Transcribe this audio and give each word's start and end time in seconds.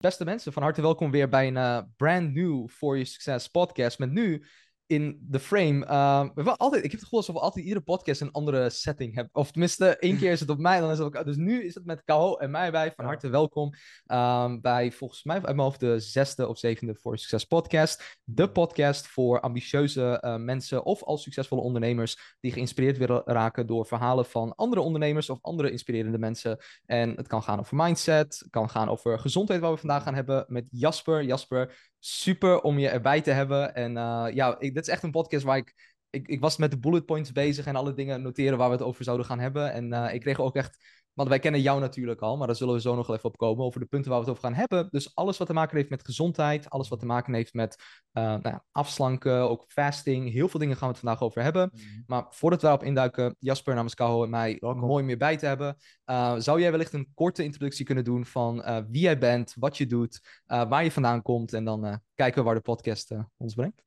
Beste 0.00 0.24
mensen, 0.24 0.52
van 0.52 0.62
harte 0.62 0.82
welkom 0.82 1.10
weer 1.10 1.28
bij 1.28 1.46
een 1.46 1.56
uh, 1.56 1.78
brand 1.96 2.34
new 2.34 2.68
For 2.68 2.88
Your 2.94 3.06
Success 3.06 3.48
podcast. 3.48 3.98
Met 3.98 4.10
nu 4.10 4.44
in 4.90 5.18
de 5.20 5.38
frame. 5.38 5.86
Uh, 5.86 6.28
we 6.34 6.56
altijd, 6.56 6.84
ik 6.84 6.90
heb 6.90 7.00
het 7.00 7.02
gevoel 7.02 7.18
alsof 7.18 7.34
we 7.34 7.40
altijd 7.40 7.64
iedere 7.64 7.84
podcast 7.84 8.20
een 8.20 8.32
andere 8.32 8.70
setting 8.70 9.14
hebben. 9.14 9.34
Of 9.34 9.50
tenminste, 9.50 9.96
één 9.96 10.18
keer 10.18 10.32
is 10.32 10.40
het 10.40 10.48
op 10.48 10.58
mij, 10.58 10.80
dan 10.80 10.90
is 10.90 10.98
het 10.98 11.06
ook. 11.06 11.24
Dus 11.24 11.36
nu 11.36 11.64
is 11.64 11.74
het 11.74 11.84
met 11.84 12.04
Kao 12.04 12.36
en 12.36 12.50
mij 12.50 12.70
bij. 12.70 12.92
Van 12.96 13.04
harte 13.04 13.28
welkom 13.28 13.74
um, 14.06 14.60
bij 14.60 14.92
volgens 14.92 15.24
mij 15.24 15.34
uit 15.34 15.44
mijn 15.44 15.58
hoofd 15.58 15.80
de 15.80 16.00
zesde 16.00 16.48
of 16.48 16.58
zevende 16.58 16.94
voor 16.94 17.18
Succes 17.18 17.44
podcast. 17.44 18.18
De 18.24 18.50
podcast 18.50 19.06
voor 19.06 19.40
ambitieuze 19.40 20.22
uh, 20.24 20.36
mensen 20.36 20.84
of 20.84 21.02
al 21.02 21.18
succesvolle 21.18 21.62
ondernemers 21.62 22.36
die 22.40 22.52
geïnspireerd 22.52 22.98
willen 22.98 23.22
raken 23.24 23.66
door 23.66 23.86
verhalen 23.86 24.24
van 24.24 24.54
andere 24.54 24.80
ondernemers 24.80 25.30
of 25.30 25.38
andere 25.40 25.70
inspirerende 25.70 26.18
mensen. 26.18 26.58
En 26.86 27.10
het 27.16 27.26
kan 27.26 27.42
gaan 27.42 27.58
over 27.58 27.76
mindset, 27.76 28.38
het 28.38 28.50
kan 28.50 28.70
gaan 28.70 28.88
over 28.88 29.18
gezondheid, 29.18 29.60
waar 29.60 29.72
we 29.72 29.78
vandaag 29.78 30.02
gaan 30.02 30.14
hebben 30.14 30.44
met 30.48 30.64
Jasper. 30.70 31.22
Jasper, 31.22 31.89
super 32.00 32.60
om 32.60 32.78
je 32.78 32.88
erbij 32.88 33.20
te 33.20 33.30
hebben. 33.30 33.74
En 33.74 33.96
uh, 33.96 34.26
ja, 34.32 34.56
ik, 34.58 34.74
dit 34.74 34.82
is 34.86 34.92
echt 34.92 35.02
een 35.02 35.10
podcast 35.10 35.44
waar 35.44 35.56
ik, 35.56 35.98
ik... 36.10 36.28
Ik 36.28 36.40
was 36.40 36.56
met 36.56 36.70
de 36.70 36.78
bullet 36.78 37.06
points 37.06 37.32
bezig 37.32 37.66
en 37.66 37.76
alle 37.76 37.94
dingen 37.94 38.22
noteren 38.22 38.58
waar 38.58 38.68
we 38.68 38.74
het 38.74 38.84
over 38.84 39.04
zouden 39.04 39.26
gaan 39.26 39.38
hebben. 39.38 39.72
En 39.72 39.92
uh, 39.92 40.14
ik 40.14 40.20
kreeg 40.20 40.40
ook 40.40 40.56
echt... 40.56 40.99
Want 41.20 41.32
wij 41.32 41.40
kennen 41.40 41.60
jou 41.60 41.80
natuurlijk 41.80 42.20
al, 42.20 42.36
maar 42.36 42.46
daar 42.46 42.56
zullen 42.56 42.74
we 42.74 42.80
zo 42.80 42.94
nog 42.94 43.06
wel 43.06 43.16
even 43.16 43.28
op 43.28 43.36
komen. 43.36 43.64
Over 43.64 43.80
de 43.80 43.86
punten 43.86 44.10
waar 44.10 44.20
we 44.20 44.26
het 44.26 44.36
over 44.36 44.48
gaan 44.48 44.58
hebben. 44.58 44.88
Dus 44.90 45.14
alles 45.14 45.38
wat 45.38 45.46
te 45.46 45.52
maken 45.52 45.76
heeft 45.76 45.90
met 45.90 46.04
gezondheid. 46.04 46.70
Alles 46.70 46.88
wat 46.88 46.98
te 46.98 47.06
maken 47.06 47.34
heeft 47.34 47.54
met 47.54 47.76
uh, 48.12 48.22
nou 48.22 48.40
ja, 48.42 48.64
afslanken, 48.72 49.50
ook 49.50 49.64
fasting. 49.68 50.32
Heel 50.32 50.48
veel 50.48 50.60
dingen 50.60 50.76
gaan 50.76 50.88
we 50.88 50.94
het 50.94 51.02
vandaag 51.04 51.22
over 51.22 51.42
hebben. 51.42 51.70
Mm. 51.72 52.04
Maar 52.06 52.26
voordat 52.30 52.60
we 52.60 52.66
daarop 52.66 52.86
induiken, 52.86 53.36
Jasper 53.38 53.74
namens 53.74 53.94
Kaho 53.94 54.24
en 54.24 54.30
mij 54.30 54.56
Welkom. 54.60 54.80
mooi 54.80 55.04
meer 55.04 55.16
bij 55.16 55.36
te 55.36 55.46
hebben. 55.46 55.76
Uh, 56.10 56.34
zou 56.38 56.60
jij 56.60 56.70
wellicht 56.70 56.92
een 56.92 57.10
korte 57.14 57.44
introductie 57.44 57.84
kunnen 57.84 58.04
doen 58.04 58.24
van 58.26 58.58
uh, 58.58 58.78
wie 58.88 59.02
jij 59.02 59.18
bent, 59.18 59.54
wat 59.58 59.76
je 59.76 59.86
doet, 59.86 60.20
waar 60.46 60.84
je 60.84 60.92
vandaan 60.92 61.22
komt. 61.22 61.52
En 61.52 61.64
dan 61.64 62.00
kijken 62.14 62.38
we 62.38 62.44
waar 62.44 62.54
de 62.54 62.60
podcast 62.60 63.14
ons 63.36 63.54
brengt. 63.54 63.82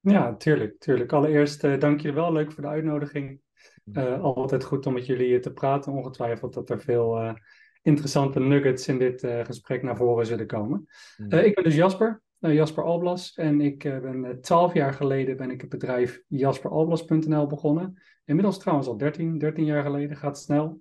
Ja, 0.00 0.36
tuurlijk. 0.36 0.78
tuurlijk. 0.78 1.12
Allereerst 1.12 1.60
dank 1.60 2.00
jullie 2.00 2.16
wel. 2.16 2.32
Leuk 2.32 2.52
voor 2.52 2.62
de 2.62 2.68
uitnodiging. 2.68 3.42
Uh, 3.92 4.22
altijd 4.22 4.64
goed 4.64 4.86
om 4.86 4.92
met 4.92 5.06
jullie 5.06 5.38
te 5.38 5.52
praten. 5.52 5.92
Ongetwijfeld 5.92 6.54
dat 6.54 6.70
er 6.70 6.80
veel 6.80 7.20
uh, 7.20 7.32
interessante 7.82 8.40
nuggets 8.40 8.88
in 8.88 8.98
dit 8.98 9.26
gesprek 9.42 9.82
naar 9.82 9.96
voren 9.96 10.26
zullen 10.26 10.46
komen. 10.46 10.86
ik 11.28 11.54
ben 11.54 11.64
dus 11.64 11.74
Jasper, 11.74 12.22
Jasper 12.38 12.84
Alblas. 12.84 13.34
En 13.34 13.60
ik 13.60 13.78
ben 13.82 14.38
twaalf 14.40 14.74
jaar 14.74 14.92
geleden 14.92 15.36
ben 15.36 15.50
ik 15.50 15.60
het 15.60 15.70
bedrijf 15.70 16.22
jasperalblas.nl 16.28 17.46
begonnen. 17.46 18.02
Inmiddels 18.24 18.58
trouwens 18.58 18.88
al 18.88 18.96
13, 18.96 19.38
13 19.38 19.64
jaar 19.64 19.82
geleden, 19.82 20.16
gaat 20.16 20.38
snel. 20.38 20.80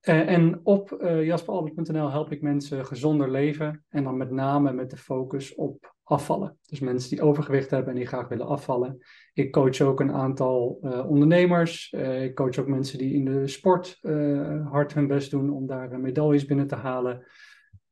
en 0.00 0.60
op 0.62 0.96
jasperalblas.nl 1.22 2.10
help 2.10 2.32
ik 2.32 2.42
mensen 2.42 2.86
gezonder 2.86 3.30
leven. 3.30 3.84
En 3.88 4.04
dan 4.04 4.16
met 4.16 4.30
name 4.30 4.72
met 4.72 4.90
de 4.90 4.96
focus 4.96 5.54
op 5.54 5.95
afvallen. 6.08 6.58
Dus 6.62 6.80
mensen 6.80 7.10
die 7.10 7.22
overgewicht 7.22 7.70
hebben 7.70 7.90
en 7.90 7.98
die 7.98 8.06
graag 8.06 8.28
willen 8.28 8.46
afvallen. 8.46 8.98
Ik 9.32 9.52
coach 9.52 9.80
ook 9.80 10.00
een 10.00 10.12
aantal 10.12 10.78
uh, 10.82 11.10
ondernemers. 11.10 11.92
Uh, 11.92 12.24
ik 12.24 12.34
coach 12.34 12.58
ook 12.58 12.66
mensen 12.66 12.98
die 12.98 13.14
in 13.14 13.24
de 13.24 13.46
sport 13.46 13.98
uh, 14.02 14.70
hard 14.70 14.94
hun 14.94 15.06
best 15.06 15.30
doen 15.30 15.52
om 15.52 15.66
daar 15.66 16.00
medailles 16.00 16.44
binnen 16.44 16.66
te 16.66 16.74
halen. 16.74 17.26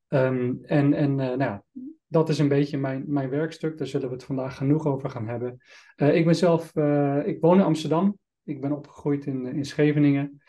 Um, 0.08 0.58
en 0.62 0.94
en 0.94 1.14
nou 1.14 1.38
ja, 1.38 1.64
dat 2.06 2.28
is 2.28 2.38
een 2.38 2.48
beetje 2.48 2.78
mijn, 2.78 3.04
mijn 3.06 3.30
werkstuk. 3.30 3.78
Daar 3.78 3.86
zullen 3.86 4.08
we 4.08 4.14
het 4.14 4.24
vandaag 4.24 4.56
genoeg 4.56 4.86
over 4.86 5.10
gaan 5.10 5.28
hebben. 5.28 5.58
ik 5.96 6.24
ben 6.24 6.36
zelf, 6.36 6.76
ik 7.24 7.40
woon 7.40 7.58
in 7.58 7.64
Amsterdam. 7.64 8.18
Ik 8.44 8.60
ben 8.60 8.72
opgegroeid 8.72 9.26
in, 9.26 9.46
in 9.46 9.64
Scheveningen. 9.64 10.42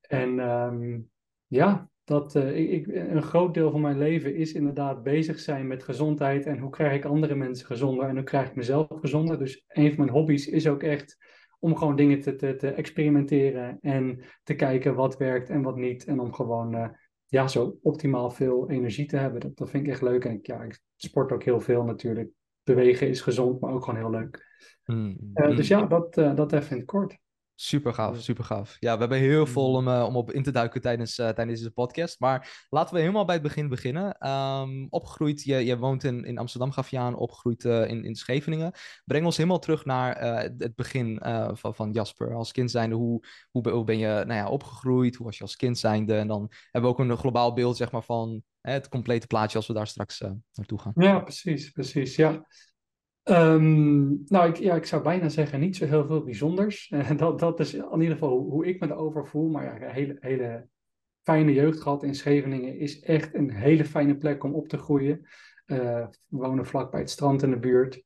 En 0.00 0.38
um, 0.38 1.10
ja, 1.46 1.90
dat 2.04 2.34
uh, 2.34 2.72
ik, 2.72 2.86
een 2.86 3.22
groot 3.22 3.54
deel 3.54 3.70
van 3.70 3.80
mijn 3.80 3.98
leven 3.98 4.34
is 4.34 4.52
inderdaad 4.52 5.02
bezig 5.02 5.38
zijn 5.38 5.66
met 5.66 5.82
gezondheid 5.82 6.46
en 6.46 6.58
hoe 6.58 6.70
krijg 6.70 6.94
ik 6.94 7.04
andere 7.04 7.34
mensen 7.34 7.66
gezonder 7.66 8.08
en 8.08 8.14
hoe 8.14 8.24
krijg 8.24 8.48
ik 8.48 8.54
mezelf 8.54 8.86
gezonder. 9.00 9.38
Dus 9.38 9.64
een 9.68 9.88
van 9.88 10.04
mijn 10.04 10.16
hobby's 10.16 10.46
is 10.46 10.66
ook 10.66 10.82
echt 10.82 11.18
om 11.58 11.76
gewoon 11.76 11.96
dingen 11.96 12.20
te, 12.20 12.36
te, 12.36 12.56
te 12.56 12.70
experimenteren 12.70 13.78
en 13.80 14.20
te 14.42 14.54
kijken 14.54 14.94
wat 14.94 15.16
werkt 15.16 15.50
en 15.50 15.62
wat 15.62 15.76
niet. 15.76 16.04
En 16.04 16.20
om 16.20 16.32
gewoon 16.32 16.74
uh, 16.74 16.88
ja, 17.26 17.48
zo 17.48 17.78
optimaal 17.82 18.30
veel 18.30 18.70
energie 18.70 19.06
te 19.06 19.16
hebben. 19.16 19.40
Dat, 19.40 19.56
dat 19.56 19.70
vind 19.70 19.84
ik 19.84 19.90
echt 19.90 20.02
leuk. 20.02 20.24
En 20.24 20.32
ik, 20.32 20.46
ja, 20.46 20.62
ik 20.62 20.80
sport 20.96 21.32
ook 21.32 21.44
heel 21.44 21.60
veel 21.60 21.84
natuurlijk. 21.84 22.30
Bewegen 22.62 23.08
is 23.08 23.20
gezond, 23.20 23.60
maar 23.60 23.72
ook 23.72 23.84
gewoon 23.84 24.00
heel 24.00 24.10
leuk. 24.10 24.46
Mm, 24.84 25.16
uh, 25.34 25.56
dus 25.56 25.68
ja, 25.68 25.86
dat, 25.86 26.14
dat 26.14 26.52
even 26.52 26.70
in 26.70 26.76
het 26.76 26.86
kort. 26.86 27.18
Super 27.62 27.94
gaaf, 27.94 28.20
super 28.20 28.44
gaaf. 28.44 28.76
Ja, 28.80 28.92
we 28.92 29.00
hebben 29.00 29.18
heel 29.18 29.46
veel 29.46 29.72
om, 29.72 29.88
uh, 29.88 30.04
om 30.06 30.16
op 30.16 30.32
in 30.32 30.42
te 30.42 30.50
duiken 30.50 30.80
tijdens, 30.80 31.18
uh, 31.18 31.28
tijdens 31.28 31.58
deze 31.58 31.72
podcast. 31.72 32.20
Maar 32.20 32.66
laten 32.68 32.94
we 32.94 33.00
helemaal 33.00 33.24
bij 33.24 33.34
het 33.34 33.44
begin 33.44 33.68
beginnen. 33.68 34.28
Um, 34.30 34.86
opgegroeid, 34.90 35.42
je, 35.42 35.54
je 35.54 35.78
woont 35.78 36.04
in, 36.04 36.24
in 36.24 36.38
Amsterdam, 36.38 36.70
gaf 36.70 36.88
je 36.88 36.98
aan, 36.98 37.16
opgegroeid 37.16 37.64
uh, 37.64 37.88
in, 37.88 38.04
in 38.04 38.14
Scheveningen. 38.14 38.72
Breng 39.04 39.24
ons 39.24 39.36
helemaal 39.36 39.58
terug 39.58 39.84
naar 39.84 40.20
het 40.58 40.74
begin 40.74 41.20
van, 41.52 41.74
van 41.74 41.92
Jasper. 41.92 42.34
Als 42.34 42.52
kind 42.52 42.70
zijnde, 42.70 42.96
hoe, 42.96 43.24
hoe, 43.50 43.70
hoe 43.70 43.84
ben 43.84 43.98
je 43.98 44.06
nou 44.06 44.34
ja, 44.34 44.48
opgegroeid? 44.48 45.16
Hoe 45.16 45.26
was 45.26 45.36
je 45.36 45.42
als 45.42 45.56
kind 45.56 45.78
zijnde? 45.78 46.14
En 46.14 46.28
dan 46.28 46.50
hebben 46.70 46.90
we 46.90 46.96
ook 46.96 47.08
een 47.08 47.16
globaal 47.16 47.52
beeld 47.52 47.76
zeg 47.76 47.90
maar, 47.90 48.04
van 48.04 48.42
het 48.60 48.88
complete 48.88 49.26
plaatje 49.26 49.56
als 49.56 49.66
we 49.66 49.72
daar 49.72 49.86
straks 49.86 50.20
naartoe 50.52 50.80
gaan. 50.80 50.92
Ja, 50.94 51.18
precies, 51.18 51.70
precies, 51.70 52.16
ja. 52.16 52.46
Um, 53.24 54.22
nou, 54.26 54.48
ik, 54.48 54.56
ja, 54.56 54.74
ik 54.74 54.86
zou 54.86 55.02
bijna 55.02 55.28
zeggen 55.28 55.60
niet 55.60 55.76
zo 55.76 55.86
heel 55.86 56.06
veel 56.06 56.24
bijzonders. 56.24 56.92
dat, 57.16 57.38
dat 57.38 57.60
is 57.60 57.74
in 57.74 58.00
ieder 58.00 58.12
geval 58.12 58.38
hoe, 58.38 58.66
ik 58.66 58.80
me 58.80 58.86
erover 58.86 59.28
voel. 59.28 59.48
Maar 59.48 59.64
ja, 59.64 59.86
een 59.86 59.94
hele, 59.94 60.16
hele 60.20 60.68
fijne 61.22 61.52
jeugd 61.52 61.80
gehad 61.80 62.02
in 62.02 62.14
Scheveningen 62.14 62.78
is 62.78 63.00
echt 63.00 63.34
een 63.34 63.50
hele 63.50 63.84
fijne 63.84 64.16
plek 64.16 64.44
om 64.44 64.54
op 64.54 64.68
te 64.68 64.78
groeien. 64.78 65.26
Uh, 65.66 66.06
we 66.08 66.36
wonen 66.36 66.66
vlak 66.66 66.90
bij 66.90 67.00
het 67.00 67.10
strand 67.10 67.42
in 67.42 67.50
de 67.50 67.58
buurt. 67.58 68.02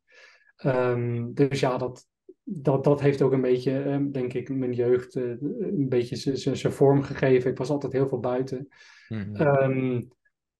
Um, 0.64 1.34
dus 1.34 1.60
ja, 1.60 1.78
dat, 1.78 2.06
dat, 2.42 2.84
dat 2.84 3.00
heeft 3.00 3.22
ook 3.22 3.32
een 3.32 3.40
beetje, 3.40 3.90
um, 3.90 4.12
denk 4.12 4.32
ik, 4.32 4.48
mijn 4.48 4.72
jeugd 4.72 5.16
uh, 5.16 5.40
een 5.40 5.88
beetje 5.88 6.36
zijn 6.36 6.72
vorm 6.72 7.02
gegeven. 7.02 7.50
Ik 7.50 7.58
was 7.58 7.70
altijd 7.70 7.92
heel 7.92 8.08
veel 8.08 8.20
buiten. 8.20 8.68
Mm 9.08 9.34
-hmm. 9.34 10.08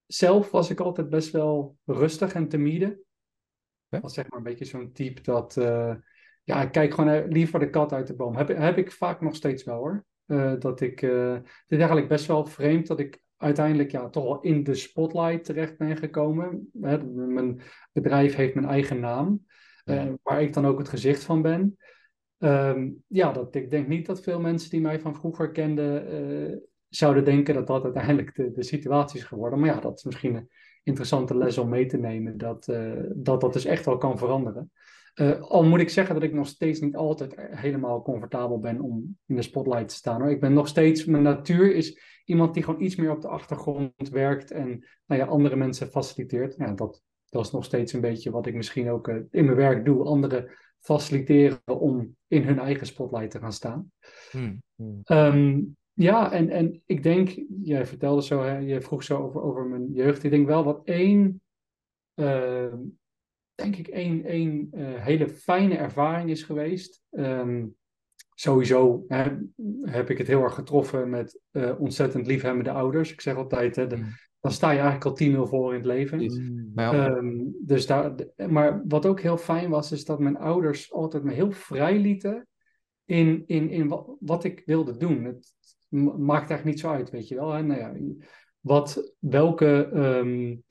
zelf 0.06 0.50
was 0.50 0.70
ik 0.70 0.80
altijd 0.80 1.08
best 1.08 1.30
wel 1.30 1.76
rustig 1.84 2.32
en 2.32 2.48
timide. 2.48 3.04
Dat 3.88 4.12
zeg 4.12 4.30
maar 4.30 4.38
een 4.38 4.44
beetje 4.44 4.64
zo'n 4.64 4.92
type 4.92 5.22
dat, 5.22 5.56
uh, 5.56 5.94
ja, 6.42 6.62
ik 6.62 6.72
kijk 6.72 6.94
gewoon 6.94 7.28
liever 7.28 7.58
de 7.58 7.70
kat 7.70 7.92
uit 7.92 8.06
de 8.06 8.14
boom. 8.14 8.36
Heb, 8.36 8.48
heb 8.48 8.78
ik 8.78 8.92
vaak 8.92 9.20
nog 9.20 9.34
steeds 9.34 9.64
wel 9.64 9.76
hoor. 9.76 10.04
Uh, 10.26 10.52
dat 10.58 10.80
ik, 10.80 11.00
het 11.00 11.66
is 11.66 11.76
eigenlijk 11.78 12.08
best 12.08 12.26
wel 12.26 12.46
vreemd 12.46 12.86
dat 12.86 13.00
ik 13.00 13.20
uiteindelijk 13.36 13.90
ja, 13.90 14.08
toch 14.08 14.24
wel 14.24 14.40
in 14.40 14.64
de 14.64 14.74
spotlight 14.74 15.44
terecht 15.44 15.78
ben 15.78 15.96
gekomen. 15.96 16.70
Hè, 16.80 17.04
mijn 17.04 17.60
bedrijf 17.92 18.34
heeft 18.34 18.54
mijn 18.54 18.66
eigen 18.66 19.00
naam, 19.00 19.46
waar 20.22 20.42
ik 20.42 20.52
dan 20.52 20.66
ook 20.66 20.78
het 20.78 20.88
gezicht 20.88 21.24
van 21.24 21.42
ben. 21.42 21.76
Um, 22.38 23.02
ja, 23.06 23.32
dat, 23.32 23.54
ik 23.54 23.70
denk 23.70 23.88
niet 23.88 24.06
dat 24.06 24.22
veel 24.22 24.40
mensen 24.40 24.70
die 24.70 24.80
mij 24.80 25.00
van 25.00 25.14
vroeger 25.14 25.50
kenden 25.50 26.62
zouden 26.88 27.24
denken 27.24 27.54
dat 27.54 27.66
dat 27.66 27.84
uiteindelijk 27.84 28.34
de, 28.34 28.50
de 28.50 28.64
situatie 28.64 29.18
is 29.18 29.24
geworden. 29.24 29.60
Maar 29.60 29.68
ja, 29.68 29.80
dat 29.80 29.96
is 29.96 30.04
misschien 30.04 30.48
interessante 30.86 31.36
les 31.36 31.58
om 31.58 31.68
mee 31.68 31.86
te 31.86 31.96
nemen, 31.96 32.38
dat 32.38 32.68
uh, 32.68 33.02
dat, 33.14 33.40
dat 33.40 33.52
dus 33.52 33.64
echt 33.64 33.84
wel 33.84 33.98
kan 33.98 34.18
veranderen. 34.18 34.70
Uh, 35.14 35.40
al 35.40 35.64
moet 35.64 35.80
ik 35.80 35.88
zeggen 35.88 36.14
dat 36.14 36.24
ik 36.24 36.32
nog 36.32 36.46
steeds 36.46 36.80
niet 36.80 36.96
altijd 36.96 37.34
helemaal 37.36 38.02
comfortabel 38.02 38.60
ben 38.60 38.80
om 38.80 39.16
in 39.26 39.36
de 39.36 39.42
spotlight 39.42 39.88
te 39.88 39.94
staan. 39.94 40.20
Hoor. 40.20 40.30
Ik 40.30 40.40
ben 40.40 40.52
nog 40.52 40.68
steeds, 40.68 41.04
mijn 41.04 41.22
natuur 41.22 41.74
is 41.74 42.00
iemand 42.24 42.54
die 42.54 42.62
gewoon 42.62 42.82
iets 42.82 42.96
meer 42.96 43.10
op 43.10 43.20
de 43.20 43.28
achtergrond 43.28 44.08
werkt 44.10 44.50
en 44.50 44.86
nou 45.06 45.20
ja, 45.20 45.26
andere 45.26 45.56
mensen 45.56 45.88
faciliteert. 45.88 46.54
Ja, 46.58 46.72
dat, 46.72 47.02
dat 47.28 47.44
is 47.44 47.50
nog 47.50 47.64
steeds 47.64 47.92
een 47.92 48.00
beetje 48.00 48.30
wat 48.30 48.46
ik 48.46 48.54
misschien 48.54 48.90
ook 48.90 49.08
uh, 49.08 49.16
in 49.30 49.44
mijn 49.44 49.56
werk 49.56 49.84
doe. 49.84 50.04
Anderen 50.04 50.50
faciliteren 50.80 51.60
om 51.64 52.16
in 52.26 52.42
hun 52.42 52.58
eigen 52.58 52.86
spotlight 52.86 53.30
te 53.30 53.38
gaan 53.38 53.52
staan. 53.52 53.92
Hmm. 54.30 54.62
Hmm. 54.74 55.00
Um, 55.06 55.76
ja, 55.98 56.32
en, 56.32 56.50
en 56.50 56.82
ik 56.86 57.02
denk, 57.02 57.42
jij 57.62 57.86
vertelde 57.86 58.22
zo, 58.22 58.42
hè, 58.42 58.58
je 58.58 58.80
vroeg 58.80 59.02
zo 59.02 59.18
over, 59.18 59.42
over 59.42 59.66
mijn 59.66 59.92
jeugd. 59.92 60.24
Ik 60.24 60.30
denk 60.30 60.46
wel 60.46 60.64
wat 60.64 60.80
één, 60.84 61.40
uh, 62.14 62.74
denk 63.54 63.76
ik, 63.76 63.88
één, 63.88 64.24
één 64.24 64.70
uh, 64.74 65.04
hele 65.04 65.28
fijne 65.28 65.76
ervaring 65.76 66.30
is 66.30 66.42
geweest. 66.42 67.02
Um, 67.10 67.76
sowieso 68.34 69.04
hè, 69.08 69.36
heb 69.80 70.10
ik 70.10 70.18
het 70.18 70.26
heel 70.26 70.42
erg 70.42 70.54
getroffen 70.54 71.10
met 71.10 71.40
uh, 71.52 71.80
ontzettend 71.80 72.26
liefhebbende 72.26 72.70
ouders. 72.70 73.12
Ik 73.12 73.20
zeg 73.20 73.36
altijd, 73.36 73.76
hè, 73.76 73.86
de, 73.86 73.96
mm. 73.96 74.04
dan 74.40 74.52
sta 74.52 74.70
je 74.70 74.78
eigenlijk 74.78 75.20
al 75.20 75.46
10-0 75.46 75.48
voor 75.48 75.70
in 75.70 75.78
het 75.78 75.86
leven. 75.86 76.18
Mm. 76.18 76.78
Um, 76.78 77.54
dus 77.60 77.86
daar, 77.86 78.14
maar 78.48 78.82
wat 78.88 79.06
ook 79.06 79.20
heel 79.20 79.38
fijn 79.38 79.70
was, 79.70 79.92
is 79.92 80.04
dat 80.04 80.18
mijn 80.18 80.36
ouders 80.36 80.92
altijd 80.92 81.22
me 81.22 81.32
heel 81.32 81.50
vrij 81.50 81.98
lieten 81.98 82.46
in, 83.04 83.44
in, 83.46 83.70
in 83.70 83.88
wat, 83.88 84.16
wat 84.20 84.44
ik 84.44 84.62
wilde 84.64 84.96
doen. 84.96 85.24
Het, 85.24 85.54
maakt 86.04 86.50
eigenlijk 86.50 86.64
niet 86.64 86.80
zo 86.80 86.90
uit, 86.90 87.10
weet 87.10 87.28
je 87.28 87.34
wel. 87.34 87.52
Hè? 87.52 87.62
Nou 87.62 87.80
ja, 87.80 88.14
wat, 88.60 89.14
welke, 89.18 89.90
um, 89.94 90.64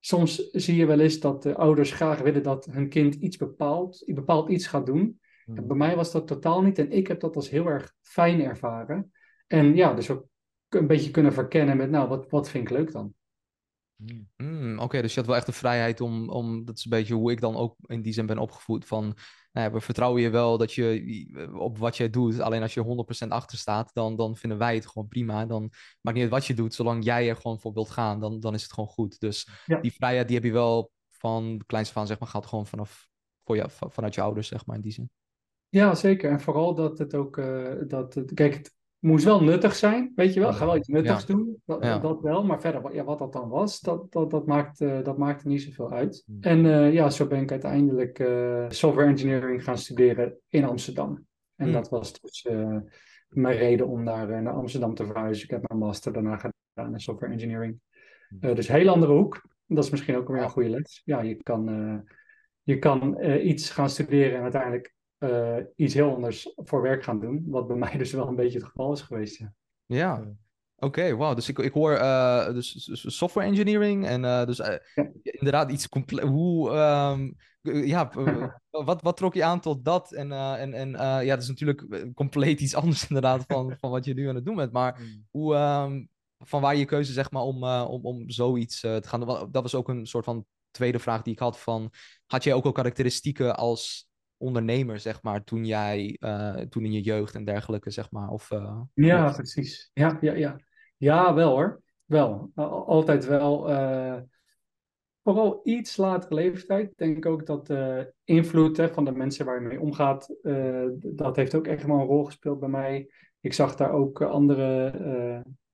soms 0.00 0.50
zie 0.50 0.76
je 0.76 0.86
wel 0.86 1.00
eens 1.00 1.20
dat 1.20 1.42
de 1.42 1.54
ouders 1.54 1.92
graag 1.92 2.20
willen 2.20 2.42
dat 2.42 2.64
hun 2.64 2.88
kind 2.88 3.14
iets 3.14 3.36
bepaalt, 3.36 4.02
bepaald 4.06 4.50
iets 4.50 4.66
gaat 4.66 4.86
doen. 4.86 5.20
Hmm. 5.44 5.66
bij 5.66 5.76
mij 5.76 5.96
was 5.96 6.12
dat 6.12 6.26
totaal 6.26 6.62
niet 6.62 6.78
en 6.78 6.90
ik 6.90 7.06
heb 7.06 7.20
dat 7.20 7.36
als 7.36 7.50
heel 7.50 7.66
erg 7.66 7.94
fijn 8.00 8.40
ervaren. 8.40 9.12
En 9.46 9.76
ja, 9.76 9.94
dus 9.94 10.10
ook 10.10 10.26
een 10.68 10.86
beetje 10.86 11.10
kunnen 11.10 11.32
verkennen 11.32 11.76
met, 11.76 11.90
nou, 11.90 12.08
wat, 12.08 12.30
wat 12.30 12.50
vind 12.50 12.70
ik 12.70 12.76
leuk 12.76 12.92
dan? 12.92 13.14
Mm, 14.36 14.78
Oké, 14.78 15.02
dus 15.02 15.12
je 15.12 15.18
had 15.18 15.28
wel 15.28 15.36
echt 15.36 15.46
de 15.46 15.52
vrijheid 15.52 16.00
om, 16.00 16.28
om, 16.28 16.64
dat 16.64 16.76
is 16.76 16.84
een 16.84 16.90
beetje 16.90 17.14
hoe 17.14 17.30
ik 17.30 17.40
dan 17.40 17.56
ook 17.56 17.76
in 17.86 18.02
die 18.02 18.12
zin 18.12 18.26
ben 18.26 18.38
opgevoed, 18.38 18.84
van, 18.84 19.16
nou 19.58 19.70
ja, 19.70 19.76
we 19.76 19.80
vertrouwen 19.84 20.22
je 20.22 20.30
wel 20.30 20.58
dat 20.58 20.72
je 20.72 21.50
op 21.58 21.78
wat 21.78 21.96
jij 21.96 22.10
doet, 22.10 22.40
alleen 22.40 22.62
als 22.62 22.74
je 22.74 23.24
100% 23.24 23.28
achter 23.28 23.58
staat, 23.58 23.90
dan, 23.94 24.16
dan 24.16 24.36
vinden 24.36 24.58
wij 24.58 24.74
het 24.74 24.86
gewoon 24.86 25.08
prima. 25.08 25.46
Dan 25.46 25.70
maakt 26.00 26.16
niet 26.16 26.24
uit 26.24 26.32
wat 26.34 26.46
je 26.46 26.54
doet, 26.54 26.74
zolang 26.74 27.04
jij 27.04 27.28
er 27.28 27.36
gewoon 27.36 27.60
voor 27.60 27.72
wilt 27.72 27.90
gaan, 27.90 28.20
dan, 28.20 28.40
dan 28.40 28.54
is 28.54 28.62
het 28.62 28.72
gewoon 28.72 28.88
goed. 28.88 29.20
Dus 29.20 29.48
Ja. 29.66 29.80
die 29.80 29.92
vrijheid, 29.92 30.26
die 30.26 30.36
heb 30.36 30.44
je 30.44 30.52
wel 30.52 30.90
van 31.08 31.62
kleinste 31.66 31.94
van, 31.94 32.06
zeg 32.06 32.18
maar, 32.18 32.28
gaat 32.28 32.46
gewoon 32.46 32.66
vanaf, 32.66 33.08
voor 33.44 33.56
jou, 33.56 33.70
van- 33.70 33.92
vanuit 33.92 34.14
je 34.14 34.20
ouders, 34.20 34.48
zeg 34.48 34.66
maar, 34.66 34.76
in 34.76 34.82
die 34.82 34.92
zin. 34.92 35.10
Ja, 35.68 35.94
zeker. 35.94 36.30
En 36.30 36.40
vooral 36.40 36.74
dat 36.74 36.98
het 36.98 37.14
ook, 37.14 37.36
eh, 37.38 37.72
dat 37.86 38.14
het, 38.14 38.34
kijk, 38.34 38.54
het 38.54 38.74
moest 38.98 39.24
wel 39.24 39.42
nuttig 39.42 39.74
zijn, 39.74 40.12
weet 40.14 40.34
je 40.34 40.40
wel. 40.40 40.52
Ga 40.52 40.66
wel 40.66 40.76
iets 40.76 40.88
nuttigs 40.88 41.26
doen, 41.26 41.62
dat, 41.64 41.84
Ja. 41.84 41.98
dat 41.98 42.20
wel. 42.20 42.44
Maar 42.44 42.60
verder, 42.60 42.80
wat- 42.80 42.92
ja, 42.92 43.04
wat 43.04 43.18
dat 43.18 43.32
dan 43.32 43.48
was, 43.48 43.80
dat, 43.80 44.12
dat, 44.12 44.30
dat, 44.30 44.46
maakt, 44.46 44.80
eh, 44.80 45.02
dat 45.04 45.18
maakte 45.18 45.48
niet 45.48 45.62
zoveel 45.62 45.90
uit. 45.92 46.22
Hmm. 46.26 46.38
En 46.40 46.66
eh, 46.66 46.92
ja, 46.92 47.10
zo 47.10 47.26
ben 47.26 47.40
ik 47.40 47.50
uiteindelijk 47.50 48.18
eh, 48.18 48.64
software 48.68 49.08
engineering 49.08 49.64
gaan 49.64 49.78
studeren 49.78 50.38
in 50.48 50.64
Amsterdam. 50.64 51.26
En 51.56 51.64
Hmm. 51.64 51.72
dat 51.72 51.88
was 51.88 52.20
dus 52.20 52.46
mijn 53.28 53.56
reden 53.56 53.86
om 53.88 54.02
naar, 54.02 54.42
naar 54.42 54.52
Amsterdam 54.54 54.94
te 54.94 55.06
verhuizen. 55.06 55.44
Ik 55.44 55.50
heb 55.50 55.68
mijn 55.68 55.80
master 55.80 56.12
daarna 56.12 56.36
gedaan 56.36 56.92
in 56.92 57.00
software 57.00 57.32
engineering. 57.32 57.80
Eh, 58.40 58.54
dus 58.54 58.68
heel 58.68 58.88
andere 58.88 59.12
hoek. 59.12 59.42
Dat 59.66 59.84
is 59.84 59.90
misschien 59.90 60.16
ook 60.16 60.28
weer 60.28 60.42
een 60.42 60.48
goede 60.50 60.68
les. 60.68 61.02
Ja, 61.04 61.20
je 61.20 61.42
kan, 61.42 62.04
je 62.62 62.78
kan 62.78 63.24
iets 63.24 63.70
gaan 63.70 63.90
studeren 63.90 64.36
en 64.36 64.42
uiteindelijk 64.42 64.94
eh, 65.18 65.56
iets 65.76 65.94
heel 65.94 66.14
anders 66.14 66.52
voor 66.56 66.82
werk 66.82 67.02
gaan 67.04 67.20
doen. 67.20 67.44
Wat 67.46 67.66
bij 67.66 67.76
mij 67.84 67.96
dus 67.96 68.12
wel 68.12 68.28
een 68.28 68.36
beetje 68.36 68.58
het 68.58 68.68
geval 68.68 68.92
is 68.92 69.00
geweest. 69.00 69.44
Ja. 69.86 70.24
Oké, 70.80 71.16
wauw. 71.16 71.34
Dus 71.34 71.48
ik, 71.48 71.58
ik 71.58 71.72
hoor 71.72 71.92
eh, 71.92 72.52
dus, 72.52 72.72
dus 72.84 73.16
software 73.16 73.46
engineering 73.46 74.06
en 74.06 74.24
eh, 74.24 74.46
dus 74.46 74.56
Ja. 74.56 74.80
inderdaad 75.22 75.70
iets 75.70 75.88
compleet. 75.88 76.24
Hoe, 76.24 76.70
ehm, 76.70 77.30
eh, 77.62 77.86
ja, 77.86 78.10
wat, 78.70 79.02
wat 79.02 79.16
trok 79.16 79.34
je 79.34 79.44
aan 79.44 79.60
tot 79.60 79.84
dat? 79.84 80.12
En, 80.12 80.32
eh, 80.32 80.60
en, 80.60 80.72
en 80.72 80.94
eh, 80.94 81.24
ja, 81.24 81.34
dat 81.34 81.42
is 81.42 81.48
natuurlijk 81.48 82.12
compleet 82.14 82.60
iets 82.60 82.74
anders 82.80 83.08
inderdaad 83.08 83.44
van, 83.46 83.74
van 83.78 83.90
wat 83.90 84.04
je 84.04 84.14
nu 84.14 84.28
aan 84.28 84.34
het 84.34 84.44
doen 84.44 84.56
bent. 84.56 84.72
Maar 84.72 85.00
hoe, 85.30 85.54
ehm, 85.54 86.04
van 86.38 86.60
waar 86.60 86.76
je 86.76 86.84
keuze 86.84 87.12
zeg 87.12 87.30
maar 87.30 87.42
om, 87.42 87.64
eh, 87.64 87.86
om, 87.88 88.04
om 88.04 88.30
zoiets 88.30 88.82
eh, 88.82 88.96
te 88.96 89.08
gaan 89.08 89.20
doen? 89.20 89.48
Dat 89.50 89.62
was 89.62 89.74
ook 89.74 89.88
een 89.88 90.06
soort 90.06 90.24
van 90.24 90.44
tweede 90.70 90.98
vraag 90.98 91.22
die 91.22 91.32
ik 91.32 91.38
had 91.38 91.58
van, 91.58 91.90
had 92.26 92.44
jij 92.44 92.54
ook 92.54 92.64
al 92.64 92.72
karakteristieken 92.72 93.56
als 93.56 94.07
ondernemer, 94.38 94.98
zeg 95.00 95.22
maar, 95.22 95.44
toen 95.44 95.64
jij, 95.64 96.16
eh, 96.20 96.56
toen 96.56 96.84
in 96.84 96.92
je 96.92 97.00
jeugd 97.00 97.34
en 97.34 97.44
dergelijke, 97.44 97.90
zeg 97.90 98.10
maar? 98.10 98.28
Of, 98.28 98.50
eh, 98.50 98.80
Ja, 98.94 99.32
precies. 99.32 99.90
Ja, 99.92 100.18
ja, 100.20 100.32
ja. 100.32 100.60
Ja, 100.96 101.34
wel 101.34 101.50
hoor. 101.50 101.82
Wel. 102.04 102.50
Al- 102.54 102.86
Altijd 102.86 103.26
wel. 103.26 103.70
eh, 103.70 104.16
vooral 105.22 105.60
iets 105.64 105.96
latere 105.96 106.34
leeftijd. 106.34 106.92
Denk 106.96 107.16
ik 107.16 107.26
ook 107.26 107.46
dat 107.46 107.66
de 107.66 108.12
invloed 108.24 108.76
hè, 108.76 108.88
van 108.88 109.04
de 109.04 109.12
mensen 109.12 109.44
waar 109.46 109.60
je 109.62 109.66
mee 109.68 109.80
omgaat, 109.80 110.34
dat 111.00 111.36
heeft 111.36 111.54
ook 111.54 111.66
echt 111.66 111.84
wel 111.86 111.98
een 112.00 112.06
rol 112.06 112.24
gespeeld 112.24 112.60
bij 112.60 112.68
mij. 112.68 113.10
Ik 113.40 113.52
zag 113.52 113.76
daar 113.76 113.92
ook 113.92 114.22
andere, 114.22 114.90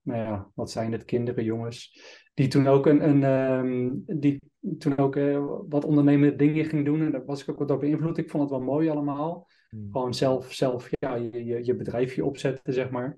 nou 0.02 0.20
ja, 0.20 0.50
wat 0.54 0.70
zijn 0.70 0.92
het, 0.92 1.04
kinderen, 1.04 1.44
jongens, 1.44 2.00
die 2.34 2.48
toen 2.48 2.66
ook 2.66 2.86
een, 2.86 3.08
een 3.08 3.22
ehm, 3.24 3.90
die 4.20 4.40
toen 4.78 4.98
ook 4.98 5.16
eh, 5.16 5.44
wat 5.68 5.84
ondernemende 5.84 6.36
dingen 6.36 6.64
ging 6.64 6.84
doen. 6.84 7.00
En 7.00 7.10
daar 7.10 7.24
was 7.24 7.42
ik 7.42 7.50
ook 7.50 7.58
wat 7.58 7.68
door 7.68 7.78
beïnvloed. 7.78 8.18
Ik 8.18 8.30
vond 8.30 8.42
het 8.42 8.52
wel 8.52 8.62
mooi 8.62 8.88
allemaal. 8.88 9.48
Hmm. 9.68 9.88
Gewoon 9.92 10.14
zelf, 10.14 10.52
zelf 10.52 10.88
ja, 10.90 11.14
je, 11.14 11.44
je, 11.44 11.64
je 11.64 11.76
bedrijfje 11.76 12.24
opzetten, 12.24 12.72
zeg 12.72 12.90
maar. 12.90 13.16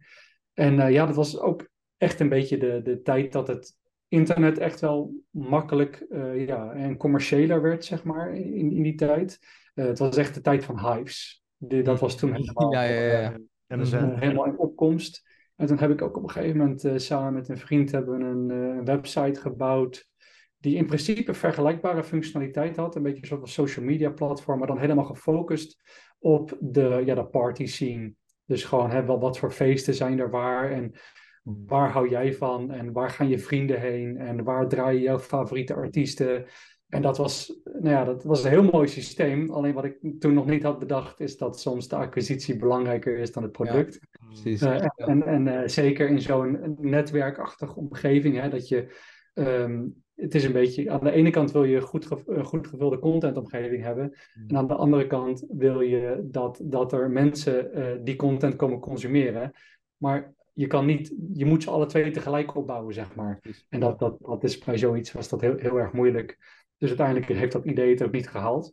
En 0.52 0.81
eh, 0.81 0.93
ja, 0.93 1.06
dat 1.06 1.16
was 1.16 1.38
ook 1.38 1.69
echt 1.96 2.20
een 2.20 2.28
beetje 2.28 2.58
de, 2.58 2.81
de 2.82 3.02
tijd 3.02 3.32
dat 3.32 3.46
het 3.46 3.76
internet 4.08 4.58
echt 4.58 4.81
wel 4.81 5.14
makkelijk 5.31 6.06
eh, 6.10 6.46
ja, 6.46 6.72
en 6.72 6.96
commerciëler 6.96 7.62
werd, 7.62 7.84
zeg 7.84 8.04
maar, 8.04 8.34
in, 8.34 8.72
in 8.72 8.82
die 8.82 8.94
tijd. 8.94 9.38
Het 9.75 9.99
was 9.99 10.16
echt 10.16 10.34
de 10.34 10.40
tijd 10.40 10.64
van. 10.64 11.04
De, 11.56 11.82
dat 11.82 12.00
was 12.00 12.16
toen 12.16 12.32
helemaal, 12.37 12.72
Ja, 12.72 13.37
helemaal 13.66 14.46
in 14.46 14.58
opkomst. 14.58 15.34
En 15.56 15.66
toen 15.66 15.78
heb 15.78 15.90
ik 15.90 16.02
ook 16.02 16.16
op 16.16 16.22
een 16.22 16.31
gegeven 16.31 16.56
moment 16.56 16.92
samen 16.96 17.32
met 17.32 17.49
een 17.49 17.58
vriend 17.58 17.90
hebben 17.90 18.19
we 18.19 18.54
een 18.54 18.84
website 18.84 19.40
gebouwd 19.40 20.08
die 20.58 20.76
in 20.76 20.87
principe 20.87 21.35
vergelijkbare 21.35 22.05
functionaliteit 22.05 22.76
had. 22.76 22.97
Een 22.97 23.03
beetje 23.03 23.20
een 23.20 23.26
soort 23.26 23.41
van 23.41 23.49
social 23.49 23.85
media 23.85 24.11
platform, 24.11 24.58
maar 24.58 24.67
dan 24.67 24.79
helemaal 24.79 25.05
gefocust 25.05 25.82
op 26.19 26.56
de, 26.61 27.03
ja, 27.05 27.14
de 27.14 27.26
party 27.26 27.67
scene. 27.67 28.14
Dus 28.44 28.64
gewoon 28.64 28.91
hè, 28.91 29.05
wel 29.05 29.20
wat 29.20 29.38
voor 29.38 29.53
feesten 29.53 29.94
zijn 29.94 30.19
er 30.19 30.31
waar 30.31 30.70
en 30.70 30.93
waar 31.67 31.91
hou 31.91 32.08
jij 32.08 32.35
van 32.35 32.70
en 32.70 32.93
waar 32.93 33.11
gaan 33.11 33.29
je 33.29 33.38
vrienden 33.38 33.81
heen 33.81 34.17
en 34.17 34.44
waar 34.44 34.69
draaien 34.69 35.03
jouw 35.03 35.19
favoriete 35.19 35.75
artiesten. 35.75 36.47
En 36.88 37.02
dat 37.02 37.17
was, 37.17 37.61
nou 37.64 37.88
ja, 37.88 38.05
dat 38.05 38.25
was 38.25 38.44
een 38.44 38.50
heel 38.50 38.70
mooi 38.73 38.88
systeem. 38.88 39.50
Alleen 39.50 39.75
wat 39.75 39.85
ik 39.85 39.99
toen 40.19 40.35
nog 40.35 40.47
niet 40.47 40.62
had 40.62 40.79
bedacht 40.79 41.20
is 41.20 41.37
dat 41.37 41.61
soms 41.61 41.88
de 41.88 41.97
acquisitie 41.97 42.56
belangrijker 42.56 43.19
is 43.19 43.32
dan 43.32 43.43
het 43.43 43.52
product. 43.52 43.99
precies. 44.26 44.62
Eh, 44.62 44.85
en 44.97 45.23
en 45.23 45.49
eh, 45.49 45.69
zeker 45.69 46.09
in 46.09 46.20
zo'n 46.20 46.76
netwerkachtige 46.81 47.75
omgeving, 47.75 48.41
hè, 48.41 48.49
dat 48.49 48.69
je, 48.69 48.94
ehm, 49.35 49.85
het 50.16 50.34
is 50.34 50.44
een 50.44 50.52
beetje, 50.52 50.90
aan 50.90 51.04
de 51.04 51.10
ene 51.10 51.30
kant 51.30 51.52
wil 51.52 51.64
je 51.64 51.80
goed, 51.80 52.06
ge- 52.06 52.22
een 52.26 52.44
goed 52.44 52.66
gevulde 52.66 52.98
contentomgeving 52.98 53.82
hebben, 53.82 54.16
en 54.48 54.56
aan 54.56 54.66
de 54.66 54.74
andere 54.74 55.06
kant 55.06 55.44
wil 55.48 55.80
je 55.80 56.20
dat, 56.30 56.60
dat 56.62 56.92
er 56.92 57.10
mensen 57.10 57.72
eh, 57.72 57.96
die 58.02 58.16
content 58.16 58.56
komen 58.56 58.80
consumeren, 58.80 59.52
maar 59.96 60.34
je 60.52 60.66
kan 60.66 60.86
niet, 60.86 61.14
je 61.32 61.44
moet 61.44 61.62
ze 61.62 61.70
alle 61.70 61.86
twee 61.86 62.10
tegelijk 62.10 62.54
opbouwen, 62.54 62.94
zeg 62.94 63.14
maar. 63.14 63.40
En 63.68 63.80
dat, 63.80 63.98
dat, 63.98 64.18
dat 64.20 64.44
is 64.44 64.58
bij 64.58 64.78
zoiets 64.78 65.12
was 65.12 65.28
dat 65.28 65.40
heel, 65.40 65.56
heel 65.56 65.76
erg 65.76 65.92
moeilijk. 65.92 66.38
Dus 66.78 66.88
uiteindelijk 66.88 67.28
heeft 67.28 67.52
dat 67.52 67.64
idee 67.64 67.90
het 67.90 68.02
ook 68.02 68.12
niet 68.12 68.28
gehaald. 68.28 68.72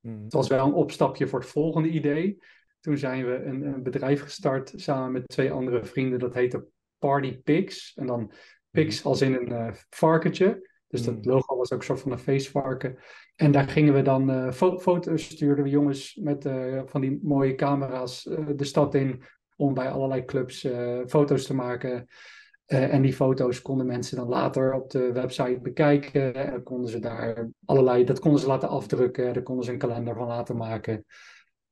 Hmm. 0.00 0.22
Het 0.22 0.32
was 0.32 0.48
wel 0.48 0.66
een 0.66 0.72
opstapje 0.72 1.26
voor 1.26 1.38
het 1.38 1.48
volgende 1.48 1.88
idee. 1.88 2.38
Toen 2.80 2.98
zijn 2.98 3.26
we 3.26 3.34
een, 3.34 3.62
een 3.62 3.82
bedrijf 3.82 4.20
gestart 4.20 4.72
samen 4.76 5.12
met 5.12 5.28
twee 5.28 5.52
andere 5.52 5.84
vrienden. 5.84 6.18
Dat 6.18 6.34
heette 6.34 6.66
Party 6.98 7.36
Pigs. 7.36 7.94
En 7.94 8.06
dan 8.06 8.32
pigs 8.70 9.04
als 9.04 9.20
in 9.20 9.34
een 9.34 9.52
eh, 9.52 9.72
varkentje. 9.90 10.72
Dus 10.94 11.04
dat 11.04 11.14
Mm. 11.14 11.30
logo 11.30 11.56
was 11.56 11.72
ook 11.72 11.78
een 11.78 11.84
soort 11.84 12.00
van 12.00 12.12
een 12.12 12.18
feestvarken. 12.18 12.98
En 13.36 13.52
daar 13.52 13.68
gingen 13.68 13.94
we 13.94 14.02
dan 14.02 14.30
eh, 14.30 14.50
fo- 14.50 14.78
foto's 14.78 15.24
stuurden 15.24 15.64
we 15.64 15.70
jongens 15.70 16.14
met 16.22 16.44
eh, 16.44 16.82
van 16.84 17.00
die 17.00 17.18
mooie 17.22 17.54
camera's 17.54 18.26
eh, 18.28 18.46
de 18.56 18.64
stad 18.64 18.94
in. 18.94 19.22
Om 19.56 19.74
bij 19.74 19.90
allerlei 19.90 20.24
clubs 20.24 20.68
foto's 21.06 21.46
te 21.46 21.54
maken. 21.54 22.06
En 22.66 23.02
die 23.02 23.12
foto's 23.12 23.62
konden 23.62 23.86
mensen 23.86 24.16
dan 24.16 24.28
later 24.28 24.72
op 24.74 24.90
de 24.90 25.12
website 25.12 25.58
bekijken. 25.62 26.34
En 26.34 26.50
dan 26.50 26.62
konden 26.62 26.90
ze 26.90 26.98
daar 26.98 27.48
allerlei, 27.64 28.04
dat 28.04 28.18
konden 28.18 28.40
ze 28.40 28.46
laten 28.46 28.68
afdrukken. 28.68 29.32
Daar 29.34 29.42
konden 29.42 29.64
ze 29.64 29.72
een 29.72 29.78
kalender 29.78 30.14
van 30.14 30.26
laten 30.26 30.56
maken. 30.56 31.04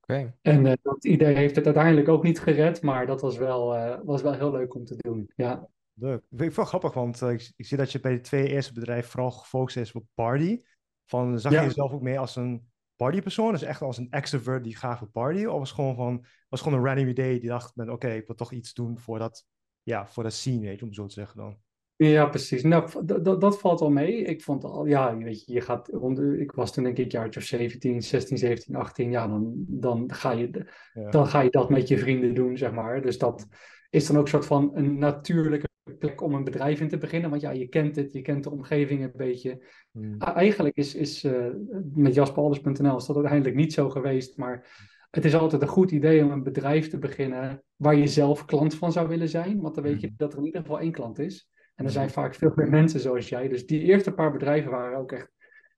Oké. 0.00 0.35
En 0.43 0.62
dat 0.83 1.05
idee 1.05 1.35
heeft 1.35 1.57
het 1.57 1.64
uiteindelijk 1.64 2.09
ook 2.09 2.23
niet 2.23 2.41
gered, 2.41 2.83
maar 2.83 3.07
dat 3.07 3.21
was 3.21 3.37
wel, 3.37 3.76
was 4.05 4.23
wel 4.23 4.33
heel 4.35 4.50
leuk 4.52 4.75
om 4.75 4.85
te 4.85 4.97
doen. 4.97 5.31
Ja, 5.37 5.69
Leuk. 5.95 6.19
Ik 6.21 6.27
vind 6.29 6.41
het 6.43 6.57
wel 6.57 6.65
grappig, 6.65 6.93
want 6.95 7.23
eh, 7.23 7.31
ik, 7.31 7.53
ik 7.57 7.67
zie 7.67 7.77
dat 7.77 7.93
je 7.93 8.01
bij 8.01 8.13
de 8.13 8.21
twee 8.21 8.49
eerste 8.49 8.73
bedrijven 8.73 9.11
vooral 9.11 9.31
gefocust 9.31 9.77
is 9.77 9.93
op 9.93 10.05
party. 10.15 10.61
Van, 11.07 11.41
zag 11.41 11.53
Ja. 11.53 11.61
je 11.61 11.67
jezelf 11.67 11.93
ook 11.93 12.03
meer 12.03 12.19
als 12.19 12.37
een 12.37 12.71
partypersoon? 12.97 13.53
Dus 13.53 13.63
echt 13.63 13.83
als 13.83 13.99
een 13.99 14.11
extrovert 14.11 14.65
die 14.65 14.77
graag 14.77 14.99
wil 15.01 15.09
party? 15.09 15.45
Of 15.45 15.59
was 15.59 15.69
het 15.69 15.79
gewoon, 15.79 15.95
van, 15.97 16.25
was 16.49 16.61
gewoon 16.61 16.79
een 16.79 16.85
random 16.85 17.07
idee 17.09 17.41
die 17.41 17.49
dacht, 17.49 17.77
oké, 17.89 18.09
ik 18.09 18.27
wil 18.27 18.37
toch 18.37 18.53
iets 18.53 18.75
doen 18.75 18.99
voor 18.99 19.19
dat, 19.19 19.45
ja, 19.83 20.07
voor 20.07 20.23
dat 20.23 20.33
scene, 20.33 20.61
weet 20.67 20.79
je, 20.79 20.85
om 20.85 20.93
zo 20.93 21.07
te 21.07 21.13
zeggen 21.15 21.37
dan. 21.37 21.57
ja 21.97 22.27
precies. 22.27 22.63
Nou, 22.63 23.05
dat- 23.39 23.59
valt 23.61 23.81
wel 23.81 23.91
mee. 23.91 24.23
Ik 24.23 24.43
vond 24.43 24.65
al, 24.65 24.87
ja, 24.87 25.17
weet 25.17 25.45
je, 25.45 25.53
je 25.53 25.61
gaat 25.61 25.89
rond, 25.89 26.19
ik 26.21 26.53
was 26.53 26.73
toen 26.73 26.85
denk 26.85 26.99
ik 26.99 27.13
jaartje 27.13 27.41
of 27.41 27.47
17, 27.47 28.03
16, 28.03 28.39
17, 28.39 28.75
18. 28.77 29.11
Ja, 29.11 29.27
dan, 29.29 29.53
dan, 29.69 30.13
ga 30.15 30.31
je, 30.31 30.67
Ja. 30.93 31.11
dan 31.11 31.27
ga 31.27 31.41
je 31.41 31.51
dat 31.51 31.71
met 31.71 31.89
je 31.89 31.99
vrienden 31.99 32.35
doen, 32.35 32.57
zeg 32.57 32.73
maar. 32.73 33.03
Dus 33.03 33.19
dat 33.19 33.47
is 33.91 34.07
dan 34.07 34.17
ook 34.17 34.23
een 34.23 34.29
soort 34.31 34.47
van 34.47 34.71
een 34.75 34.99
natuurlijke 34.99 35.71
plek 35.99 36.21
om 36.21 36.35
een 36.35 36.45
bedrijf 36.45 36.81
in 36.81 36.89
te 36.89 36.99
beginnen. 36.99 37.31
Want 37.31 37.43
ja, 37.43 37.51
je 37.51 37.67
kent 37.69 37.97
het, 37.97 38.12
je 38.12 38.23
kent 38.23 38.45
de 38.45 38.51
omgeving 38.51 39.03
een 39.03 39.12
beetje. 39.17 39.65
Hmm. 39.91 40.19
Eigenlijk 40.19 40.77
is, 40.77 40.95
is 40.95 41.25
eh, 41.25 41.47
met 41.95 42.15
jasperalders.nl 42.15 42.97
is 42.97 43.07
dat 43.07 43.17
uiteindelijk 43.17 43.57
niet 43.57 43.73
zo 43.73 43.91
geweest, 43.91 44.37
maar 44.37 44.67
het 45.11 45.25
is 45.25 45.35
altijd 45.35 45.62
een 45.62 45.69
goed 45.69 45.91
idee 45.91 46.25
om 46.25 46.31
een 46.31 46.43
bedrijf 46.43 46.89
te 46.89 46.99
beginnen 46.99 47.62
waar 47.77 47.97
je 47.97 48.07
zelf 48.07 48.45
klant 48.45 48.75
van 48.75 48.93
zou 48.93 49.09
willen 49.09 49.29
zijn, 49.29 49.61
want 49.61 49.75
dan 49.75 49.85
weet 49.85 50.01
je 50.01 50.07
Mhm. 50.07 50.17
dat 50.17 50.33
er 50.33 50.39
in 50.39 50.45
ieder 50.45 50.61
geval 50.61 50.81
één 50.81 50.93
klant 50.93 51.19
is. 51.19 51.49
En 51.75 51.85
er 51.85 51.91
zijn 51.91 52.05
Mhm. 52.05 52.15
vaak 52.15 52.35
veel 52.35 52.53
meer 52.55 52.71
mensen 52.71 53.01
zoals 53.01 53.29
jij. 53.29 53.49
Dus 53.49 53.67
die 53.67 53.81
eerste 53.81 54.12
paar 54.12 54.33
bedrijven 54.33 54.71
waren 54.71 54.99
ook 54.99 55.12
echt 55.12 55.31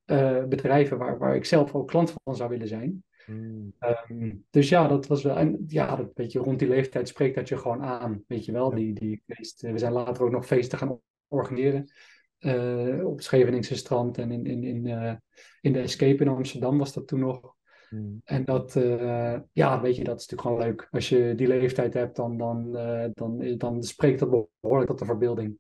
eh, 0.04 0.44
bedrijven 0.44 0.99
waar, 0.99 1.18
waar 1.18 1.37
ik 1.37 1.44
zelf 1.44 1.75
ook 1.75 1.88
klant 1.88 2.14
van 2.25 2.37
zou 2.37 2.50
willen 2.50 2.68
zijn. 2.68 3.04
Ehm, 3.26 4.30
dus 4.50 4.68
ja, 4.68 4.88
dat 4.88 5.06
was 5.06 5.22
wel. 5.22 5.36
En 5.36 5.64
ja, 5.68 5.96
dat, 5.96 6.10
weet 6.14 6.32
je, 6.32 6.38
rond 6.38 6.58
die 6.58 6.68
leeftijd 6.68 7.08
spreekt 7.08 7.34
dat 7.34 7.48
je 7.48 7.56
gewoon 7.58 7.82
aan. 7.82 8.24
Weet 8.26 8.44
je 8.44 8.52
wel, 8.52 8.70
Ja. 8.70 8.76
die, 8.76 8.92
die 8.94 9.22
feesten. 9.26 9.72
We 9.72 9.78
zijn 9.78 9.92
later 9.92 10.24
ook 10.24 10.30
nog 10.30 10.46
feesten 10.46 10.78
gaan 10.78 11.00
organiseren. 11.28 11.92
eh, 12.38 13.06
op 13.06 13.14
het 13.14 13.24
Scheveningse 13.24 13.76
strand 13.76 14.18
en 14.18 14.30
in, 14.30 14.46
in, 14.46 14.64
in, 14.64 14.86
eh, 14.86 15.14
in 15.60 15.72
de 15.72 15.80
Escape 15.80 16.22
in 16.24 16.28
Amsterdam 16.28 16.78
was 16.78 16.92
dat 16.92 17.06
toen 17.06 17.20
nog. 17.20 17.54
Hmm. 17.88 18.20
En 18.24 18.44
dat, 18.44 18.76
eh, 18.76 19.38
ja, 19.52 19.80
weet 19.80 19.96
je, 19.96 20.04
dat 20.04 20.20
is 20.20 20.26
natuurlijk 20.26 20.40
gewoon 20.40 20.58
leuk. 20.58 20.88
Als 20.90 21.08
je 21.08 21.32
die 21.36 21.46
leeftijd 21.46 21.94
hebt, 21.94 22.16
dan, 22.16 22.36
dan, 22.36 22.76
eh, 22.76 23.08
dan, 23.12 23.54
dan 23.58 23.82
spreekt 23.82 24.18
dat 24.18 24.46
behoorlijk 24.60 24.90
tot 24.90 24.98
de 24.98 25.04
verbeelding. 25.04 25.58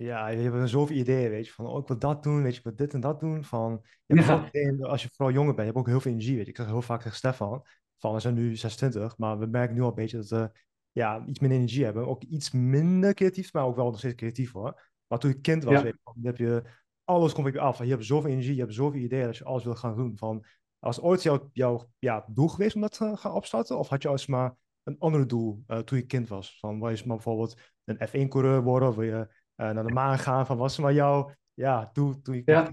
Ja, 0.00 0.28
je 0.28 0.50
hebt 0.50 0.68
zoveel 0.68 0.96
ideeën, 0.96 1.30
weet 1.30 1.46
je, 1.46 1.52
van 1.52 1.66
oh, 1.66 1.78
ik 1.80 1.86
wil 1.88 1.98
dat 1.98 2.22
doen, 2.22 2.42
weet 2.42 2.52
je, 2.52 2.58
ik 2.58 2.64
wil 2.64 2.74
dit 2.76 2.94
en 2.94 3.00
dat 3.00 3.20
doen. 3.20 3.44
Van, 3.44 3.80
je 3.82 4.14
hebt 4.14 4.20
Ja. 4.20 4.26
vooral 4.26 4.46
ideeën, 4.46 4.84
als 4.84 5.02
je 5.02 5.08
vooral 5.12 5.34
jonger 5.34 5.54
bent, 5.54 5.66
je 5.68 5.72
hebt 5.74 5.78
ook 5.78 5.86
heel 5.86 6.00
veel 6.00 6.10
energie, 6.12 6.36
weet 6.36 6.44
je. 6.44 6.50
Ik 6.50 6.56
zeg 6.56 6.66
heel 6.66 6.82
vaak 6.82 7.02
tegen 7.02 7.16
Stefan, 7.16 7.64
van 7.98 8.12
we 8.14 8.20
zijn 8.20 8.34
nu 8.34 8.56
26, 8.56 9.18
maar 9.18 9.38
we 9.38 9.46
merken 9.46 9.74
nu 9.74 9.82
al 9.82 9.88
een 9.88 9.94
beetje 9.94 10.16
dat 10.16 10.28
we 10.28 10.50
ja, 10.92 11.24
iets 11.26 11.38
minder 11.38 11.58
energie 11.58 11.84
hebben. 11.84 12.06
Ook 12.06 12.22
iets 12.22 12.50
minder 12.50 13.14
creatief, 13.14 13.52
maar 13.52 13.64
ook 13.64 13.76
wel 13.76 13.84
nog 13.90 13.98
steeds 13.98 14.14
creatief 14.14 14.52
hoor. 14.52 14.82
Maar 15.06 15.18
toen 15.18 15.30
ik 15.30 15.42
kind 15.42 15.64
was, 15.64 15.74
Ja. 15.74 15.82
weet 15.82 15.92
je, 15.92 16.00
dan 16.04 16.24
heb 16.24 16.36
je, 16.36 16.62
alles 17.04 17.32
komt 17.32 17.52
weer 17.52 17.60
af. 17.60 17.78
Je 17.78 17.90
hebt 17.90 18.04
zoveel 18.04 18.30
energie, 18.30 18.54
je 18.54 18.60
hebt 18.60 18.74
zoveel 18.74 19.00
ideeën 19.00 19.24
dat 19.24 19.36
je 19.36 19.44
alles 19.44 19.64
wil 19.64 19.74
gaan 19.74 19.96
doen. 19.96 20.16
Van, 20.18 20.44
was 20.78 21.00
ooit 21.00 21.22
jouw, 21.52 21.90
ja, 21.98 22.24
doel 22.28 22.48
geweest 22.48 22.74
om 22.74 22.80
dat 22.80 22.92
te 22.92 23.16
gaan 23.16 23.32
opstarten? 23.32 23.78
Of 23.78 23.88
had 23.88 24.02
je 24.02 24.08
alsmaar 24.08 24.54
een 24.82 24.96
ander 24.98 25.26
doel 25.28 25.62
eh, 25.66 25.78
toen 25.78 25.98
je 25.98 26.06
kind 26.06 26.28
was? 26.28 26.58
Van, 26.58 26.80
wil 26.80 26.88
je 26.88 27.02
maar 27.06 27.16
bijvoorbeeld 27.16 27.60
een 27.84 28.08
F1-coureur 28.08 28.62
worden? 28.62 28.88
Of 28.88 28.94
wil 28.94 29.04
je 29.04 29.28
naar 29.58 29.86
de 29.86 29.92
maan 29.92 30.18
gaan? 30.18 30.46
Van, 30.46 30.56
was 30.56 30.78
maar 30.78 30.92
jouw 30.92 31.30
ja, 31.54 31.90
doel 31.92 32.20
toen 32.20 32.34
je 32.34 32.42
Ja. 32.44 32.70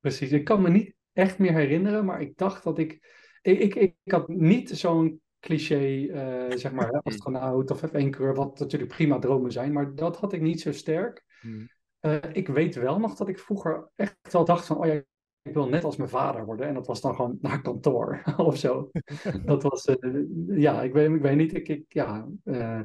Precies. 0.00 0.30
Ik 0.30 0.44
kan 0.44 0.62
me 0.62 0.70
niet 0.70 0.94
echt 1.12 1.38
meer 1.38 1.52
herinneren, 1.52 2.04
maar 2.04 2.20
ik 2.20 2.36
dacht 2.36 2.64
dat 2.64 2.78
ik. 2.78 3.20
Ik, 3.42 3.58
ik, 3.58 3.74
ik 3.74 4.12
had 4.12 4.28
niet 4.28 4.70
zo'n 4.70 5.20
cliché, 5.40 6.06
eh, 6.06 6.56
zeg 6.56 6.72
maar, 6.72 6.88
hè, 6.88 6.98
astronaut 7.02 7.70
of 7.70 7.86
F1-coureur, 7.86 8.34
wat 8.34 8.58
natuurlijk 8.58 8.92
prima 8.92 9.18
dromen 9.18 9.52
zijn, 9.52 9.72
maar 9.72 9.94
dat 9.94 10.16
had 10.16 10.32
ik 10.32 10.40
niet 10.40 10.60
zo 10.60 10.72
sterk. 10.72 11.24
Hmm. 11.40 11.68
Eh, 12.00 12.18
ik 12.32 12.48
weet 12.48 12.74
wel 12.74 12.98
nog 12.98 13.14
dat 13.14 13.28
ik 13.28 13.38
vroeger 13.38 13.90
echt 13.94 14.16
wel 14.30 14.44
dacht 14.44 14.66
van, 14.66 14.76
oh 14.76 14.86
ja, 14.86 15.02
ik 15.42 15.54
wil 15.54 15.68
net 15.68 15.84
als 15.84 15.96
mijn 15.96 16.08
vader 16.08 16.44
worden. 16.44 16.66
En 16.66 16.74
dat 16.74 16.86
was 16.86 17.00
dan 17.00 17.14
gewoon 17.14 17.38
naar 17.40 17.62
kantoor 17.62 18.22
of 18.36 18.58
zo. 18.58 18.90
Dat 19.44 19.62
was, 19.62 19.84
eh, 19.84 20.22
ja, 20.46 20.82
ik 20.82 20.92
weet, 20.92 21.10
ik 21.10 21.22
weet 21.22 21.36
niet, 21.36 21.54
ik, 21.54 21.68
ik 21.68 21.84
ja, 21.88 22.28
eh, 22.44 22.80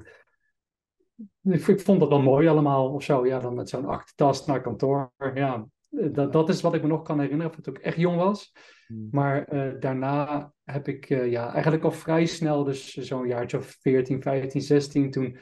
ik, 1.44 1.68
ik 1.68 1.80
vond 1.80 2.00
dat 2.00 2.10
wel 2.10 2.22
mooi 2.22 2.48
allemaal 2.48 2.94
of 2.94 3.04
zo. 3.04 3.26
Ja, 3.26 3.40
dan 3.40 3.56
met 3.56 3.70
zo'n 3.70 3.86
aktentas 3.86 4.46
naar 4.46 4.62
kantoor. 4.62 5.12
Ja, 5.34 5.68
eh, 5.90 6.14
dat, 6.14 6.34
dat 6.34 6.50
is 6.50 6.62
wat 6.62 6.74
ik 6.74 6.82
me 6.82 6.88
nog 6.88 7.02
kan 7.02 7.20
herinneren 7.20 7.62
toen 7.62 7.76
ik 7.76 7.82
echt 7.82 7.98
jong 7.98 8.18
was. 8.18 8.54
Hmm. 8.88 9.08
Maar 9.12 9.44
eh, 9.44 9.80
daarna 9.80 10.52
heb 10.64 10.88
ik 10.88 11.10
eh, 11.10 11.32
ja, 11.32 11.54
eigenlijk 11.54 11.84
al 11.84 11.92
vrij 11.92 12.26
snel, 12.26 12.64
dus 12.64 12.94
zo'n 12.94 13.28
jaartje 13.28 13.58
of 13.58 13.78
14, 13.80 14.22
15, 14.22 14.62
16, 14.62 15.12
toen 15.12 15.38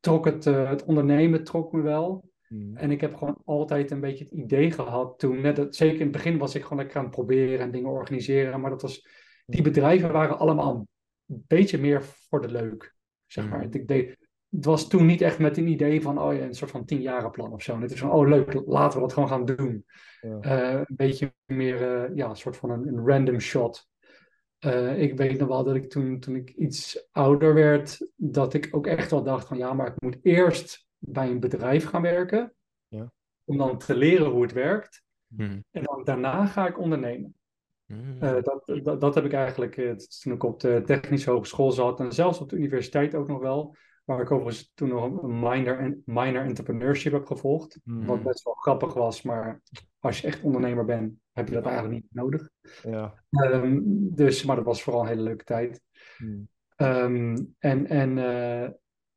trok 0.00 0.24
het, 0.24 0.44
het 0.44 0.84
ondernemen 0.84 1.44
trok 1.44 1.72
me 1.72 1.80
wel. 1.82 2.28
Hmm. 2.46 2.76
En 2.76 2.90
ik 2.90 3.00
heb 3.00 3.14
gewoon 3.14 3.42
altijd 3.44 3.90
een 3.90 4.00
beetje 4.00 4.24
het 4.24 4.32
idee 4.32 4.70
gehad 4.70 5.18
toen, 5.18 5.40
net, 5.40 5.76
zeker 5.76 5.96
in 5.96 6.02
het 6.02 6.12
begin 6.12 6.38
was 6.38 6.54
ik 6.54 6.62
gewoon 6.62 6.78
lekker 6.78 6.96
aan 6.96 7.04
het 7.04 7.14
proberen 7.14 7.58
en 7.58 7.70
dingen 7.70 7.90
organiseren, 7.90 8.60
maar 8.60 8.70
dat 8.70 8.82
was, 8.82 9.06
die 9.46 9.62
bedrijven 9.62 10.12
waren 10.12 10.38
allemaal 10.38 10.86
een 11.26 11.44
beetje 11.46 11.78
meer 11.78 12.02
voor 12.02 12.40
de 12.40 12.50
leuk, 12.50 12.94
zeg 13.26 13.48
maar. 13.48 13.66
Mhm. 13.66 13.76
Ik 13.76 13.88
deed, 13.88 14.16
het 14.50 14.64
was 14.64 14.88
toen 14.88 15.06
niet 15.06 15.20
echt 15.20 15.38
met 15.38 15.56
een 15.56 15.68
idee 15.68 16.02
van, 16.02 16.18
oh 16.18 16.34
ja, 16.34 16.40
een 16.40 16.54
soort 16.54 16.70
van 16.70 16.84
tienjarenplan 16.84 17.52
of 17.52 17.62
zo. 17.62 17.74
En 17.74 17.80
het 17.80 17.90
is 17.92 18.00
van, 18.00 18.10
oh 18.10 18.28
leuk, 18.28 18.62
laten 18.66 19.00
we 19.00 19.04
dat 19.06 19.12
gewoon 19.12 19.28
gaan 19.28 19.44
doen. 19.44 19.84
Ja. 20.20 20.40
Eh, 20.40 20.78
een 20.78 20.96
beetje 20.96 21.34
meer, 21.46 22.04
eh, 22.04 22.16
ja, 22.16 22.28
een 22.28 22.36
soort 22.36 22.56
van 22.56 22.70
een, 22.70 22.88
een 22.88 23.06
random 23.06 23.40
shot. 23.40 23.88
Eh, 24.58 25.02
ik 25.02 25.16
weet 25.16 25.38
nog 25.38 25.48
wel 25.48 25.64
dat 25.64 25.74
ik 25.74 25.90
toen, 25.90 26.20
toen 26.20 26.36
ik 26.36 26.50
iets 26.50 27.08
ouder 27.12 27.54
werd, 27.54 28.08
dat 28.16 28.54
ik 28.54 28.68
ook 28.70 28.86
echt 28.86 29.10
wel 29.10 29.22
dacht 29.22 29.46
van, 29.46 29.58
ja, 29.58 29.72
maar 29.72 29.86
ik 29.86 30.00
moet 30.00 30.18
eerst 30.22 30.86
bij 30.98 31.30
een 31.30 31.40
bedrijf 31.40 31.84
gaan 31.84 32.02
werken. 32.02 32.54
Ja. 32.88 33.12
Om 33.44 33.56
dan 33.56 33.78
te 33.78 33.96
leren 33.96 34.30
hoe 34.30 34.42
het 34.42 34.52
werkt. 34.52 35.02
Hmm. 35.36 35.64
En 35.70 35.82
dan 35.82 36.04
daarna 36.04 36.46
ga 36.46 36.66
ik 36.66 36.78
ondernemen. 36.78 37.34
Hmm. 37.86 38.16
Eh, 38.20 38.42
dat, 38.42 38.80
dat, 38.82 39.00
dat 39.00 39.14
heb 39.14 39.24
ik 39.24 39.32
eigenlijk 39.32 39.76
eh, 39.76 39.92
toen 39.92 40.32
ik 40.32 40.42
op 40.42 40.60
de 40.60 40.82
technische 40.84 41.30
hogeschool 41.30 41.72
zat 41.72 42.00
en 42.00 42.12
zelfs 42.12 42.40
op 42.40 42.48
de 42.48 42.56
universiteit 42.56 43.14
ook 43.14 43.28
nog 43.28 43.40
wel, 43.40 43.76
waar 44.10 44.20
ik 44.20 44.30
overigens 44.30 44.72
toen 44.74 44.88
nog 44.88 45.22
een 45.22 45.38
minor, 45.38 45.78
en 45.78 46.02
minor 46.04 46.44
entrepreneurship 46.44 47.12
heb 47.12 47.26
gevolgd, 47.26 47.78
Hmm. 47.84 48.06
wat 48.06 48.22
best 48.22 48.44
wel 48.44 48.54
grappig 48.54 48.94
was, 48.94 49.22
maar 49.22 49.60
als 49.98 50.20
je 50.20 50.26
echt 50.26 50.42
ondernemer 50.42 50.84
bent, 50.84 51.14
heb 51.32 51.48
je 51.48 51.54
dat 51.54 51.66
eigenlijk 51.66 51.94
niet 51.94 52.14
nodig. 52.14 52.50
Ja. 52.82 53.14
Ehm, 53.30 53.80
dus, 54.14 54.44
maar 54.44 54.56
dat 54.56 54.64
was 54.64 54.82
vooral 54.82 55.02
een 55.02 55.08
hele 55.08 55.22
leuke 55.22 55.44
tijd. 55.44 55.82
Hmm. 56.16 56.48
Ehm, 56.76 57.36
en 57.58 57.86
en 57.86 58.18
eh, 58.18 58.70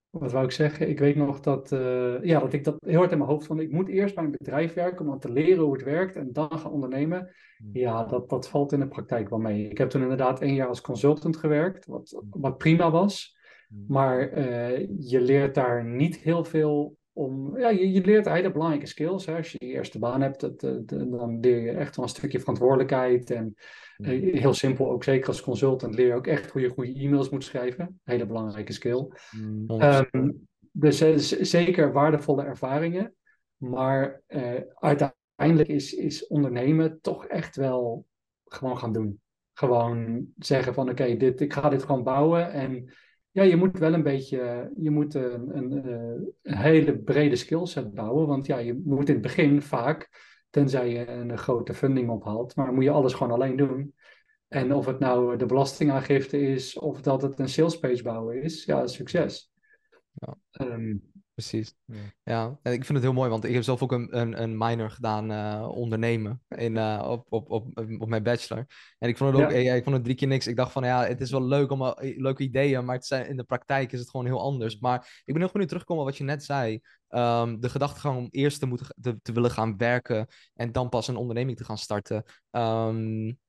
wat 0.09 0.31
wou 0.31 0.45
ik 0.45 0.51
zeggen? 0.51 0.89
Ik 0.89 0.99
weet 0.99 1.15
nog 1.15 1.39
dat, 1.39 1.71
eh, 1.71 2.23
ja, 2.23 2.39
dat 2.39 2.53
ik 2.53 2.63
dat 2.63 2.75
heel 2.85 2.97
hard 2.97 3.11
in 3.11 3.17
mijn 3.17 3.29
hoofd 3.29 3.45
vond. 3.45 3.59
Ik 3.59 3.71
moet 3.71 3.89
eerst 3.89 4.15
bij 4.15 4.23
een 4.23 4.31
bedrijf 4.31 4.73
werken 4.73 4.99
om 4.99 5.07
dan 5.07 5.19
te 5.19 5.31
leren 5.31 5.63
hoe 5.63 5.73
het 5.73 5.83
werkt 5.83 6.15
en 6.15 6.33
dan 6.33 6.59
gaan 6.59 6.71
ondernemen. 6.71 7.33
Hmm. 7.57 7.69
Ja, 7.73 8.03
dat, 8.03 8.29
dat 8.29 8.49
valt 8.49 8.71
in 8.71 8.79
de 8.79 8.87
praktijk 8.87 9.29
wel 9.29 9.39
mee. 9.39 9.69
Ik 9.69 9.77
heb 9.77 9.89
toen 9.89 10.01
inderdaad 10.01 10.41
één 10.41 10.55
jaar 10.55 10.67
als 10.67 10.81
consultant 10.81 11.37
gewerkt, 11.37 11.85
wat, 11.85 12.23
wat 12.29 12.57
prima 12.57 12.91
was. 12.91 13.41
Maar 13.87 14.29
eh, 14.29 14.87
je 14.99 15.21
leert 15.21 15.55
daar 15.55 15.85
niet 15.85 16.15
heel 16.17 16.43
veel 16.43 16.97
om. 17.13 17.57
Ja, 17.57 17.69
je, 17.69 17.91
je 17.91 18.01
leert 18.01 18.29
hele 18.29 18.51
belangrijke 18.51 18.87
skills. 18.87 19.25
Hè. 19.25 19.35
Als 19.35 19.51
je 19.51 19.65
je 19.65 19.73
eerste 19.73 19.99
baan 19.99 20.21
hebt, 20.21 20.39
dat, 20.39 20.63
eh, 20.63 20.71
dan 20.87 21.39
leer 21.39 21.59
je 21.59 21.71
echt 21.71 21.95
wel 21.95 22.05
een 22.05 22.11
stukje 22.11 22.39
verantwoordelijkheid. 22.39 23.31
En 23.31 23.55
eh, 23.97 24.39
heel 24.39 24.53
simpel, 24.53 24.89
ook 24.89 25.03
zeker 25.03 25.27
als 25.27 25.41
consultant, 25.41 25.95
leer 25.95 26.07
je 26.07 26.13
ook 26.13 26.27
echt 26.27 26.51
hoe 26.51 26.61
je 26.61 26.69
goede 26.69 26.93
e-mails 26.93 27.29
moet 27.29 27.43
schrijven. 27.43 27.99
Hele 28.03 28.25
belangrijke 28.25 28.73
skill. 28.73 29.07
100%. 29.67 30.09
Ehm, 30.11 30.31
dus 30.71 31.29
zeker 31.29 31.91
waardevolle 31.91 32.43
ervaringen. 32.43 33.15
Maar 33.57 34.21
uiteindelijk 34.73 35.69
is, 35.69 35.93
is 35.93 36.27
ondernemen 36.27 37.01
toch 37.01 37.25
echt 37.25 37.55
wel 37.55 38.05
gewoon 38.45 38.77
gaan 38.77 38.93
doen. 38.93 39.21
Gewoon 39.53 40.27
zeggen 40.37 40.73
van 40.73 40.89
oké, 40.89 41.15
dit 41.15 41.41
ik 41.41 41.53
ga 41.53 41.69
dit 41.69 41.83
gewoon 41.83 42.03
bouwen. 42.03 42.51
En 42.51 42.91
ja, 43.33 43.43
je 43.43 43.55
moet 43.55 43.79
wel 43.79 43.93
een 43.93 44.03
beetje, 44.03 44.71
je 44.77 44.89
moet 44.89 45.13
een, 45.13 45.57
een, 45.57 45.85
eh, 45.85 46.27
een 46.41 46.57
hele 46.57 46.97
brede 46.97 47.35
skillset 47.35 47.93
bouwen. 47.93 48.27
Want 48.27 48.45
ja, 48.45 48.57
je 48.57 48.81
moet 48.85 49.07
in 49.07 49.13
het 49.13 49.23
begin 49.23 49.61
vaak, 49.61 50.09
tenzij 50.49 50.89
je 50.89 51.07
een 51.07 51.37
grote 51.37 51.73
funding 51.73 52.09
ophaalt, 52.09 52.55
maar 52.55 52.73
moet 52.73 52.83
je 52.83 52.89
alles 52.89 53.13
gewoon 53.13 53.33
alleen 53.33 53.55
doen. 53.55 53.93
En 54.47 54.73
of 54.73 54.85
het 54.85 54.99
nou 54.99 55.37
de 55.37 55.45
belastingaangifte 55.45 56.41
is, 56.41 56.77
of 56.77 57.01
dat 57.01 57.21
het 57.21 57.39
een 57.39 57.49
salespage 57.49 58.03
bouwen 58.03 58.41
is, 58.41 58.65
ja, 58.65 58.87
succes. 58.87 59.51
Ja. 60.13 60.37
Ehm, 60.51 60.95
Precies. 61.33 61.75
Ja. 61.85 61.95
Ja, 62.23 62.59
en 62.61 62.73
ik 62.73 62.85
vind 62.85 62.93
het 62.97 63.01
heel 63.01 63.13
mooi, 63.13 63.29
want 63.29 63.43
ik 63.43 63.53
heb 63.53 63.63
zelf 63.63 63.83
ook 63.83 63.91
een, 63.91 64.19
een, 64.19 64.41
een 64.41 64.57
minor 64.57 64.89
gedaan 64.91 65.31
eh, 65.31 65.69
ondernemen 65.71 66.41
in, 66.47 66.77
eh, 66.77 67.05
op, 67.09 67.25
op, 67.29 67.49
op, 67.51 67.67
op 67.99 68.07
mijn 68.07 68.23
bachelor. 68.23 68.65
En 68.99 69.09
ik 69.09 69.17
vond 69.17 69.33
het 69.33 69.43
ook, 69.43 69.51
Ja. 69.51 69.57
eh, 69.57 69.75
ik 69.75 69.83
vond 69.83 69.95
het 69.95 70.03
drie 70.03 70.15
keer 70.15 70.27
niks. 70.27 70.47
Ik 70.47 70.55
dacht 70.55 70.71
van 70.71 70.83
ja, 70.83 71.05
het 71.05 71.21
is 71.21 71.31
wel 71.31 71.43
leuk 71.43 71.71
om 71.71 71.93
leuke 71.97 72.43
ideeën, 72.43 72.85
maar 72.85 72.95
het 72.95 73.05
zijn, 73.05 73.27
in 73.27 73.37
de 73.37 73.43
praktijk 73.43 73.91
is 73.91 73.99
het 73.99 74.09
gewoon 74.09 74.25
heel 74.25 74.41
anders. 74.41 74.79
Maar 74.79 75.21
ik 75.25 75.33
ben 75.33 75.41
heel 75.41 75.51
benieuwd 75.51 75.69
terugkomen 75.69 76.03
wat 76.05 76.17
je 76.17 76.23
net 76.23 76.43
zei. 76.43 76.79
Ehm, 77.07 77.59
de 77.59 77.69
gedachtegang 77.69 78.17
om 78.17 78.27
eerst 78.31 78.59
te, 78.59 78.65
moeten, 78.65 78.87
te, 79.01 79.19
te 79.21 79.31
willen 79.31 79.51
gaan 79.51 79.77
werken 79.77 80.27
en 80.53 80.71
dan 80.71 80.89
pas 80.89 81.07
een 81.07 81.15
onderneming 81.15 81.57
te 81.57 81.63
gaan 81.63 81.77
starten. 81.77 82.23
D- 82.51 83.42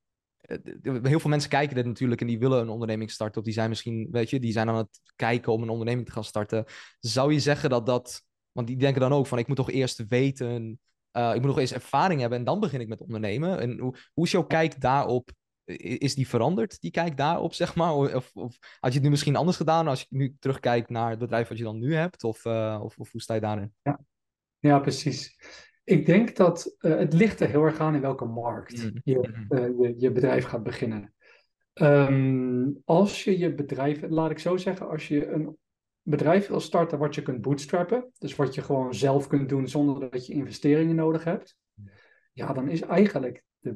heel 0.81 1.19
veel 1.19 1.29
mensen 1.29 1.49
kijken 1.49 1.75
dit 1.75 1.85
natuurlijk 1.85 2.21
en 2.21 2.27
die 2.27 2.39
willen 2.39 2.61
een 2.61 2.69
onderneming 2.69 3.11
starten. 3.11 3.37
Of 3.37 3.45
die 3.45 3.53
zijn 3.53 3.69
misschien, 3.69 4.07
weet 4.11 4.29
je, 4.29 4.39
die 4.39 4.51
zijn 4.51 4.69
aan 4.69 4.75
het 4.75 5.01
kijken 5.15 5.53
om 5.53 5.63
een 5.63 5.69
onderneming 5.69 6.05
te 6.05 6.13
gaan 6.13 6.23
starten. 6.23 6.65
Zou 6.99 7.33
je 7.33 7.39
zeggen 7.39 7.69
dat 7.69 7.85
dat, 7.85 8.23
want 8.51 8.67
die 8.67 8.77
denken 8.77 9.01
dan 9.01 9.13
ook 9.13 9.27
van 9.27 9.37
ik 9.37 9.47
moet 9.47 9.57
toch 9.57 9.71
eerst 9.71 10.07
weten, 10.07 10.79
eh, 11.11 11.29
ik 11.29 11.35
moet 11.35 11.49
nog 11.49 11.59
eens 11.59 11.73
ervaring 11.73 12.19
hebben 12.19 12.39
en 12.39 12.45
dan 12.45 12.59
begin 12.59 12.81
ik 12.81 12.87
met 12.87 13.01
ondernemen. 13.01 13.59
En 13.59 13.79
hoe, 13.79 13.95
hoe 14.13 14.25
is 14.25 14.31
jouw 14.31 14.45
kijk 14.45 14.81
daarop? 14.81 15.31
Is 15.77 16.15
die 16.15 16.27
veranderd, 16.27 16.81
die 16.81 16.91
kijk 16.91 17.17
daarop, 17.17 17.53
zeg 17.53 17.75
maar? 17.75 17.93
Of, 17.93 18.31
of 18.33 18.57
had 18.79 18.91
je 18.91 18.97
het 18.97 19.03
nu 19.03 19.09
misschien 19.09 19.35
anders 19.35 19.57
gedaan 19.57 19.87
als 19.87 19.99
je 19.99 20.07
nu 20.09 20.35
terugkijkt 20.39 20.89
naar 20.89 21.09
het 21.09 21.19
bedrijf 21.19 21.47
wat 21.47 21.57
je 21.57 21.63
dan 21.63 21.79
nu 21.79 21.95
hebt? 21.95 22.23
Of, 22.23 22.45
eh, 22.45 22.79
of, 22.83 22.97
of 22.97 23.11
hoe 23.11 23.21
sta 23.21 23.33
je 23.33 23.39
daarin? 23.39 23.73
ja, 24.59 24.79
precies. 24.79 25.35
Ik 25.85 26.05
denk 26.05 26.35
dat 26.35 26.75
eh, 26.79 26.97
het 26.97 27.13
ligt 27.13 27.39
er 27.39 27.49
heel 27.49 27.63
erg 27.63 27.79
aan 27.79 27.95
in 27.95 28.01
welke 28.01 28.25
markt 28.25 28.83
Mhm. 28.83 28.97
je, 29.03 29.17
Mhm. 29.47 29.53
eh, 29.57 29.67
je, 29.79 29.93
je 29.97 30.11
bedrijf 30.11 30.45
gaat 30.45 30.63
beginnen. 30.63 31.13
Ehm, 31.73 32.69
als 32.85 33.23
je 33.23 33.37
je 33.37 33.53
bedrijf, 33.53 34.03
laat 34.09 34.31
ik 34.31 34.39
zo 34.39 34.57
zeggen, 34.57 34.89
als 34.89 35.07
je 35.07 35.27
een 35.27 35.57
bedrijf 36.01 36.47
wil 36.47 36.59
starten 36.59 36.99
wat 36.99 37.15
je 37.15 37.21
kunt 37.21 37.41
bootstrappen, 37.41 38.11
dus 38.17 38.35
wat 38.35 38.55
je 38.55 38.61
gewoon 38.61 38.93
zelf 38.93 39.27
kunt 39.27 39.49
doen 39.49 39.67
zonder 39.67 40.09
dat 40.09 40.25
je 40.25 40.33
investeringen 40.33 40.95
nodig 40.95 41.23
hebt, 41.23 41.57
ja, 42.33 42.53
dan 42.53 42.69
is 42.69 42.81
eigenlijk 42.81 43.43
de, 43.59 43.75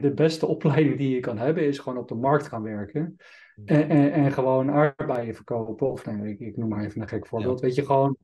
de 0.00 0.12
beste 0.14 0.46
opleiding 0.46 0.96
die 0.98 1.14
je 1.14 1.20
kan 1.20 1.38
hebben, 1.38 1.66
is 1.66 1.78
gewoon 1.78 1.98
op 1.98 2.08
de 2.08 2.14
markt 2.14 2.46
gaan 2.46 2.62
werken 2.62 3.16
en, 3.64 3.88
en, 3.88 4.12
en 4.12 4.32
gewoon 4.32 4.70
aardbeien 4.70 5.34
verkopen. 5.34 5.90
Of 5.90 6.06
nee, 6.06 6.32
ik, 6.32 6.40
ik 6.40 6.56
noem 6.56 6.68
maar 6.68 6.84
even 6.84 7.00
een 7.00 7.08
gek 7.08 7.26
voorbeeld. 7.26 7.60
Weet 7.60 7.74
je, 7.74 7.84
gewoon, 7.86 8.16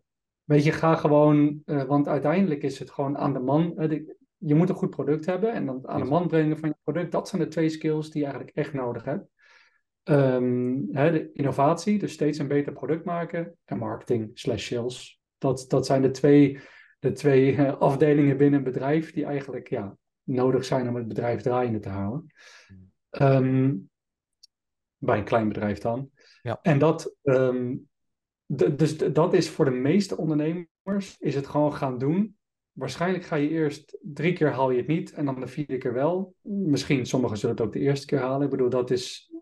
weet 0.51 0.65
je, 0.65 0.73
ga 0.73 0.95
gewoon, 0.95 1.63
eh, 1.65 1.83
want 1.83 2.09
uiteindelijk 2.09 2.63
is 2.63 2.79
het 2.79 2.91
gewoon 2.91 3.19
aan 3.19 3.33
de 3.33 3.39
man. 3.39 3.79
eh, 3.79 3.89
de- 3.89 4.17
je 4.37 4.55
moet 4.55 4.69
een 4.69 4.75
goed 4.75 4.91
product 4.91 5.27
hebben 5.27 5.53
en 5.53 5.67
dan 5.67 5.89
aan 5.89 6.01
de 6.01 6.07
man 6.09 6.29
brengen 6.29 6.59
van 6.59 6.69
je 6.69 6.75
product. 6.83 7.13
Dat 7.13 7.29
zijn 7.29 7.43
de 7.43 7.49
twee 7.49 7.69
skills 7.69 8.11
die 8.11 8.21
je 8.21 8.27
eigenlijk 8.27 8.57
echt 8.57 8.73
nodig 8.73 9.05
hebt. 9.05 9.29
Ehm, 10.03 10.79
hè, 10.93 11.13
de 11.13 11.31
innovatie, 11.33 11.99
dus 11.99 12.13
steeds 12.13 12.39
een 12.39 12.49
beter 12.49 12.73
product 12.73 13.05
maken. 13.05 13.57
En 13.65 13.79
marketing 13.79 14.31
slash 14.35 14.67
sales. 14.67 15.21
Dat, 15.39 15.65
dat 15.69 15.87
zijn 15.87 16.03
de 16.03 16.11
twee, 16.11 16.59
de 16.99 17.13
twee 17.13 17.57
eh, 17.57 17.79
afdelingen 17.79 18.37
binnen 18.37 18.59
een 18.59 18.65
bedrijf 18.65 19.13
die 19.13 19.25
eigenlijk 19.25 19.69
ja, 19.69 19.97
nodig 20.23 20.65
zijn 20.65 20.89
om 20.89 20.95
het 20.95 21.09
bedrijf 21.09 21.43
draaiende 21.43 21.79
te 21.81 21.89
houden. 21.89 22.27
Ehm, 23.11 23.75
bij 24.97 25.19
een 25.19 25.25
klein 25.25 25.49
bedrijf 25.49 25.79
dan. 25.79 26.11
Ja. 26.43 26.59
En 26.63 26.79
dat, 26.79 27.15
ehm, 27.23 27.75
dus 28.53 28.97
dat 28.97 29.35
is 29.35 29.51
voor 29.51 29.65
de 29.65 29.71
meeste 29.71 30.17
ondernemers, 30.17 31.17
is 31.19 31.35
het 31.35 31.47
gewoon 31.47 31.75
gaan 31.75 31.99
doen. 31.99 32.37
Waarschijnlijk 32.73 33.25
ga 33.25 33.37
je 33.37 33.49
eerst 33.49 33.99
drie 34.01 34.33
keer 34.33 34.51
haal 34.51 34.71
je 34.71 34.77
het 34.79 34.87
niet 34.87 35.13
en 35.13 35.25
dan 35.25 35.41
de 35.41 35.47
vierde 35.47 35.79
keer 35.79 35.93
wel. 35.93 36.35
Misschien 36.43 37.07
sommigen 37.07 37.37
zullen 37.37 37.57
het 37.57 37.65
ook 37.65 37.73
de 37.73 37.79
eerste 37.79 38.07
keer 38.07 38.19
halen. 38.19 38.45
Ik 38.45 38.51
bedoel, 38.51 38.69
dat 38.69 38.91
is, 38.91 39.33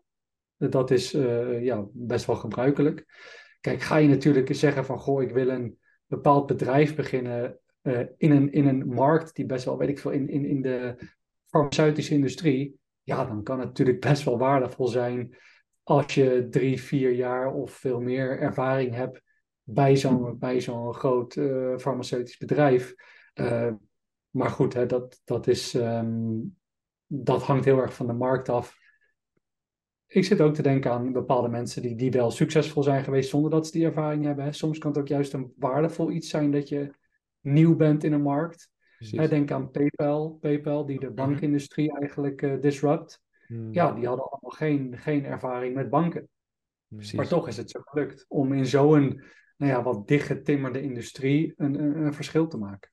dat 0.56 0.90
is 0.90 1.14
eh, 1.14 1.64
ja, 1.64 1.86
best 1.92 2.26
wel 2.26 2.36
gebruikelijk. 2.36 3.06
Kijk, 3.60 3.80
ga 3.80 3.96
je 3.96 4.08
natuurlijk 4.08 4.54
zeggen 4.54 4.84
van, 4.84 4.98
goh, 4.98 5.22
ik 5.22 5.30
wil 5.30 5.48
een 5.48 5.78
bepaald 6.06 6.46
bedrijf 6.46 6.96
beginnen 6.96 7.58
eh, 7.80 8.00
in, 8.16 8.30
een, 8.30 8.52
in 8.52 8.66
een 8.66 8.88
markt 8.88 9.34
die 9.34 9.46
best 9.46 9.64
wel, 9.64 9.78
weet 9.78 9.88
ik 9.88 9.98
veel, 9.98 10.10
in, 10.10 10.28
in, 10.28 10.44
in 10.44 10.62
de 10.62 10.98
farmaceutische 11.46 12.14
industrie. 12.14 12.78
Ja, 13.02 13.24
dan 13.24 13.42
kan 13.42 13.58
het 13.58 13.68
natuurlijk 13.68 14.00
best 14.00 14.24
wel 14.24 14.38
waardevol 14.38 14.86
zijn 14.86 15.36
als 15.88 16.14
je 16.14 16.46
drie, 16.50 16.82
vier 16.82 17.12
jaar 17.12 17.52
of 17.52 17.72
veel 17.72 18.00
meer 18.00 18.38
ervaring 18.38 18.94
hebt 18.94 19.22
bij 19.62 19.96
zo'n 19.96 20.38
bij 20.38 20.60
zo'n 20.60 20.94
groot 20.94 21.36
eh, 21.36 21.76
farmaceutisch 21.76 22.36
bedrijf. 22.36 22.94
Uh, 23.34 23.72
maar 24.30 24.50
goed, 24.50 24.74
hè, 24.74 24.86
dat, 24.86 25.20
dat, 25.24 25.46
is, 25.46 25.74
um, 25.74 26.56
dat 27.06 27.42
hangt 27.42 27.64
heel 27.64 27.78
erg 27.78 27.94
van 27.94 28.06
de 28.06 28.12
markt 28.12 28.48
af. 28.48 28.76
Ik 30.06 30.24
zit 30.24 30.40
ook 30.40 30.54
te 30.54 30.62
denken 30.62 30.90
aan 30.90 31.12
bepaalde 31.12 31.48
mensen 31.48 31.82
die, 31.82 31.96
die 31.96 32.10
wel 32.10 32.30
succesvol 32.30 32.82
zijn 32.82 33.04
geweest 33.04 33.30
zonder 33.30 33.50
dat 33.50 33.66
ze 33.66 33.72
die 33.72 33.84
ervaring 33.84 34.24
hebben. 34.24 34.44
Hè. 34.44 34.52
Soms 34.52 34.78
kan 34.78 34.90
het 34.90 35.00
ook 35.00 35.08
juist 35.08 35.32
een 35.32 35.52
waardevol 35.56 36.10
iets 36.10 36.28
zijn 36.28 36.50
dat 36.50 36.68
je 36.68 36.94
nieuw 37.40 37.76
bent 37.76 38.04
in 38.04 38.12
een 38.12 38.22
markt. 38.22 38.70
Hè, 38.98 39.28
denk 39.28 39.50
aan 39.50 39.70
PayPal, 39.70 40.38
PayPal 40.40 40.86
die 40.86 41.00
de 41.00 41.10
bankindustrie 41.10 41.98
eigenlijk 41.98 42.42
uh, 42.42 42.60
disrupt. 42.60 43.26
Hmm. 43.48 43.72
Ja, 43.72 43.92
die 43.92 44.06
hadden 44.06 44.30
allemaal 44.30 44.50
geen, 44.50 44.98
geen 44.98 45.24
ervaring 45.24 45.74
met 45.74 45.90
banken. 45.90 46.28
Precies. 46.88 47.12
Maar 47.12 47.28
toch 47.28 47.48
is 47.48 47.56
het 47.56 47.70
zo 47.70 47.80
gelukt 47.84 48.24
om 48.28 48.52
in 48.52 48.66
zo'n 48.66 49.22
nou 49.56 49.72
ja, 49.72 49.82
wat 49.82 50.08
dichtgetimmerde 50.08 50.82
industrie 50.82 51.54
een, 51.56 51.82
een, 51.82 51.96
een, 51.96 52.14
verschil 52.14 52.46
te 52.46 52.56
maken. 52.56 52.90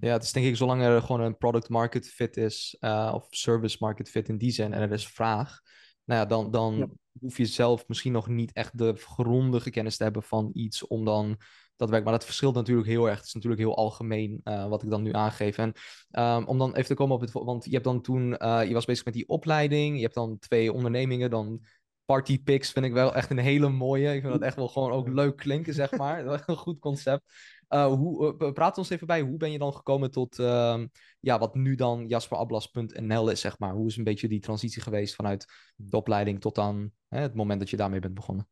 Ja, 0.00 0.12
het 0.12 0.22
is 0.22 0.32
denk 0.32 0.46
ik 0.46 0.56
zolang 0.56 0.82
er 0.82 1.02
gewoon 1.02 1.20
een 1.20 1.36
product 1.36 1.68
market 1.68 2.08
fit 2.08 2.36
is, 2.36 2.76
uh, 2.80 3.12
of 3.14 3.26
service 3.30 3.76
market 3.80 4.10
fit 4.10 4.28
in 4.28 4.38
die 4.38 4.50
zin, 4.50 4.72
en 4.72 4.82
er 4.82 4.92
is 4.92 5.08
vraag, 5.08 5.60
nou 6.04 6.20
ja, 6.20 6.26
dan, 6.26 6.50
dan 6.50 6.76
ja. 6.76 6.88
hoef 7.20 7.36
je 7.36 7.46
zelf 7.46 7.88
misschien 7.88 8.12
nog 8.12 8.28
niet 8.28 8.52
echt 8.52 8.78
de 8.78 8.94
grondige 8.94 9.70
kennis 9.70 9.96
te 9.96 10.02
hebben 10.02 10.22
van 10.22 10.50
iets 10.52 10.86
om 10.86 11.04
dan 11.04 11.40
dat 11.76 11.90
werkt. 11.90 12.04
Maar 12.04 12.14
dat 12.14 12.24
verschilt 12.24 12.54
natuurlijk 12.54 12.88
heel 12.88 13.08
erg. 13.08 13.16
Het 13.16 13.26
is 13.26 13.32
natuurlijk 13.34 13.62
heel 13.62 13.76
algemeen 13.76 14.40
uh, 14.44 14.68
wat 14.68 14.82
ik 14.82 14.90
dan 14.90 15.02
nu 15.02 15.12
aangeef. 15.12 15.58
En 15.58 15.72
um, 16.10 16.46
om 16.46 16.58
dan 16.58 16.74
even 16.74 16.88
te 16.88 16.94
komen 16.94 17.14
op 17.14 17.20
het... 17.20 17.32
Want 17.32 17.64
je 17.64 17.70
hebt 17.70 17.84
dan 17.84 18.00
toen... 18.00 18.36
Uh, 18.42 18.64
je 18.66 18.74
was 18.74 18.84
bezig 18.84 19.04
met 19.04 19.14
die 19.14 19.28
opleiding. 19.28 19.96
Je 19.96 20.02
hebt 20.02 20.14
dan 20.14 20.38
twee 20.38 20.72
ondernemingen. 20.72 21.30
Dan 21.30 21.64
Party 22.04 22.42
Picks 22.42 22.72
vind 22.72 22.84
ik 22.84 22.92
wel 22.92 23.14
echt 23.14 23.30
een 23.30 23.38
hele 23.38 23.68
mooie. 23.68 24.14
Ik 24.14 24.20
vind 24.20 24.32
dat 24.32 24.42
echt 24.42 24.56
wel 24.56 24.68
gewoon 24.68 24.90
ook 24.90 25.08
leuk 25.08 25.36
klinken, 25.36 25.74
zeg 25.74 25.90
maar. 25.90 26.42
een 26.46 26.56
goed 26.56 26.78
concept. 26.78 27.22
Uh, 27.68 27.86
hoe, 27.86 28.52
praat 28.52 28.78
ons 28.78 28.90
even 28.90 29.06
bij, 29.06 29.20
hoe 29.20 29.36
ben 29.36 29.52
je 29.52 29.58
dan 29.58 29.74
gekomen 29.74 30.10
tot 30.10 30.38
uh, 30.38 30.82
ja, 31.20 31.38
wat 31.38 31.54
nu 31.54 31.74
dan 31.74 32.08
jasperablas.nl 32.08 33.28
is, 33.28 33.40
zeg 33.40 33.58
maar? 33.58 33.72
Hoe 33.72 33.86
is 33.86 33.96
een 33.96 34.04
beetje 34.04 34.28
die 34.28 34.40
transitie 34.40 34.82
geweest 34.82 35.14
vanuit 35.14 35.46
de 35.76 35.96
opleiding 35.96 36.40
tot 36.40 36.58
aan 36.58 36.92
hè, 37.08 37.20
het 37.20 37.34
moment 37.34 37.60
dat 37.60 37.70
je 37.70 37.76
daarmee 37.76 38.00
bent 38.00 38.14
begonnen? 38.14 38.48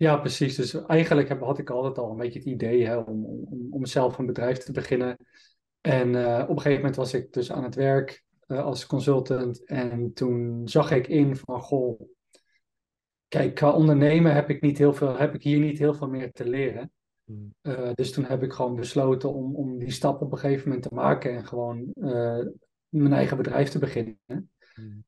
Ja, 0.00 0.16
precies. 0.16 0.54
Dus 0.54 0.86
eigenlijk 0.86 1.28
heb, 1.28 1.40
had 1.40 1.58
ik 1.58 1.70
altijd 1.70 1.98
al 1.98 2.10
een 2.10 2.16
beetje 2.16 2.38
het 2.38 2.48
idee 2.48 2.86
hè, 2.86 2.96
om, 2.96 3.24
om, 3.24 3.66
om 3.70 3.86
zelf 3.86 4.18
een 4.18 4.26
bedrijf 4.26 4.58
te 4.58 4.72
beginnen. 4.72 5.16
En 5.80 6.08
uh, 6.08 6.42
op 6.42 6.48
een 6.48 6.56
gegeven 6.56 6.76
moment 6.76 6.96
was 6.96 7.14
ik 7.14 7.32
dus 7.32 7.52
aan 7.52 7.64
het 7.64 7.74
werk 7.74 8.24
uh, 8.46 8.64
als 8.64 8.86
consultant. 8.86 9.64
En 9.64 10.12
toen 10.12 10.68
zag 10.68 10.90
ik 10.90 11.08
in 11.08 11.36
van, 11.36 11.60
goh, 11.60 12.00
kijk, 13.28 13.54
qua 13.54 13.72
ondernemen 13.72 14.34
heb 14.34 14.50
ik, 14.50 14.60
niet 14.60 14.78
heel 14.78 14.92
veel, 14.92 15.16
heb 15.16 15.34
ik 15.34 15.42
hier 15.42 15.58
niet 15.58 15.78
heel 15.78 15.94
veel 15.94 16.08
meer 16.08 16.32
te 16.32 16.48
leren. 16.48 16.92
Uh, 17.62 17.90
dus 17.94 18.12
toen 18.12 18.24
heb 18.24 18.42
ik 18.42 18.52
gewoon 18.52 18.76
besloten 18.76 19.34
om, 19.34 19.56
om 19.56 19.78
die 19.78 19.90
stap 19.90 20.20
op 20.22 20.32
een 20.32 20.38
gegeven 20.38 20.68
moment 20.68 20.88
te 20.88 20.94
maken 20.94 21.36
en 21.36 21.46
gewoon 21.46 21.92
mijn 22.88 23.12
eigen 23.12 23.36
bedrijf 23.36 23.68
te 23.68 23.78
beginnen. 23.78 24.18
Mm. 24.74 25.04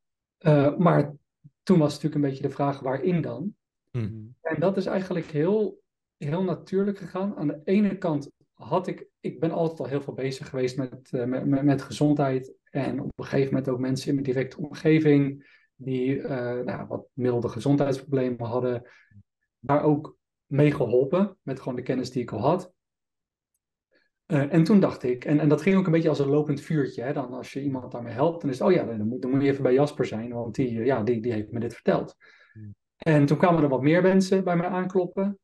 maar 0.78 1.14
toen 1.62 1.78
was 1.78 1.92
natuurlijk 1.92 2.14
een 2.14 2.31
beetje 2.31 2.46
de 2.48 2.55
vraag, 2.55 2.81
waarin 2.81 3.20
dan? 3.20 3.55
Mm. 3.92 4.35
En 4.40 4.61
dat 4.61 4.76
is 4.76 4.87
eigenlijk 4.87 5.26
heel, 5.26 5.83
heel 6.16 6.42
natuurlijk 6.42 6.98
gegaan. 6.98 7.37
Aan 7.37 7.46
de 7.46 7.61
ene 7.64 7.98
kant 7.98 8.31
had 8.52 8.87
ik, 8.87 9.07
ik 9.20 9.40
ben 9.40 9.50
altijd 9.50 9.81
al 9.81 9.87
heel 9.87 10.02
veel 10.02 10.14
bezig 10.14 10.48
geweest 10.48 10.76
met, 10.76 11.11
uh, 11.12 11.24
met, 11.24 11.46
met, 11.46 11.62
met, 11.62 11.83
gezondheid. 11.83 12.55
En 12.70 13.00
op 13.00 13.18
een 13.18 13.24
gegeven 13.24 13.48
moment 13.48 13.68
ook 13.68 13.78
mensen 13.78 14.09
in 14.09 14.14
mijn 14.14 14.26
directe 14.26 14.59
omgeving 14.59 15.50
die 15.74 16.14
uh, 16.14 16.28
nou, 16.61 16.87
wat 16.87 17.07
milde 17.12 17.48
gezondheidsproblemen 17.48 18.46
hadden, 18.46 18.88
daar 19.59 19.83
ook 19.83 20.16
mee 20.46 20.72
geholpen 20.72 21.37
met 21.42 21.59
gewoon 21.59 21.76
de 21.76 21.83
kennis 21.83 22.11
die 22.11 22.22
ik 22.22 22.33
al 22.33 22.40
had. 22.40 22.72
Uh, 24.26 24.52
en 24.52 24.64
toen 24.64 24.81
dacht 24.81 25.02
ik, 25.02 25.24
en, 25.24 25.40
en 25.40 25.48
dat 25.48 25.62
ging 25.62 25.76
ook 25.76 25.87
een 25.87 25.92
beetje 25.92 26.09
als 26.09 26.18
een 26.18 26.28
lopend 26.28 26.61
vuurtje. 26.61 27.02
Hè? 27.02 27.12
Dan 27.12 27.33
als 27.33 27.52
je 27.52 27.62
iemand 27.62 27.92
daarmee 27.92 28.12
helpt, 28.12 28.40
dan 28.40 28.50
is 28.50 28.59
het, 28.59 28.68
oh 28.68 28.74
ja, 28.74 28.85
dan 28.85 29.09
moet, 29.09 29.22
dan 29.22 29.31
moet 29.31 29.42
je 29.42 29.48
even 29.48 29.62
bij 29.62 29.72
Jasper 29.72 30.07
zijn, 30.07 30.33
want 30.33 30.55
die, 30.55 30.85
ja, 30.85 31.02
die, 31.02 31.22
die 31.22 31.33
heeft 31.33 31.50
me 31.50 31.61
dit 31.61 31.74
verteld. 31.74 32.16
Mm. 32.52 32.74
En 33.02 33.26
toen 33.26 33.38
kwamen 33.38 33.62
er 33.62 33.68
wat 33.68 33.82
meer 33.82 34.02
mensen 34.02 34.44
bij 34.44 34.56
mij 34.56 34.68
aankloppen. 34.68 35.38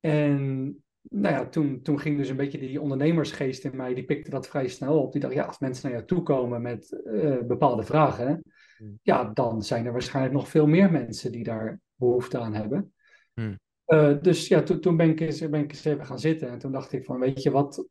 En 0.00 0.64
nou 1.02 1.34
ja, 1.34 1.48
toen, 1.48 1.82
toen 1.82 2.00
ging 2.00 2.16
dus 2.16 2.28
een 2.28 2.36
beetje 2.36 2.58
die 2.58 2.80
ondernemersgeest 2.80 3.64
in 3.64 3.76
mij, 3.76 3.94
die 3.94 4.04
pikte 4.04 4.30
dat 4.30 4.48
vrij 4.48 4.68
snel 4.68 5.02
op. 5.02 5.12
Die 5.12 5.20
dacht, 5.20 5.34
ja, 5.34 5.44
als 5.44 5.58
mensen 5.58 5.84
naar 5.84 5.96
jou 5.96 6.06
toe 6.06 6.22
komen 6.22 6.62
met 6.62 7.00
uh, 7.04 7.38
bepaalde 7.42 7.82
vragen, 7.82 8.42
hmm. 8.76 8.98
ja, 9.02 9.24
dan 9.24 9.62
zijn 9.62 9.86
er 9.86 9.92
waarschijnlijk 9.92 10.34
nog 10.34 10.48
veel 10.48 10.66
meer 10.66 10.90
mensen 10.90 11.32
die 11.32 11.44
daar 11.44 11.80
behoefte 11.94 12.38
aan 12.38 12.54
hebben. 12.54 12.94
Hmm. 13.34 13.58
Uh, 13.86 14.16
dus 14.22 14.48
ja, 14.48 14.62
to, 14.62 14.78
toen 14.78 14.96
ben 14.96 15.10
ik, 15.10 15.20
eens, 15.20 15.48
ben 15.48 15.62
ik 15.62 15.70
eens 15.70 15.84
even 15.84 16.06
gaan 16.06 16.18
zitten 16.18 16.48
en 16.48 16.58
toen 16.58 16.72
dacht 16.72 16.92
ik 16.92 17.04
van, 17.04 17.20
weet 17.20 17.42
je 17.42 17.50
wat, 17.50 17.88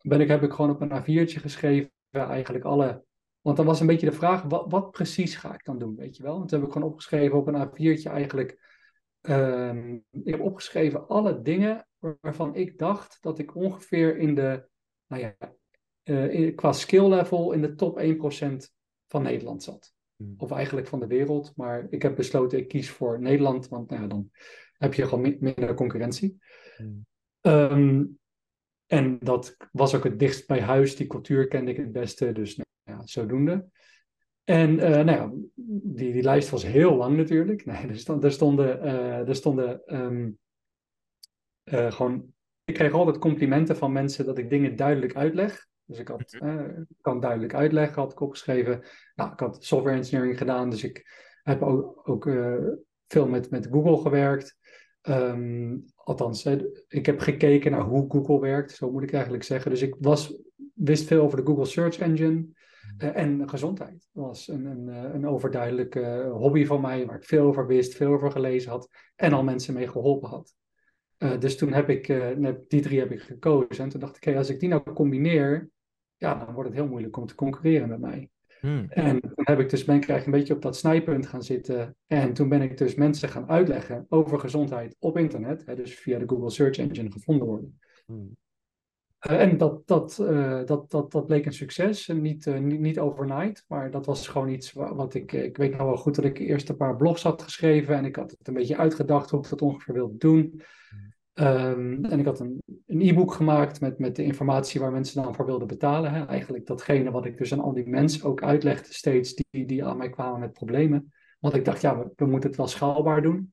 ben 0.00 0.20
ik, 0.20 0.28
heb 0.28 0.42
ik 0.42 0.52
gewoon 0.52 0.70
op 0.70 0.80
een 0.80 1.00
A4'tje 1.00 1.40
geschreven, 1.40 1.90
eigenlijk 2.10 2.64
alle 2.64 3.04
want 3.42 3.56
dan 3.56 3.66
was 3.66 3.80
een 3.80 3.86
beetje 3.86 4.10
de 4.10 4.16
vraag, 4.16 4.42
wat, 4.42 4.70
wat, 4.70 4.90
precies 4.90 5.34
ga 5.34 5.54
ik 5.54 5.64
dan 5.64 5.78
doen, 5.78 5.96
weet 5.96 6.16
je 6.16 6.22
wel? 6.22 6.36
Want 6.36 6.48
toen 6.48 6.58
heb 6.58 6.68
ik 6.68 6.74
gewoon 6.74 6.88
opgeschreven 6.88 7.38
op 7.38 7.46
een 7.46 7.68
A4'tje 7.68 8.10
eigenlijk. 8.10 8.70
Uh, 9.22 9.92
ik 10.10 10.30
heb 10.30 10.40
opgeschreven 10.40 11.08
alle 11.08 11.42
dingen 11.42 11.86
waarvan 12.20 12.54
ik 12.54 12.78
dacht 12.78 13.18
dat 13.20 13.38
ik 13.38 13.54
ongeveer 13.54 14.18
in 14.18 14.34
de, 14.34 14.68
nou 15.06 15.22
ja, 15.22 15.36
uh, 16.04 16.34
in, 16.34 16.54
qua 16.54 16.72
skill 16.72 17.08
level 17.08 17.52
in 17.52 17.60
de 17.60 17.74
top 17.74 18.00
1% 18.00 18.02
van 19.08 19.22
Nederland 19.22 19.62
zat. 19.62 19.94
Hmm. 20.16 20.34
Of 20.36 20.50
eigenlijk 20.50 20.86
van 20.86 21.00
de 21.00 21.06
wereld. 21.06 21.52
Maar 21.56 21.86
ik 21.90 22.02
heb 22.02 22.16
besloten, 22.16 22.58
ik 22.58 22.68
kies 22.68 22.90
voor 22.90 23.20
Nederland, 23.20 23.68
want 23.68 23.90
nou 23.90 24.02
ja, 24.02 24.08
dan 24.08 24.30
heb 24.72 24.94
je 24.94 25.06
gewoon 25.06 25.36
minder 25.40 25.74
concurrentie. 25.74 26.38
Hmm. 26.76 27.06
Um, 27.40 28.18
en 28.86 29.18
dat 29.18 29.56
was 29.72 29.94
ook 29.94 30.04
het 30.04 30.18
dichtst 30.18 30.46
bij 30.46 30.60
huis. 30.60 30.96
Die 30.96 31.06
cultuur 31.06 31.48
kende 31.48 31.70
ik 31.70 31.76
het 31.76 31.92
beste. 31.92 32.32
Dus 32.32 32.60
ja, 33.02 33.06
zodoende. 33.06 33.66
En 34.44 34.74
uh, 34.74 34.80
nou 34.80 35.10
ja, 35.10 35.30
die, 35.82 36.12
die 36.12 36.22
lijst 36.22 36.50
was 36.50 36.66
heel 36.66 36.96
lang 36.96 37.16
natuurlijk. 37.16 37.64
Nee, 37.66 37.86
er, 37.86 37.98
stond, 37.98 38.24
er 38.24 38.32
stonden, 38.32 38.84
uh, 38.84 39.28
er 39.28 39.34
stonden 39.34 39.82
um, 39.86 40.38
uh, 41.64 41.92
gewoon. 41.92 42.32
Ik 42.64 42.74
kreeg 42.74 42.92
altijd 42.92 43.18
complimenten 43.18 43.76
van 43.76 43.92
mensen 43.92 44.26
dat 44.26 44.38
ik 44.38 44.50
dingen 44.50 44.76
duidelijk 44.76 45.16
uitleg. 45.16 45.66
Dus 45.84 45.98
ik 45.98 46.08
had, 46.08 46.36
mhm. 46.38 46.82
kan 47.00 47.20
duidelijk 47.20 47.54
uitleggen, 47.54 48.02
had 48.02 48.12
ik 48.12 48.20
opgeschreven. 48.20 48.84
Nou, 49.14 49.32
ik 49.32 49.40
had 49.40 49.64
software 49.64 49.96
engineering 49.96 50.38
gedaan, 50.38 50.70
dus 50.70 50.84
ik 50.84 51.06
heb 51.42 51.62
ook, 51.62 52.08
ook 52.08 52.30
veel 53.06 53.28
met, 53.28 53.50
met 53.50 53.68
Google 53.70 53.96
gewerkt. 53.96 54.56
Um, 55.02 55.84
althans, 55.94 56.46
ik 56.88 57.06
heb 57.06 57.20
gekeken 57.20 57.70
naar 57.70 57.80
hoe 57.80 58.10
Google 58.10 58.40
werkt, 58.40 58.72
zo 58.72 58.90
moet 58.90 59.02
ik 59.02 59.12
eigenlijk 59.12 59.44
zeggen. 59.44 59.70
Dus 59.70 59.82
ik 59.82 59.96
was, 59.98 60.42
wist 60.74 61.06
veel 61.06 61.22
over 61.22 61.36
de 61.36 61.46
Google 61.46 61.64
Search 61.64 61.98
Engine. 61.98 62.46
Uh, 62.98 63.16
en 63.16 63.48
gezondheid 63.48 64.08
was 64.12 64.48
een, 64.48 64.64
een, 64.64 64.88
eh, 64.88 65.14
een 65.14 65.26
overduidelijke 65.26 66.30
hobby 66.32 66.64
van 66.64 66.80
mij, 66.80 67.06
waar 67.06 67.16
ik 67.16 67.24
veel 67.24 67.46
over 67.46 67.66
wist, 67.66 67.94
veel 67.94 68.12
over 68.12 68.30
gelezen 68.30 68.70
had 68.70 68.88
en 69.16 69.32
al 69.32 69.42
mensen 69.42 69.74
mee 69.74 69.88
geholpen 69.88 70.28
had. 70.28 70.54
Uh, 71.18 71.38
dus 71.38 71.56
toen 71.56 71.72
heb 71.72 71.88
ik, 71.88 72.06
die 72.68 72.80
drie 72.80 72.98
heb 72.98 73.10
ik 73.10 73.20
gekozen. 73.20 73.84
En 73.84 73.88
toen 73.88 74.00
dacht 74.00 74.16
ik, 74.16 74.24
hey, 74.24 74.36
als 74.36 74.50
ik 74.50 74.60
die 74.60 74.68
nou 74.68 74.92
combineer, 74.92 75.70
ja, 76.16 76.34
dan 76.34 76.54
wordt 76.54 76.68
het 76.68 76.78
heel 76.78 76.88
moeilijk 76.88 77.16
om 77.16 77.26
te 77.26 77.34
concurreren 77.34 77.88
met 77.88 78.00
mij. 78.00 78.30
Hmm. 78.60 78.86
En 78.88 79.20
toen 79.20 79.32
heb 79.34 79.60
ik 79.60 79.70
dus, 79.70 79.84
ben 79.84 79.96
ik 79.96 80.08
eigenlijk 80.08 80.26
een 80.26 80.38
beetje 80.38 80.54
op 80.54 80.62
dat 80.62 80.76
snijpunt 80.76 81.26
gaan 81.26 81.42
zitten. 81.42 81.96
En 82.06 82.32
toen 82.32 82.48
ben 82.48 82.62
ik 82.62 82.78
dus 82.78 82.94
mensen 82.94 83.28
gaan 83.28 83.48
uitleggen 83.48 84.06
over 84.08 84.38
gezondheid 84.38 84.96
op 84.98 85.18
internet. 85.18 85.66
Hè, 85.66 85.74
dus 85.74 85.94
via 85.94 86.18
de 86.18 86.28
Google 86.28 86.50
Search 86.50 86.78
Engine 86.78 87.10
gevonden 87.10 87.46
worden. 87.46 87.80
Hmm. 88.06 88.36
Uh, 89.30 89.40
en 89.40 89.58
dat, 89.58 89.86
dat, 89.86 90.18
uh, 90.20 90.64
dat, 90.64 90.90
dat, 90.90 91.12
dat 91.12 91.26
bleek 91.26 91.46
een 91.46 91.52
succes. 91.52 92.08
En 92.08 92.20
niet, 92.20 92.46
uh, 92.46 92.58
niet, 92.58 92.80
niet 92.80 92.98
overnight, 92.98 93.64
maar 93.68 93.90
dat 93.90 94.06
was 94.06 94.28
gewoon 94.28 94.48
iets 94.48 94.72
wat 94.72 95.14
ik. 95.14 95.32
Ik 95.32 95.56
weet 95.56 95.70
nog 95.70 95.82
wel 95.82 95.96
goed 95.96 96.14
dat 96.14 96.24
ik 96.24 96.38
eerst 96.38 96.68
een 96.68 96.76
paar 96.76 96.96
blogs 96.96 97.22
had 97.22 97.42
geschreven. 97.42 97.96
En 97.96 98.04
ik 98.04 98.16
had 98.16 98.30
het 98.30 98.48
een 98.48 98.54
beetje 98.54 98.76
uitgedacht 98.76 99.30
hoe 99.30 99.40
ik 99.40 99.48
dat 99.48 99.62
ongeveer 99.62 99.94
wilde 99.94 100.16
doen. 100.18 100.62
Um, 101.34 102.04
en 102.04 102.18
ik 102.18 102.24
had 102.24 102.40
een, 102.40 102.62
een 102.86 103.00
e-book 103.00 103.32
gemaakt 103.32 103.80
met, 103.80 103.98
met 103.98 104.16
de 104.16 104.24
informatie 104.24 104.80
waar 104.80 104.92
mensen 104.92 105.22
dan 105.22 105.34
voor 105.34 105.46
wilden 105.46 105.68
betalen. 105.68 106.12
Hè. 106.12 106.26
Eigenlijk 106.26 106.66
datgene 106.66 107.10
wat 107.10 107.24
ik 107.24 107.38
dus 107.38 107.52
aan 107.52 107.60
al 107.60 107.72
die 107.72 107.88
mensen 107.88 108.24
ook 108.24 108.42
uitlegde 108.42 108.92
steeds 108.92 109.34
die, 109.34 109.66
die 109.66 109.84
aan 109.84 109.96
mij 109.96 110.10
kwamen 110.10 110.40
met 110.40 110.52
problemen. 110.52 111.12
Want 111.40 111.54
ik 111.54 111.64
dacht, 111.64 111.80
ja, 111.80 111.98
we, 111.98 112.10
we 112.16 112.26
moeten 112.26 112.48
het 112.48 112.58
wel 112.58 112.66
schaalbaar 112.66 113.22
doen. 113.22 113.51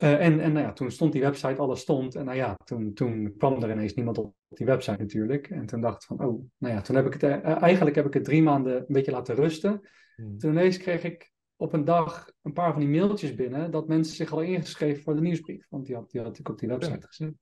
Eh, 0.00 0.26
en 0.26 0.40
en 0.40 0.52
nou 0.52 0.66
ja, 0.66 0.72
toen 0.72 0.90
stond 0.90 1.12
die 1.12 1.20
website, 1.20 1.60
alles 1.60 1.80
stond. 1.80 2.14
En 2.14 2.24
nou 2.24 2.36
ja, 2.36 2.56
toen, 2.64 2.92
toen 2.94 3.34
kwam 3.36 3.62
er 3.62 3.70
ineens 3.70 3.94
niemand 3.94 4.18
op 4.18 4.34
die 4.48 4.66
website 4.66 4.98
natuurlijk. 4.98 5.50
En 5.50 5.66
toen 5.66 5.80
dacht 5.80 6.02
ik 6.02 6.08
van, 6.08 6.26
oh, 6.26 6.44
nou 6.58 6.74
ja, 6.74 6.80
toen 6.80 6.96
heb 6.96 7.06
ik 7.06 7.12
het, 7.12 7.22
eh, 7.22 7.62
eigenlijk 7.62 7.96
heb 7.96 8.06
ik 8.06 8.14
het 8.14 8.24
drie 8.24 8.42
maanden 8.42 8.76
een 8.76 8.84
beetje 8.88 9.10
laten 9.10 9.34
rusten. 9.34 9.88
Hmm. 10.16 10.38
Toen 10.38 10.50
ineens 10.50 10.76
kreeg 10.76 11.04
ik 11.04 11.32
op 11.56 11.72
een 11.72 11.84
dag 11.84 12.30
een 12.42 12.52
paar 12.52 12.72
van 12.72 12.80
die 12.80 12.88
mailtjes 12.88 13.34
binnen 13.34 13.70
dat 13.70 13.88
mensen 13.88 14.16
zich 14.16 14.28
hadden 14.28 14.48
ingeschreven 14.48 15.02
voor 15.02 15.14
de 15.14 15.20
nieuwsbrief. 15.20 15.66
Want 15.68 15.86
die 15.86 15.94
had, 15.94 16.10
die 16.10 16.20
had 16.20 16.38
ik 16.38 16.48
op 16.48 16.58
die 16.58 16.68
website 16.68 17.06
gezet. 17.06 17.34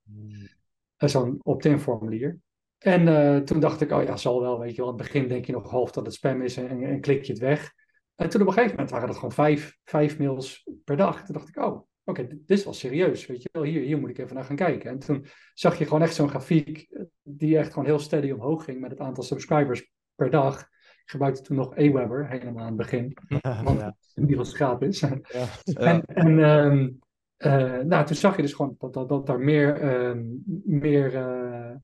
Eh, 0.97 1.09
Zo'n 1.09 1.39
opt-in 1.43 1.79
formulier. 1.79 2.37
En 2.77 3.07
eh, 3.07 3.37
toen 3.37 3.59
dacht 3.59 3.81
ik, 3.81 3.91
oh 3.91 4.03
ja, 4.03 4.17
zal 4.17 4.41
wel, 4.41 4.59
weet 4.59 4.75
je 4.75 4.81
wel. 4.81 4.91
In 4.91 4.97
het 4.97 5.03
begin 5.03 5.27
denk 5.27 5.45
je 5.45 5.51
nog 5.51 5.69
half 5.69 5.91
dat 5.91 6.05
het 6.05 6.15
spam 6.15 6.41
is 6.41 6.57
en, 6.57 6.83
en 6.83 7.01
klik 7.01 7.23
je 7.23 7.31
het 7.31 7.41
weg. 7.41 7.73
En 8.15 8.29
toen 8.29 8.41
op 8.41 8.47
een 8.47 8.53
gegeven 8.53 8.75
moment 8.75 8.91
waren 8.91 9.07
dat 9.07 9.15
gewoon 9.15 9.31
vijf, 9.31 9.77
vijf 9.83 10.19
mails 10.19 10.69
per 10.83 10.97
dag. 10.97 11.25
Toen 11.25 11.35
dacht 11.35 11.47
ik, 11.47 11.57
oh, 11.57 11.87
oké, 12.09 12.27
dit 12.27 12.47
dit 12.47 12.57
is 12.57 12.63
wel 12.63 12.73
serieus, 12.73 13.25
weet 13.25 13.41
je 13.41 13.49
wel. 13.51 13.63
Hier, 13.63 13.81
hier 13.81 13.99
moet 13.99 14.09
ik 14.09 14.17
even 14.17 14.35
naar 14.35 14.43
gaan 14.43 14.55
kijken. 14.55 14.89
En 14.89 14.99
toen 14.99 15.25
zag 15.53 15.77
je 15.77 15.85
gewoon 15.85 16.01
echt 16.01 16.15
zo'n 16.15 16.29
grafiek 16.29 16.87
eh, 16.91 17.03
die 17.21 17.57
echt 17.57 17.69
gewoon 17.73 17.87
heel 17.87 17.99
steady 17.99 18.31
omhoog 18.31 18.63
ging 18.63 18.79
met 18.79 18.91
het 18.91 18.99
aantal 18.99 19.23
subscribers 19.23 19.91
per 20.15 20.29
dag. 20.29 20.61
Ik 20.61 21.15
gebruikte 21.15 21.41
toen 21.41 21.55
nog 21.55 21.75
Aweber, 21.75 22.27
helemaal 22.27 22.61
aan 22.63 22.67
het 22.67 22.77
begin. 22.77 23.17
Want 23.63 23.79
Ja. 23.79 23.95
die 24.15 24.37
was 24.37 24.53
gratis. 24.53 24.99
Ja. 24.99 25.19
En, 25.73 26.05
en 26.05 26.43
ehm, 26.43 26.89
eh, 27.37 27.83
nou, 27.85 28.05
toen 28.05 28.15
zag 28.15 28.35
je 28.35 28.41
dus 28.41 28.53
gewoon 28.53 28.75
dat, 28.77 28.93
dat, 28.93 29.09
dat 29.09 29.25
daar 29.25 29.39
meer, 29.39 29.75
ehm, 29.75 30.23
meer 30.63 31.15
eh, 31.15 31.75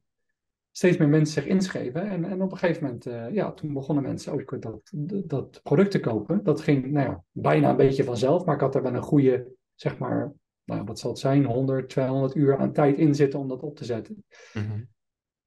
steeds 0.72 0.98
meer 0.98 1.08
mensen 1.08 1.42
zich 1.42 1.52
inschreven. 1.52 2.10
En, 2.10 2.26
en 2.26 2.42
op 2.42 2.52
een 2.52 2.58
gegeven 2.58 2.84
moment, 2.84 3.34
ja, 3.34 3.52
toen 3.52 3.74
begonnen 3.74 4.04
mensen 4.04 4.34
ook 4.34 4.62
dat, 4.62 4.92
dat 5.26 5.60
product 5.64 5.92
te 5.92 6.00
kopen. 6.00 6.44
Dat 6.44 6.62
ging 6.62 6.92
nou 6.92 7.10
ja, 7.10 7.24
bijna 7.32 7.70
een 7.70 7.76
beetje 7.76 8.04
vanzelf, 8.04 8.46
maar 8.46 8.56
ik 8.56 8.62
had 8.62 8.76
er 8.76 8.82
wel 8.82 8.94
een 8.94 9.02
goede, 9.02 9.48
zeg 9.76 9.98
maar, 9.98 10.34
nou, 10.64 10.84
wat 10.84 11.00
zal 11.00 11.10
het 11.10 11.20
zijn, 11.20 11.46
100, 11.46 11.90
200 11.90 12.36
uur 12.36 12.58
aan 12.58 12.74
tijd 12.74 12.98
in 12.98 13.16
zitten 13.16 13.40
om 13.40 13.48
dat 13.48 13.64
op 13.64 13.76
te 13.76 13.86
zetten. 13.86 14.26
Mhm. 14.54 14.84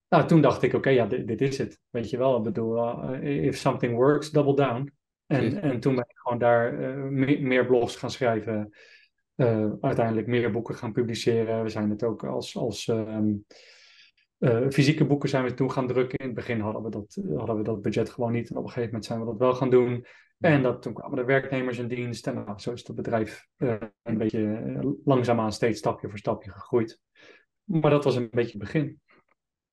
nou, 0.09 0.27
toen 0.27 0.41
dacht 0.41 0.63
ik, 0.63 0.75
oké, 0.75 0.91
ja, 0.91 1.07
dit, 1.07 1.29
dit 1.29 1.41
is 1.41 1.59
het. 1.59 1.81
Weet 1.91 2.11
je 2.11 2.19
wel, 2.19 2.37
ik 2.37 2.43
bedoel, 2.43 2.77
uh, 3.15 3.45
if 3.45 3.57
something 3.57 3.95
works, 3.95 4.31
double 4.31 4.55
down. 4.55 4.93
En, 5.27 5.63
en 5.63 5.81
toen 5.81 5.95
ben 5.95 6.05
ik 6.09 6.19
gewoon 6.19 6.39
daar 6.39 6.81
uh, 6.81 7.05
meer, 7.05 7.43
meer, 7.43 7.67
blogs 7.67 7.97
gaan 7.97 8.11
schrijven. 8.11 8.73
Uh, 9.37 9.73
uiteindelijk 9.81 10.27
meer 10.27 10.51
boeken 10.51 10.75
gaan 10.75 10.93
publiceren. 10.93 11.63
We 11.63 11.69
zijn 11.69 11.91
het 11.91 12.03
ook 12.03 12.25
als, 12.25 12.57
als 12.57 12.87
um, 12.87 13.45
fysieke 14.71 15.07
boeken 15.07 15.29
zijn 15.29 15.45
we 15.45 15.55
toen 15.55 15.71
gaan 15.71 15.87
drukken. 15.87 16.19
In 16.19 16.27
het 16.27 16.35
begin 16.35 16.61
hadden 16.61 16.83
we, 16.83 16.91
dat, 16.91 17.19
hadden 17.37 17.57
we 17.57 17.63
dat 17.63 17.83
budget 17.83 18.11
gewoon 18.11 18.33
niet. 18.33 18.51
En 18.51 18.57
op 18.57 18.63
een 18.63 18.69
gegeven 18.69 18.89
moment 18.89 19.05
zijn 19.05 19.21
we 19.21 19.27
dat 19.27 19.39
wel 19.39 19.55
gaan 19.55 19.71
doen. 19.71 20.07
En 20.41 20.63
dat, 20.63 20.83
toen 20.83 20.95
kwamen 20.95 21.17
de 21.17 21.25
werknemers 21.25 21.79
in 21.79 21.89
dienst. 21.89 22.27
En 22.27 22.35
nou, 22.35 22.59
zo 22.59 22.73
is 22.73 22.87
het 22.87 22.97
bedrijf 22.97 23.47
uh, 23.59 23.75
een 24.03 24.19
beetje 24.19 24.99
langzaamaan 25.05 25.53
steeds 25.53 25.79
stapje 25.79 26.09
voor 26.09 26.19
stapje 26.19 26.51
gegroeid. 26.51 27.01
Maar 27.65 27.91
dat 27.91 28.05
was 28.05 28.17
een 28.17 28.29
beetje 28.31 28.59
het 28.59 28.59
begin. 28.59 29.01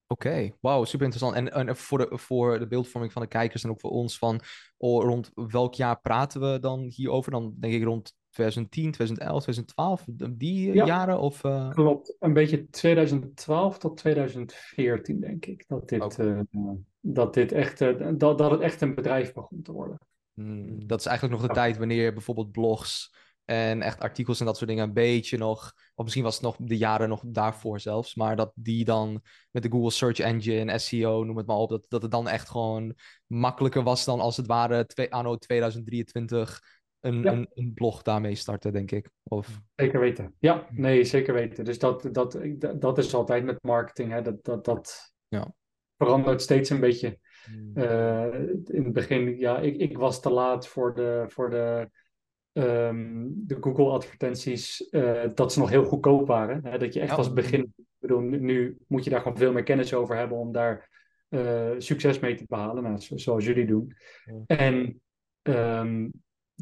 Oké, 0.07 0.27
okay. 0.27 0.53
wauw, 0.59 0.83
super 0.83 1.05
interessant. 1.05 1.35
En, 1.35 1.67
en 1.67 1.75
voor, 1.75 1.97
de, 1.97 2.17
voor 2.17 2.59
de 2.59 2.67
beeldvorming 2.67 3.13
van 3.13 3.21
de 3.21 3.27
kijkers 3.27 3.63
en 3.63 3.69
ook 3.69 3.79
voor 3.79 3.89
ons, 3.89 4.17
van 4.17 4.39
oh, 4.77 5.03
rond 5.03 5.31
welk 5.33 5.73
jaar 5.73 6.01
praten 6.01 6.41
we 6.41 6.59
dan 6.59 6.79
hierover? 6.79 7.31
Dan 7.31 7.55
denk 7.59 7.73
ik 7.73 7.83
rond 7.83 8.15
2010, 8.29 8.91
2011, 8.91 9.43
2012, 9.43 10.03
die 10.37 10.73
ja, 10.73 10.85
jaren? 10.85 11.19
Of, 11.19 11.43
uh... 11.43 11.69
Klopt, 11.69 12.15
een 12.19 12.33
beetje 12.33 12.69
2012 12.69 13.77
tot 13.77 13.97
2014 13.97 15.19
denk 15.19 15.45
ik. 15.45 15.63
Dat 15.67 15.89
dit, 15.89 16.03
okay. 16.03 16.45
uh, 16.51 16.71
dat 16.99 17.33
dit 17.33 17.51
echt, 17.51 17.79
dat, 18.19 18.37
dat 18.37 18.51
het 18.51 18.61
echt 18.61 18.81
een 18.81 18.95
bedrijf 18.95 19.33
begon 19.33 19.61
te 19.61 19.71
worden. 19.71 19.99
Hmm, 20.37 20.87
dat 20.87 20.99
is 20.99 21.05
eigenlijk 21.05 21.39
nog 21.39 21.47
de 21.47 21.55
ja. 21.55 21.61
tijd 21.61 21.77
wanneer 21.77 22.13
bijvoorbeeld 22.13 22.51
blogs 22.51 23.15
en 23.45 23.81
echt 23.81 23.99
artikels 23.99 24.39
en 24.39 24.45
dat 24.45 24.57
soort 24.57 24.69
dingen 24.69 24.83
een 24.83 24.93
beetje 24.93 25.37
nog, 25.37 25.73
of 25.95 26.03
misschien 26.03 26.23
was 26.23 26.33
het 26.33 26.43
nog 26.43 26.55
de 26.59 26.77
jaren 26.77 27.09
nog 27.09 27.23
daarvoor 27.25 27.79
zelfs, 27.79 28.15
maar 28.15 28.35
dat 28.35 28.51
die 28.55 28.85
dan 28.85 29.21
met 29.51 29.63
de 29.63 29.69
Google 29.69 29.91
Search 29.91 30.19
Engine, 30.19 30.77
SEO, 30.77 31.23
noem 31.23 31.37
het 31.37 31.45
maar 31.45 31.55
op, 31.55 31.69
dat, 31.69 31.85
dat 31.87 32.01
het 32.01 32.11
dan 32.11 32.27
echt 32.27 32.49
gewoon 32.49 32.95
makkelijker 33.27 33.83
was 33.83 34.05
dan 34.05 34.19
als 34.19 34.37
het 34.37 34.47
ware 34.47 34.85
twee, 34.85 35.13
anno 35.13 35.35
2023 35.35 36.61
een, 36.99 37.23
ja. 37.23 37.31
een, 37.31 37.47
een, 37.53 37.73
blog 37.73 38.01
daarmee 38.01 38.35
starten, 38.35 38.73
denk 38.73 38.91
ik. 38.91 39.09
Of... 39.23 39.61
Zeker 39.75 39.99
weten. 39.99 40.35
Ja, 40.39 40.67
nee, 40.71 41.03
zeker 41.03 41.33
weten. 41.33 41.65
Dus 41.65 41.79
dat, 41.79 42.09
dat, 42.11 42.39
dat 42.75 42.97
is 42.97 43.13
altijd 43.13 43.43
met 43.43 43.63
marketing, 43.63 44.11
hè. 44.11 44.21
dat, 44.21 44.43
dat, 44.43 44.65
dat 44.65 45.13
ja. 45.27 45.53
verandert 45.97 46.41
steeds 46.41 46.69
een 46.69 46.79
beetje. 46.79 47.19
Uh, 47.75 48.33
in 48.65 48.83
het 48.83 48.93
begin, 48.93 49.37
ja, 49.37 49.59
ik, 49.59 49.77
ik 49.77 49.97
was 49.97 50.21
te 50.21 50.29
laat 50.29 50.67
voor 50.67 50.95
de, 50.95 51.25
voor 51.27 51.49
de 51.49 51.89
Um, 52.53 53.33
de 53.47 53.57
Google-advertenties, 53.59 54.87
uh, 54.91 55.23
dat 55.35 55.53
ze 55.53 55.59
nog 55.59 55.69
heel 55.69 55.83
goedkoop 55.83 56.27
waren. 56.27 56.65
Hè? 56.65 56.77
Dat 56.77 56.93
je 56.93 56.99
echt 56.99 57.09
Ja. 57.09 57.15
als 57.15 57.33
begin, 57.33 57.73
bedoel, 57.97 58.19
nu, 58.19 58.77
moet 58.87 59.03
je 59.03 59.09
daar 59.09 59.21
gewoon 59.21 59.37
veel 59.37 59.51
meer 59.53 59.63
kennis 59.63 59.93
over 59.93 60.15
hebben 60.15 60.37
om 60.37 60.51
daar 60.51 60.89
uh, 61.29 61.71
succes 61.77 62.19
mee 62.19 62.35
te 62.35 62.45
behalen, 62.47 62.83
nou, 62.83 62.97
zo- 62.97 63.17
zoals 63.17 63.45
jullie 63.45 63.65
doen. 63.65 63.95
Ja. 64.25 64.55
En 64.57 65.01
ehm, 65.41 66.09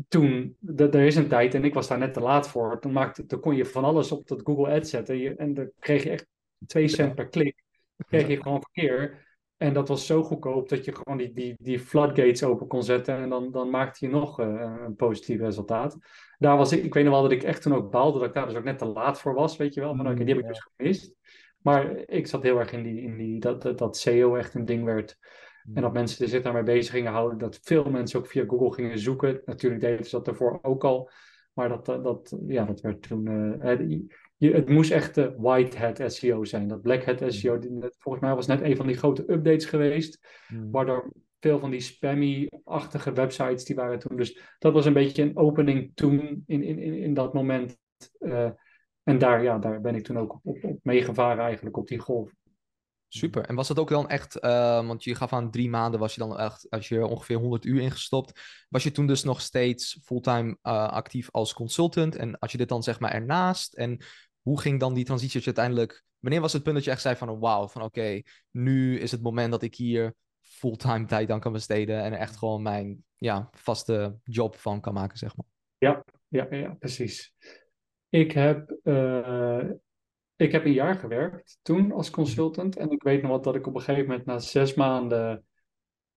toen, 0.08 0.58
er 0.78 0.96
is 0.96 1.16
een 1.16 1.28
tijd, 1.28 1.54
en 1.54 1.64
ik 1.64 1.74
was 1.74 1.88
daar 1.88 1.98
net 1.98 2.14
te 2.14 2.20
laat 2.22 2.48
voor, 2.50 2.80
toen, 2.80 2.92
maakte, 2.94 3.26
toen 3.26 3.40
kon 3.40 3.56
je 3.56 3.66
van 3.66 3.84
alles 3.84 4.12
op 4.12 4.28
dat 4.28 4.42
Google 4.44 4.74
Ads 4.74 4.90
zetten 4.90 5.18
je, 5.18 5.36
en 5.36 5.54
dan 5.54 5.72
kreeg 5.80 6.04
je 6.04 6.10
echt 6.10 6.28
2 6.68 6.88
cent 6.88 7.16
per 7.16 7.28
klik, 7.28 7.64
kreeg 8.08 8.28
je 8.28 8.42
gewoon 8.42 8.62
verkeer. 8.62 9.25
En 9.58 9.74
dat 9.74 9.88
was 9.88 10.06
zo 10.06 10.24
goedkoop 10.24 10.70
dat 10.70 10.86
je 10.86 10.96
gewoon 10.96 11.18
die, 11.18 11.34
die, 11.34 11.56
die 11.58 11.80
floodgates 11.80 12.44
open 12.44 12.68
kon 12.68 12.84
zetten. 12.84 13.16
En 13.16 13.30
dan, 13.30 13.52
dan 13.52 13.70
maakte 13.70 14.06
je 14.06 14.12
nog 14.12 14.40
uh, 14.40 14.76
een 14.86 14.96
positief 14.96 15.40
resultaat. 15.40 15.98
Daar 16.38 16.58
was 16.58 16.72
ik, 16.72 16.84
ik 16.84 16.94
weet 16.94 17.04
nog 17.04 17.14
wel 17.14 17.22
dat 17.22 17.32
ik 17.32 17.44
echt 17.44 17.62
toen 17.62 17.76
ook 17.76 17.92
baalde 17.92 18.20
dat 18.20 18.28
ik 18.28 18.34
daar 18.34 18.48
dus 18.48 18.56
ook 18.56 18.64
net 18.64 18.78
te 18.78 18.86
laat 18.86 19.22
voor 19.22 19.34
was, 19.34 19.58
weet 19.58 19.74
je 19.74 19.82
wel. 19.82 19.94
Maar 19.94 20.16
die 20.16 20.26
heb 20.26 20.38
ik 20.38 20.48
dus 20.48 20.68
gemist. 20.76 21.14
Maar 21.62 21.98
ik 22.06 22.28
zat 22.28 22.44
heel 22.44 22.60
erg 22.60 22.72
in 22.72 22.84
die, 22.84 23.02
in 23.02 23.18
die 23.18 23.40
dat, 23.40 23.62
dat, 23.62 23.78
dat 23.78 23.98
SEO 23.98 24.36
echt 24.36 24.54
een 24.54 24.66
ding 24.66 24.84
werd. 24.84 25.18
En 25.74 25.82
dat 25.82 25.94
mensen 25.94 26.28
zich 26.28 26.42
daarmee 26.42 26.64
bezig 26.64 26.94
gingen 26.94 27.12
houden. 27.12 27.38
Dat 27.38 27.60
veel 27.62 27.90
mensen 27.90 28.20
ook 28.20 28.28
via 28.28 28.44
Google 28.48 28.74
gingen 28.74 29.00
zoeken. 29.00 29.42
Natuurlijk 29.46 29.82
deden 29.82 30.06
ze 30.06 30.16
dat 30.16 30.26
daarvoor 30.26 30.60
ook 30.62 30.84
al. 30.84 31.10
Maar 31.54 31.70
dat, 31.70 31.86
dat, 31.86 32.04
dat 32.04 32.36
ja, 32.48 32.66
dat 32.66 32.82
werd 32.82 33.02
toen... 33.02 33.30
Uh, 33.30 33.80
je, 34.38 34.52
het 34.52 34.70
moest 34.70 34.92
echt 34.92 35.16
de 35.16 35.36
white 35.38 35.78
hat 35.78 36.02
SEO 36.06 36.44
zijn. 36.44 36.68
Dat 36.68 36.82
black 36.82 37.04
hat 37.04 37.24
SEO, 37.28 37.60
volgens 37.98 38.24
mij 38.24 38.36
was 38.36 38.48
net 38.48 38.62
een 38.62 38.76
van 38.76 38.88
die 38.88 38.98
grote 38.98 39.32
updates 39.32 39.66
geweest. 39.66 40.28
Mm. 40.48 40.72
Waardoor 40.72 41.12
veel 41.40 41.60
van 41.60 41.72
die 41.72 41.80
spammy-achtige 41.80 43.14
websites, 43.14 43.66
die 43.66 43.76
waren 43.76 44.00
toen. 44.00 44.18
Dus 44.18 44.40
dat 44.60 44.74
was 44.74 44.86
een 44.86 44.94
beetje 44.94 45.24
een 45.24 45.38
opening 45.38 45.92
toen, 45.96 46.44
in, 46.46 46.64
in, 46.64 46.80
in, 46.80 46.94
in 46.94 47.14
dat 47.14 47.34
moment. 47.34 47.78
Uh, 48.20 48.50
en 49.04 49.18
daar, 49.18 49.44
ja, 49.44 49.58
daar 49.58 49.82
ben 49.82 49.96
ik 49.96 50.04
toen 50.04 50.18
ook 50.18 50.34
op, 50.34 50.40
op, 50.44 50.64
op 50.64 50.80
meegevaren 50.84 51.44
eigenlijk, 51.44 51.78
op 51.78 51.88
die 51.88 52.00
golf. 52.00 52.32
Super. 53.08 53.46
En 53.46 53.56
was 53.56 53.68
dat 53.68 53.80
ook 53.80 53.90
dan 53.90 54.10
echt, 54.10 54.44
uh, 54.44 54.88
want 54.88 55.04
je 55.04 55.16
gaf 55.16 55.34
aan 55.34 55.52
drie 55.52 55.70
maanden, 55.70 56.00
was 56.00 56.14
je 56.14 56.20
dan 56.20 56.40
echt, 56.40 56.70
als 56.70 56.88
je 56.88 57.06
ongeveer 57.06 57.38
100 57.38 57.66
uur 57.66 57.82
ingestopt, 57.82 58.40
was 58.70 58.84
je 58.84 58.92
toen 58.92 59.08
dus 59.08 59.24
nog 59.24 59.42
steeds 59.42 60.00
fulltime 60.04 60.50
uh, 60.50 60.88
actief 60.88 61.32
als 61.32 61.54
consultant? 61.54 62.16
En 62.16 62.40
als 62.40 62.52
je 62.52 62.58
dit 62.58 62.70
dan 62.70 62.84
zeg 62.84 63.00
maar 63.00 63.12
ernaast, 63.12 63.74
en 63.74 63.98
hoe 64.46 64.62
ging 64.62 64.80
dan 64.80 64.94
die 64.94 65.04
transitie 65.04 65.40
je 65.40 65.46
uiteindelijk, 65.46 66.04
wanneer 66.20 66.42
was 66.42 66.54
het 66.54 66.64
punt 66.64 66.76
dat 66.76 66.84
je 66.84 66.92
echt 66.92 67.02
zei 67.02 67.16
van, 67.16 67.40
wauw, 67.40 67.68
van 67.68 67.82
oké, 67.82 68.00
okay, 68.00 68.26
nu 68.52 69.00
is 69.00 69.12
het 69.12 69.22
moment 69.22 69.52
dat 69.52 69.62
ik 69.62 69.76
hier 69.76 70.16
fulltime 70.42 71.06
tijd 71.06 71.32
aan 71.32 71.40
kan 71.40 71.52
besteden 71.52 72.04
en 72.04 72.14
er 72.14 72.20
echt 72.20 72.38
gewoon 72.38 72.62
mijn 72.62 73.04
ja, 73.16 73.50
vaste 73.52 74.18
job 74.24 74.56
van 74.56 74.82
kan 74.82 74.94
maken, 74.94 75.18
zeg 75.18 75.36
maar? 75.36 75.46
Ja, 75.78 76.04
ja, 76.28 76.48
ja 76.56 76.74
precies. 76.80 77.34
Ik 78.10 78.32
heb, 78.32 78.78
uh, 78.84 79.64
ik 80.36 80.52
heb 80.52 80.66
een 80.66 80.74
jaar 80.74 80.96
gewerkt 80.96 81.60
toen 81.62 81.92
als 81.92 82.10
consultant. 82.10 82.78
En 82.78 82.92
ik 82.92 83.04
weet 83.04 83.22
nog 83.22 83.32
wat 83.32 83.44
dat 83.44 83.56
ik 83.56 83.68
op 83.68 83.76
een 83.76 83.82
gegeven 83.82 84.10
moment 84.10 84.26
na 84.26 84.40
zes 84.40 84.74
maanden 84.74 85.46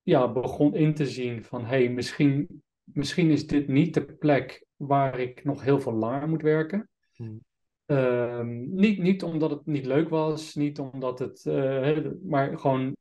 ja, 0.03 0.33
begon 0.33 0.75
in 0.75 0.95
te 0.95 1.07
zien 1.07 1.45
van 1.45 1.61
hé, 1.61 1.85
hey, 1.85 1.89
misschien, 1.89 2.63
misschien 2.85 3.31
is 3.31 3.47
dit 3.47 3.69
niet 3.69 3.95
de 3.95 4.05
plek 4.05 4.67
waar 4.77 5.19
ik 5.19 5.45
nog 5.45 5.63
heel 5.63 5.81
veel 5.81 5.95
langer 5.95 6.29
moet 6.29 6.43
werken. 6.43 6.89
Hmm. 7.13 7.47
Uh, 7.91 8.41
niet, 8.67 8.99
niet 8.99 9.23
omdat 9.23 9.51
het 9.51 9.67
niet 9.67 9.87
leuk 9.87 10.09
was, 10.09 10.55
niet 10.55 10.79
omdat 10.79 11.19
het, 11.19 11.45
uh, 11.45 11.99
maar 12.25 12.59
gewoon, 12.59 12.97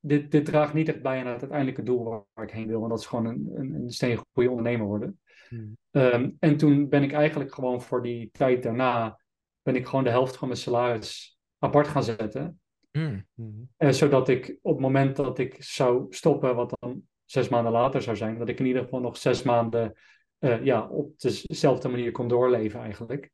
dit, 0.00 0.30
dit 0.30 0.44
draagt 0.44 0.74
niet 0.74 0.88
echt 0.88 1.02
bij 1.02 1.20
aan 1.20 1.26
het 1.26 1.40
uiteindelijke 1.40 1.82
doel 1.82 2.24
waar, 2.34 2.44
ik 2.44 2.50
heen 2.50 2.66
wil. 2.66 2.82
En 2.82 2.88
dat 2.88 2.98
is 2.98 3.06
gewoon 3.06 3.26
een, 3.26 3.50
een, 3.54 3.74
een 3.74 3.90
steen 3.90 4.20
goede 4.32 4.50
ondernemer 4.50 4.86
worden. 4.86 5.20
Hmm. 5.48 5.76
Um, 5.90 6.36
en 6.38 6.56
toen 6.56 6.88
ben 6.88 7.02
ik 7.02 7.12
eigenlijk 7.12 7.54
gewoon 7.54 7.82
voor 7.82 8.02
die 8.02 8.30
tijd 8.32 8.62
daarna, 8.62 9.20
ben 9.62 9.76
ik 9.76 9.86
gewoon 9.86 10.04
de 10.04 10.10
helft 10.10 10.36
van 10.36 10.48
mijn 10.48 10.60
salaris 10.60 11.38
apart 11.58 11.88
gaan 11.88 12.04
zetten. 12.04 12.60
Mm. 12.92 13.26
Mm. 13.34 13.68
Uh, 13.78 13.90
zodat 13.90 14.28
ik 14.28 14.58
op 14.62 14.72
het 14.72 14.80
moment 14.80 15.16
dat 15.16 15.38
ik 15.38 15.56
zou 15.62 16.06
stoppen, 16.08 16.56
wat 16.56 16.76
dan 16.78 17.02
zes 17.24 17.48
maanden 17.48 17.72
later 17.72 18.02
zou 18.02 18.16
zijn, 18.16 18.38
dat 18.38 18.48
ik 18.48 18.58
in 18.58 18.66
ieder 18.66 18.82
geval 18.82 19.00
nog 19.00 19.16
zes 19.16 19.42
maanden 19.42 19.92
uh, 20.38 20.64
ja, 20.64 20.88
op 20.88 21.20
dezelfde 21.20 21.88
manier 21.88 22.10
kon 22.10 22.28
doorleven 22.28 22.80
eigenlijk. 22.80 23.30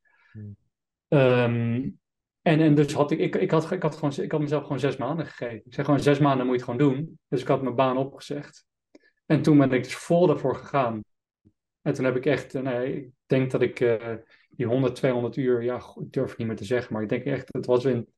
Um, 1.14 1.98
en, 2.42 2.61
en 2.61 2.74
dus 2.74 2.92
had 2.92 3.11
ik, 3.11 3.18
ik, 3.18 3.37
ik, 3.37 3.50
had, 3.50 3.70
ik, 3.70 3.83
had 3.83 3.94
gewoon, 3.94 4.12
ik 4.16 4.33
had 4.33 4.40
mezelf 4.40 4.62
gewoon 4.62 4.79
zes 4.79 4.96
maanden 4.96 5.27
gegeven. 5.27 5.62
Ik 5.64 5.74
zeg 5.74 5.85
gewoon 5.85 6.00
zes 6.00 6.18
maanden 6.18 6.46
moet 6.46 6.61
je 6.61 6.64
het 6.64 6.70
gewoon 6.70 6.92
doen. 6.92 7.18
Dus 7.29 7.40
ik 7.40 7.48
had 7.48 7.62
mijn 7.62 7.74
baan 7.74 7.96
opgezegd. 7.96 8.66
En 9.27 9.42
toen 9.42 9.59
ben 9.59 9.72
ik 9.72 9.83
dus 9.83 9.94
vol 9.94 10.27
daarvoor 10.27 10.57
gegaan. 10.57 11.05
En 11.83 11.92
toen 11.92 12.05
heb 12.05 12.16
ik 12.16 12.27
echt, 12.27 12.53
nee, 12.53 12.96
ik 12.96 13.11
denk 13.27 13.50
dat 13.50 13.62
ik, 13.62 13.81
uh, 13.81 14.11
ik 14.12 14.57
die 14.57 14.66
100, 14.66 14.94
200 14.94 15.37
uur, 15.37 15.62
ja, 15.62 15.77
ik 15.77 16.12
durf 16.12 16.29
het 16.29 16.38
niet 16.38 16.46
meer 16.46 16.57
te 16.57 16.64
zeggen, 16.64 16.92
maar 16.92 17.03
ik 17.03 17.09
denk 17.09 17.24
echt, 17.24 17.48
het 17.53 17.66
was 17.66 17.85
in 17.85 18.09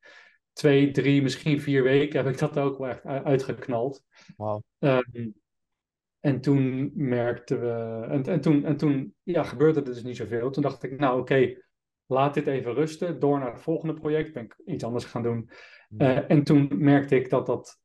twee, 0.52 0.90
drie, 0.90 1.22
misschien 1.22 1.60
vier 1.60 1.82
weken 1.82 2.24
heb 2.24 2.32
ik 2.32 2.38
dat 2.38 2.58
ook 2.58 2.78
wel 2.78 2.88
echt 2.88 3.04
uitgeknald. 3.04 4.02
Wow. 4.36 4.62
Um, 4.78 5.34
en 6.20 6.40
toen 6.40 6.90
merkten 6.94 7.60
we, 7.60 8.06
en, 8.08 8.24
en, 8.24 8.40
toen, 8.40 8.64
en 8.64 8.76
toen 8.76 9.14
ja, 9.22 9.42
gebeurde 9.42 9.78
er 9.78 9.86
dus 9.86 10.02
niet 10.02 10.16
zoveel. 10.16 10.50
Toen 10.50 10.62
dacht 10.62 10.82
ik, 10.82 10.98
nou 10.98 11.20
oké, 11.20 11.65
laat 12.06 12.34
dit 12.34 12.46
even 12.46 12.74
rusten, 12.74 13.20
door 13.20 13.38
naar 13.38 13.52
het 13.52 13.62
volgende 13.62 13.94
project, 13.94 14.32
ben 14.32 14.44
ik 14.44 14.56
iets 14.64 14.84
anders 14.84 15.04
gaan 15.04 15.22
doen. 15.22 15.50
Uh, 15.98 16.30
en 16.30 16.44
toen 16.44 16.68
merkte 16.70 17.16
ik 17.16 17.30
dat, 17.30 17.46
dat, 17.46 17.80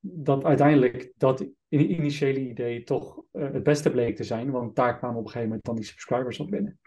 dat 0.00 0.44
uiteindelijk 0.44 1.12
dat 1.16 1.46
initiële 1.68 2.40
idee 2.40 2.82
toch 2.82 3.22
uh, 3.32 3.52
het 3.52 3.62
beste 3.62 3.90
bleek 3.90 4.16
te 4.16 4.24
zijn, 4.24 4.50
want 4.50 4.76
daar 4.76 4.98
kwamen 4.98 5.16
op 5.16 5.24
een 5.24 5.30
gegeven 5.30 5.48
moment 5.48 5.66
dan 5.66 5.76
die 5.76 5.84
subscribers 5.84 6.40
op 6.40 6.50
binnen. 6.50 6.80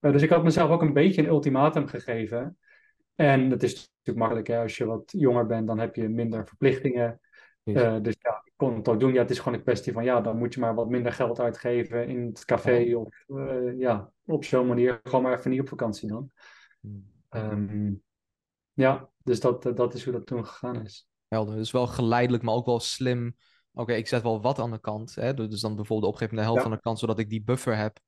Uh, 0.00 0.12
dus 0.12 0.22
ik 0.22 0.30
had 0.30 0.42
mezelf 0.42 0.70
ook 0.70 0.82
een 0.82 0.92
beetje 0.92 1.22
een 1.22 1.28
ultimatum 1.28 1.86
gegeven. 1.86 2.58
En 3.14 3.48
dat 3.48 3.62
is 3.62 3.72
natuurlijk 3.74 4.18
makkelijk, 4.18 4.46
hè? 4.46 4.58
als 4.58 4.76
je 4.76 4.84
wat 4.84 5.12
jonger 5.16 5.46
bent, 5.46 5.66
dan 5.66 5.78
heb 5.78 5.94
je 5.94 6.08
minder 6.08 6.46
verplichtingen. 6.46 7.20
Dus 7.62 8.16
ja, 8.20 8.42
kon 8.60 8.76
het 8.76 8.88
ook 8.88 9.00
doen. 9.00 9.12
Ja, 9.12 9.20
het 9.20 9.30
is 9.30 9.38
gewoon 9.38 9.54
een 9.54 9.64
kwestie 9.64 9.92
van, 9.92 10.04
ja, 10.04 10.20
dan 10.20 10.38
moet 10.38 10.54
je 10.54 10.60
maar 10.60 10.74
wat 10.74 10.88
minder 10.88 11.12
geld 11.12 11.40
uitgeven 11.40 12.08
in 12.08 12.26
het 12.26 12.44
café 12.44 12.94
of 12.94 13.24
uh, 13.28 13.78
ja, 13.78 14.12
op 14.24 14.44
zo'n 14.44 14.66
manier. 14.66 15.00
Gewoon 15.02 15.22
maar 15.22 15.38
even 15.38 15.50
niet 15.50 15.60
op 15.60 15.68
vakantie 15.68 16.08
dan. 16.08 16.30
Um, 17.30 18.02
ja, 18.72 19.08
dus 19.22 19.40
dat, 19.40 19.62
dat 19.62 19.94
is 19.94 20.04
hoe 20.04 20.12
dat 20.12 20.26
toen 20.26 20.46
gegaan 20.46 20.82
is. 20.82 21.08
Helder, 21.28 21.56
dus 21.56 21.70
wel 21.70 21.86
geleidelijk, 21.86 22.42
maar 22.42 22.54
ook 22.54 22.66
wel 22.66 22.80
slim. 22.80 23.36
Oké, 23.72 23.92
ik 23.92 24.08
zet 24.08 24.22
wel 24.22 24.40
wat 24.40 24.58
aan 24.58 24.70
de 24.70 24.80
kant. 24.80 25.14
Hè? 25.14 25.34
Dus 25.34 25.60
dan 25.60 25.76
bijvoorbeeld 25.76 26.12
opgeven 26.12 26.36
de 26.36 26.42
helft 26.42 26.56
ja. 26.56 26.62
van 26.62 26.72
de 26.72 26.80
kant, 26.80 26.98
zodat 26.98 27.18
ik 27.18 27.30
die 27.30 27.42
buffer 27.42 27.76
heb. 27.76 27.98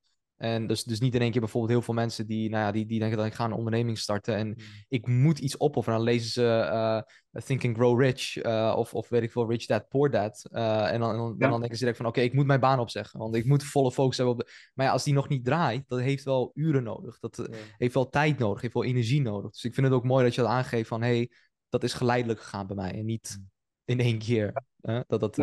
En 0.43 0.67
dus, 0.67 0.85
dus 0.85 1.01
niet 1.01 1.15
in 1.15 1.21
één 1.21 1.31
keer 1.31 1.41
bijvoorbeeld 1.41 1.73
heel 1.73 1.83
veel 1.83 1.95
mensen 1.95 2.27
die, 2.27 2.51
nou 2.51 2.65
ja, 2.65 2.73
die, 2.73 2.87
die 2.87 2.99
denken 2.99 3.19
dat 3.19 3.27
ik 3.27 3.35
ga 3.35 3.45
een 3.45 3.53
onderneming 3.53 3.99
starten 3.99 4.37
en 4.37 4.57
ik 4.89 5.07
moet 5.07 5.39
iets 5.39 5.61
opofferen. 5.61 5.99
Dan 5.99 6.09
lezen 6.09 6.31
ze 6.31 6.43
uh, 6.43 7.43
Think 7.43 7.65
and 7.65 7.77
Grow 7.77 8.01
Rich 8.01 8.37
uh, 8.37 8.75
of, 8.77 8.95
of 8.95 9.09
weet 9.09 9.23
ik 9.23 9.33
veel, 9.33 9.51
Rich 9.51 9.67
Dad, 9.67 9.89
Poor 9.89 10.11
Dad. 10.11 10.49
Uh, 10.53 10.93
en 10.93 11.01
dan, 11.01 11.17
dan, 11.17 11.35
ja. 11.39 11.49
dan 11.49 11.59
denken 11.59 11.79
ze 11.79 11.79
direct 11.79 11.97
van 11.97 12.07
oké, 12.07 12.19
okay, 12.19 12.31
ik 12.31 12.37
moet 12.37 12.47
mijn 12.47 12.61
baan 12.61 12.79
opzeggen, 12.79 13.19
want 13.19 13.35
ik 13.35 13.45
moet 13.45 13.65
volle 13.65 13.93
focus 13.93 14.17
hebben 14.17 14.35
op 14.35 14.41
de... 14.41 14.53
Maar 14.75 14.87
ja, 14.87 14.93
als 14.93 15.05
die 15.05 15.15
nog 15.15 15.29
niet 15.29 15.45
draait, 15.45 15.85
dat 15.89 16.01
heeft 16.01 16.25
wel 16.25 16.51
uren 16.55 16.83
nodig. 16.83 17.19
Dat 17.19 17.37
ja. 17.37 17.57
heeft 17.77 17.95
wel 17.95 18.09
tijd 18.09 18.39
nodig, 18.39 18.61
heeft 18.61 18.75
wel 18.75 18.85
energie 18.85 19.23
nodig. 19.23 19.51
Dus 19.51 19.65
ik 19.65 19.75
vind 19.75 19.87
het 19.87 19.97
ook 19.97 20.05
mooi 20.05 20.25
dat 20.25 20.35
je 20.35 20.41
dat 20.41 20.51
aangeeft 20.51 20.89
van 20.89 21.03
hé, 21.03 21.17
hey, 21.17 21.31
dat 21.69 21.83
is 21.83 21.93
geleidelijk 21.93 22.41
gegaan 22.41 22.67
bij 22.67 22.77
mij 22.77 22.93
en 22.93 23.05
niet 23.05 23.39
in 23.85 24.01
één 24.01 24.19
keer 24.19 24.63
dat, 25.07 25.21
dat, 25.21 25.37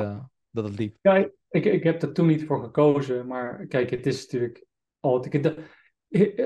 dat 0.52 0.64
het 0.64 0.80
liep. 0.80 0.98
Ja, 1.02 1.30
ik, 1.50 1.66
ik 1.66 1.84
heb 1.84 2.02
er 2.02 2.14
toen 2.14 2.28
niet 2.28 2.46
voor 2.46 2.64
gekozen, 2.64 3.28
maar 3.28 3.66
kijk, 3.68 3.90
het 3.90 4.06
is 4.06 4.22
natuurlijk 4.22 4.68
altijd. 5.00 5.56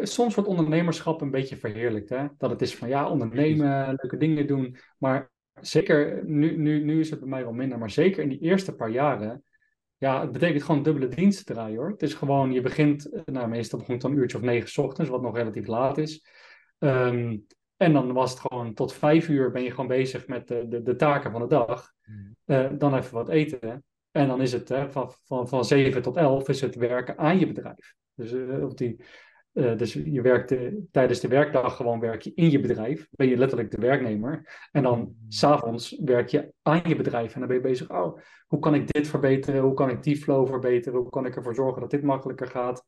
Soms 0.01 0.35
wordt 0.35 0.49
ondernemerschap 0.49 1.21
een 1.21 1.31
beetje 1.31 1.57
verheerlijkt. 1.57 2.09
Hè? 2.09 2.27
Dat 2.37 2.49
het 2.49 2.61
is 2.61 2.75
van 2.75 2.87
ja, 2.87 3.09
ondernemen, 3.09 3.87
leuke 3.87 4.17
dingen 4.17 4.47
doen. 4.47 4.77
Maar 4.97 5.31
zeker, 5.61 6.25
nu, 6.25 6.57
nu, 6.57 6.83
nu 6.83 6.99
is 6.99 7.09
het 7.09 7.19
bij 7.19 7.29
mij 7.29 7.43
wel 7.43 7.53
minder. 7.53 7.77
Maar 7.77 7.89
zeker 7.89 8.23
in 8.23 8.29
die 8.29 8.39
eerste 8.39 8.75
paar 8.75 8.89
jaren. 8.89 9.43
Ja, 9.97 10.21
het 10.21 10.31
betekent 10.31 10.63
gewoon 10.63 10.83
dubbele 10.83 11.07
diensten 11.07 11.45
draaien 11.45 11.77
hoor. 11.77 11.89
Het 11.89 12.01
is 12.01 12.13
gewoon, 12.13 12.51
je 12.51 12.61
begint, 12.61 13.09
nou 13.25 13.47
meestal 13.47 13.79
begon 13.79 13.93
het 13.93 14.03
dan 14.03 14.11
een 14.11 14.17
uurtje 14.17 14.37
of 14.37 14.43
negen 14.43 14.69
s 14.69 14.77
ochtends, 14.77 15.09
wat 15.11 15.21
nog 15.21 15.35
relatief 15.35 15.67
laat 15.67 15.97
is. 15.97 16.25
Um, 16.79 17.45
en 17.77 17.93
dan 17.93 18.13
was 18.13 18.31
het 18.31 18.39
gewoon 18.39 18.73
tot 18.73 18.93
vijf 18.93 19.29
uur 19.29 19.51
ben 19.51 19.63
je 19.63 19.69
gewoon 19.69 19.87
bezig 19.87 20.27
met 20.27 20.47
de, 20.47 20.67
de, 20.67 20.81
de 20.81 20.95
taken 20.95 21.31
van 21.31 21.41
de 21.41 21.47
dag. 21.47 21.91
Uh, 22.45 22.69
dan 22.77 22.95
even 22.95 23.13
wat 23.13 23.29
eten. 23.29 23.83
En 24.11 24.27
dan 24.27 24.41
is 24.41 24.51
het 24.51 24.69
hè, 24.69 24.91
van, 24.91 25.11
van, 25.23 25.47
van 25.47 25.65
7 25.65 26.01
tot 26.01 26.17
11 26.17 26.49
is 26.49 26.61
het 26.61 26.75
werken 26.75 27.17
aan 27.17 27.39
je 27.39 27.47
bedrijf. 27.47 27.95
Dus, 28.15 28.33
of 28.61 28.73
die, 28.73 29.03
uh, 29.53 29.77
dus 29.77 29.93
je 29.93 30.21
werkt 30.21 30.55
tijdens 30.91 31.19
de 31.19 31.27
werkdag 31.27 31.75
gewoon 31.75 31.99
werk 31.99 32.21
je 32.21 32.31
in 32.35 32.51
je 32.51 32.59
bedrijf. 32.59 33.07
Ben 33.11 33.27
je 33.27 33.37
letterlijk 33.37 33.71
de 33.71 33.81
werknemer. 33.81 34.67
En 34.71 34.83
dan 34.83 35.15
s'avonds 35.27 35.99
werk 36.03 36.27
je 36.27 36.53
aan 36.61 36.81
je 36.87 36.95
bedrijf. 36.95 37.33
En 37.33 37.39
dan 37.39 37.47
ben 37.47 37.57
je 37.57 37.63
bezig, 37.63 37.89
oh, 37.89 38.19
hoe 38.47 38.59
kan 38.59 38.75
ik 38.75 38.91
dit 38.91 39.07
verbeteren? 39.07 39.61
Hoe 39.61 39.73
kan 39.73 39.89
ik 39.89 40.03
die 40.03 40.17
flow 40.17 40.47
verbeteren? 40.47 40.99
Hoe 40.99 41.09
kan 41.09 41.25
ik 41.25 41.35
ervoor 41.35 41.55
zorgen 41.55 41.81
dat 41.81 41.91
dit 41.91 42.03
makkelijker 42.03 42.47
gaat? 42.47 42.85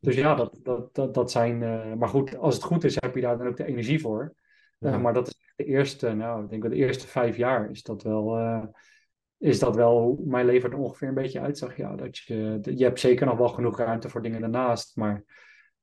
Dus 0.00 0.14
ja, 0.14 0.34
dat, 0.34 0.58
dat, 0.62 0.94
dat, 0.94 1.14
dat 1.14 1.30
zijn... 1.30 1.62
Uh, 1.62 1.94
maar 1.94 2.08
goed, 2.08 2.36
als 2.36 2.54
het 2.54 2.64
goed 2.64 2.84
is, 2.84 2.94
heb 2.94 3.14
je 3.14 3.20
daar 3.20 3.38
dan 3.38 3.46
ook 3.46 3.56
de 3.56 3.66
energie 3.66 4.00
voor. 4.00 4.34
Ja. 4.78 4.98
maar 4.98 5.14
dat 5.14 5.26
is 5.26 5.52
de 5.56 5.64
eerste, 5.64 6.14
nou, 6.14 6.42
ik 6.42 6.50
denk 6.50 6.62
wel 6.62 6.70
de 6.70 6.76
eerste 6.76 7.06
vijf 7.06 7.36
jaar 7.36 7.70
is 7.70 7.82
dat 7.82 8.02
wel 8.02 8.38
is 9.38 9.58
dat 9.58 9.76
wel 9.76 10.00
hoe 10.00 10.26
mijn 10.26 10.46
leven 10.46 10.70
er 10.70 10.78
ongeveer 10.78 11.08
een 11.08 11.14
beetje 11.14 11.40
uitzag. 11.40 11.76
Ja, 11.76 11.96
dat 11.96 12.16
je, 12.16 12.60
je 12.62 12.84
hebt 12.84 13.00
zeker 13.00 13.26
nog 13.26 13.38
wel 13.38 13.48
genoeg 13.48 13.78
ruimte 13.78 14.08
voor 14.08 14.22
dingen 14.22 14.40
daarnaast, 14.40 14.96
maar 14.96 15.24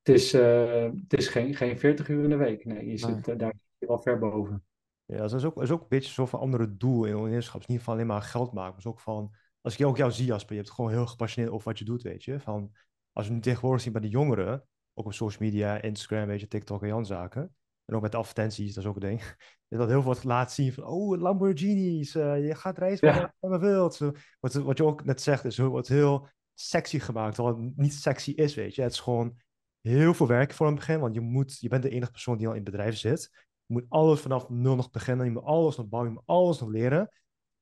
het 0.02 0.14
is, 0.14 0.34
uh, 0.34 0.82
het 0.82 1.18
is 1.18 1.28
geen, 1.28 1.54
geen 1.54 1.78
40 1.78 2.08
uur 2.08 2.24
in 2.24 2.30
de 2.30 2.36
week. 2.36 2.64
Nee, 2.64 2.86
je 2.86 2.96
zit 2.96 3.28
uh, 3.28 3.38
daar 3.38 3.54
wel 3.78 3.98
ver 3.98 4.18
boven. 4.18 4.64
Ja, 5.04 5.16
dat 5.16 5.32
is 5.32 5.44
ook, 5.44 5.54
dat 5.54 5.64
is 5.64 5.70
ook 5.70 5.80
een 5.80 5.88
beetje 5.88 6.12
zo'n 6.12 6.40
andere 6.40 6.76
doel 6.76 7.04
in 7.04 7.14
ondernemerschap. 7.14 7.60
Het 7.60 7.68
is 7.68 7.74
niet 7.74 7.84
van 7.84 7.94
alleen 7.94 8.06
maar 8.06 8.22
geld 8.22 8.52
maken, 8.52 8.74
maar 8.76 8.92
ook 8.92 9.00
van, 9.00 9.34
als 9.60 9.78
ik 9.78 9.86
ook 9.86 9.96
jou 9.96 10.12
zie, 10.12 10.26
Jasper, 10.26 10.54
je 10.54 10.60
hebt 10.60 10.74
gewoon 10.74 10.90
heel 10.90 11.06
gepassioneerd 11.06 11.54
over 11.54 11.68
wat 11.68 11.78
je 11.78 11.84
doet, 11.84 12.02
weet 12.02 12.24
je. 12.24 12.40
Van, 12.40 12.72
als 13.12 13.28
we 13.28 13.34
nu 13.34 13.40
tegenwoordig 13.40 13.82
zien 13.82 13.92
bij 13.92 14.00
de 14.00 14.08
jongeren, 14.08 14.64
ook 14.94 15.06
op 15.06 15.12
social 15.12 15.42
media, 15.48 15.82
Instagram, 15.82 16.26
weet 16.26 16.40
je, 16.40 16.48
TikTok 16.48 16.82
en 16.82 16.88
Jan 16.88 17.06
zaken, 17.06 17.54
en 17.86 17.94
ook 17.94 18.02
met 18.02 18.12
de 18.12 18.18
advertenties, 18.18 18.74
dat 18.74 18.84
is 18.84 18.90
ook 18.90 18.96
een 18.96 19.08
ding. 19.08 19.22
Dat 19.68 19.88
heel 19.88 19.88
veel 19.88 20.02
wordt 20.02 20.24
laten 20.24 20.54
zien 20.54 20.72
van, 20.72 20.84
oh, 20.84 21.20
Lamborghinis, 21.20 22.14
uh, 22.14 22.46
je 22.46 22.54
gaat 22.54 22.78
reizen 22.78 23.08
ja. 23.08 23.34
waar 23.40 23.52
je 23.52 23.58
wilt. 23.58 23.98
Wat, 24.40 24.54
wat 24.54 24.78
je 24.78 24.84
ook 24.84 25.04
net 25.04 25.22
zegt, 25.22 25.44
is 25.44 25.58
wordt 25.58 25.88
heel 25.88 26.28
sexy 26.54 26.98
gemaakt, 26.98 27.34
terwijl 27.34 27.56
het 27.56 27.76
niet 27.76 27.94
sexy 27.94 28.30
is, 28.30 28.54
weet 28.54 28.74
je. 28.74 28.82
Het 28.82 28.92
is 28.92 29.00
gewoon 29.00 29.36
heel 29.80 30.14
veel 30.14 30.26
werk 30.26 30.52
voor 30.52 30.66
een 30.66 30.74
begin, 30.74 31.00
want 31.00 31.14
je, 31.14 31.20
moet, 31.20 31.58
je 31.60 31.68
bent 31.68 31.82
de 31.82 31.90
enige 31.90 32.10
persoon 32.10 32.36
die 32.36 32.46
al 32.46 32.54
in 32.54 32.62
het 32.62 32.70
bedrijf 32.70 32.96
zit. 32.96 33.30
Je 33.66 33.74
moet 33.74 33.84
alles 33.88 34.20
vanaf 34.20 34.48
nul 34.48 34.76
nog 34.76 34.90
beginnen, 34.90 35.26
je 35.26 35.32
moet 35.32 35.42
alles 35.44 35.76
nog 35.76 35.88
bouwen, 35.88 36.12
je 36.12 36.18
moet 36.18 36.28
alles 36.28 36.60
nog 36.60 36.68
leren. 36.68 37.10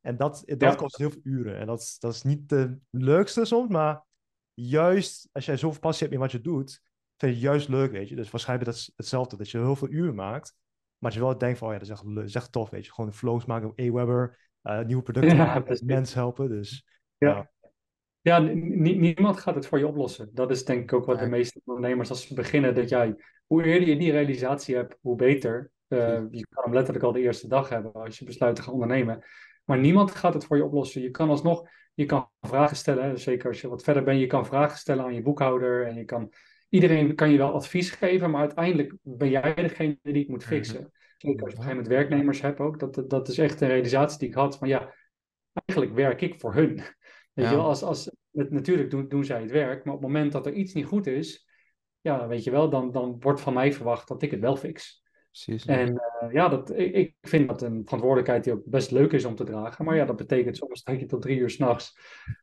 En 0.00 0.16
dat, 0.16 0.42
dat 0.46 0.60
ja. 0.60 0.74
kost 0.74 0.96
heel 0.96 1.10
veel 1.10 1.20
uren. 1.22 1.58
En 1.58 1.66
dat 1.66 1.80
is, 1.80 1.98
dat 1.98 2.14
is 2.14 2.22
niet 2.22 2.48
de 2.48 2.78
leukste 2.90 3.44
soms, 3.44 3.68
maar 3.68 4.04
juist 4.54 5.28
als 5.32 5.44
jij 5.44 5.56
zoveel 5.56 5.80
passie 5.80 6.02
hebt 6.02 6.14
in 6.14 6.20
wat 6.20 6.32
je 6.32 6.40
doet, 6.40 6.80
vind 7.24 7.40
je 7.40 7.46
juist 7.46 7.68
leuk, 7.68 7.92
weet 7.92 8.08
je. 8.08 8.16
Dus 8.16 8.30
waarschijnlijk 8.30 8.70
dat 8.70 8.92
hetzelfde, 8.96 9.36
dat 9.36 9.50
je 9.50 9.58
heel 9.58 9.76
veel 9.76 9.90
uren 9.90 10.14
maakt, 10.14 10.54
maar 10.98 11.10
dat 11.10 11.20
je 11.20 11.26
wel 11.26 11.38
denkt 11.38 11.58
van, 11.58 11.66
oh 11.66 11.72
ja, 11.72 11.78
dat 11.78 11.88
is 11.88 11.94
echt, 11.94 12.14
dat 12.14 12.24
is 12.24 12.34
echt 12.34 12.52
tof, 12.52 12.70
weet 12.70 12.84
je. 12.86 12.92
Gewoon 12.92 13.12
flows 13.12 13.44
maken 13.44 13.68
op 13.68 13.78
Aweber, 13.78 14.38
uh, 14.62 14.80
nieuwe 14.80 15.02
producten 15.02 15.36
ja, 15.36 15.44
maken, 15.44 15.86
mensen 15.86 16.18
helpen, 16.18 16.48
dus... 16.48 16.86
Ja, 17.18 17.50
ja. 18.20 18.38
niemand 18.38 19.40
gaat 19.40 19.54
het 19.54 19.66
voor 19.66 19.78
je 19.78 19.86
oplossen. 19.86 20.30
Dat 20.32 20.50
is 20.50 20.64
denk 20.64 20.82
ik 20.82 20.92
ook 20.92 21.04
wat 21.04 21.18
de 21.18 21.26
meeste 21.26 21.60
ondernemers 21.64 22.10
als 22.10 22.26
ze 22.26 22.34
beginnen, 22.34 22.74
dat 22.74 22.88
jij, 22.88 23.14
hoe 23.46 23.64
eerder 23.64 23.88
je 23.88 23.96
die 23.96 24.10
realisatie 24.10 24.74
hebt, 24.74 24.96
hoe 25.00 25.16
beter. 25.16 25.70
Uh, 25.88 26.22
je 26.30 26.46
kan 26.48 26.64
hem 26.64 26.72
letterlijk 26.72 27.04
al 27.04 27.12
de 27.12 27.20
eerste 27.20 27.48
dag 27.48 27.68
hebben 27.68 27.92
als 27.92 28.18
je 28.18 28.24
besluit 28.24 28.56
te 28.56 28.62
gaan 28.62 28.72
ondernemen. 28.72 29.24
Maar 29.64 29.78
niemand 29.78 30.10
gaat 30.10 30.34
het 30.34 30.44
voor 30.44 30.56
je 30.56 30.64
oplossen. 30.64 31.02
Je 31.02 31.10
kan 31.10 31.28
alsnog, 31.28 31.68
je 31.94 32.06
kan 32.06 32.30
vragen 32.40 32.76
stellen, 32.76 33.18
zeker 33.18 33.48
als 33.48 33.60
je 33.60 33.68
wat 33.68 33.82
verder 33.82 34.02
bent, 34.02 34.20
je 34.20 34.26
kan 34.26 34.46
vragen 34.46 34.78
stellen 34.78 35.04
aan 35.04 35.14
je 35.14 35.22
boekhouder 35.22 35.86
en 35.86 35.94
je 35.94 36.04
kan 36.04 36.32
iedereen 36.74 37.14
kan 37.14 37.30
je 37.30 37.36
wel 37.38 37.52
advies 37.52 37.90
geven, 37.90 38.30
maar 38.30 38.40
uiteindelijk 38.40 38.94
ben 39.02 39.30
jij 39.30 39.54
degene 39.54 39.98
die 40.02 40.18
het 40.18 40.28
moet 40.28 40.44
mhm. 40.44 40.48
fixen. 40.48 40.92
Zeker 41.18 41.42
als 41.42 41.52
je 41.52 41.58
op 41.58 41.64
een 41.64 41.64
gegeven 41.64 41.68
moment 41.68 41.88
werknemers 41.88 42.40
hebt 42.40 42.60
ook. 42.60 42.78
Dat, 42.78 43.10
dat 43.10 43.28
is 43.28 43.38
echt 43.38 43.60
een 43.60 43.68
realisatie 43.68 44.18
die 44.18 44.28
ik 44.28 44.34
had 44.34 44.58
van 44.58 44.68
ja, 44.68 44.94
eigenlijk 45.64 45.96
werk 45.98 46.20
ik 46.20 46.34
voor 46.34 46.54
hun. 46.54 46.74
Weet 47.32 47.48
je 47.48 47.54
wel, 47.54 47.64
als, 47.64 47.82
als, 47.82 48.10
natuurlijk 48.30 48.90
doen, 48.90 49.08
doen 49.08 49.24
zij 49.24 49.40
het 49.40 49.50
werk, 49.50 49.84
maar 49.84 49.94
op 49.94 50.02
het 50.02 50.10
moment 50.10 50.32
dat 50.32 50.46
er 50.46 50.52
iets 50.52 50.72
niet 50.72 50.86
goed 50.86 51.06
is, 51.06 51.48
ja, 52.00 52.26
weet 52.26 52.44
je 52.44 52.50
wel, 52.50 52.70
dan, 52.70 52.92
dan 52.92 53.16
wordt 53.20 53.40
van 53.40 53.54
mij 53.54 53.72
verwacht 53.72 54.08
dat 54.08 54.22
ik 54.22 54.30
het 54.30 54.40
wel 54.40 54.56
fix. 54.56 55.02
Precies. 55.30 55.64
En 55.64 55.90
uh, 56.22 56.32
ja, 56.32 56.48
dat, 56.48 56.70
ik, 56.70 56.94
ik, 56.94 57.14
vind 57.20 57.48
dat 57.48 57.62
een 57.62 57.82
verantwoordelijkheid 57.84 58.44
die 58.44 58.52
ook 58.52 58.64
best 58.64 58.90
leuk 58.90 59.12
is 59.12 59.24
om 59.24 59.34
te 59.34 59.44
dragen. 59.44 59.84
Maar 59.84 59.96
ja, 59.96 60.04
dat 60.04 60.16
betekent 60.16 60.56
soms 60.56 60.82
dat 60.82 61.00
je 61.00 61.06
tot 61.06 61.22
drie 61.22 61.38
uur 61.38 61.50
s'nachts 61.50 61.98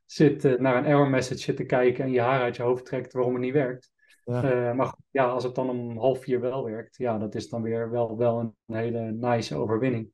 zit 0.06 0.46
uh, 0.46 0.60
naar 0.60 0.76
een 0.76 0.86
error 0.86 1.10
message 1.10 1.42
zit 1.42 1.56
te 1.56 1.66
kijken 1.66 2.04
en 2.04 2.12
je 2.12 2.22
haar 2.22 2.42
uit 2.42 2.56
je 2.56 2.64
hoofd 2.64 2.86
trekt 2.86 3.14
waarom 3.14 3.34
het 3.34 3.42
niet 3.42 3.54
werkt. 3.54 3.92
Ja. 4.26 4.70
Uh, 4.70 4.74
maar 4.76 4.86
goed, 4.86 5.00
ja, 5.12 5.26
als 5.26 5.44
het 5.44 5.56
dan 5.56 5.70
om 5.70 5.98
half 5.98 6.20
vier 6.20 6.42
wel 6.42 6.66
werkt, 6.66 6.98
ja, 6.98 7.18
dat 7.18 7.36
is 7.36 7.50
dan 7.50 7.62
weer 7.62 7.92
wel, 7.92 8.18
wel 8.18 8.40
een 8.40 8.76
hele 8.76 9.12
nice 9.12 9.56
overwinning. 9.56 10.10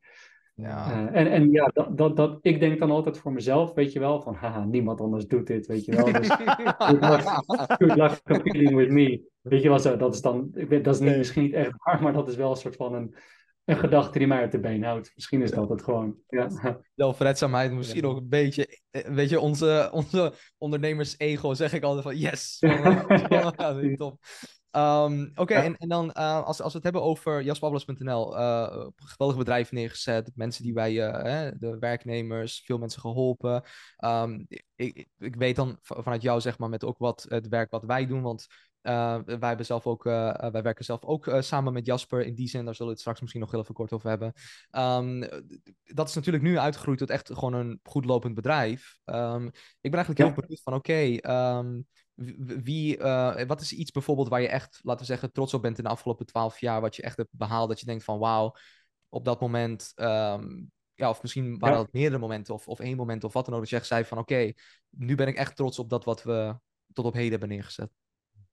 Ja. 0.55 0.91
Uh, 0.91 1.19
en, 1.19 1.31
en 1.31 1.51
ja, 1.51 1.69
dat, 1.73 1.97
dat, 1.97 2.15
dat, 2.15 2.39
ik 2.41 2.59
denk 2.59 2.79
dan 2.79 2.91
altijd 2.91 3.17
voor 3.17 3.31
mezelf, 3.31 3.73
weet 3.73 3.93
je 3.93 3.99
wel, 3.99 4.21
van 4.21 4.35
haha, 4.35 4.65
niemand 4.65 5.01
anders 5.01 5.27
doet 5.27 5.47
dit, 5.47 5.67
weet 5.67 5.85
je 5.85 5.95
wel. 5.95 6.11
Dus 6.11 6.27
good 6.77 7.01
luck, 7.01 7.21
good 7.67 7.95
luck 7.95 8.21
competing 8.23 8.75
with 8.75 8.89
me. 8.89 9.21
Weet 9.41 9.61
je 9.61 9.69
wel 9.69 9.79
zo, 9.79 9.97
dat 9.97 10.13
is 10.13 10.21
dan, 10.21 10.49
ik 10.53 10.69
weet, 10.69 10.83
dat 10.83 10.93
is 10.93 10.99
niet, 10.99 11.17
misschien 11.17 11.43
niet 11.43 11.53
echt 11.53 11.71
waar, 11.83 12.01
maar 12.01 12.13
dat 12.13 12.27
is 12.27 12.35
wel 12.35 12.49
een 12.49 12.55
soort 12.55 12.75
van 12.75 12.93
een, 12.93 13.15
een 13.67 13.77
gedachte 13.77 14.17
die 14.17 14.27
mij 14.27 14.39
uit 14.39 14.51
de 14.51 14.59
been 14.59 14.83
houdt. 14.83 15.11
Misschien 15.15 15.41
is 15.41 15.51
dat 15.51 15.69
het 15.69 15.83
gewoon. 15.83 16.15
Ja. 16.27 16.49
Zelfredzaamheid, 16.95 17.71
misschien 17.71 18.05
ook 18.05 18.17
een 18.17 18.29
beetje. 18.29 18.79
eh, 18.91 19.01
Weet 19.07 19.29
je, 19.29 19.39
onze, 19.39 19.89
onze 19.93 20.33
ondernemers-ego 20.57 21.53
zeg 21.53 21.73
ik 21.73 21.83
altijd 21.83 22.03
van 22.03 22.17
yes. 22.17 22.57
ja, 23.29 23.51
top. 23.95 24.19
Ehm, 24.71 25.27
Oké, 25.35 25.53
Ja. 25.53 25.63
en, 25.63 25.77
en 25.77 25.87
dan 25.89 26.11
eh, 26.11 26.43
als, 26.43 26.61
als 26.61 26.71
we 26.71 26.75
het 26.79 26.83
hebben 26.83 27.01
over 27.03 27.41
jaspablas.nl, 27.41 28.37
eh 28.37 28.87
geweldig 28.95 29.37
bedrijf 29.37 29.71
neergezet, 29.71 30.31
mensen 30.35 30.63
die 30.63 30.73
wij, 30.73 31.07
eh, 31.07 31.23
hè, 31.23 31.57
de 31.57 31.77
werknemers, 31.79 32.61
veel 32.65 32.77
mensen 32.77 33.01
geholpen. 33.01 33.63
Ehm, 33.95 34.43
ik, 34.75 35.07
ik, 35.17 35.35
weet 35.35 35.55
dan 35.55 35.77
vanuit 35.81 36.21
jou, 36.21 36.41
zeg 36.41 36.57
maar, 36.57 36.69
met 36.69 36.83
ook 36.83 36.97
wat 36.97 37.25
het 37.29 37.47
werk 37.47 37.71
wat 37.71 37.83
wij 37.83 38.05
doen, 38.07 38.21
want 38.21 38.45
eh, 38.81 39.19
wij 39.25 39.47
hebben 39.47 39.65
zelf 39.65 39.87
ook, 39.87 40.05
eh, 40.05 40.43
eh, 40.43 40.51
wij 40.51 40.61
werken 40.61 40.85
zelf 40.85 41.03
ook 41.03 41.35
samen 41.39 41.73
met 41.73 41.85
Jasper 41.85 42.25
in 42.25 42.35
die 42.35 42.47
zin, 42.47 42.65
daar 42.65 42.73
zullen 42.73 42.85
we 42.85 42.91
het 42.91 42.99
straks 42.99 43.21
misschien 43.21 43.41
nog 43.41 43.51
heel 43.51 43.59
even 43.59 43.73
kort 43.73 43.91
over 43.91 44.09
hebben. 44.09 44.33
Ehm, 44.69 45.19
dat 45.83 46.07
is 46.07 46.15
natuurlijk 46.15 46.43
nu 46.43 46.57
uitgegroeid 46.57 46.99
tot 46.99 47.09
echt 47.09 47.33
gewoon 47.33 47.53
een 47.53 47.79
goed 47.83 48.05
lopend 48.05 48.35
bedrijf. 48.35 48.99
Ehm, 49.05 49.45
ik 49.81 49.91
ben 49.91 49.93
eigenlijk 49.93 50.19
heel 50.19 50.41
benieuwd 50.41 50.61
van, 50.61 50.73
oké, 50.73 51.15
ehm, 51.15 51.81
wie, 52.13 52.63
wie, 52.63 52.97
wat 53.47 53.61
is 53.61 53.73
iets 53.73 53.91
bijvoorbeeld 53.91 54.29
waar 54.29 54.41
je 54.41 54.47
echt, 54.47 54.79
laten 54.83 55.01
we 55.01 55.11
zeggen, 55.11 55.31
trots 55.31 55.53
op 55.53 55.61
bent 55.61 55.77
in 55.77 55.83
de 55.83 55.89
afgelopen 55.89 56.25
twaalf 56.25 56.59
jaar, 56.59 56.81
wat 56.81 56.95
je 56.95 57.01
echt 57.01 57.17
hebt 57.17 57.29
behaald, 57.31 57.69
dat 57.69 57.79
je 57.79 57.85
denkt 57.85 58.03
van, 58.03 58.19
wauw, 58.19 58.55
op 59.09 59.25
dat 59.25 59.41
moment, 59.41 59.91
ja, 60.93 61.09
of 61.09 61.21
misschien 61.21 61.59
waren 61.59 61.77
Ja. 61.77 61.83
dat 61.83 61.93
meerdere 61.93 62.21
momenten, 62.21 62.53
of, 62.53 62.67
of 62.67 62.79
één 62.79 62.97
moment, 62.97 63.23
of 63.23 63.33
wat 63.33 63.45
dan 63.45 63.53
ook, 63.53 63.59
dat 63.59 63.69
je 63.69 63.75
echt 63.75 63.87
zei 63.87 64.05
van, 64.05 64.17
oké, 64.17 64.51
nu 64.89 65.15
ben 65.15 65.27
ik 65.27 65.35
echt 65.35 65.55
trots 65.55 65.79
op 65.79 65.89
dat 65.89 66.03
wat 66.03 66.23
we 66.23 66.59
tot 66.93 67.05
op 67.05 67.13
heden 67.13 67.31
hebben 67.31 67.49
neergezet. 67.49 67.91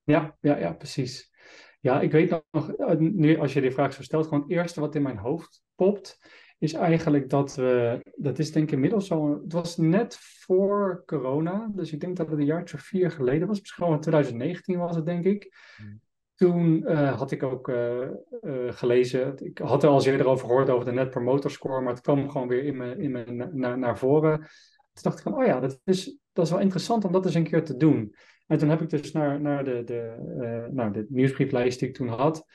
Ja, 0.05 0.37
ja, 0.41 0.59
ja, 0.59 0.73
precies. 0.73 1.33
Ja, 1.81 2.01
ik 2.01 2.13
weet 2.13 2.43
nog, 2.51 2.73
eh, 2.73 2.97
nu 2.99 3.39
als 3.39 3.53
je 3.53 3.61
die 3.61 3.71
vraag 3.71 3.93
zo 3.93 4.03
stelt, 4.03 4.25
gewoon 4.25 4.41
het 4.43 4.51
eerste 4.51 4.81
wat 4.81 4.95
in 4.95 5.03
mijn 5.03 5.19
hoofd 5.19 5.63
popt, 5.75 6.19
is 6.59 6.73
eigenlijk 6.73 7.31
dat 7.31 7.55
we, 7.55 8.01
dat 8.17 8.39
is 8.39 8.53
denk 8.53 8.67
ik 8.67 8.73
inmiddels 8.73 9.07
zo, 9.07 9.41
het 9.43 9.53
was 9.53 9.77
net 9.77 10.17
voor 10.21 11.03
corona, 11.07 11.71
dus 11.75 11.93
ik 11.93 12.01
denk 12.01 12.17
dat 12.17 12.31
het 12.31 12.39
een 12.39 12.45
jaar 12.45 12.63
of 12.63 12.81
vier 12.81 13.11
geleden 13.11 13.49
was, 13.49 13.61
misschien 13.61 13.85
wel 13.85 13.95
in 13.95 14.01
2019 14.01 14.79
was 14.79 14.97
het 14.97 15.07
denk 15.07 15.25
ik. 15.25 15.55
Hmm. 15.77 16.01
Toen 16.35 16.87
eh, 16.87 17.19
had 17.19 17.31
ik 17.31 17.43
ook 17.43 17.69
eh, 17.69 18.09
gelezen, 18.69 19.37
ik 19.37 19.59
had 19.59 19.83
er 19.83 19.89
al 19.89 19.95
eens 19.95 20.07
eerder 20.07 20.27
over 20.27 20.47
gehoord 20.47 20.71
over 20.71 20.85
de 20.85 20.93
Net 20.93 21.11
Promoter 21.11 21.51
Score, 21.51 21.81
maar 21.81 21.93
het 21.93 22.03
kwam 22.03 22.31
gewoon 22.31 22.49
weer 22.49 22.65
in 22.65 22.77
me, 22.77 22.97
in 22.97 23.11
me 23.11 23.25
na- 23.53 23.77
naar 23.77 23.99
voren. 23.99 24.39
Toen 24.93 25.03
dacht 25.03 25.17
ik 25.19 25.23
van, 25.23 25.35
oh 25.35 25.47
ja, 25.47 25.61
dat 25.61 25.81
is, 25.85 26.19
dat 26.33 26.45
is 26.45 26.51
wel 26.51 26.61
interessant 26.61 27.05
om 27.05 27.13
dat 27.13 27.25
eens 27.25 27.35
een 27.35 27.49
keer 27.49 27.65
te 27.65 27.77
doen. 27.77 28.15
En 28.47 28.59
toen 28.59 28.69
heb 28.69 28.81
ik 28.81 28.91
dus 28.91 29.13
naar, 29.13 29.41
naar 29.41 29.65
de, 29.65 29.83
de, 29.85 30.15
eh, 30.41 30.73
nou, 30.75 31.07
nieuwsbrieflijst 31.09 31.79
die 31.79 31.89
ik 31.89 31.95
toen 31.95 32.09
had, 32.09 32.47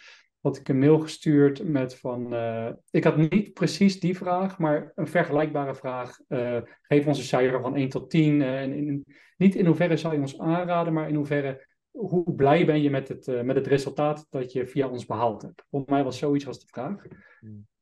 had 0.42 0.58
ik 0.58 0.70
een 0.70 0.80
mail 0.80 1.00
gestuurd 1.00 1.64
met 1.64 1.96
van, 2.00 2.34
eh, 2.34 2.70
ik 2.92 3.04
had 3.04 3.18
niet 3.18 3.54
precies 3.54 4.00
die 4.00 4.18
vraag, 4.18 4.60
maar 4.60 4.92
een 4.96 5.08
vergelijkbare 5.08 5.76
vraag. 5.76 6.20
eh, 6.28 6.58
geef 6.82 7.08
ons 7.08 7.18
een 7.18 7.24
cijfer 7.24 7.62
van 7.62 7.76
1 7.76 7.90
tot 7.90 8.10
10. 8.10 8.42
eh, 8.42 8.62
en 8.62 8.74
in, 8.74 9.06
niet 9.38 9.56
in 9.56 9.66
hoeverre 9.66 9.98
zou 9.98 10.14
je 10.14 10.20
ons 10.20 10.40
aanraden, 10.40 10.94
maar 10.94 11.10
in 11.10 11.16
hoeverre, 11.16 11.68
hoe 11.92 12.36
blij 12.36 12.66
ben 12.66 12.82
je 12.82 12.90
met 12.90 13.08
het, 13.08 13.44
met 13.44 13.56
het 13.56 13.68
resultaat 13.68 14.28
dat 14.30 14.52
je 14.52 14.68
via 14.68 14.88
ons 14.88 15.06
behaald 15.06 15.42
hebt. 15.42 15.64
Volgens 15.70 15.92
mij 15.92 16.04
was 16.04 16.18
zoiets 16.18 16.48
als 16.48 16.60
de 16.60 16.68
vraag. 16.68 17.06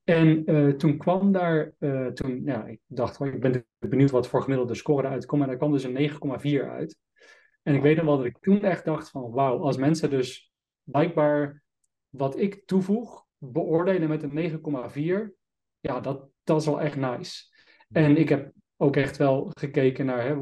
En 0.03 0.45
toen 0.77 0.97
kwam 0.97 1.31
daar, 1.31 1.73
toen, 2.13 2.41
ja, 2.45 2.65
ik 2.65 2.79
dacht, 2.85 3.19
ik 3.19 3.39
ben 3.39 3.65
benieuwd 3.79 4.11
wat 4.11 4.27
voor 4.27 4.41
gemiddelde 4.41 4.73
score 4.75 5.07
eruit 5.07 5.25
komt. 5.25 5.41
En 5.41 5.47
daar 5.47 5.57
kwam 5.57 5.71
dus 5.71 5.83
een 5.83 5.93
9,4 5.93 6.69
uit. 6.69 6.97
En 7.67 7.75
ik 7.75 7.81
weet 7.81 7.95
nog 7.95 8.05
wel 8.05 8.17
dat 8.17 8.25
ik 8.25 8.37
toen 8.39 8.61
echt 8.61 8.85
dacht 8.85 9.09
van, 9.09 9.31
wauw, 9.31 9.59
als 9.59 9.77
mensen 9.77 10.09
dus 10.09 10.51
blijkbaar 10.83 11.63
wat 12.09 12.39
ik 12.39 12.65
toevoeg 12.65 13.25
beoordelen 13.37 14.09
met 14.09 14.23
een 14.23 14.61
9,4, 15.29 15.35
ja, 15.79 15.99
dat, 15.99 16.29
dat 16.43 16.59
is 16.59 16.65
wel 16.65 16.81
echt 16.81 16.95
nice. 16.95 17.43
En 17.89 18.17
ik 18.17 18.29
heb 18.29 18.51
ook 18.77 18.95
echt 18.95 19.17
wel 19.17 19.49
gekeken 19.59 20.05
naar, 20.05 20.25
hè, 20.25 20.35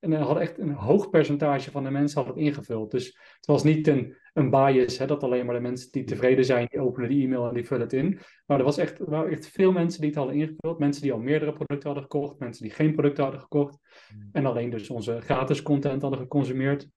en 0.00 0.12
had 0.12 0.38
echt 0.38 0.58
een 0.58 0.72
hoog 0.72 1.10
percentage 1.10 1.70
van 1.70 1.84
de 1.84 1.90
mensen 1.90 2.18
had 2.18 2.28
het 2.28 2.38
ingevuld. 2.38 2.90
Dus 2.90 3.06
het 3.36 3.46
was 3.46 3.62
niet 3.62 3.86
een, 3.86 4.16
een 4.32 4.50
bias, 4.50 4.98
hè, 4.98 5.06
dat 5.06 5.22
alleen 5.22 5.46
maar 5.46 5.54
de 5.54 5.60
mensen 5.60 5.92
die 5.92 6.04
tevreden 6.04 6.44
zijn, 6.44 6.66
die 6.70 6.80
openen 6.80 7.08
die 7.08 7.24
e-mail 7.24 7.48
en 7.48 7.54
die 7.54 7.66
vullen 7.66 7.82
het 7.82 7.92
in. 7.92 8.18
Maar 8.46 8.58
er, 8.58 8.64
was 8.64 8.78
echt, 8.78 8.98
er 8.98 9.10
waren 9.10 9.30
echt 9.30 9.48
veel 9.48 9.72
mensen 9.72 10.00
die 10.00 10.10
het 10.10 10.18
hadden 10.18 10.36
ingevuld. 10.36 10.78
Mensen 10.78 11.02
die 11.02 11.12
al 11.12 11.18
meerdere 11.18 11.52
producten 11.52 11.90
hadden 11.90 12.02
gekocht, 12.02 12.38
mensen 12.38 12.62
die 12.62 12.72
geen 12.72 12.92
producten 12.92 13.22
hadden 13.22 13.40
gekocht. 13.40 13.78
En 14.32 14.46
alleen 14.46 14.70
dus 14.70 14.90
onze 14.90 15.20
gratis 15.20 15.62
content 15.62 16.02
hadden 16.02 16.20
geconsumeerd. 16.20 16.88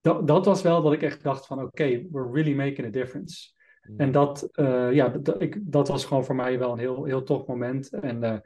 Dat, 0.00 0.26
dat 0.26 0.44
was 0.44 0.62
wel 0.62 0.82
dat 0.82 0.92
ik 0.92 1.02
echt 1.02 1.22
dacht 1.22 1.46
van 1.46 1.62
oké, 1.62 1.84
we're 2.10 2.30
really 2.32 2.54
making 2.54 2.86
a 2.86 2.90
difference. 2.90 3.52
En 3.96 4.12
dat, 4.12 4.48
eh, 4.52 4.92
ja, 4.92 5.08
dat, 5.08 5.42
ik, 5.42 5.58
dat 5.62 5.88
was 5.88 6.04
gewoon 6.04 6.24
voor 6.24 6.34
mij 6.34 6.58
wel 6.58 6.72
een 6.72 6.78
heel, 6.78 7.04
heel 7.04 7.22
tof 7.22 7.46
moment. 7.46 7.92
En 7.92 8.22
eh, 8.22 8.38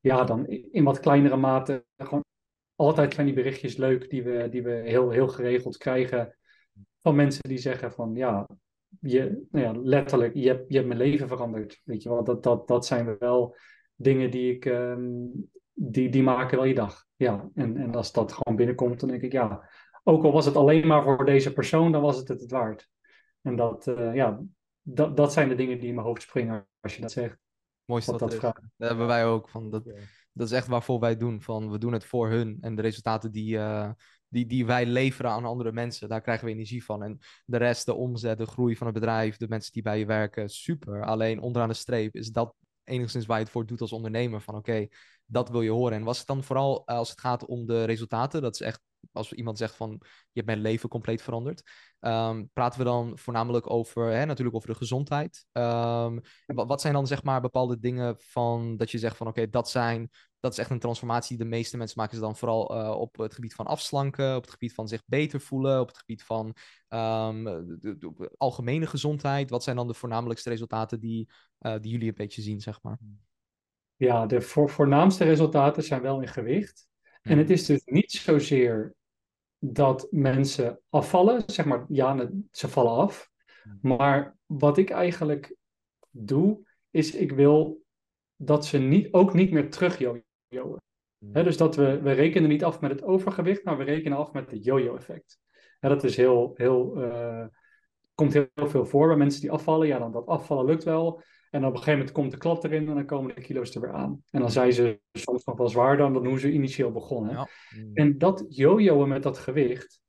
ja, 0.00 0.24
dan 0.24 0.46
in 0.46 0.84
wat 0.84 1.00
kleinere 1.00 1.36
mate 1.36 1.84
gewoon 1.96 2.24
altijd 2.78 3.14
zijn 3.14 3.26
die 3.26 3.34
berichtjes 3.34 3.76
leuk 3.76 4.10
die 4.10 4.22
we, 4.22 4.48
die 4.48 4.62
we 4.62 4.70
heel, 4.70 5.10
heel 5.10 5.28
geregeld 5.28 5.76
krijgen 5.76 6.36
van 7.02 7.14
mensen 7.14 7.48
die 7.48 7.58
zeggen 7.58 7.92
van 7.92 8.14
ja, 8.14 8.48
je, 9.00 9.46
nou 9.50 9.64
ja 9.64 9.80
letterlijk, 9.82 10.34
je 10.34 10.48
hebt, 10.48 10.64
je 10.68 10.74
hebt 10.74 10.86
mijn 10.86 11.00
leven 11.00 11.28
veranderd. 11.28 11.80
Weet 11.84 12.02
je 12.02 12.08
wel, 12.08 12.24
dat, 12.24 12.42
dat, 12.42 12.68
dat 12.68 12.86
zijn 12.86 13.18
wel 13.18 13.56
dingen 13.94 14.30
die 14.30 14.54
ik, 14.54 14.64
ehm, 14.64 15.26
die, 15.72 16.08
die 16.08 16.22
maken 16.22 16.56
wel 16.56 16.66
je 16.66 16.74
dag. 16.74 17.06
Ja, 17.16 17.48
en, 17.54 17.76
en 17.76 17.94
als 17.94 18.12
dat 18.12 18.32
gewoon 18.32 18.56
binnenkomt, 18.56 19.00
dan 19.00 19.08
denk 19.08 19.22
ik 19.22 19.32
ja, 19.32 19.70
ook 20.04 20.24
al 20.24 20.32
was 20.32 20.46
het 20.46 20.56
alleen 20.56 20.86
maar 20.86 21.02
voor 21.02 21.24
deze 21.24 21.52
persoon, 21.52 21.92
dan 21.92 22.02
was 22.02 22.16
het 22.16 22.28
het, 22.28 22.40
het 22.40 22.50
waard. 22.50 22.88
En 23.42 23.56
dat, 23.56 23.86
eh, 23.86 24.14
ja, 24.14 24.40
dat, 24.82 25.16
dat 25.16 25.32
zijn 25.32 25.48
de 25.48 25.54
dingen 25.54 25.78
die 25.78 25.88
in 25.88 25.94
mijn 25.94 26.06
hoofd 26.06 26.22
springen 26.22 26.66
als 26.80 26.94
je 26.94 27.00
dat 27.00 27.12
zegt. 27.12 27.38
Mooiste 27.84 28.10
Wat 28.10 28.20
dat 28.20 28.30
dat 28.30 28.38
vraagt. 28.38 28.62
Dat 28.76 28.88
hebben 28.88 29.06
wij 29.06 29.26
ook. 29.26 29.48
Van 29.48 29.70
dat. 29.70 29.84
Dat 30.38 30.46
is 30.46 30.52
echt 30.52 30.66
waarvoor 30.66 31.00
wij 31.00 31.16
doen. 31.16 31.42
Van, 31.42 31.70
we 31.70 31.78
doen 31.78 31.92
het 31.92 32.04
voor 32.04 32.28
hun. 32.28 32.58
En 32.60 32.74
de 32.74 32.82
resultaten 32.82 33.30
die, 33.30 33.58
eh, 33.58 33.90
die, 34.28 34.46
die 34.46 34.66
wij 34.66 34.86
leveren 34.86 35.30
aan 35.30 35.44
andere 35.44 35.72
mensen, 35.72 36.08
daar 36.08 36.20
krijgen 36.20 36.44
we 36.44 36.52
energie 36.52 36.84
van. 36.84 37.02
En 37.02 37.18
de 37.44 37.56
rest, 37.56 37.86
de 37.86 37.94
omzet, 37.94 38.38
de 38.38 38.46
groei 38.46 38.76
van 38.76 38.86
het 38.86 38.96
bedrijf, 38.96 39.36
de 39.36 39.48
mensen 39.48 39.72
die 39.72 39.82
bij 39.82 39.98
je 39.98 40.06
werken, 40.06 40.48
super. 40.48 41.04
Alleen 41.04 41.40
onderaan 41.40 41.68
de 41.68 41.74
streep 41.74 42.14
is 42.14 42.30
dat 42.30 42.54
enigszins 42.84 43.26
waar 43.26 43.38
je 43.38 43.42
het 43.42 43.52
voor 43.52 43.66
doet 43.66 43.80
als 43.80 43.92
ondernemer. 43.92 44.40
Van 44.40 44.54
oké, 44.54 44.86
dat 45.30 45.48
wil 45.48 45.62
je 45.62 45.70
horen. 45.70 45.96
En 45.96 46.04
was 46.04 46.18
het 46.18 46.26
dan 46.26 46.42
vooral 46.42 46.82
eh, 46.84 46.96
als 46.96 47.10
het 47.10 47.20
gaat 47.20 47.46
om 47.46 47.66
de 47.66 47.84
resultaten? 47.84 48.42
Dat 48.42 48.54
is 48.54 48.60
echt, 48.60 48.80
als 49.12 49.32
iemand 49.32 49.58
zegt 49.58 49.74
van, 49.74 49.90
je 50.00 50.06
hebt 50.32 50.46
mijn 50.46 50.60
leven 50.60 50.88
compleet 50.88 51.22
veranderd. 51.22 51.62
Ehm, 52.00 52.44
praten 52.52 52.78
we 52.78 52.84
dan 52.84 53.18
voornamelijk 53.18 53.70
over, 53.70 54.12
hè, 54.12 54.24
natuurlijk 54.24 54.56
over 54.56 54.68
de 54.68 54.74
gezondheid. 54.74 55.46
Ehm, 55.52 56.18
wat, 56.46 56.80
zijn 56.80 56.92
dan 56.92 57.06
zeg 57.06 57.22
maar 57.22 57.40
bepaalde 57.40 57.78
dingen 57.78 58.16
van 58.18 58.76
dat 58.76 58.90
je 58.90 58.98
zegt 58.98 59.16
van 59.16 59.26
oké, 59.26 59.48
dat 59.48 59.70
zijn, 59.70 60.10
dat 60.40 60.52
is 60.52 60.58
echt 60.58 60.70
een 60.70 60.78
transformatie 60.78 61.36
de 61.36 61.44
meeste 61.44 61.76
mensen 61.76 61.98
maken 62.00 62.14
ze 62.14 62.22
dan 62.22 62.36
vooral 62.36 62.76
eh, 62.76 62.90
op 62.90 63.16
het 63.16 63.34
gebied 63.34 63.54
van 63.54 63.66
afslanken, 63.66 64.36
op 64.36 64.42
het 64.42 64.50
gebied 64.50 64.74
van 64.74 64.88
zich 64.88 65.02
beter 65.06 65.40
voelen, 65.40 65.80
op 65.80 65.88
het 65.88 65.98
gebied 65.98 66.22
van 66.22 66.54
ehm, 66.88 67.44
de, 67.44 68.34
algemene 68.36 68.86
gezondheid. 68.86 69.50
Wat 69.50 69.62
zijn 69.62 69.76
dan 69.76 69.86
de 69.86 69.94
voornamelijkste 69.94 70.48
resultaten 70.48 71.00
die, 71.00 71.30
eh, 71.58 71.74
die 71.80 71.90
jullie 71.90 72.08
een 72.08 72.14
beetje 72.14 72.42
zien, 72.42 72.60
zeg 72.60 72.82
maar? 72.82 72.98
Ja, 73.98 74.26
de 74.26 74.40
voor, 74.40 74.70
voornaamste 74.70 75.24
resultaten 75.24 75.82
zijn 75.82 76.02
wel 76.02 76.20
in 76.20 76.28
gewicht. 76.28 76.88
En 77.22 77.38
het 77.38 77.50
is 77.50 77.66
dus 77.66 77.82
niet 77.84 78.10
zozeer 78.10 78.94
dat 79.58 80.06
mensen 80.10 80.80
afvallen, 80.88 81.42
zeg 81.46 81.64
maar, 81.64 81.84
ja, 81.88 82.30
ze 82.50 82.68
vallen 82.68 82.92
af. 82.92 83.30
Maar 83.80 84.36
wat 84.46 84.78
ik 84.78 84.90
eigenlijk 84.90 85.56
doe, 86.10 86.66
is 86.90 87.14
ik 87.14 87.32
wil 87.32 87.82
dat 88.36 88.66
ze 88.66 88.78
niet, 88.78 89.12
ook 89.12 89.34
niet 89.34 89.50
meer 89.50 89.70
terug 89.70 89.98
jojoen. 89.98 90.80
Hè, 91.32 91.42
dus 91.42 91.56
dat 91.56 91.76
we, 91.76 92.00
we 92.00 92.12
rekenen 92.12 92.48
niet 92.48 92.64
af 92.64 92.80
met 92.80 92.90
het 92.90 93.02
overgewicht, 93.02 93.64
maar 93.64 93.76
we 93.76 93.84
rekenen 93.84 94.18
af 94.18 94.32
met 94.32 94.50
het 94.50 94.64
yo-yo-effect. 94.64 95.38
Hè, 95.80 95.88
dat 95.88 96.04
is 96.04 96.16
heel, 96.16 96.52
heel, 96.54 97.02
eh, 97.02 97.46
komt 98.14 98.32
heel, 98.32 98.46
heel 98.54 98.68
veel 98.68 98.86
voor 98.86 99.08
bij 99.08 99.16
mensen 99.16 99.40
die 99.40 99.50
afvallen. 99.50 99.86
Ja, 99.86 99.98
dan 99.98 100.12
dat 100.12 100.26
afvallen 100.26 100.64
lukt 100.64 100.84
wel. 100.84 101.22
En 101.50 101.64
op 101.64 101.70
een 101.70 101.78
gegeven 101.78 101.98
moment 101.98 102.12
komt 102.12 102.30
de 102.30 102.36
klap 102.36 102.64
erin 102.64 102.88
en 102.88 102.94
dan 102.94 103.06
komen 103.06 103.34
de 103.34 103.40
kilo's 103.40 103.74
er 103.74 103.80
weer 103.80 103.92
aan. 103.92 104.22
En 104.30 104.40
dan 104.40 104.50
zijn 104.50 104.72
ze 104.72 105.00
soms 105.12 105.44
nog 105.44 105.56
wel 105.56 105.68
zwaarder 105.68 106.12
dan 106.12 106.26
hoe 106.26 106.38
ze 106.38 106.52
initieel 106.52 106.92
begonnen. 106.92 107.32
Ja. 107.32 107.48
En 107.94 108.18
dat 108.18 108.44
jojoen 108.48 109.08
met 109.08 109.22
dat 109.22 109.38
gewicht, 109.38 110.00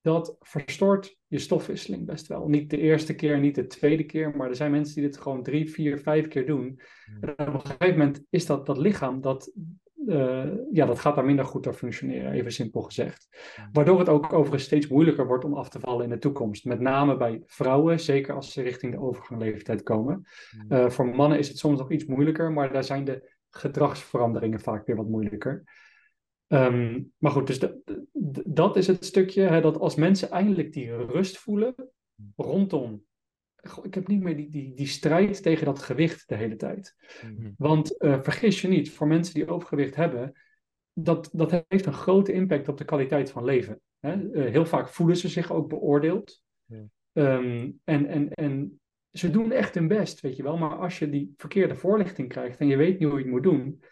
dat 0.00 0.36
verstoort 0.40 1.16
je 1.26 1.38
stofwisseling 1.38 2.06
best 2.06 2.26
wel. 2.26 2.48
Niet 2.48 2.70
de 2.70 2.78
eerste 2.78 3.14
keer, 3.14 3.38
niet 3.38 3.54
de 3.54 3.66
tweede 3.66 4.04
keer, 4.04 4.36
maar 4.36 4.48
er 4.48 4.56
zijn 4.56 4.70
mensen 4.70 4.94
die 4.94 5.04
dit 5.04 5.20
gewoon 5.20 5.42
drie, 5.42 5.70
vier, 5.70 5.98
vijf 5.98 6.28
keer 6.28 6.46
doen. 6.46 6.80
En 7.20 7.48
op 7.48 7.54
een 7.54 7.66
gegeven 7.66 7.98
moment 7.98 8.24
is 8.30 8.46
dat, 8.46 8.66
dat 8.66 8.78
lichaam, 8.78 9.20
dat, 9.20 9.52
eh, 10.06 10.44
ja, 10.72 10.86
dat 10.86 10.98
gaat 10.98 11.14
daar 11.14 11.24
minder 11.24 11.44
goed 11.44 11.62
door 11.62 11.72
functioneren, 11.74 12.32
even 12.32 12.52
simpel 12.52 12.80
gezegd. 12.82 13.28
Waardoor 13.72 13.98
het 13.98 14.08
ook 14.08 14.32
overigens 14.32 14.62
steeds 14.64 14.88
moeilijker 14.88 15.26
wordt 15.26 15.44
om 15.44 15.54
af 15.54 15.68
te 15.68 15.80
vallen 15.80 16.04
in 16.04 16.10
de 16.10 16.18
toekomst. 16.18 16.64
Met 16.64 16.80
name 16.80 17.16
bij 17.16 17.42
vrouwen, 17.46 18.00
zeker 18.00 18.34
als 18.34 18.52
ze 18.52 18.62
richting 18.62 18.92
de 18.92 19.00
overgangleeftijd 19.00 19.82
komen. 19.82 20.22
Eh, 20.68 20.88
voor 20.90 21.06
mannen 21.06 21.38
is 21.38 21.48
het 21.48 21.58
soms 21.58 21.78
nog 21.78 21.90
iets 21.90 22.04
moeilijker, 22.04 22.52
maar 22.52 22.72
daar 22.72 22.84
zijn 22.84 23.04
de 23.04 23.32
gedragsveranderingen 23.50 24.60
vaak 24.60 24.86
weer 24.86 24.96
wat 24.96 25.08
moeilijker. 25.08 25.64
Ehm, 26.46 27.02
maar 27.18 27.30
goed, 27.32 27.46
dus 27.46 27.58
de- 27.58 27.80
de- 28.12 28.42
dat 28.46 28.76
is 28.76 28.86
het 28.86 29.04
stukje, 29.04 29.42
hè, 29.42 29.60
dat 29.60 29.78
als 29.78 29.94
mensen 29.94 30.30
eindelijk 30.30 30.72
die 30.72 30.96
rust 30.96 31.38
voelen 31.38 31.74
rondom. 32.36 33.04
Ik 33.82 33.94
heb 33.94 34.06
niet 34.06 34.22
meer 34.22 34.36
die, 34.36 34.50
die, 34.50 34.74
die 34.74 34.86
strijd 34.86 35.42
tegen 35.42 35.64
dat 35.64 35.82
gewicht 35.82 36.28
de 36.28 36.34
hele 36.34 36.56
tijd. 36.56 36.96
Mhm. 37.24 37.50
Want 37.56 37.98
eh, 37.98 38.22
vergis 38.22 38.60
je 38.60 38.68
niet, 38.68 38.90
voor 38.90 39.06
mensen 39.06 39.34
die 39.34 39.48
overgewicht 39.48 39.94
hebben, 39.94 40.32
dat, 40.92 41.30
dat 41.32 41.64
heeft 41.68 41.86
een 41.86 41.92
grote 41.92 42.32
impact 42.32 42.68
op 42.68 42.78
de 42.78 42.84
kwaliteit 42.84 43.30
van 43.30 43.44
leven. 43.44 43.80
Hè? 43.98 44.30
Eh, 44.30 44.50
heel 44.50 44.66
vaak 44.66 44.88
voelen 44.88 45.16
ze 45.16 45.28
zich 45.28 45.52
ook 45.52 45.68
beoordeeld. 45.68 46.42
Ja. 46.64 46.84
Ehm, 47.12 47.70
en, 47.84 48.06
en, 48.06 48.34
en 48.34 48.80
ze 49.12 49.30
doen 49.30 49.52
echt 49.52 49.74
hun 49.74 49.88
best, 49.88 50.20
weet 50.20 50.36
je 50.36 50.42
wel. 50.42 50.58
Maar 50.58 50.76
als 50.76 50.98
je 50.98 51.10
die 51.10 51.34
verkeerde 51.36 51.76
voorlichting 51.76 52.28
krijgt 52.28 52.58
en 52.58 52.66
je 52.66 52.76
weet 52.76 52.98
niet 52.98 53.08
hoe 53.08 53.18
je 53.18 53.24
het 53.24 53.32
moet 53.32 53.42
doen, 53.42 53.82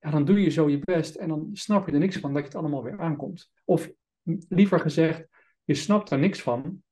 ja, 0.00 0.10
dan 0.10 0.24
doe 0.24 0.42
je 0.42 0.50
zo 0.50 0.68
je 0.68 0.78
best 0.78 1.14
en 1.14 1.28
dan 1.28 1.48
snap 1.52 1.86
je 1.86 1.92
er 1.92 1.98
niks 1.98 2.16
van 2.16 2.32
dat 2.32 2.42
je 2.42 2.48
het 2.48 2.56
allemaal 2.56 2.82
weer 2.82 2.98
aankomt. 2.98 3.52
Of 3.64 3.90
liever 4.48 4.80
gezegd, 4.80 5.26
je 5.64 5.74
snapt 5.74 6.10
er 6.10 6.18
niks 6.18 6.42
van 6.42 6.82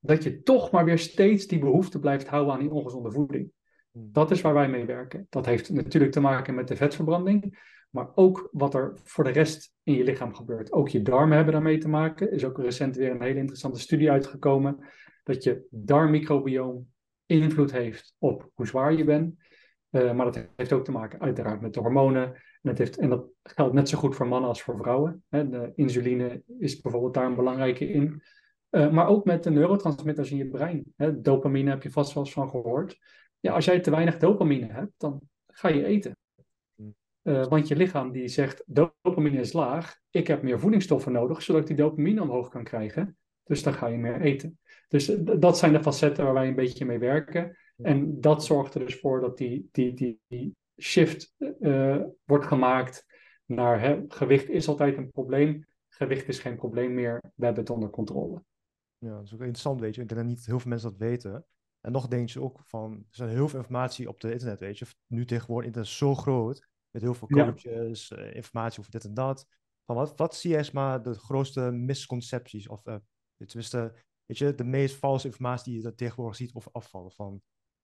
dat 0.00 0.22
je 0.22 0.42
toch 0.42 0.70
maar 0.70 0.84
weer 0.84 0.98
steeds 0.98 1.46
die 1.46 1.58
behoefte 1.58 1.98
blijft 1.98 2.28
houden 2.28 2.54
aan 2.54 2.60
die 2.60 2.70
ongezonde 2.70 3.12
voeding. 3.12 3.50
Hmm. 3.90 4.08
Dat 4.12 4.30
is 4.30 4.40
waar 4.40 4.54
wij 4.54 4.68
mee 4.68 4.84
werken. 4.84 5.26
Dat 5.30 5.46
heeft 5.46 5.70
natuurlijk 5.70 6.12
te 6.12 6.20
maken 6.20 6.54
met 6.54 6.68
de 6.68 6.76
vetverbranding, 6.76 7.58
maar 7.90 8.10
ook 8.14 8.48
wat 8.52 8.74
er 8.74 8.92
voor 9.02 9.24
de 9.24 9.30
rest 9.30 9.74
in 9.82 9.94
je 9.94 10.04
lichaam 10.04 10.34
gebeurt. 10.34 10.72
Ook 10.72 10.88
je 10.88 11.02
darmen 11.02 11.36
hebben 11.36 11.54
daarmee 11.54 11.78
te 11.78 11.88
maken. 11.88 12.26
Er 12.26 12.32
is 12.32 12.44
ook 12.44 12.58
recent 12.58 12.96
weer 12.96 13.10
een 13.10 13.22
hele 13.22 13.38
interessante 13.38 13.80
studie 13.80 14.10
uitgekomen 14.10 14.78
dat 15.22 15.42
je 15.42 15.66
darmmicrobioom 15.70 16.88
invloed 17.26 17.72
heeft 17.72 18.14
op 18.18 18.50
hoe 18.54 18.66
zwaar 18.66 18.92
je 18.92 19.04
bent. 19.04 19.34
Uh, 19.90 20.12
maar 20.12 20.24
dat 20.32 20.48
heeft 20.56 20.72
ook 20.72 20.84
te 20.84 20.92
maken 20.92 21.20
uiteraard 21.20 21.60
met 21.60 21.74
de 21.74 21.80
hormonen. 21.80 22.34
En, 22.62 22.70
het 22.70 22.78
heeft, 22.78 22.96
en 22.98 23.08
dat 23.08 23.26
geldt 23.42 23.74
net 23.74 23.88
zo 23.88 23.98
goed 23.98 24.16
voor 24.16 24.28
mannen 24.28 24.48
als 24.48 24.62
voor 24.62 24.76
vrouwen. 24.76 25.24
Hè. 25.28 25.48
De 25.48 25.72
insuline 25.74 26.42
is 26.58 26.80
bijvoorbeeld 26.80 27.14
daar 27.14 27.26
een 27.26 27.34
belangrijke 27.34 27.88
in. 27.88 28.22
Uh, 28.70 28.90
maar 28.90 29.08
ook 29.08 29.24
met 29.24 29.42
de 29.42 29.50
neurotransmitters 29.50 30.30
in 30.30 30.36
je 30.36 30.48
brein. 30.48 30.84
Hè. 30.96 31.20
Dopamine 31.20 31.70
heb 31.70 31.82
je 31.82 31.90
vast 31.90 32.14
wel 32.14 32.24
eens 32.24 32.32
van 32.32 32.48
gehoord. 32.48 32.98
Ja, 33.40 33.52
als 33.52 33.64
jij 33.64 33.80
te 33.80 33.90
weinig 33.90 34.18
dopamine 34.18 34.72
hebt, 34.72 34.92
dan 34.96 35.20
ga 35.46 35.68
je 35.68 35.84
eten. 35.84 36.16
Uh, 37.22 37.46
want 37.46 37.68
je 37.68 37.76
lichaam 37.76 38.12
die 38.12 38.28
zegt, 38.28 38.62
dopamine 38.66 39.40
is 39.40 39.52
laag, 39.52 39.98
ik 40.10 40.26
heb 40.26 40.42
meer 40.42 40.60
voedingsstoffen 40.60 41.12
nodig, 41.12 41.42
zodat 41.42 41.60
ik 41.60 41.66
die 41.66 41.76
dopamine 41.76 42.22
omhoog 42.22 42.48
kan 42.48 42.64
krijgen. 42.64 43.16
Dus 43.44 43.62
dan 43.62 43.74
ga 43.74 43.86
je 43.86 43.98
meer 43.98 44.20
eten. 44.20 44.58
Dus 44.88 45.06
dat 45.38 45.58
zijn 45.58 45.72
de 45.72 45.82
facetten 45.82 46.24
waar 46.24 46.34
wij 46.34 46.48
een 46.48 46.54
beetje 46.54 46.84
mee 46.84 46.98
werken. 46.98 47.56
En 47.76 48.20
dat 48.20 48.44
zorgt 48.44 48.74
er 48.74 48.80
dus 48.80 48.98
voor 48.98 49.20
dat 49.20 49.36
die, 49.36 49.68
die, 49.72 49.94
die, 49.94 50.20
die 50.26 50.56
shift 50.80 51.34
uh, 51.60 52.00
wordt 52.24 52.46
gemaakt 52.46 53.06
naar 53.44 53.80
hè, 53.80 54.04
gewicht 54.08 54.48
is 54.48 54.68
altijd 54.68 54.96
een 54.96 55.10
probleem. 55.10 55.66
Gewicht 55.88 56.28
is 56.28 56.38
geen 56.38 56.56
probleem 56.56 56.94
meer. 56.94 57.20
We 57.34 57.44
hebben 57.44 57.62
het 57.62 57.72
onder 57.72 57.90
controle. 57.90 58.42
Ja, 58.98 59.14
dat 59.14 59.24
is 59.24 59.34
ook 59.34 59.40
interessant, 59.40 59.80
weet 59.80 59.94
je. 59.94 60.02
Ik 60.02 60.08
denk 60.08 60.20
dat 60.20 60.30
niet 60.30 60.46
heel 60.46 60.60
veel 60.60 60.70
mensen 60.70 60.90
dat 60.90 60.98
weten. 60.98 61.46
En 61.80 61.92
nog 61.92 62.08
denk 62.08 62.28
je 62.28 62.40
ook 62.40 62.60
van, 62.64 62.92
er 62.92 63.16
zijn 63.16 63.28
heel 63.28 63.48
veel 63.48 63.58
informatie 63.58 64.08
op 64.08 64.22
het 64.22 64.32
internet, 64.32 64.60
weet 64.60 64.78
je. 64.78 64.86
Nu 65.06 65.24
tegenwoordig, 65.24 65.66
internet 65.66 65.90
is 65.90 65.98
zo 65.98 66.14
groot, 66.14 66.68
met 66.90 67.02
heel 67.02 67.14
veel 67.14 67.28
coaches, 67.28 68.08
ja. 68.08 68.18
uh, 68.18 68.34
informatie 68.34 68.78
over 68.78 68.90
dit 68.90 69.04
en 69.04 69.14
dat. 69.14 69.46
Van 69.84 69.96
wat, 69.96 70.16
wat 70.16 70.34
zie 70.34 70.50
jij 70.50 70.68
maar 70.72 71.02
de 71.02 71.14
grootste 71.14 71.60
misconcepties, 71.60 72.68
of 72.68 72.86
uh, 72.86 72.96
tenminste, 73.36 73.94
weet 74.24 74.38
je, 74.38 74.54
de 74.54 74.64
meest 74.64 74.96
valse 74.96 75.26
informatie 75.26 75.72
die 75.72 75.82
je 75.82 75.94
tegenwoordig 75.94 76.36
ziet 76.36 76.52
of 76.52 76.68
afvallen 76.72 77.12
van, 77.12 77.42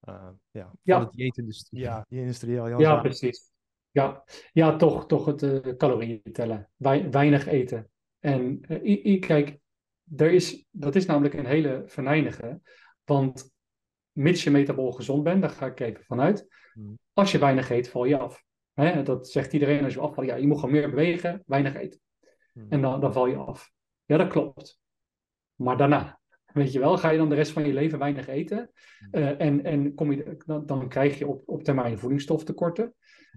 uh, 0.08 0.28
ja. 0.50 0.72
Ja. 0.82 1.00
Van 1.00 1.10
de 1.10 1.16
dieetindustrie. 1.16 1.80
Ja, 1.80 2.06
die 2.08 2.80
Ja, 2.80 3.00
precies. 3.00 3.52
Ja, 3.90 4.24
ja 4.52 4.76
toch, 4.76 5.06
toch 5.06 5.24
het 5.24 5.76
calorieën 5.76 6.22
tellen. 6.32 6.70
Wei 6.76 7.08
weinig 7.08 7.46
eten. 7.46 7.90
En 8.18 8.60
uh, 8.68 9.20
kijk, 9.20 9.60
er 10.16 10.32
is, 10.32 10.66
dat 10.70 10.94
is 10.94 11.06
namelijk 11.06 11.34
een 11.34 11.46
hele 11.46 11.82
venijnige. 11.86 12.60
Want 13.04 13.52
mits 14.12 14.44
je 14.44 14.50
metabool 14.50 14.92
gezond 14.92 15.22
bent, 15.22 15.40
daar 15.40 15.50
ga 15.50 15.66
ik 15.66 15.80
even 15.80 16.04
vanuit. 16.04 16.46
Hmm. 16.72 16.98
Als 17.12 17.32
je 17.32 17.38
weinig 17.38 17.70
eet, 17.70 17.88
val 17.88 18.04
je 18.04 18.18
af. 18.18 18.44
Hè? 18.72 19.02
Dat 19.02 19.28
zegt 19.28 19.52
iedereen 19.52 19.84
als 19.84 19.94
je 19.94 20.00
afvalt. 20.00 20.26
Ja, 20.26 20.34
je 20.34 20.46
moet 20.46 20.58
gewoon 20.58 20.74
meer 20.74 20.90
bewegen, 20.90 21.42
weinig 21.46 21.74
eten. 21.74 22.00
Hmm. 22.52 22.66
En 22.68 22.80
dan, 22.80 23.00
dan 23.00 23.12
val 23.12 23.26
je 23.26 23.36
af. 23.36 23.72
Ja, 24.04 24.16
dat 24.16 24.28
klopt. 24.28 24.80
Maar 25.54 25.76
daarna, 25.76 26.20
weet 26.52 26.72
je 26.72 26.78
wel, 26.78 26.98
ga 26.98 27.10
je 27.10 27.18
dan 27.18 27.28
de 27.28 27.34
rest 27.34 27.52
van 27.52 27.66
je 27.66 27.72
leven 27.72 27.98
weinig 27.98 28.26
eten. 28.26 28.70
Uh, 29.12 29.40
en 29.40 29.64
en 29.64 29.94
kom 29.94 30.12
je, 30.12 30.36
dan, 30.46 30.66
dan 30.66 30.88
krijg 30.88 31.18
je 31.18 31.26
op, 31.26 31.42
op 31.48 31.62
termijn 31.62 31.98
voedingsstoftekorten. 31.98 32.94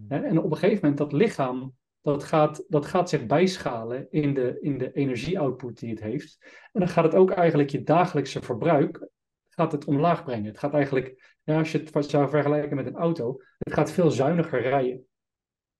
Hè? 0.07 0.19
En 0.19 0.39
op 0.39 0.51
een 0.51 0.57
gegeven 0.57 0.79
moment, 0.81 0.97
dat 0.97 1.13
lichaam, 1.13 1.75
dat 2.13 2.23
gaat, 2.23 2.63
dat 2.67 2.85
gaat 2.85 3.09
zich 3.09 3.25
bijschalen 3.25 4.07
in 4.09 4.33
de, 4.33 4.57
in 4.61 4.77
de 4.77 4.91
energie-output 4.91 5.79
die 5.79 5.89
het 5.89 6.01
heeft. 6.01 6.37
En 6.71 6.79
dan 6.79 6.89
gaat 6.89 7.03
het 7.03 7.15
ook 7.15 7.31
eigenlijk 7.31 7.69
je 7.69 7.83
dagelijkse 7.83 8.41
verbruik 8.41 9.09
gaat 9.49 9.71
het 9.71 9.85
omlaag 9.85 10.23
brengen. 10.23 10.45
Het 10.45 10.59
gaat 10.59 10.73
eigenlijk, 10.73 11.37
als 11.45 11.71
je 11.71 11.83
het 11.91 12.09
zou 12.09 12.29
vergelijken 12.29 12.75
met 12.75 12.85
een 12.85 12.95
auto, 12.95 13.41
het 13.57 13.73
gaat 13.73 13.91
veel 13.91 14.11
zuiniger 14.11 14.61
rijden. 14.61 15.05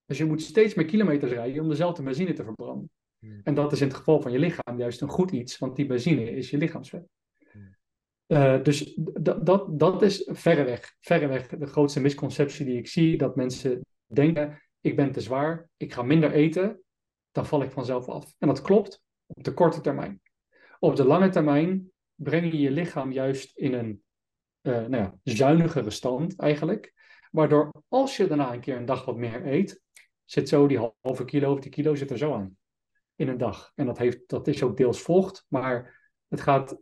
Dus 0.06 0.18
je 0.18 0.26
moet 0.26 0.42
steeds 0.42 0.74
meer 0.74 0.86
kilometers 0.86 1.32
rijden 1.32 1.64
om 1.64 1.70
dezelfde 1.70 2.04
benzine 2.04 2.34
te 2.34 2.44
verbranden. 2.44 2.90
Hmm. 3.20 3.42
En 3.44 3.54
dat 3.54 3.72
is 3.72 3.82
in 3.82 3.88
het 3.88 3.96
geval 3.96 4.22
van 4.22 4.32
je 4.32 4.40
lichaam 4.40 4.78
juist 4.78 5.02
een 5.02 5.10
goed 5.10 5.32
iets, 5.32 5.58
want 5.58 5.76
die 5.76 5.86
benzine 5.86 6.32
is 6.32 6.50
je 6.50 6.58
lichaamsvet. 6.58 7.08
Hmm. 7.52 7.76
Uh, 8.28 8.64
dus 8.64 9.00
dat, 9.22 9.80
dat 9.80 10.02
is 10.02 10.30
verreweg, 10.32 10.96
verreweg 11.00 11.48
de 11.48 11.66
grootste 11.66 12.00
misconceptie 12.00 12.66
die 12.66 12.78
ik 12.78 12.88
zie. 12.88 13.18
Dat 13.18 13.36
mensen 13.36 13.86
denken, 14.06 14.62
ik 14.88 14.96
ben 14.96 15.12
te 15.12 15.22
zwaar, 15.22 15.70
ik 15.78 15.94
ga 15.94 16.02
minder 16.02 16.32
eten, 16.32 16.82
dan 17.32 17.46
val 17.46 17.62
ik 17.62 17.72
vanzelf 17.72 18.10
af. 18.10 18.36
En 18.38 18.48
dat 18.48 18.62
klopt 18.62 19.04
op 19.26 19.44
de 19.44 19.54
korte 19.54 19.82
termijn. 19.82 20.22
Op 20.80 20.96
de 20.96 21.06
lange 21.06 21.30
termijn 21.30 21.92
breng 22.16 22.52
je 22.52 22.60
je 22.60 22.72
lichaam 22.72 23.12
juist 23.12 23.58
in 23.58 23.74
een 23.74 24.04
uh, 24.62 24.74
nou 24.74 24.96
ja, 24.96 25.18
zuinigere 25.24 25.90
stand 25.90 26.40
eigenlijk. 26.40 26.94
Waardoor 27.32 27.72
als 27.88 28.18
je 28.18 28.28
daarna 28.28 28.54
een 28.54 28.60
keer 28.60 28.76
een 28.76 28.86
dag 28.86 29.06
wat 29.06 29.18
meer 29.18 29.48
eet, 29.48 29.82
zit 30.26 30.50
zo 30.50 30.68
die 30.68 30.94
halve 31.02 31.26
kilo 31.26 31.54
of 31.54 31.60
die 31.60 31.72
kilo 31.72 31.96
zit 31.96 32.12
er 32.12 32.18
zo 32.18 32.34
aan 32.34 32.58
in 33.16 33.28
een 33.28 33.38
dag. 33.38 33.72
En 33.76 33.86
dat, 33.86 33.98
heeft, 33.98 34.30
dat 34.30 34.48
is 34.48 34.64
ook 34.64 34.78
deels 34.78 35.02
vocht, 35.02 35.46
maar 35.50 36.00
het 36.28 36.42
gaat, 36.42 36.78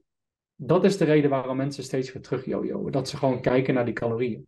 dat 0.56 0.84
is 0.84 0.98
de 0.98 1.06
reden 1.06 1.30
waarom 1.30 1.58
mensen 1.58 1.84
steeds 1.84 2.14
weer 2.14 2.22
terug 2.22 2.46
jojoen. 2.46 2.92
Dat 2.92 3.10
ze 3.10 3.18
gewoon 3.18 3.42
kijken 3.42 3.74
naar 3.74 3.86
die 3.86 3.94
calorieën. 3.94 4.48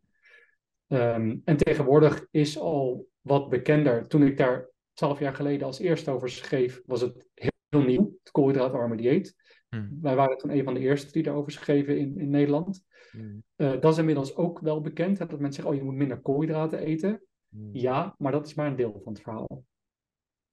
Um, 0.88 1.42
en 1.46 1.58
tegenwoordig 1.58 2.28
is 2.32 2.60
al 2.60 3.08
wat 3.28 3.50
bekender. 3.50 4.08
Toen 4.08 4.24
ik 4.24 4.38
daar 4.38 4.70
twaalf 4.94 5.20
jaar 5.20 5.36
geleden 5.36 5.68
als 5.68 5.80
eerste 5.80 6.12
over 6.12 6.30
schreef, 6.30 6.82
was 6.86 7.02
het 7.02 7.28
heel 7.70 7.82
nieuw, 7.82 8.18
het 8.24 8.32
koolhydraatarme 8.32 8.96
dieet. 8.96 9.36
Hmm. 9.70 9.98
Wij 10.02 10.16
waren 10.16 10.38
toen 10.38 10.52
een 10.52 10.64
van 10.64 10.74
de 10.74 10.80
eerste 10.80 11.12
die 11.12 11.24
daarover 11.24 11.52
schreven 11.52 11.98
in, 11.98 12.18
in 12.18 12.30
Nederland. 12.30 12.86
Hmm. 13.12 13.44
Uh, 13.56 13.80
dat 13.80 13.92
is 13.92 13.98
inmiddels 13.98 14.36
ook 14.36 14.60
wel 14.60 14.82
bekend, 14.82 15.20
hè, 15.20 15.26
dat 15.26 15.40
mensen 15.40 15.54
zeggen, 15.54 15.74
oh 15.74 15.80
je 15.80 15.86
moet 15.86 16.00
minder 16.00 16.22
koolhydraten 16.22 16.80
eten. 16.80 17.22
Hmm. 17.50 17.70
Ja, 17.74 18.16
maar 18.18 18.32
dat 18.32 18.46
is 18.46 18.54
maar 18.54 18.68
een 18.68 18.76
deel 18.76 19.02
van 19.04 19.14
het 19.14 19.22
verhaal. 19.22 19.64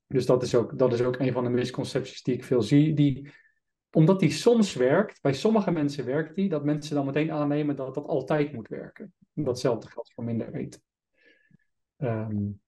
Dus 0.07 0.27
dat 0.27 0.43
is 0.43 0.55
ook, 0.55 0.79
dat 0.79 0.93
is 0.93 1.03
ook 1.03 1.19
een 1.19 1.33
van 1.33 1.45
de 1.45 1.51
misconcepties 1.51 2.23
die 2.23 2.35
ik 2.35 2.45
veel 2.45 2.63
zie. 2.63 2.95
Die, 2.95 3.31
omdat 3.91 4.21
die 4.21 4.31
soms 4.31 4.75
werkt, 4.75 5.23
bij 5.23 5.33
sommige 5.33 5.71
mensen 5.71 6.05
werkt 6.05 6.35
die, 6.35 6.49
dat 6.49 6.65
mensen 6.65 6.95
dan 6.95 7.07
meteen 7.07 7.33
aannemen 7.33 7.77
dat 7.77 7.95
dat 7.95 8.07
altijd 8.07 8.53
moet 8.53 8.69
werken. 8.69 9.13
Datzelfde 9.33 9.89
geldt 9.89 10.13
voor 10.13 10.25
minder 10.25 10.55
eten. 10.55 10.83
Um, 11.97 12.63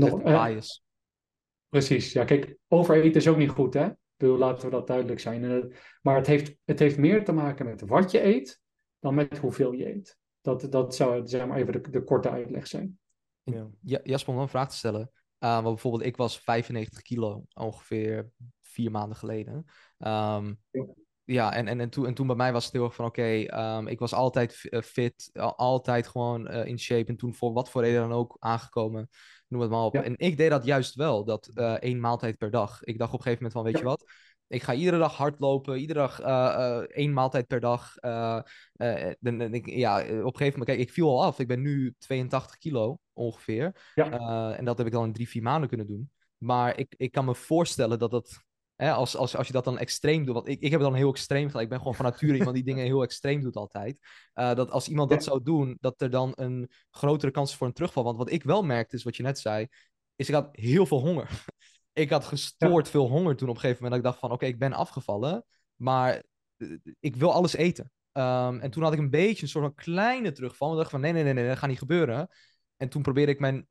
nog, 0.00 0.20
uh, 0.20 0.44
bias. 0.44 0.84
Precies, 1.68 2.12
ja 2.12 2.24
kijk, 2.24 2.56
overeten 2.68 3.20
is 3.20 3.28
ook 3.28 3.36
niet 3.36 3.50
goed 3.50 3.74
hè. 3.74 3.88
Bedoel, 4.16 4.38
laten 4.38 4.64
we 4.64 4.70
dat 4.70 4.86
duidelijk 4.86 5.20
zijn. 5.20 5.42
Uh, 5.42 5.64
maar 6.02 6.16
het 6.16 6.26
heeft, 6.26 6.56
het 6.64 6.78
heeft 6.78 6.98
meer 6.98 7.24
te 7.24 7.32
maken 7.32 7.66
met 7.66 7.80
wat 7.80 8.10
je 8.10 8.24
eet, 8.24 8.60
dan 8.98 9.14
met 9.14 9.38
hoeveel 9.38 9.72
je 9.72 9.94
eet. 9.94 10.18
Dat, 10.40 10.66
dat 10.72 10.94
zou 10.94 11.26
zeg 11.26 11.46
maar 11.46 11.56
even 11.56 11.72
de, 11.72 11.90
de 11.90 12.04
korte 12.04 12.30
uitleg 12.30 12.66
zijn. 12.66 12.98
Ja. 13.42 13.68
Ja, 13.80 14.00
Jasper, 14.02 14.34
om 14.34 14.40
een 14.40 14.48
vraag 14.48 14.68
te 14.68 14.76
stellen. 14.76 15.10
Uh, 15.38 15.52
want 15.52 15.64
bijvoorbeeld, 15.64 16.04
ik 16.04 16.16
was 16.16 16.40
95 16.40 17.02
kilo 17.02 17.44
ongeveer 17.54 18.30
vier 18.62 18.90
maanden 18.90 19.16
geleden. 19.16 19.54
Um, 19.98 20.60
ja. 20.70 20.86
ja, 21.24 21.52
en, 21.52 21.68
en, 21.68 21.80
en, 21.80 21.90
toen, 21.90 22.06
en 22.06 22.14
toen 22.14 22.26
bij 22.26 22.36
mij 22.36 22.52
was 22.52 22.64
het 22.64 22.72
heel 22.72 22.84
erg 22.84 22.94
van, 22.94 23.04
oké, 23.04 23.20
okay, 23.20 23.78
um, 23.78 23.86
ik 23.86 23.98
was 23.98 24.12
altijd 24.12 24.52
fit, 24.84 25.30
altijd 25.56 26.06
gewoon 26.06 26.50
uh, 26.50 26.64
in 26.64 26.78
shape. 26.78 27.08
En 27.08 27.16
toen 27.16 27.34
voor 27.34 27.52
wat 27.52 27.70
voor 27.70 27.82
reden 27.82 28.00
dan 28.00 28.12
ook 28.18 28.36
aangekomen, 28.38 29.08
noem 29.50 29.60
het 29.60 29.70
maar 29.70 29.84
op. 29.84 29.94
Ja. 29.94 30.02
En 30.02 30.14
ik 30.16 30.36
deed 30.36 30.50
dat 30.50 30.64
juist 30.64 30.94
wel, 30.94 31.24
dat 31.24 31.50
uh, 31.54 31.72
één 31.72 32.00
maaltijd 32.00 32.38
per 32.38 32.50
dag. 32.50 32.82
Ik 32.82 32.98
dacht 32.98 33.12
op 33.12 33.18
een 33.18 33.24
gegeven 33.24 33.44
moment 33.44 33.52
van, 33.52 33.62
weet 33.62 33.72
ja. 33.72 33.78
je 33.78 33.84
wat, 33.84 34.12
ik 34.46 34.62
ga 34.62 34.74
iedere 34.74 34.98
dag 34.98 35.16
hardlopen, 35.16 35.78
iedere 35.78 35.98
dag 35.98 36.20
uh, 36.20 36.26
uh, 36.26 36.76
één 36.78 37.12
maaltijd 37.12 37.46
per 37.46 37.60
dag. 37.60 37.94
Dan, 39.20 39.54
ik, 39.54 39.66
ja, 39.66 40.00
op 40.00 40.08
een 40.08 40.16
gegeven 40.16 40.58
moment, 40.58 40.64
kijk, 40.64 40.78
ik 40.78 40.90
viel 40.90 41.08
al 41.08 41.24
af. 41.24 41.38
Ik 41.38 41.48
ben 41.48 41.60
nu 41.60 41.94
82 41.98 42.56
kilo 42.56 42.98
ongeveer. 43.12 43.92
Ja. 43.94 44.56
en 44.56 44.64
dat 44.64 44.78
heb 44.78 44.86
ik 44.86 44.92
dan 44.92 45.04
in 45.04 45.12
drie, 45.12 45.28
vier 45.28 45.42
maanden 45.42 45.68
kunnen 45.68 45.86
doen. 45.86 46.10
Maar 46.38 46.78
ik, 46.78 46.94
ik 46.96 47.12
kan 47.12 47.24
me 47.24 47.34
voorstellen 47.34 47.98
dat 47.98 48.10
dat, 48.10 48.44
hè, 48.80 48.92
als, 48.92 49.16
als, 49.16 49.36
als 49.36 49.46
je 49.46 49.52
dat 49.52 49.64
dan 49.64 49.78
extreem 49.78 50.24
doet, 50.24 50.34
want 50.34 50.48
ik, 50.48 50.60
ik 50.60 50.70
heb 50.70 50.80
het 50.80 50.88
dan 50.90 50.98
heel 50.98 51.10
extreem 51.10 51.46
gedaan. 51.46 51.62
Ik 51.62 51.68
ben 51.68 51.78
gewoon 51.78 51.94
van 51.94 52.04
nature 52.04 52.36
iemand 52.36 52.54
die 52.54 52.64
dingen 52.64 52.84
heel 52.84 53.02
extreem 53.02 53.40
doet 53.40 53.56
altijd. 53.56 53.98
dat 54.32 54.70
als 54.70 54.88
iemand 54.88 55.10
dat 55.10 55.24
zou 55.24 55.42
doen, 55.42 55.76
dat 55.80 56.00
er 56.00 56.10
dan 56.10 56.32
een 56.34 56.70
grotere 56.90 57.32
kans 57.32 57.50
is 57.50 57.56
voor 57.56 57.66
een 57.66 57.72
terugval. 57.72 58.04
Want 58.04 58.16
wat 58.16 58.30
ik 58.30 58.42
wel 58.42 58.62
merkte, 58.62 58.96
is 58.96 59.02
wat 59.02 59.16
je 59.16 59.22
net 59.22 59.38
zei, 59.38 59.66
is 60.16 60.28
ik 60.28 60.34
had 60.34 60.48
heel 60.52 60.86
veel 60.86 61.00
honger 61.00 61.44
ik 61.92 62.10
had 62.10 62.24
gestoord 62.24 62.84
ja. 62.84 62.90
veel 62.90 63.08
honger 63.08 63.36
toen 63.36 63.48
op 63.48 63.54
een 63.54 63.60
gegeven 63.60 63.82
moment. 63.82 64.02
Dat 64.02 64.12
ik 64.12 64.18
dacht 64.18 64.18
van, 64.18 64.28
oké, 64.28 64.44
okay, 64.44 64.48
ik 64.48 64.58
ben 64.58 64.72
afgevallen, 64.72 65.44
maar 65.76 66.22
ik 67.00 67.16
wil 67.16 67.32
alles 67.32 67.54
eten. 67.54 67.92
Um, 68.12 68.60
en 68.60 68.70
toen 68.70 68.82
had 68.82 68.92
ik 68.92 68.98
een 68.98 69.10
beetje 69.10 69.42
een 69.42 69.48
soort 69.48 69.64
van 69.64 69.74
kleine 69.74 70.32
terugval. 70.32 70.70
En 70.70 70.76
dacht 70.76 70.90
van, 70.90 71.00
nee, 71.00 71.12
nee, 71.12 71.22
nee, 71.22 71.32
nee, 71.32 71.48
dat 71.48 71.58
gaat 71.58 71.68
niet 71.68 71.78
gebeuren. 71.78 72.28
En 72.80 72.88
toen 72.88 73.02
probeerde 73.02 73.32
ik 73.32 73.40
mijn 73.40 73.66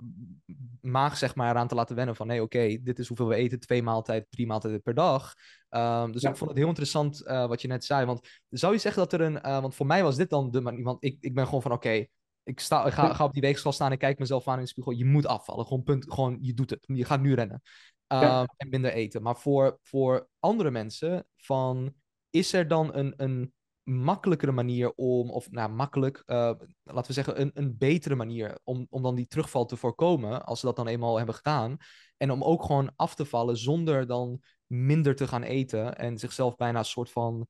maag 0.82 1.18
zeg 1.18 1.36
maar 1.36 1.50
eraan 1.50 1.68
te 1.68 1.76
laten 1.76 1.96
wennen 1.96 2.16
van 2.16 2.28
nee, 2.28 2.42
oké, 2.42 2.78
dit 2.84 3.00
is 3.00 3.08
hoeveel 3.08 3.28
we 3.28 3.36
eten, 3.36 3.60
twee 3.60 3.84
maaltijden, 3.84 4.28
drie 4.30 4.48
maaltijden 4.48 4.82
per 4.82 4.94
dag. 4.94 5.34
Ehm, 5.70 6.12
dus 6.12 6.22
Ja. 6.22 6.30
ik 6.30 6.36
vond 6.36 6.50
het 6.50 6.60
heel 6.60 6.68
interessant 6.68 7.26
eh, 7.26 7.48
wat 7.48 7.62
je 7.62 7.68
net 7.68 7.86
zei. 7.86 8.06
Want 8.06 8.28
zou 8.50 8.74
je 8.74 8.80
zeggen 8.80 9.02
dat 9.02 9.14
er 9.14 9.22
een, 9.22 9.42
eh, 9.42 9.62
want 9.62 9.76
voor 9.76 9.86
mij 9.86 10.04
was 10.04 10.16
dit 10.16 10.30
dan 10.30 10.52
de 10.52 10.62
manier, 10.62 10.84
want 10.84 11.04
ik, 11.04 11.18
ik 11.20 11.34
ben 11.34 11.46
gewoon 11.46 11.62
van 11.62 11.72
oké, 11.72 12.06
ik, 12.44 12.60
sta, 12.60 12.86
ik 12.86 12.94
ga, 12.94 13.24
op 13.24 13.34
die 13.34 13.42
weegschaal 13.42 13.72
staan 13.72 13.92
en 13.92 13.98
kijk 13.98 14.20
mezelf 14.20 14.48
aan 14.48 14.58
in 14.58 14.64
de 14.64 14.70
spiegel. 14.70 14.92
Je 14.92 15.06
moet 15.06 15.26
afvallen, 15.26 15.66
gewoon 15.66 15.84
punt, 15.84 16.14
gewoon 16.14 16.38
je 16.42 16.54
doet 16.54 16.70
het. 16.70 16.80
Je 16.82 17.06
gaat 17.06 17.22
nu 17.22 17.34
rennen 17.34 17.62
Ehm, 18.08 18.24
Ja. 18.24 18.46
en 18.58 18.70
minder 18.70 18.92
eten. 18.94 19.22
Maar 19.22 19.38
voor, 19.38 19.80
voor 19.84 20.28
andere 20.40 20.72
mensen 20.72 21.26
van, 21.38 21.94
is 22.30 22.54
er 22.54 22.68
dan 22.68 22.94
een, 22.96 23.14
een 23.18 23.54
makkelijkere 23.90 24.52
manier 24.52 24.94
om, 24.96 25.30
of 25.30 25.52
nou 25.52 25.72
makkelijk, 25.72 26.24
eh, 26.26 26.52
laten 26.84 27.08
we 27.08 27.14
zeggen, 27.14 27.42
een, 27.42 27.52
een 27.54 27.78
betere 27.78 28.16
manier 28.16 28.60
om, 28.64 28.88
om 28.90 29.02
dan 29.02 29.16
die 29.16 29.28
terugval 29.28 29.66
te 29.66 29.78
voorkomen, 29.78 30.46
als 30.46 30.60
ze 30.60 30.66
dat 30.66 30.76
dan 30.76 30.88
eenmaal 30.88 31.18
hebben 31.18 31.36
gedaan. 31.36 31.78
En 32.18 32.32
om 32.32 32.44
ook 32.44 32.64
gewoon 32.64 32.92
af 32.96 33.16
te 33.16 33.26
vallen 33.26 33.58
zonder 33.58 34.08
dan 34.08 34.42
minder 34.68 35.16
te 35.16 35.28
gaan 35.28 35.44
eten 35.44 35.98
en 35.98 36.18
zichzelf 36.18 36.56
bijna 36.56 36.80
een 36.80 36.86
soort 36.86 37.12
van 37.12 37.48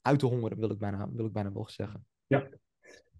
uit 0.00 0.18
te 0.18 0.26
hongeren, 0.26 0.58
wil 0.58 0.70
ik 0.70 0.78
bijna, 0.78 1.08
wil 1.12 1.26
ik 1.26 1.32
bijna 1.32 1.52
wel 1.52 1.68
zeggen. 1.68 2.06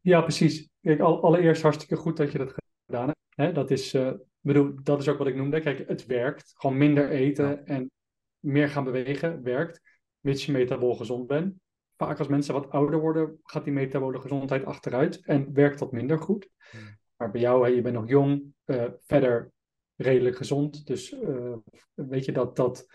Ja, 0.01 0.21
precies. 0.21 0.69
Kijk, 0.81 1.01
al, 1.01 1.23
allereerst 1.23 1.63
hartstikke 1.63 1.97
goed 1.97 2.17
dat 2.17 2.33
je 2.33 2.39
dat 2.39 2.55
gedaan 2.87 3.07
hebt. 3.07 3.19
Hè, 3.29 3.53
dat, 3.53 3.71
is, 3.71 3.95
eh, 3.95 4.13
bedoel, 4.41 4.75
dat 4.83 5.01
is 5.01 5.09
ook 5.09 5.19
wat 5.19 5.27
ik 5.27 5.35
noemde. 5.37 5.61
Kijk, 5.61 5.89
het 5.89 6.07
werkt. 6.07 6.53
Gewoon 6.57 6.77
minder 6.77 7.11
eten 7.11 7.49
Ja. 7.49 7.63
en 7.65 7.91
meer 8.39 8.69
gaan 8.69 8.85
bewegen 8.85 9.43
werkt. 9.43 9.81
Mits 10.21 10.47
je 10.47 10.53
metabool 10.53 10.95
gezond 10.95 11.27
bent. 11.27 11.55
Vaak 11.97 12.19
als 12.19 12.29
mensen 12.29 12.55
wat 12.55 12.71
ouder 12.71 13.01
worden, 13.01 13.41
gaat 13.43 13.65
die 13.65 13.73
metabole 13.73 14.21
gezondheid 14.21 14.65
achteruit 14.65 15.25
en 15.25 15.53
werkt 15.53 15.79
dat 15.79 15.93
minder 15.93 16.19
goed. 16.19 16.49
Hmm. 16.71 16.99
Maar 17.17 17.31
bij 17.31 17.41
jou, 17.41 17.65
hè, 17.65 17.75
je 17.75 17.83
bent 17.83 17.95
nog 17.95 18.09
jong, 18.09 18.55
eh, 18.65 18.85
verder 19.07 19.53
redelijk 19.97 20.37
gezond. 20.37 20.87
Dus 20.87 21.13
eh, 21.13 21.55
weet 21.95 22.25
je 22.25 22.33
dat, 22.33 22.57
dat 22.57 22.87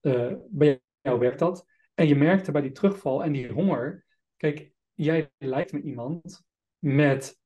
eh, 0.00 0.32
bij 0.48 0.80
jou 1.00 1.18
werkt 1.18 1.38
dat. 1.38 1.66
En 1.94 2.08
je 2.08 2.16
merkte 2.16 2.52
bij 2.52 2.62
die 2.62 2.72
terugval 2.72 3.24
en 3.24 3.32
die 3.32 3.52
honger. 3.52 4.04
Kijk, 4.36 4.72
jij 4.94 5.30
lijkt 5.38 5.72
me 5.72 5.80
iemand 5.80 6.42
met 6.78 7.38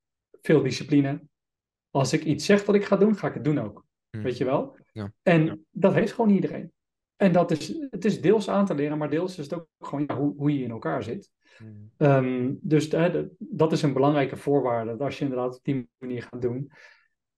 veel 0.42 0.62
discipline. 0.62 1.22
Als 1.90 2.12
ik 2.12 2.24
iets 2.24 2.44
zeg 2.44 2.64
dat 2.64 2.74
ik 2.74 2.84
ga 2.84 2.96
doen, 2.96 3.16
ga 3.16 3.28
ik 3.28 3.34
het 3.34 3.44
doen 3.44 3.58
ook. 3.58 3.84
Hmm. 4.10 4.22
Weet 4.22 4.36
je 4.36 4.44
wel? 4.44 4.78
Ja. 4.92 5.12
En 5.22 5.44
Ja. 5.44 5.56
dat 5.70 5.94
heeft 5.94 6.12
gewoon 6.12 6.30
iedereen. 6.30 6.72
En 7.20 7.32
dat 7.32 7.50
is, 7.50 7.78
het 7.90 8.04
is 8.04 8.20
deels 8.20 8.48
aan 8.48 8.66
te 8.66 8.74
leren, 8.74 8.98
maar 8.98 9.10
deels 9.10 9.38
is 9.38 9.44
het 9.44 9.54
ook 9.54 9.68
gewoon 9.78 10.04
ja, 10.06 10.16
hoe, 10.16 10.34
hoe 10.36 10.58
je 10.58 10.64
in 10.64 10.70
elkaar 10.70 11.02
zit. 11.02 11.32
Hmm. 11.56 11.90
Ehm, 11.96 12.54
dus 12.60 12.90
de- 12.90 13.30
dat 13.38 13.72
is 13.72 13.82
een 13.82 13.92
belangrijke 13.92 14.36
voorwaarde, 14.36 14.90
dat 14.90 15.00
als 15.00 15.18
je 15.18 15.24
inderdaad 15.24 15.56
op 15.56 15.64
die 15.64 15.88
manier 15.98 16.22
gaat 16.22 16.42
doen. 16.42 16.72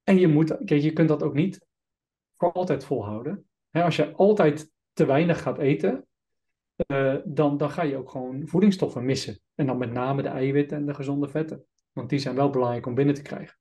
En 0.02 0.18
je 0.18 0.28
moet, 0.28 0.56
kijk, 0.64 0.82
je 0.82 0.92
kunt 0.92 1.08
dat 1.08 1.22
ook 1.22 1.34
niet 1.34 1.66
voor 2.36 2.52
altijd 2.52 2.84
volhouden. 2.84 3.44
Als 3.70 3.96
je 3.96 4.12
altijd 4.12 4.70
te 4.92 5.06
weinig 5.06 5.42
gaat 5.42 5.58
eten, 5.58 6.06
eh, 6.76 7.16
dan, 7.24 7.56
dan 7.56 7.70
ga 7.70 7.82
je 7.82 7.96
ook 7.96 8.10
gewoon 8.10 8.46
voedingsstoffen 8.46 9.04
missen. 9.04 9.40
En 9.54 9.66
dan 9.66 9.78
met 9.78 9.92
name 9.92 10.22
de 10.22 10.28
eiwitten 10.28 10.76
en 10.76 10.86
de 10.86 10.94
gezonde 10.94 11.28
vetten. 11.28 11.64
Want 11.92 12.08
die 12.08 12.18
zijn 12.18 12.34
wel 12.34 12.50
belangrijk 12.50 12.86
om 12.86 12.94
binnen 12.94 13.14
te 13.14 13.22
krijgen. 13.22 13.56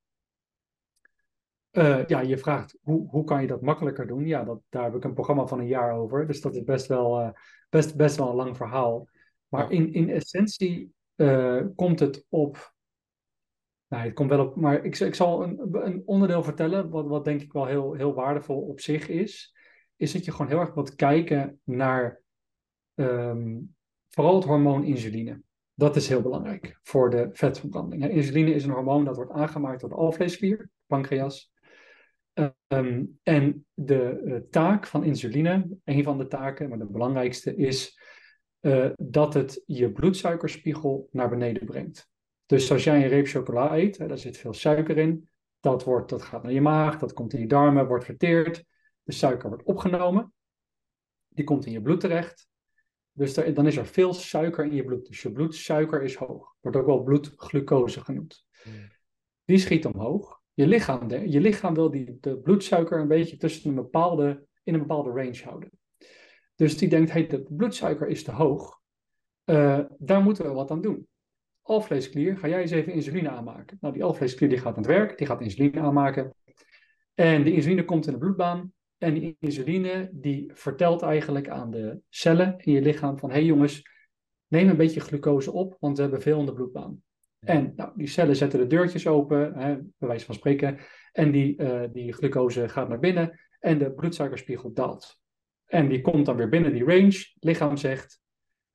Eh, 1.71 2.05
ja, 2.07 2.19
je 2.19 2.37
vraagt 2.37 2.77
hoe, 2.81 3.09
hoe 3.09 3.23
kan 3.23 3.41
je 3.41 3.47
dat 3.47 3.61
makkelijker 3.61 4.07
doen? 4.07 4.25
Ja, 4.25 4.43
dat, 4.43 4.61
daar 4.69 4.83
heb 4.83 4.95
ik 4.95 5.03
een 5.03 5.13
programma 5.13 5.45
van 5.45 5.59
een 5.59 5.67
jaar 5.67 5.93
over. 5.93 6.27
Dus 6.27 6.41
dat 6.41 6.55
is 6.55 6.63
best 6.63 6.87
wel, 6.87 7.19
eh, 7.19 7.29
best, 7.69 7.95
best 7.95 8.15
wel 8.17 8.29
een 8.29 8.35
lang 8.35 8.57
verhaal. 8.57 9.07
Maar 9.47 9.71
in, 9.71 9.93
in 9.93 10.09
essentie 10.09 10.93
eh, 11.15 11.61
komt 11.75 11.99
het 11.99 12.25
op. 12.29 12.73
Nou, 13.87 14.03
het 14.03 14.13
komt 14.13 14.29
wel 14.29 14.45
op. 14.45 14.55
Maar 14.55 14.85
ik, 14.85 14.99
ik 14.99 15.15
zal 15.15 15.43
een, 15.43 15.67
een 15.71 16.01
onderdeel 16.05 16.43
vertellen. 16.43 16.89
Wat, 16.89 17.07
wat 17.07 17.25
denk 17.25 17.41
ik 17.41 17.53
wel 17.53 17.65
heel, 17.65 17.93
heel 17.93 18.13
waardevol 18.13 18.61
op 18.61 18.79
zich 18.79 19.07
is. 19.09 19.55
Is 19.95 20.11
dat 20.11 20.25
je 20.25 20.31
gewoon 20.31 20.47
heel 20.47 20.59
erg 20.59 20.73
wilt 20.73 20.95
kijken 20.95 21.59
naar. 21.63 22.21
ehm, 22.95 23.57
vooral 24.09 24.35
het 24.35 24.45
hormoon 24.45 24.83
insuline. 24.83 25.41
Dat 25.73 25.95
is 25.95 26.07
heel 26.07 26.21
belangrijk 26.21 26.79
voor 26.83 27.09
de 27.09 27.29
vetverbranding. 27.31 28.09
Insuline 28.09 28.53
is 28.53 28.63
een 28.63 28.71
hormoon 28.71 29.05
dat 29.05 29.15
wordt 29.15 29.31
aangemaakt 29.31 29.79
door 29.81 29.89
de 29.89 29.95
alvleesklier, 29.95 30.69
pancreas. 30.85 31.50
Ehm, 32.33 33.05
en 33.23 33.65
de 33.73 34.21
eh, 34.25 34.35
taak 34.49 34.87
van 34.87 35.03
insuline, 35.03 35.67
een 35.83 36.03
van 36.03 36.17
de 36.17 36.27
taken, 36.27 36.69
maar 36.69 36.77
de 36.77 36.85
belangrijkste, 36.85 37.55
is 37.55 37.99
eh, 38.59 38.89
dat 38.97 39.33
het 39.33 39.63
je 39.65 39.91
bloedsuikerspiegel 39.91 41.09
naar 41.11 41.29
beneden 41.29 41.65
brengt. 41.65 42.09
Dus 42.45 42.71
als 42.71 42.83
jij 42.83 43.03
een 43.03 43.09
reep 43.09 43.27
chocola 43.27 43.77
eet, 43.77 43.97
hè, 43.97 44.07
daar 44.07 44.17
zit 44.17 44.37
veel 44.37 44.53
suiker 44.53 44.97
in, 44.97 45.29
dat, 45.59 45.83
wordt, 45.83 46.09
dat 46.09 46.21
gaat 46.21 46.43
naar 46.43 46.51
je 46.51 46.61
maag, 46.61 46.97
dat 46.97 47.13
komt 47.13 47.33
in 47.33 47.39
je 47.39 47.47
darmen, 47.47 47.87
wordt 47.87 48.05
verteerd. 48.05 48.63
De 49.03 49.13
suiker 49.13 49.49
wordt 49.49 49.63
opgenomen, 49.63 50.33
die 51.27 51.45
komt 51.45 51.65
in 51.65 51.71
je 51.71 51.81
bloed 51.81 51.99
terecht. 51.99 52.49
Dus 53.11 53.33
dan 53.33 53.67
is 53.67 53.77
er 53.77 53.85
veel 53.85 54.13
suiker 54.13 54.65
in 54.65 54.75
je 54.75 54.83
bloed. 54.83 55.07
Dus 55.07 55.21
je 55.21 55.31
bloedsuiker 55.31 56.01
is 56.01 56.15
hoog. 56.15 56.55
Wordt 56.59 56.77
ook 56.77 56.85
wel 56.85 57.03
bloedglucose 57.03 58.03
genoemd. 58.03 58.45
Hmm. 58.63 58.91
Die 59.45 59.57
schiet 59.57 59.85
omhoog. 59.85 60.40
Je 60.61 60.67
lichaam, 60.67 61.07
de- 61.07 61.29
je 61.29 61.39
lichaam 61.39 61.73
wil 61.73 61.91
die, 61.91 62.17
de 62.19 62.37
bloedsuiker 62.37 62.99
een 62.99 63.07
beetje 63.07 63.37
tussen 63.37 63.69
een 63.69 63.75
bepaalde, 63.75 64.45
in 64.63 64.73
een 64.73 64.79
bepaalde 64.79 65.09
range 65.09 65.41
houden. 65.43 65.69
Dus 66.55 66.77
die 66.77 66.89
denkt, 66.89 67.11
hey, 67.11 67.27
de 67.27 67.41
bloedsuiker 67.49 68.07
is 68.07 68.23
te 68.23 68.31
hoog. 68.31 68.79
Eh, 69.43 69.79
daar 69.97 70.21
moeten 70.21 70.45
we 70.45 70.51
wat 70.51 70.71
aan 70.71 70.81
doen. 70.81 71.07
Alvleesklier, 71.61 72.37
ga 72.37 72.47
jij 72.47 72.61
eens 72.61 72.71
even 72.71 72.93
insuline 72.93 73.29
aanmaken. 73.29 73.77
Nou, 73.81 73.93
die 73.93 74.03
alvleesklier 74.03 74.49
die 74.49 74.57
gaat 74.57 74.75
aan 74.75 74.83
het 74.83 74.91
werk, 74.91 75.17
die 75.17 75.27
gaat 75.27 75.41
insuline 75.41 75.79
aanmaken. 75.79 76.33
En 77.13 77.43
die 77.43 77.53
insuline 77.53 77.85
komt 77.85 78.05
in 78.05 78.13
de 78.13 78.19
bloedbaan. 78.19 78.73
En 78.97 79.13
die 79.13 79.35
insuline 79.39 80.09
die 80.13 80.51
vertelt 80.53 81.01
eigenlijk 81.01 81.49
aan 81.49 81.71
de 81.71 81.99
cellen 82.09 82.57
in 82.57 82.73
je 82.73 82.81
lichaam 82.81 83.17
van... 83.19 83.29
hé 83.29 83.35
hey 83.35 83.45
jongens, 83.45 83.81
neem 84.47 84.69
een 84.69 84.77
beetje 84.77 84.99
glucose 84.99 85.51
op, 85.51 85.77
want 85.79 85.95
we 85.95 86.01
hebben 86.01 86.21
veel 86.21 86.39
in 86.39 86.45
de 86.45 86.53
bloedbaan. 86.53 87.01
En 87.45 87.73
nou, 87.75 87.91
die 87.95 88.07
cellen 88.07 88.35
zetten 88.35 88.59
de 88.59 88.67
deurtjes 88.67 89.07
open, 89.07 89.53
hè, 89.53 89.75
bij 89.75 90.07
wijze 90.07 90.25
van 90.25 90.35
spreken. 90.35 90.77
En 91.11 91.31
die, 91.31 91.57
eh, 91.57 91.89
die 91.93 92.13
glucose 92.13 92.69
gaat 92.69 92.89
naar 92.89 92.99
binnen 92.99 93.39
en 93.59 93.77
de 93.77 93.91
bloedsuikerspiegel 93.91 94.73
daalt. 94.73 95.19
En 95.65 95.89
die 95.89 96.01
komt 96.01 96.25
dan 96.25 96.35
weer 96.35 96.49
binnen 96.49 96.73
die 96.73 96.83
range. 96.83 97.33
Lichaam 97.39 97.77
zegt, 97.77 98.21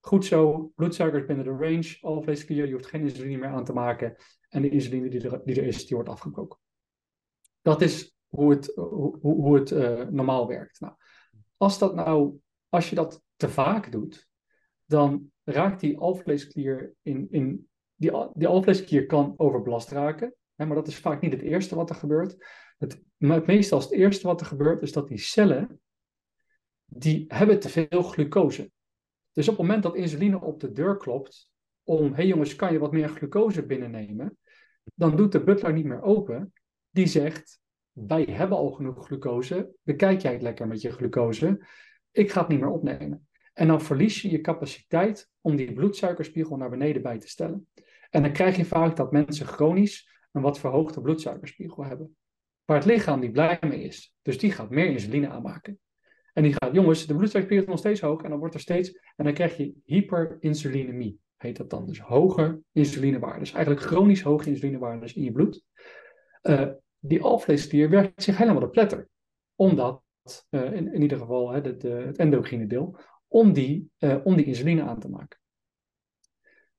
goed 0.00 0.24
zo, 0.24 0.72
bloedsuiker 0.74 1.20
is 1.20 1.26
binnen 1.26 1.44
de 1.44 1.64
range, 1.64 1.98
alvleesklier, 2.00 2.66
je 2.66 2.72
hoeft 2.72 2.86
geen 2.86 3.00
insuline 3.00 3.38
meer 3.38 3.48
aan 3.48 3.64
te 3.64 3.72
maken. 3.72 4.16
En 4.48 4.62
de 4.62 4.68
insuline 4.68 5.08
die 5.08 5.30
er, 5.30 5.40
die 5.44 5.60
er 5.60 5.66
is, 5.66 5.86
die 5.86 5.96
wordt 5.96 6.10
afgebroken. 6.10 6.58
Dat 7.62 7.82
is 7.82 8.16
hoe 8.26 8.50
het, 8.50 8.72
hoe 8.74 9.18
hoe 9.20 9.54
het 9.54 9.70
eh, 9.70 10.06
normaal 10.08 10.46
werkt. 10.46 10.80
Nou, 10.80 10.94
als, 11.56 11.78
dat 11.78 11.94
nou, 11.94 12.38
als 12.68 12.88
je 12.90 12.94
dat 12.94 13.22
te 13.36 13.48
vaak 13.48 13.92
doet, 13.92 14.28
dan 14.84 15.30
raakt 15.44 15.80
die 15.80 15.98
alvleesklier 15.98 16.94
in, 17.02 17.26
in 17.30 17.68
die, 17.96 18.12
die 18.34 18.46
alvleesklier 18.46 19.06
kan 19.06 19.34
overbelast 19.36 19.90
raken. 19.90 20.34
Hè, 20.54 20.66
maar 20.66 20.76
dat 20.76 20.86
is 20.86 20.96
vaak 20.96 21.20
niet 21.20 21.32
het 21.32 21.42
eerste 21.42 21.74
wat 21.74 21.90
er 21.90 21.96
gebeurt. 21.96 22.36
Het 22.78 23.02
meestal 23.18 23.78
is 23.78 23.84
het 23.84 23.92
eerste 23.92 24.26
wat 24.26 24.40
er 24.40 24.46
gebeurt, 24.46 24.82
is 24.82 24.92
dat 24.92 25.08
die 25.08 25.18
cellen, 25.18 25.80
die 26.84 27.24
hebben 27.28 27.60
te 27.60 27.68
veel 27.68 28.02
glucose. 28.02 28.70
Dus 29.32 29.48
op 29.48 29.56
het 29.56 29.66
moment 29.66 29.82
dat 29.82 29.96
insuline 29.96 30.40
op 30.40 30.60
de 30.60 30.72
deur 30.72 30.96
klopt, 30.96 31.50
om, 31.82 32.08
hé 32.08 32.14
hey 32.14 32.26
jongens, 32.26 32.56
kan 32.56 32.72
je 32.72 32.78
wat 32.78 32.92
meer 32.92 33.08
glucose 33.08 33.66
binnennemen? 33.66 34.38
Dan 34.94 35.16
doet 35.16 35.32
de 35.32 35.44
butler 35.44 35.72
niet 35.72 35.84
meer 35.84 36.02
open. 36.02 36.52
Die 36.90 37.06
zegt, 37.06 37.60
wij 37.92 38.22
hebben 38.22 38.58
al 38.58 38.70
genoeg 38.70 39.06
glucose, 39.06 39.70
bekijk 39.82 40.20
jij 40.20 40.32
het 40.32 40.42
lekker 40.42 40.66
met 40.66 40.80
je 40.80 40.90
glucose, 40.90 41.66
ik 42.10 42.30
ga 42.30 42.40
het 42.40 42.48
niet 42.48 42.60
meer 42.60 42.70
opnemen. 42.70 43.28
En 43.52 43.66
dan 43.66 43.82
verlies 43.82 44.22
je 44.22 44.30
je 44.30 44.40
capaciteit 44.40 45.30
om 45.40 45.56
die 45.56 45.72
bloedsuikerspiegel 45.72 46.56
naar 46.56 46.70
beneden 46.70 47.02
bij 47.02 47.18
te 47.18 47.28
stellen. 47.28 47.68
En 48.10 48.22
dan 48.22 48.32
krijg 48.32 48.56
je 48.56 48.64
vaak 48.64 48.96
dat 48.96 49.12
mensen 49.12 49.46
chronisch 49.46 50.26
een 50.32 50.42
wat 50.42 50.58
verhoogde 50.58 51.00
bloedsuikerspiegel 51.00 51.84
hebben. 51.84 52.16
Waar 52.64 52.76
het 52.76 52.86
lichaam 52.86 53.20
niet 53.20 53.32
blij 53.32 53.58
mee 53.60 53.82
is. 53.82 54.14
Dus 54.22 54.38
die 54.38 54.52
gaat 54.52 54.70
meer 54.70 54.86
insuline 54.86 55.28
aanmaken. 55.28 55.78
En 56.32 56.42
die 56.42 56.52
gaat, 56.52 56.74
jongens, 56.74 57.06
de 57.06 57.16
bloedsuikerspiegel 57.16 57.64
is 57.64 57.70
nog 57.70 57.78
steeds 57.78 58.00
hoog. 58.00 58.22
En 58.22 58.30
dan 58.30 58.38
wordt 58.38 58.54
er 58.54 58.60
steeds, 58.60 58.92
en 59.16 59.24
dan 59.24 59.34
krijg 59.34 59.56
je 59.56 59.74
hyperinsulinemie. 59.84 61.18
Heet 61.36 61.56
dat 61.56 61.70
dan. 61.70 61.86
Dus 61.86 62.00
hoge 62.00 62.60
insulinewaarden. 62.72 63.40
Dus 63.40 63.52
eigenlijk 63.52 63.86
chronisch 63.86 64.22
hoge 64.22 64.48
insulinewaarden 64.48 65.14
in 65.14 65.22
je 65.22 65.32
bloed. 65.32 65.64
Eh, 66.42 66.68
die 66.98 67.22
alvleesklier 67.22 67.90
werkt 67.90 68.22
zich 68.22 68.36
helemaal 68.36 68.60
de 68.60 68.68
pletter. 68.68 69.08
Omdat, 69.54 70.02
eh, 70.50 70.72
in, 70.72 71.02
ieder 71.02 71.18
geval 71.18 71.50
hè, 71.50 71.76
de, 71.76 71.88
het 71.88 72.16
endocrine 72.16 72.66
deel, 72.66 72.98
om 73.28 73.52
die, 73.52 73.90
eh, 73.98 74.16
om 74.24 74.36
die 74.36 74.44
insuline 74.44 74.82
aan 74.82 75.00
te 75.00 75.08
maken. 75.08 75.38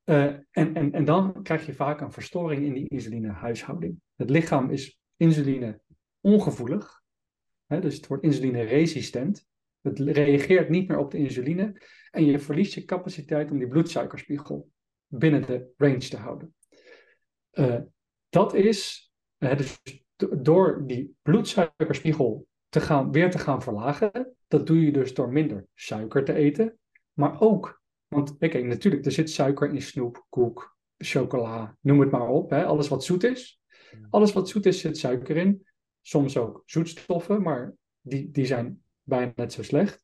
Eh, 0.07 0.23
en, 0.51 0.73
en, 0.75 0.91
en 0.91 1.05
dan 1.05 1.43
krijg 1.43 1.65
je 1.65 1.73
vaak 1.73 2.01
een 2.01 2.11
verstoring 2.11 2.65
in 2.65 2.73
die 2.73 2.89
insulinehuishouding. 2.89 3.99
Het 4.15 4.29
lichaam 4.29 4.69
is 4.69 4.99
insuline 5.15 5.81
ongevoelig, 6.21 7.01
hè, 7.65 7.79
dus 7.79 7.95
het 7.95 8.07
wordt 8.07 8.23
insuline 8.23 8.61
resistent. 8.61 9.47
Het 9.81 9.99
reageert 9.99 10.69
niet 10.69 10.87
meer 10.87 10.97
op 10.97 11.11
de 11.11 11.17
insuline 11.17 11.81
en 12.11 12.25
je 12.25 12.39
verliest 12.39 12.73
je 12.73 12.85
capaciteit 12.85 13.51
om 13.51 13.57
die 13.57 13.67
bloedsuikerspiegel 13.67 14.69
binnen 15.07 15.45
de 15.45 15.73
range 15.77 15.97
te 15.97 16.17
houden. 16.17 16.55
Eh, 17.49 17.81
dat 18.29 18.53
is, 18.53 19.11
eh, 19.37 19.57
dus 19.57 19.81
door 20.15 20.83
die 20.85 21.15
bloedsuikerspiegel 21.21 22.47
te 22.69 22.81
gaan, 22.81 23.11
weer 23.11 23.31
te 23.31 23.39
gaan 23.39 23.61
verlagen, 23.61 24.35
dat 24.47 24.67
doe 24.67 24.85
je 24.85 24.91
dus 24.91 25.13
door 25.13 25.31
minder 25.31 25.67
suiker 25.73 26.23
te 26.23 26.33
eten. 26.33 26.77
Maar 27.13 27.39
ook, 27.39 27.76
want 28.07 28.31
oké, 28.31 28.61
natuurlijk, 28.61 29.05
er 29.05 29.11
zit 29.11 29.29
suiker 29.29 29.73
in 29.73 29.81
snoep, 29.81 30.25
koek, 30.29 30.77
chocola, 30.97 31.77
noem 31.81 31.99
het 31.99 32.11
maar 32.11 32.27
op. 32.27 32.49
Hè, 32.49 32.65
alles 32.65 32.87
wat 32.87 33.03
zoet 33.03 33.23
is. 33.23 33.61
Alles 34.09 34.33
wat 34.33 34.49
zoet 34.49 34.65
is, 34.65 34.79
zit 34.79 34.97
suiker 34.97 35.37
in. 35.37 35.67
Soms 36.01 36.37
ook 36.37 36.61
zoetstoffen, 36.65 37.41
maar 37.41 37.73
die, 38.01 38.31
die 38.31 38.45
zijn 38.45 38.83
bijna 39.03 39.31
net 39.35 39.53
zo 39.53 39.63
slecht. 39.63 40.01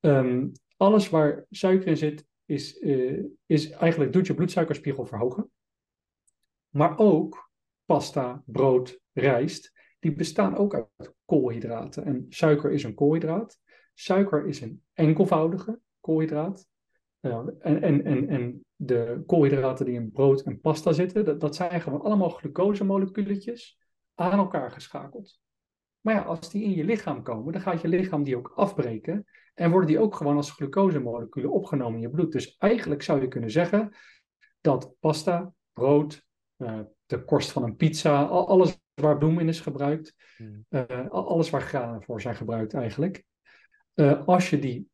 Ehm, 0.00 0.48
alles 0.76 1.08
waar 1.08 1.46
suiker 1.50 1.86
in 1.86 1.96
zit, 1.96 2.26
is, 2.44 2.80
uh, 2.80 3.24
is 3.46 3.70
eigenlijk 3.70 4.12
doet 4.12 4.26
je 4.26 4.34
bloedsuikerspiegel 4.34 5.06
verhogen. 5.06 5.50
Maar 6.68 6.98
ook 6.98 7.50
pasta, 7.84 8.42
brood, 8.46 9.00
rijst, 9.12 9.72
die 9.98 10.12
bestaan 10.12 10.56
ook 10.56 10.74
uit 10.74 11.14
koolhydraten. 11.24 12.04
En 12.04 12.26
suiker 12.28 12.72
is 12.72 12.82
een 12.82 12.94
koolhydraat. 12.94 13.58
Suiker 13.94 14.46
is 14.46 14.60
een 14.60 14.82
enkelvoudige 14.92 15.80
koolhydraat. 16.00 16.66
Uh, 17.20 17.38
en, 17.60 17.82
en, 17.82 18.04
en, 18.04 18.28
en 18.28 18.64
de 18.76 19.22
koolhydraten 19.26 19.84
die 19.84 19.94
in 19.94 20.12
brood 20.12 20.40
en 20.40 20.60
pasta 20.60 20.92
zitten, 20.92 21.24
dat, 21.24 21.40
dat 21.40 21.54
zijn 21.54 21.80
gewoon 21.80 22.00
allemaal 22.00 22.28
glucosemoleculetjes 22.28 23.78
aan 24.14 24.38
elkaar 24.38 24.70
geschakeld. 24.70 25.40
Maar 26.00 26.14
ja, 26.14 26.22
als 26.22 26.50
die 26.50 26.64
in 26.64 26.74
je 26.74 26.84
lichaam 26.84 27.22
komen, 27.22 27.52
dan 27.52 27.62
gaat 27.62 27.80
je 27.80 27.88
lichaam 27.88 28.22
die 28.22 28.36
ook 28.36 28.52
afbreken 28.54 29.26
en 29.54 29.70
worden 29.70 29.88
die 29.88 29.98
ook 29.98 30.14
gewoon 30.14 30.36
als 30.36 30.50
glucosemoleculen 30.50 31.50
opgenomen 31.50 31.94
in 31.94 32.00
je 32.00 32.10
bloed. 32.10 32.32
Dus 32.32 32.56
eigenlijk 32.56 33.02
zou 33.02 33.20
je 33.20 33.28
kunnen 33.28 33.50
zeggen 33.50 33.92
dat 34.60 34.94
pasta, 35.00 35.52
brood, 35.72 36.26
uh, 36.56 36.80
de 37.06 37.24
korst 37.24 37.52
van 37.52 37.62
een 37.62 37.76
pizza, 37.76 38.22
alles 38.24 38.80
waar 38.94 39.18
bloem 39.18 39.38
in 39.38 39.48
is 39.48 39.60
gebruikt, 39.60 40.14
uh, 40.70 41.08
alles 41.08 41.50
waar 41.50 41.62
granen 41.62 42.02
voor 42.02 42.20
zijn 42.20 42.36
gebruikt 42.36 42.74
eigenlijk. 42.74 43.24
Uh, 43.94 44.26
als, 44.26 44.50
je 44.50 44.58
die, 44.58 44.88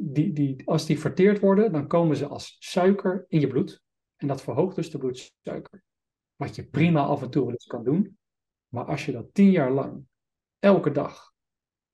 die, 0.00 0.32
die, 0.32 0.62
als 0.64 0.86
die 0.86 0.98
verteerd 0.98 1.40
worden, 1.40 1.72
dan 1.72 1.86
komen 1.86 2.16
ze 2.16 2.26
als 2.26 2.56
suiker 2.58 3.24
in 3.28 3.40
je 3.40 3.46
bloed. 3.46 3.82
En 4.16 4.26
dat 4.26 4.42
verhoogt 4.42 4.76
dus 4.76 4.90
de 4.90 4.98
bloedsuiker. 4.98 5.82
Wat 6.36 6.56
je 6.56 6.68
prima 6.68 7.02
af 7.02 7.22
en 7.22 7.30
toe 7.30 7.42
wel 7.42 7.52
eens 7.52 7.66
kan 7.66 7.84
doen. 7.84 8.18
Maar 8.68 8.84
als 8.84 9.06
je 9.06 9.12
dat 9.12 9.34
tien 9.34 9.50
jaar 9.50 9.70
lang, 9.70 10.04
elke 10.58 10.90
dag, 10.90 11.32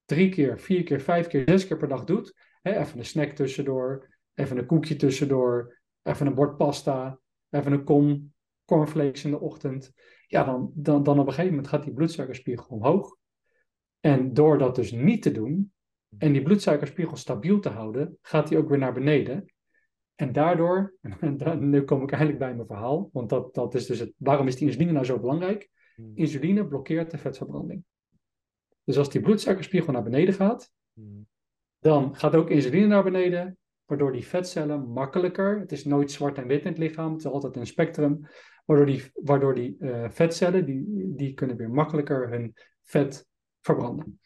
drie 0.05 0.29
keer, 0.29 0.59
vier 0.59 0.83
keer, 0.83 1.01
vijf 1.01 1.27
keer, 1.27 1.43
zes 1.45 1.67
keer 1.67 1.77
per 1.77 1.87
dag 1.87 2.03
doet, 2.03 2.33
hè, 2.61 2.79
even 2.79 2.99
een 2.99 3.05
snack 3.05 3.31
tussendoor, 3.31 4.17
even 4.33 4.57
een 4.57 4.65
koekje 4.65 4.95
tussendoor, 4.95 5.81
even 6.01 6.27
een 6.27 6.35
bord 6.35 6.57
pasta, 6.57 7.19
even 7.49 7.71
een 7.71 7.83
kom 7.83 8.33
cornflakes 8.65 9.23
in 9.23 9.31
de 9.31 9.39
ochtend, 9.39 9.93
ja, 10.27 10.43
dan, 10.43 10.71
dan, 10.75 11.03
dan 11.03 11.19
op 11.19 11.27
een 11.27 11.33
gegeven 11.33 11.55
moment 11.55 11.67
gaat 11.67 11.83
die 11.83 11.93
bloedsuikerspiegel 11.93 12.67
omhoog. 12.67 13.17
En 13.99 14.33
door 14.33 14.57
dat 14.57 14.75
dus 14.75 14.91
niet 14.91 15.21
te 15.21 15.31
doen 15.31 15.73
en 16.17 16.33
die 16.33 16.41
bloedsuikerspiegel 16.41 17.15
stabiel 17.15 17.59
te 17.59 17.69
houden, 17.69 18.17
gaat 18.21 18.47
die 18.47 18.57
ook 18.57 18.69
weer 18.69 18.77
naar 18.77 18.93
beneden. 18.93 19.45
En 20.15 20.31
daardoor, 20.31 20.93
en 21.19 21.37
dan, 21.37 21.69
nu 21.69 21.81
kom 21.81 22.03
ik 22.03 22.11
eigenlijk 22.11 22.39
bij 22.39 22.55
mijn 22.55 22.67
verhaal, 22.67 23.09
want 23.13 23.29
dat, 23.29 23.53
dat 23.53 23.75
is 23.75 23.85
dus 23.85 23.99
het, 23.99 24.13
waarom 24.17 24.47
is 24.47 24.55
die 24.55 24.67
insuline 24.67 24.91
nou 24.91 25.05
zo 25.05 25.19
belangrijk? 25.19 25.69
Insuline 26.13 26.67
blokkeert 26.67 27.11
de 27.11 27.17
vetverbranding. 27.17 27.83
Dus 28.83 28.97
als 28.97 29.09
die 29.09 29.21
bloedsuikerspiegel 29.21 29.93
naar 29.93 30.03
beneden 30.03 30.33
gaat, 30.33 30.71
dan 31.79 32.15
gaat 32.15 32.35
ook 32.35 32.49
insuline 32.49 32.87
naar 32.87 33.03
beneden, 33.03 33.57
waardoor 33.85 34.11
die 34.11 34.27
vetcellen 34.27 34.87
makkelijker, 34.87 35.59
het 35.59 35.71
is 35.71 35.85
nooit 35.85 36.11
zwart 36.11 36.37
en 36.37 36.47
wit 36.47 36.61
in 36.61 36.67
het 36.67 36.77
lichaam, 36.77 37.11
het 37.11 37.19
is 37.19 37.31
altijd 37.31 37.55
een 37.55 37.67
spectrum, 37.67 38.27
waardoor 38.65 38.85
die, 38.85 39.03
waardoor 39.13 39.55
die 39.55 39.75
uh, 39.79 40.09
vetcellen, 40.09 40.65
die, 40.65 41.13
die 41.15 41.33
kunnen 41.33 41.57
weer 41.57 41.69
makkelijker 41.69 42.29
hun 42.29 42.53
vet 42.83 43.27
verbranden. 43.61 44.19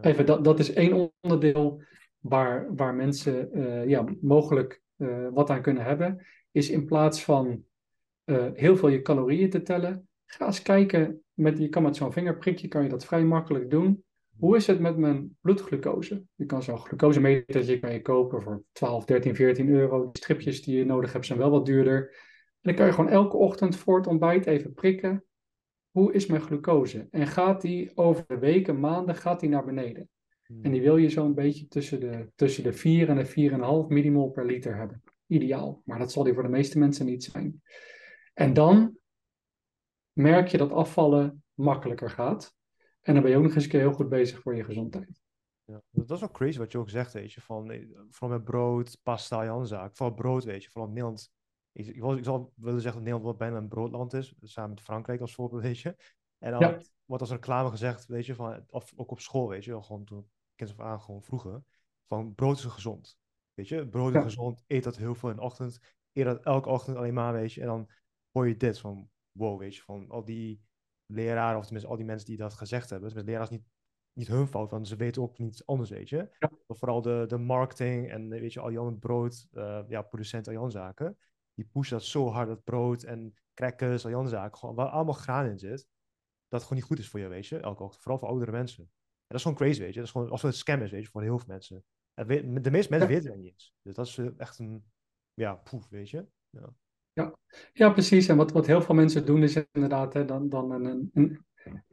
Even, 0.00 0.26
dat, 0.26 0.44
dat 0.44 0.58
is 0.58 0.72
één 0.72 1.12
onderdeel 1.20 1.82
waar, 2.18 2.74
waar 2.74 2.94
mensen 2.94 3.58
uh, 3.58 3.88
ja, 3.88 4.04
mogelijk 4.20 4.82
uh, 4.96 5.28
wat 5.32 5.50
aan 5.50 5.62
kunnen 5.62 5.84
hebben, 5.84 6.26
is 6.50 6.70
in 6.70 6.84
plaats 6.84 7.24
van 7.24 7.62
heel 8.54 8.76
veel 8.76 8.88
je 8.88 9.02
calorieën 9.02 9.50
te 9.50 9.62
tellen, 9.62 10.08
ga 10.26 10.46
eens 10.46 10.62
kijken, 10.62 11.22
met, 11.34 11.58
je 11.58 11.68
kan 11.68 11.82
met 11.82 11.96
zo'n 11.96 12.12
vingerprikje 12.12 12.68
kan 12.68 12.82
je 12.82 12.88
dat 12.88 13.04
vrij 13.04 13.24
makkelijk 13.24 13.70
doen. 13.70 14.04
Hoe 14.38 14.56
is 14.56 14.66
het 14.66 14.80
met 14.80 14.96
mijn 14.96 15.36
bloedglucose? 15.40 16.24
Je 16.34 16.44
kan 16.44 16.62
zo'n 16.62 16.78
glucosemetertje 16.78 17.78
kan 17.78 17.92
je 17.92 18.02
kopen 18.02 18.42
voor 18.42 18.62
12, 18.72 19.04
13, 19.04 19.34
14 19.34 19.68
euro. 19.68 20.10
De 20.12 20.18
stripjes 20.18 20.62
die 20.62 20.76
je 20.76 20.84
nodig 20.84 21.12
hebt 21.12 21.26
zijn 21.26 21.38
wel 21.38 21.50
wat 21.50 21.66
duurder. 21.66 22.06
En 22.06 22.60
dan 22.60 22.74
kan 22.74 22.86
je 22.86 22.92
gewoon 22.92 23.10
elke 23.10 23.36
ochtend 23.36 23.76
voor 23.76 23.96
het 23.96 24.06
ontbijt 24.06 24.46
even 24.46 24.74
prikken. 24.74 25.24
Hoe 25.98 26.12
is 26.12 26.26
mijn 26.26 26.40
glucose? 26.40 27.08
En 27.10 27.26
gaat 27.26 27.60
die 27.60 27.96
over 27.96 28.24
de 28.26 28.38
weken, 28.38 28.80
maanden, 28.80 29.14
gaat 29.14 29.40
die 29.40 29.48
naar 29.48 29.64
beneden? 29.64 30.08
Hmm. 30.44 30.62
En 30.62 30.70
die 30.70 30.80
wil 30.80 30.96
je 30.96 31.08
zo'n 31.08 31.34
beetje 31.34 31.66
tussen 31.68 32.00
de, 32.00 32.30
tussen 32.34 32.62
de 32.62 32.72
4 32.72 33.08
en 33.08 33.16
de 33.16 33.82
4,5 33.84 33.88
millimol 33.88 34.30
per 34.30 34.46
liter 34.46 34.76
hebben. 34.76 35.02
Ideaal. 35.26 35.82
Maar 35.84 35.98
dat 35.98 36.12
zal 36.12 36.24
die 36.24 36.34
voor 36.34 36.42
de 36.42 36.48
meeste 36.48 36.78
mensen 36.78 37.06
niet 37.06 37.24
zijn. 37.24 37.62
En 38.34 38.52
dan 38.52 38.98
merk 40.12 40.48
je 40.48 40.58
dat 40.58 40.72
afvallen 40.72 41.44
makkelijker 41.54 42.10
gaat. 42.10 42.54
En 43.00 43.14
dan 43.14 43.22
ben 43.22 43.30
je 43.30 43.36
ook 43.36 43.44
nog 43.44 43.54
eens 43.54 43.64
een 43.64 43.70
keer 43.70 43.80
heel 43.80 43.92
goed 43.92 44.08
bezig 44.08 44.40
voor 44.40 44.56
je 44.56 44.64
gezondheid. 44.64 45.20
Ja, 45.64 45.82
dat 45.90 46.10
is 46.10 46.20
wel 46.20 46.30
crazy 46.30 46.58
wat 46.58 46.72
je 46.72 46.78
ook 46.78 46.90
zegt, 46.90 47.12
weet 47.12 47.32
je. 47.32 47.40
Van, 47.40 47.70
eh, 47.70 47.86
vooral 48.10 48.38
met 48.38 48.46
brood, 48.46 48.98
pasta, 49.02 49.44
Janzaak. 49.44 49.96
Vooral 49.96 50.14
brood, 50.14 50.44
weet 50.44 50.62
je. 50.62 50.70
Vooral 50.70 50.90
Nederland. 50.90 51.30
Ik, 51.78 51.86
ik, 51.86 52.04
ik 52.04 52.24
zal 52.24 52.52
willen 52.56 52.80
zeggen 52.80 53.04
dat 53.04 53.10
Nederland 53.10 53.38
bijna 53.38 53.56
een 53.56 53.68
broodland 53.68 54.12
is. 54.12 54.34
Samen 54.40 54.70
met 54.70 54.80
Frankrijk 54.80 55.20
als 55.20 55.34
voorbeeld, 55.34 55.62
weet 55.70 55.78
je. 55.78 55.96
En 56.38 56.50
dan 56.50 56.60
ja. 56.60 56.80
wordt 57.04 57.22
als 57.22 57.32
reclame 57.32 57.70
gezegd, 57.70 58.06
weet 58.06 58.26
je. 58.26 58.34
Van, 58.34 58.64
of 58.70 58.92
ook 58.96 59.10
op 59.10 59.20
school, 59.20 59.48
weet 59.48 59.64
je. 59.64 59.82
Gewoon 59.82 60.04
toen 60.04 60.28
kind 60.54 60.70
of 60.70 60.80
aan, 60.80 61.00
gewoon 61.00 61.22
vroeger. 61.22 61.62
Van 62.06 62.34
brood 62.34 62.56
is 62.56 62.64
gezond. 62.64 63.18
Weet 63.54 63.68
je, 63.68 63.88
brood 63.88 64.08
is 64.08 64.14
ja. 64.14 64.22
gezond. 64.22 64.62
Eet 64.66 64.84
dat 64.84 64.96
heel 64.96 65.14
veel 65.14 65.30
in 65.30 65.36
de 65.36 65.42
ochtend. 65.42 65.80
Eet 66.12 66.24
dat 66.24 66.44
elke 66.44 66.68
ochtend 66.68 66.96
alleen 66.96 67.14
maar, 67.14 67.32
weet 67.32 67.52
je. 67.52 67.60
En 67.60 67.66
dan 67.66 67.90
hoor 68.30 68.48
je 68.48 68.56
dit 68.56 68.78
van, 68.78 69.10
wow, 69.32 69.58
weet 69.58 69.76
je. 69.76 69.82
Van 69.82 70.08
al 70.08 70.24
die 70.24 70.62
leraren, 71.06 71.58
of 71.58 71.64
tenminste 71.64 71.90
al 71.90 71.96
die 71.96 72.06
mensen 72.06 72.26
die 72.26 72.36
dat 72.36 72.54
gezegd 72.54 72.90
hebben. 72.90 73.14
Met 73.14 73.24
leraars 73.24 73.50
niet, 73.50 73.64
niet 74.12 74.28
hun 74.28 74.46
fout, 74.46 74.70
want 74.70 74.88
ze 74.88 74.96
weten 74.96 75.22
ook 75.22 75.38
niets 75.38 75.66
anders, 75.66 75.90
weet 75.90 76.08
je. 76.08 76.36
Ja. 76.38 76.50
vooral 76.66 77.02
de, 77.02 77.24
de 77.28 77.38
marketing 77.38 78.10
en 78.10 78.28
weet 78.28 78.52
je, 78.52 78.60
al 78.60 78.68
die 78.68 78.78
andere 78.78 78.98
brood, 78.98 79.46
uh, 79.52 79.80
ja, 79.88 80.02
producenten, 80.02 80.56
al 80.56 80.62
die 80.62 80.70
zaken. 80.70 81.18
Die 81.58 81.68
pushen 81.72 81.96
dat 81.96 82.06
zo 82.06 82.28
hard, 82.28 82.48
dat 82.48 82.64
brood 82.64 83.02
en 83.02 83.34
crackers, 83.54 84.06
al 84.06 84.20
die 84.20 84.30
zaken, 84.30 84.58
gewoon, 84.58 84.74
waar 84.74 84.88
allemaal 84.88 85.14
graan 85.14 85.46
in 85.46 85.58
zit. 85.58 85.88
Dat 86.48 86.60
het 86.60 86.62
gewoon 86.62 86.78
niet 86.78 86.88
goed 86.88 86.98
is 86.98 87.08
voor 87.08 87.20
je, 87.20 87.28
weet 87.28 87.46
je, 87.46 87.58
elke 87.58 87.82
ochtend. 87.82 88.02
Vooral 88.02 88.18
voor 88.18 88.28
oudere 88.28 88.50
mensen. 88.50 88.82
En 88.82 88.90
dat 89.26 89.36
is 89.36 89.42
gewoon 89.42 89.56
crazy, 89.56 89.80
weet 89.80 89.88
je. 89.88 89.94
Dat 89.94 90.04
is 90.04 90.10
gewoon 90.10 90.30
alsof 90.30 90.50
het 90.50 90.58
scam 90.58 90.82
is, 90.82 90.90
weet 90.90 91.02
je, 91.02 91.08
voor 91.08 91.22
heel 91.22 91.38
veel 91.38 91.48
mensen. 91.48 91.84
En 92.14 92.26
de 92.62 92.70
meeste 92.70 92.90
mensen 92.90 93.08
weten 93.08 93.30
het 93.30 93.40
niet 93.40 93.52
eens. 93.52 93.74
Dus 93.82 93.94
dat 93.94 94.06
is 94.06 94.18
echt 94.36 94.58
een, 94.58 94.84
ja, 95.34 95.54
poef, 95.54 95.88
weet 95.88 96.10
je. 96.10 96.26
Ja. 96.50 96.74
Ja, 97.12 97.38
ja 97.72 97.90
precies. 97.90 98.28
En 98.28 98.36
wat, 98.36 98.52
wat 98.52 98.66
heel 98.66 98.82
veel 98.82 98.94
mensen 98.94 99.26
doen 99.26 99.42
is 99.42 99.64
inderdaad 99.72 100.14
hè, 100.14 100.24
dan, 100.24 100.48
dan 100.48 100.70
een, 100.70 101.10
een 101.14 101.44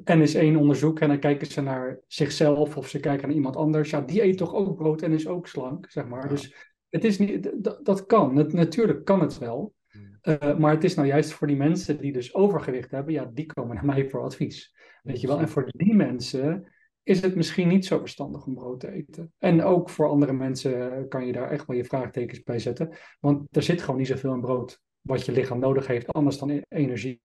NS1-onderzoek 0.01 0.99
en 0.99 1.07
dan 1.07 1.19
kijken 1.19 1.47
ze 1.47 1.61
naar 1.61 1.99
zichzelf 2.07 2.77
of 2.77 2.87
ze 2.87 2.99
kijken 2.99 3.27
naar 3.27 3.35
iemand 3.35 3.55
anders. 3.55 3.89
Ja, 3.89 4.01
die 4.01 4.23
eet 4.23 4.37
toch 4.37 4.53
ook 4.53 4.75
brood 4.75 5.01
en 5.01 5.11
is 5.11 5.27
ook 5.27 5.47
slank, 5.47 5.91
zeg 5.91 6.07
maar. 6.07 6.23
Ja. 6.23 6.29
Dus 6.29 6.74
het 6.89 7.03
is 7.03 7.19
niet, 7.19 7.63
dat, 7.63 7.85
dat 7.85 8.05
kan. 8.05 8.35
Het, 8.35 8.53
natuurlijk 8.53 9.05
kan 9.05 9.21
het 9.21 9.37
wel. 9.37 9.73
Uh, 10.21 10.57
maar 10.57 10.71
het 10.71 10.83
is 10.83 10.95
nou 10.95 11.07
juist 11.07 11.31
voor 11.31 11.47
die 11.47 11.55
mensen 11.55 11.97
die 11.97 12.11
dus 12.11 12.33
overgewicht 12.33 12.91
hebben, 12.91 13.13
ja, 13.13 13.31
die 13.33 13.45
komen 13.45 13.75
naar 13.75 13.85
mij 13.85 14.09
voor 14.09 14.21
advies. 14.21 14.75
Weet 15.03 15.21
je 15.21 15.27
wel? 15.27 15.39
En 15.39 15.49
voor 15.49 15.69
die 15.71 15.93
mensen 15.93 16.67
is 17.03 17.21
het 17.21 17.35
misschien 17.35 17.67
niet 17.67 17.85
zo 17.85 17.99
verstandig 17.99 18.45
om 18.45 18.55
brood 18.55 18.79
te 18.79 18.91
eten. 18.91 19.33
En 19.37 19.63
ook 19.63 19.89
voor 19.89 20.09
andere 20.09 20.33
mensen 20.33 21.07
kan 21.07 21.25
je 21.25 21.31
daar 21.31 21.51
echt 21.51 21.65
wel 21.65 21.77
je 21.77 21.85
vraagtekens 21.85 22.43
bij 22.43 22.59
zetten. 22.59 22.89
Want 23.19 23.55
er 23.55 23.63
zit 23.63 23.81
gewoon 23.81 23.99
niet 23.99 24.07
zoveel 24.07 24.33
in 24.33 24.41
brood 24.41 24.81
wat 25.01 25.25
je 25.25 25.31
lichaam 25.31 25.59
nodig 25.59 25.87
heeft, 25.87 26.13
anders 26.13 26.37
dan 26.37 26.49
e-, 26.49 26.61
energie. 26.67 27.21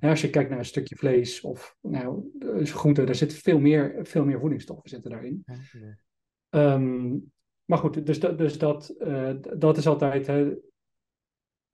Ja. 0.00 0.10
als 0.10 0.20
je 0.20 0.30
kijkt 0.30 0.50
naar 0.50 0.58
een 0.58 0.64
stukje 0.64 0.96
vlees 0.96 1.40
of 1.40 1.76
nou, 1.80 2.30
groente, 2.62 3.04
daar 3.04 3.14
zit 3.14 3.34
veel 3.34 3.60
meer, 3.60 3.98
veel 4.02 4.24
meer 4.24 4.40
voedingsstoffen 4.40 4.88
zitten 4.88 5.10
daarin. 5.10 5.44
Ja. 6.50 6.74
Um, 6.74 7.32
maar 7.66 7.78
goed, 7.78 8.06
dus, 8.06 8.20
dat, 8.20 8.38
dus 8.38 8.58
dat, 8.58 8.94
uh, 8.98 9.34
dat 9.56 9.76
is 9.76 9.86
altijd. 9.86 10.26
Hè, 10.26 10.54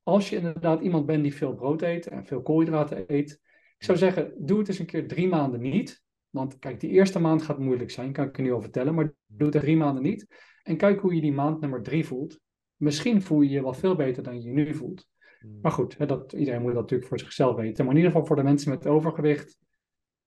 als 0.02 0.28
je 0.28 0.36
inderdaad 0.36 0.80
iemand 0.80 1.06
bent 1.06 1.22
die 1.22 1.34
veel 1.34 1.54
brood 1.54 1.82
eet 1.82 2.06
en 2.06 2.26
veel 2.26 2.42
koolhydraten 2.42 3.04
eet, 3.06 3.40
ik 3.78 3.84
zou 3.84 3.98
zeggen, 3.98 4.32
doe 4.38 4.58
het 4.58 4.68
eens 4.68 4.78
een 4.78 4.86
keer 4.86 5.08
drie 5.08 5.28
maanden 5.28 5.60
niet. 5.60 6.02
Want 6.30 6.58
kijk, 6.58 6.80
die 6.80 6.90
eerste 6.90 7.18
maand 7.18 7.42
gaat 7.42 7.58
moeilijk 7.58 7.90
zijn, 7.90 8.12
kan 8.12 8.26
ik 8.26 8.36
je 8.36 8.42
nu 8.42 8.52
al 8.52 8.60
vertellen, 8.60 8.94
maar 8.94 9.14
doe 9.26 9.46
het 9.46 9.54
er 9.54 9.60
drie 9.60 9.76
maanden 9.76 10.02
niet. 10.02 10.26
En 10.62 10.76
kijk 10.76 11.00
hoe 11.00 11.14
je 11.14 11.20
die 11.20 11.32
maand 11.32 11.60
nummer 11.60 11.82
drie 11.82 12.06
voelt. 12.06 12.40
Misschien 12.76 13.22
voel 13.22 13.40
je 13.40 13.50
je 13.50 13.62
wel 13.62 13.74
veel 13.74 13.96
beter 13.96 14.22
dan 14.22 14.34
je 14.34 14.42
je 14.42 14.52
nu 14.52 14.74
voelt. 14.74 15.08
Hmm. 15.40 15.58
Maar 15.62 15.72
goed, 15.72 15.98
hè, 15.98 16.06
dat, 16.06 16.32
iedereen 16.32 16.62
moet 16.62 16.72
dat 16.72 16.80
natuurlijk 16.80 17.08
voor 17.08 17.18
zichzelf 17.18 17.56
weten. 17.56 17.84
Maar 17.84 17.94
in 17.94 18.00
ieder 18.00 18.12
geval 18.12 18.26
voor 18.26 18.36
de 18.36 18.42
mensen 18.42 18.70
met 18.70 18.86
overgewicht 18.86 19.58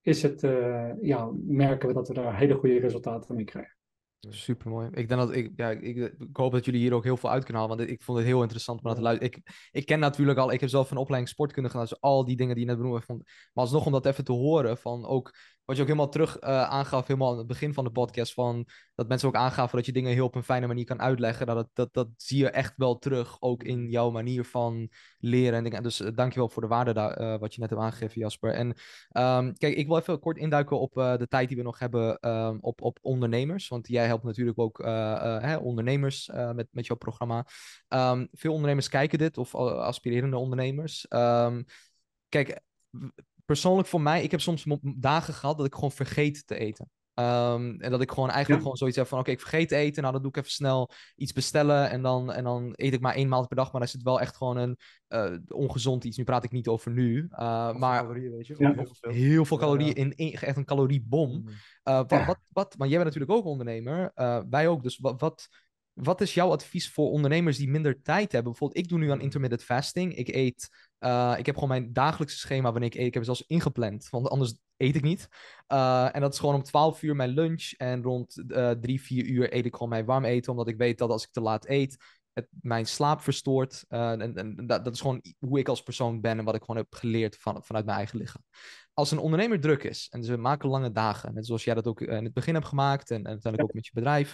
is 0.02 0.22
het, 0.22 0.44
uh, 0.44 0.92
ja, 1.02 1.32
merken 1.46 1.88
we 1.88 1.94
dat 1.94 2.08
we 2.08 2.14
daar 2.14 2.38
hele 2.38 2.54
goede 2.54 2.80
resultaten 2.80 3.36
mee 3.36 3.46
krijgen. 3.46 3.75
Super 4.30 4.70
mooi. 4.70 4.90
Ik, 4.92 5.08
denk 5.08 5.22
dat 5.22 5.36
ik, 5.36 5.52
ja, 5.56 5.70
ik, 5.70 5.96
ik 5.96 6.14
hoop 6.34 6.52
dat 6.52 6.66
jullie 6.66 6.80
hier 6.80 6.94
ook 6.94 7.04
heel 7.04 7.18
veel 7.18 7.30
uit 7.30 7.44
kunnen 7.44 7.62
halen. 7.62 7.78
Want 7.78 7.90
ik 7.90 8.04
vond 8.04 8.18
het 8.18 8.28
heel 8.28 8.42
interessant 8.42 8.80
om 8.80 8.86
naar 8.86 8.96
te 8.96 9.02
luisteren. 9.02 9.34
Ik, 9.34 9.70
ik 9.72 9.86
ken 9.86 10.00
natuurlijk 10.00 10.38
al, 10.38 10.52
ik 10.52 10.60
heb 10.60 10.70
zelf 10.70 10.92
een 10.92 10.98
opleiding 10.98 11.34
sportkunde 11.34 11.70
gedaan. 11.70 11.86
Dus 11.86 12.02
al 12.02 12.26
die 12.26 12.36
dingen 12.36 12.56
die 12.56 12.64
je 12.64 12.70
net 12.70 12.80
benoemde. 12.80 13.02
Vond, 13.02 13.24
maar 13.24 13.64
alsnog 13.64 13.86
om 13.86 13.92
dat 13.92 14.06
even 14.06 14.24
te 14.24 14.32
horen. 14.32 14.78
Van 14.78 15.06
ook 15.06 15.36
wat 15.66 15.76
je 15.76 15.82
ook 15.82 15.88
helemaal 15.88 16.10
terug 16.10 16.42
uh, 16.44 16.64
aangaf, 16.64 17.08
helemaal 17.08 17.32
aan 17.32 17.38
het 17.38 17.48
begin 17.48 17.74
van 17.74 17.84
de 17.84 17.92
podcast. 17.92 18.34
Van 18.34 18.68
dat 18.96 19.08
mensen 19.08 19.28
ook 19.28 19.36
aangaven 19.36 19.78
dat 19.78 19.86
je 19.86 19.92
dingen 19.92 20.14
heel 20.14 20.26
op 20.26 20.36
een 20.36 20.44
fijne 20.44 20.68
manier 20.68 20.86
kan 20.86 21.02
uitleggen. 21.02 21.46
Dat, 21.46 21.70
dat, 21.74 21.94
dat 21.94 22.08
zie 22.18 22.38
je 22.38 22.50
echt 22.50 22.74
wel 22.78 22.98
terug. 22.98 23.38
Ook 23.40 23.64
in 23.64 23.90
jouw 23.90 24.12
manier 24.12 24.46
van 24.46 24.90
leren 25.20 25.58
en 25.58 25.64
dingen. 25.64 25.84
Dus 25.84 26.02
uh, 26.02 26.10
dankjewel 26.16 26.50
voor 26.50 26.62
de 26.62 26.68
waarde 26.68 26.94
daar, 26.94 27.22
uh, 27.22 27.40
wat 27.40 27.54
je 27.54 27.60
net 27.62 27.70
hebt 27.70 27.82
aangegeven, 27.82 28.22
Jasper. 28.22 28.54
En 28.54 28.68
um, 28.68 29.58
kijk, 29.58 29.76
ik 29.76 29.88
wil 29.88 29.98
even 29.98 30.20
kort 30.20 30.38
induiken 30.38 30.80
op 30.80 30.94
de 30.94 31.28
tijd 31.30 31.48
die 31.48 31.58
we 31.58 31.64
nog 31.64 31.80
hebben 31.80 32.30
um, 32.30 32.58
op, 32.62 32.82
op 32.82 33.00
ondernemers. 33.02 33.68
Want 33.68 33.88
jij 33.88 34.06
helpt 34.06 34.24
natuurlijk 34.24 34.60
ook 34.60 34.78
hè, 34.84 35.56
ondernemers 35.56 36.30
met, 36.54 36.68
met 36.72 36.86
jouw 36.86 36.98
programma. 36.98 37.46
Um, 37.88 38.28
veel 38.32 38.54
ondernemers 38.54 38.90
kijken 38.90 39.18
dit, 39.18 39.38
of 39.38 39.56
aspirerende 39.56 40.38
ondernemers. 40.38 41.06
kijk, 42.30 42.60
persoonlijk 43.46 43.88
voor 43.88 44.02
mij, 44.02 44.24
ik 44.24 44.32
heb 44.32 44.42
soms 44.42 44.66
dagen 44.82 45.34
gehad 45.34 45.58
dat 45.58 45.66
ik 45.66 45.74
gewoon 45.74 45.92
vergeet 45.92 46.48
te 46.48 46.58
eten. 46.58 46.90
Um, 47.20 47.82
en 47.82 47.92
dat 47.92 48.02
ik 48.02 48.12
gewoon 48.12 48.30
eigenlijk 48.30 48.62
gewoon 48.62 48.78
zoiets 48.78 48.98
heb 48.98 49.08
van: 49.08 49.20
oké, 49.20 49.32
ik 49.32 49.40
vergeet 49.40 49.68
te 49.68 49.76
eten. 49.76 50.02
Nou, 50.02 50.14
dan 50.14 50.22
doe 50.22 50.32
ik 50.32 50.38
even 50.38 50.52
snel 50.52 50.90
iets 51.16 51.34
bestellen. 51.34 51.90
En 51.90 52.02
dan, 52.02 52.32
en 52.32 52.44
dan 52.44 52.74
eet 52.76 52.94
ik 52.94 53.00
maar 53.00 53.14
één 53.14 53.28
maal 53.28 53.48
per 53.48 53.56
dag. 53.56 53.66
Maar 53.66 53.82
dan 53.82 53.90
is 53.90 53.94
het 53.94 54.04
wel 54.04 54.22
echt 54.22 54.36
gewoon 54.36 54.58
een 54.58 54.78
uh, 55.10 55.38
ongezond 55.48 56.04
iets. 56.04 56.18
Nu 56.18 56.24
praat 56.24 56.44
ik 56.44 56.52
niet 56.52 56.68
over 56.68 56.92
nu. 56.92 57.28
Uh, 57.32 57.74
maar 57.74 58.02
calorieën, 58.02 58.32
weet 58.32 58.48
je? 58.48 58.56
Ja. 58.58 58.74
Heel, 58.74 58.96
veel. 59.00 59.12
heel 59.12 59.46
veel 59.46 59.58
calorieën 59.58 59.94
in 59.94 60.14
één, 60.16 60.34
echt 60.34 60.58
een 60.58 60.66
caloriebom. 60.66 61.32
Mm. 61.32 61.48
Uh, 61.48 61.54
wat, 61.84 62.10
ja. 62.10 62.26
wat, 62.26 62.40
wat, 62.52 62.78
maar 62.78 62.88
jij 62.88 62.98
bent 63.04 63.14
natuurlijk 63.14 63.40
ook 63.40 63.46
ondernemer. 63.52 64.12
wij 64.50 64.68
ook. 64.68 64.84
Dus 64.84 64.98
wat, 64.98 65.22
wat, 65.22 65.48
wat 65.94 66.22
is 66.22 66.34
jouw 66.34 66.52
advies 66.52 66.92
voor 66.92 67.12
ondernemers 67.12 67.58
die 67.58 67.70
minder 67.70 68.02
tijd 68.02 68.32
hebben? 68.32 68.52
Bijvoorbeeld, 68.52 68.84
ik 68.84 68.90
doe 68.90 69.00
nu 69.00 69.12
aan 69.12 69.22
intermittent 69.22 69.64
fasting. 69.64 70.16
Ik 70.16 70.28
eet 70.28 70.85
uh, 71.00 71.36
ik 71.38 71.46
heb 71.46 71.56
gewoon 71.56 71.70
mijn 71.70 71.94
dagelijkse 71.94 72.38
schema 72.38 72.72
wanneer 72.72 72.90
ik 72.90 72.96
eet. 72.96 73.08
Ik 73.08 73.14
heb 73.14 73.26
het 73.26 73.36
zelfs 73.36 73.48
ingepland, 73.48 74.10
want 74.10 74.30
anders 74.30 74.58
eet 74.78 74.96
ik 74.96 75.02
niet. 75.02 75.28
Uh, 75.68 76.16
en 76.16 76.22
dat 76.22 76.34
is 76.34 76.40
gewoon 76.40 76.56
om 76.56 76.64
12 76.64 77.02
uur 77.02 77.16
mijn 77.16 77.30
lunch. 77.30 77.72
En 77.78 78.04
rond 78.04 78.44
uh, 78.48 78.72
3, 78.72 79.02
4 79.02 79.26
uur 79.26 79.54
eet 79.54 79.66
ik 79.66 79.74
gewoon 79.74 79.90
mijn 79.90 80.06
warm 80.06 80.26
eten. 80.26 80.52
Omdat 80.52 80.68
ik 80.68 80.78
weet 80.78 80.98
dat 80.98 81.10
als 81.10 81.24
ik 81.24 81.32
te 81.32 81.42
laat 81.42 81.68
eet, 81.68 81.98
het 82.34 82.48
mijn 82.62 82.86
slaap 82.86 83.22
verstoort. 83.22 83.86
Uh, 83.90 84.12
en, 84.12 84.36
en 84.36 84.68
dat, 84.68 84.84
dat, 84.86 84.94
is 84.94 85.02
gewoon 85.02 85.22
hoe 85.40 85.60
ik 85.60 85.68
als 85.68 85.84
persoon 85.84 86.22
ben 86.22 86.38
en 86.38 86.46
wat 86.46 86.56
ik 86.56 86.62
gewoon 86.62 86.82
heb 86.82 86.94
geleerd 86.94 87.38
van, 87.38 87.64
vanuit 87.64 87.86
mijn 87.86 87.98
eigen 87.98 88.18
lichaam. 88.18 88.44
Als 88.94 89.12
een 89.12 89.18
ondernemer 89.18 89.60
druk 89.60 89.84
is 89.84 90.08
en 90.10 90.24
ze 90.24 90.38
maken 90.38 90.70
lange 90.70 90.92
dagen, 90.92 91.34
net 91.34 91.46
zoals 91.46 91.64
jij 91.64 91.74
dat 91.74 91.88
ook 91.88 92.02
in 92.02 92.24
het 92.24 92.34
begin 92.34 92.54
hebt 92.54 92.68
gemaakt 92.68 93.12
en, 93.12 93.18
en 93.18 93.28
uiteindelijk 93.28 93.64
ook 93.64 93.76
met 93.76 93.86
je 93.86 93.92
bedrijf. 93.94 94.34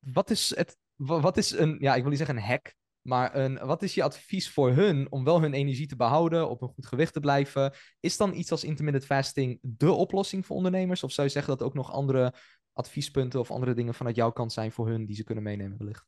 Wat 0.00 0.30
is, 0.30 0.56
het, 0.56 0.76
wat 0.96 1.36
is 1.36 1.50
een, 1.50 1.76
ja, 1.80 1.94
ik 1.94 2.00
wil 2.00 2.10
niet 2.10 2.18
zeggen 2.18 2.36
een 2.36 2.42
hack, 2.42 2.74
maar 3.06 3.36
een, 3.36 3.58
wat 3.58 3.82
is 3.82 3.94
je 3.94 4.02
advies 4.02 4.50
voor 4.50 4.70
hun 4.70 5.06
om 5.10 5.24
wel 5.24 5.40
hun 5.40 5.54
energie 5.54 5.86
te 5.86 5.96
behouden, 5.96 6.48
op 6.48 6.62
een 6.62 6.68
goed 6.68 6.86
gewicht 6.86 7.12
te 7.12 7.20
blijven? 7.20 7.72
Is 8.00 8.16
dan 8.16 8.34
iets 8.34 8.50
als 8.50 8.64
intermittent 8.64 9.04
fasting 9.04 9.58
de 9.62 9.92
oplossing 9.92 10.46
voor 10.46 10.56
ondernemers? 10.56 11.02
Of 11.02 11.12
zou 11.12 11.26
je 11.26 11.32
zeggen 11.32 11.56
dat 11.56 11.66
ook 11.66 11.74
nog 11.74 11.92
andere 11.92 12.32
adviespunten 12.72 13.40
of 13.40 13.50
andere 13.50 13.74
dingen 13.74 13.94
vanuit 13.94 14.16
jouw 14.16 14.30
kant 14.30 14.52
zijn 14.52 14.72
voor 14.72 14.88
hun 14.88 15.06
die 15.06 15.16
ze 15.16 15.24
kunnen 15.24 15.44
meenemen 15.44 15.78
wellicht? 15.78 16.06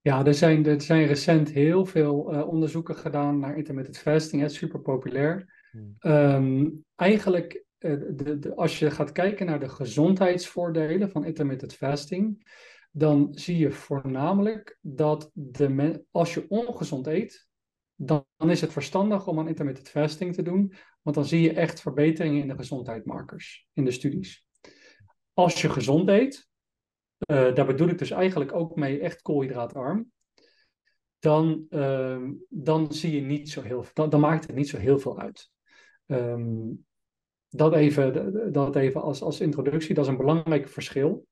Ja, 0.00 0.26
er 0.26 0.34
zijn, 0.34 0.66
er 0.66 0.80
zijn 0.80 1.06
recent 1.06 1.50
heel 1.50 1.86
veel 1.86 2.34
uh, 2.34 2.48
onderzoeken 2.48 2.96
gedaan 2.96 3.38
naar 3.38 3.56
intermittent 3.56 3.98
fasting. 3.98 4.42
Het 4.42 4.50
is 4.50 4.56
super 4.56 4.80
populair. 4.80 5.60
Hmm. 5.70 5.96
Um, 6.00 6.84
eigenlijk, 6.94 7.64
uh, 7.78 8.00
de, 8.10 8.38
de, 8.38 8.54
als 8.54 8.78
je 8.78 8.90
gaat 8.90 9.12
kijken 9.12 9.46
naar 9.46 9.60
de 9.60 9.68
gezondheidsvoordelen 9.68 11.10
van 11.10 11.24
intermittent 11.24 11.74
fasting, 11.74 12.42
dan 12.94 13.28
zie 13.30 13.56
je 13.56 13.70
voornamelijk 13.70 14.78
dat 14.80 15.30
de 15.32 16.04
als 16.10 16.34
je 16.34 16.48
ongezond 16.48 17.06
eet, 17.06 17.48
dan, 17.94 18.24
is 18.38 18.60
het 18.60 18.72
verstandig 18.72 19.26
om 19.26 19.38
aan 19.38 19.48
intermittent 19.48 19.88
fasting 19.88 20.34
te 20.34 20.42
doen, 20.42 20.74
want 21.02 21.16
dan 21.16 21.24
zie 21.24 21.40
je 21.40 21.52
echt 21.52 21.80
verbeteringen 21.80 22.42
in 22.42 22.48
de 22.48 22.56
gezondheidsmarkers 22.56 23.66
in 23.72 23.84
de 23.84 23.90
studies. 23.90 24.46
Als 25.32 25.62
je 25.62 25.70
gezond 25.70 26.08
eet, 26.08 26.48
uh, 27.30 27.54
daar 27.54 27.66
bedoel 27.66 27.88
ik 27.88 27.98
dus 27.98 28.10
eigenlijk 28.10 28.54
ook 28.54 28.76
mee 28.76 29.00
echt 29.00 29.22
koolhydraatarm, 29.22 30.10
dan, 31.18 31.66
uh, 31.70 32.28
dan 32.48 32.92
zie 32.92 33.14
je 33.14 33.20
niet 33.20 33.50
zo 33.50 33.62
heel 33.62 33.84
dan, 33.92 34.10
dan 34.10 34.20
maakt 34.20 34.46
het 34.46 34.56
niet 34.56 34.68
zo 34.68 34.78
heel 34.78 34.98
veel 34.98 35.18
uit. 35.18 35.50
Um, 36.06 36.84
dat 37.48 37.74
even, 37.74 38.52
dat 38.52 38.76
even 38.76 39.02
als, 39.02 39.22
als 39.22 39.40
introductie, 39.40 39.94
dat 39.94 40.04
is 40.04 40.10
een 40.10 40.16
belangrijk 40.16 40.68
verschil. 40.68 41.26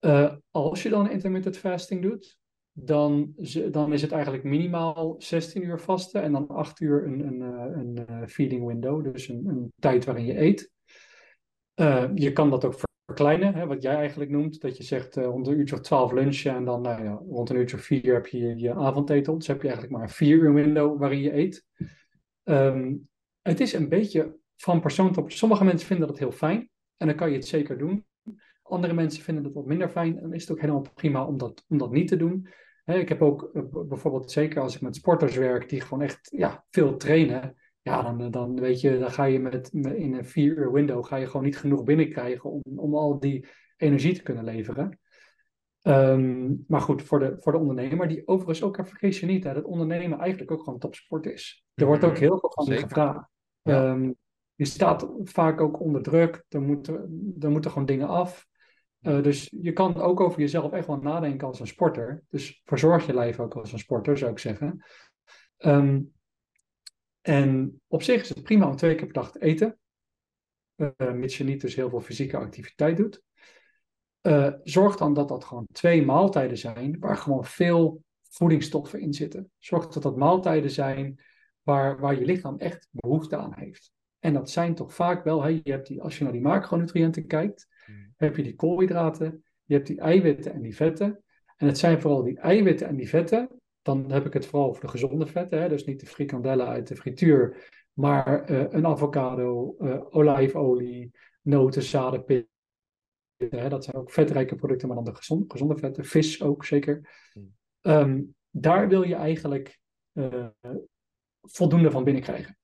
Uh, 0.00 0.34
als 0.50 0.82
je 0.82 0.88
dan 0.88 1.10
intermittent 1.10 1.58
fasting 1.58 2.02
doet, 2.02 2.38
dan, 2.72 3.34
dan 3.70 3.92
is 3.92 4.02
het 4.02 4.12
eigenlijk 4.12 4.44
minimaal 4.44 5.14
16 5.18 5.64
uur 5.64 5.80
vasten 5.80 6.22
en 6.22 6.32
dan 6.32 6.48
8 6.48 6.80
uur 6.80 7.04
een, 7.04 7.26
een, 7.26 7.42
eh, 7.42 7.80
een, 7.80 8.06
eh, 8.06 8.26
feeding 8.26 8.66
window, 8.66 9.12
dus 9.12 9.28
een, 9.28 9.46
een, 9.46 9.72
tijd 9.78 10.04
waarin 10.04 10.26
je 10.26 10.40
eet. 10.40 10.70
Je 12.14 12.32
kan 12.32 12.50
dat 12.50 12.64
ook 12.64 12.74
verkleinen, 13.04 13.54
hè, 13.54 13.66
wat 13.66 13.82
jij 13.82 13.94
eigenlijk 13.94 14.30
noemt, 14.30 14.60
dat 14.60 14.76
je 14.76 14.82
zegt 14.82 15.16
rond 15.16 15.46
een 15.46 15.58
uurtje 15.58 15.74
of 15.74 15.80
12 15.80 16.12
lunchen 16.12 16.54
en 16.54 16.64
dan 16.64 16.82
nou 16.82 17.04
ja, 17.04 17.22
rond 17.28 17.50
een 17.50 17.56
uurtje 17.56 17.76
of 17.76 17.82
4 17.82 18.14
heb 18.14 18.26
je 18.26 18.56
je 18.56 18.74
avondeten. 18.74 19.38
Dus 19.38 19.46
heb 19.46 19.62
je 19.62 19.68
eigenlijk 19.68 19.96
maar 19.96 20.06
een 20.06 20.14
4 20.14 20.36
uur 20.36 20.54
window 20.54 20.98
waarin 20.98 21.20
je 21.20 21.36
eet. 21.36 21.66
Um, 22.44 23.08
het 23.42 23.60
is 23.60 23.72
een 23.72 23.88
beetje 23.88 24.36
van 24.56 24.80
persoon 24.80 25.12
tot 25.12 25.32
Sommige 25.32 25.64
mensen 25.64 25.86
vinden 25.86 26.08
dat 26.08 26.18
heel 26.18 26.32
fijn 26.32 26.70
en 26.96 27.06
dan 27.06 27.16
kan 27.16 27.30
je 27.30 27.36
het 27.36 27.46
zeker 27.46 27.78
doen. 27.78 28.06
Andere 28.68 28.94
mensen 28.94 29.22
vinden 29.22 29.44
het 29.44 29.54
wat 29.54 29.66
minder 29.66 29.88
fijn 29.88 30.18
en 30.18 30.32
is 30.32 30.42
het 30.42 30.50
ook 30.50 30.60
helemaal 30.60 30.86
prima 30.94 31.26
om 31.26 31.38
dat, 31.38 31.64
om 31.68 31.78
dat 31.78 31.90
niet 31.90 32.08
te 32.08 32.16
doen. 32.16 32.48
ik 32.84 33.08
heb 33.08 33.22
ook 33.22 33.50
eh, 33.52 33.62
bijvoorbeeld, 33.88 34.30
zeker 34.30 34.60
als 34.60 34.74
ik 34.74 34.80
met 34.80 34.96
sporters 34.96 35.36
werk, 35.36 35.68
die 35.68 35.80
gewoon 35.80 36.02
echt 36.02 36.18
ja, 36.36 36.64
veel 36.70 36.96
trainen. 36.96 37.56
Ja, 37.82 38.02
dan, 38.02 38.30
dan 38.30 38.60
weet 38.60 38.80
je, 38.80 38.98
dan 38.98 39.10
ga 39.10 39.24
je 39.24 39.38
met, 39.38 39.68
in 39.72 40.14
een 40.14 40.24
vier 40.24 40.56
uur 40.56 40.72
window 40.72 41.04
ga 41.04 41.16
je 41.16 41.26
gewoon 41.26 41.44
niet 41.44 41.58
genoeg 41.58 41.84
binnenkrijgen 41.84 42.50
om, 42.50 42.62
om 42.76 42.94
al 42.94 43.20
die 43.20 43.46
energie 43.76 44.14
te 44.14 44.22
kunnen 44.22 44.44
leveren. 44.44 44.98
Um, 45.82 46.64
maar 46.66 46.80
goed, 46.80 47.02
voor 47.02 47.18
de, 47.18 47.36
voor 47.38 47.52
de 47.52 47.58
ondernemer, 47.58 48.08
die 48.08 48.26
overigens 48.26 48.62
ook, 48.62 48.76
vergeet 48.76 49.16
je 49.16 49.26
niet, 49.26 49.44
hè, 49.44 49.54
dat 49.54 49.64
ondernemen 49.64 50.18
eigenlijk 50.18 50.50
ook 50.50 50.62
gewoon 50.62 50.78
topsport 50.78 51.26
is. 51.26 51.64
Er 51.74 51.86
wordt 51.86 52.04
ook 52.04 52.12
mhm. 52.12 52.20
heel 52.20 52.38
veel 52.38 52.52
van 52.54 52.76
gevraagd. 52.76 53.28
Ja. 53.62 53.90
Um, 53.90 54.16
je 54.54 54.64
staat 54.64 55.08
vaak 55.22 55.60
ook 55.60 55.80
onder 55.80 56.02
druk, 56.02 56.44
er 56.48 56.60
moeten, 56.60 56.94
er 57.40 57.50
moeten 57.50 57.70
gewoon 57.70 57.86
dingen 57.86 58.08
af. 58.08 58.47
Uh, 59.02 59.22
dus 59.22 59.54
je 59.60 59.72
kan 59.72 59.96
ook 59.96 60.20
over 60.20 60.40
jezelf 60.40 60.72
echt 60.72 60.86
wel 60.86 60.96
nadenken 60.96 61.46
als 61.46 61.60
een 61.60 61.66
sporter. 61.66 62.24
Dus 62.28 62.62
verzorg 62.64 63.06
je 63.06 63.14
lijf 63.14 63.40
ook 63.40 63.54
als 63.54 63.72
een 63.72 63.78
sporter, 63.78 64.18
zou 64.18 64.30
ik 64.30 64.38
zeggen. 64.38 64.84
Um, 65.58 66.12
en 67.20 67.80
op 67.86 68.02
zich 68.02 68.20
is 68.20 68.28
het 68.28 68.42
prima 68.42 68.68
om 68.68 68.76
twee 68.76 68.94
keer 68.94 69.04
per 69.04 69.14
dag 69.14 69.32
te 69.32 69.40
eten. 69.40 69.78
Uh, 70.76 71.12
mits 71.12 71.38
je 71.38 71.44
niet 71.44 71.60
dus 71.60 71.74
heel 71.74 71.90
veel 71.90 72.00
fysieke 72.00 72.36
activiteit 72.36 72.96
doet. 72.96 73.22
Uh, 74.22 74.52
zorg 74.62 74.96
dan 74.96 75.14
dat 75.14 75.28
dat 75.28 75.44
gewoon 75.44 75.66
twee 75.72 76.04
maaltijden 76.04 76.58
zijn 76.58 76.98
waar 76.98 77.16
gewoon 77.16 77.44
veel 77.44 78.02
voedingsstoffen 78.30 79.00
in 79.00 79.12
zitten. 79.12 79.50
Zorg 79.58 79.88
dat 79.88 80.02
dat 80.02 80.16
maaltijden 80.16 80.70
zijn 80.70 81.20
waar, 81.62 82.00
waar 82.00 82.18
je 82.18 82.24
lichaam 82.24 82.58
echt 82.58 82.88
behoefte 82.90 83.36
aan 83.36 83.54
heeft. 83.54 83.92
En 84.18 84.32
dat 84.32 84.50
zijn 84.50 84.74
toch 84.74 84.94
vaak 84.94 85.24
wel, 85.24 85.42
hè, 85.42 85.48
je 85.48 85.70
hebt 85.70 85.86
die, 85.86 86.02
als 86.02 86.18
je 86.18 86.24
naar 86.24 86.32
die 86.32 86.42
macronutriënten 86.42 87.26
kijkt. 87.26 87.66
Heb 88.16 88.36
je 88.36 88.42
die 88.42 88.54
koolhydraten, 88.54 89.44
je 89.64 89.74
hebt 89.74 89.86
die 89.86 90.00
eiwitten 90.00 90.52
en 90.52 90.62
die 90.62 90.76
vetten. 90.76 91.22
En 91.56 91.66
het 91.66 91.78
zijn 91.78 92.00
vooral 92.00 92.22
die 92.22 92.38
eiwitten 92.38 92.86
en 92.86 92.96
die 92.96 93.08
vetten. 93.08 93.48
Dan 93.82 94.10
heb 94.10 94.26
ik 94.26 94.32
het 94.32 94.46
vooral 94.46 94.68
over 94.68 94.80
de 94.80 94.88
gezonde 94.88 95.26
vetten, 95.26 95.60
hè, 95.60 95.68
dus 95.68 95.84
niet 95.84 96.00
de 96.00 96.06
frikandellen 96.06 96.66
uit 96.66 96.88
de 96.88 96.96
frituur, 96.96 97.68
maar 97.92 98.50
uh, 98.50 98.64
een 98.68 98.86
avocado, 98.86 99.76
uh, 99.78 100.04
olijfolie, 100.10 101.10
noten, 101.42 101.82
zaden, 101.82 102.24
pitten. 102.24 102.50
Hè, 103.36 103.68
dat 103.68 103.84
zijn 103.84 103.96
ook 103.96 104.10
vetrijke 104.10 104.54
producten, 104.54 104.88
maar 104.88 104.96
dan 104.96 105.04
de 105.04 105.14
gezonde, 105.14 105.44
gezonde 105.48 105.76
vetten. 105.76 106.04
Vis 106.04 106.42
ook 106.42 106.64
zeker. 106.64 107.10
Hmm. 107.32 107.56
Um, 107.82 108.34
daar 108.50 108.88
wil 108.88 109.02
je 109.02 109.14
eigenlijk 109.14 109.80
uh, 110.12 110.46
voldoende 111.42 111.90
van 111.90 112.04
binnenkrijgen. 112.04 112.57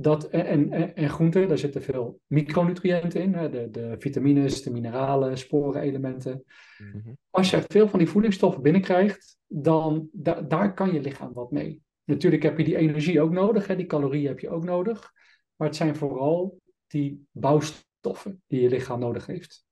Dat, 0.00 0.28
en, 0.28 0.72
en, 0.72 0.96
en 0.96 1.08
groenten, 1.08 1.48
daar 1.48 1.58
zitten 1.58 1.82
veel 1.82 2.20
micronutriënten 2.26 3.22
in, 3.22 3.34
hè, 3.34 3.50
de, 3.50 3.70
de 3.70 3.94
vitamines, 3.98 4.62
de 4.62 4.70
mineralen, 4.70 5.38
sporenelementen. 5.38 6.44
Mm 6.78 7.16
Als 7.30 7.50
je 7.50 7.64
veel 7.66 7.88
van 7.88 7.98
die 7.98 8.08
voedingsstoffen 8.08 8.62
binnenkrijgt, 8.62 9.38
dan 9.46 10.08
da, 10.12 10.40
daar 10.40 10.74
kan 10.74 10.92
je 10.92 11.00
lichaam 11.00 11.32
wat 11.32 11.50
mee. 11.50 11.82
Natuurlijk 12.04 12.42
heb 12.42 12.58
je 12.58 12.64
die 12.64 12.76
energie 12.76 13.20
ook 13.20 13.32
nodig, 13.32 13.66
hè, 13.66 13.76
die 13.76 13.86
calorieën 13.86 14.26
heb 14.26 14.40
je 14.40 14.50
ook 14.50 14.64
nodig. 14.64 15.12
Maar 15.56 15.68
het 15.68 15.76
zijn 15.76 15.96
vooral 15.96 16.60
die 16.86 17.26
bouwstoffen 17.30 18.42
die 18.46 18.60
je 18.60 18.68
lichaam 18.68 19.00
nodig 19.00 19.26
heeft. 19.26 19.64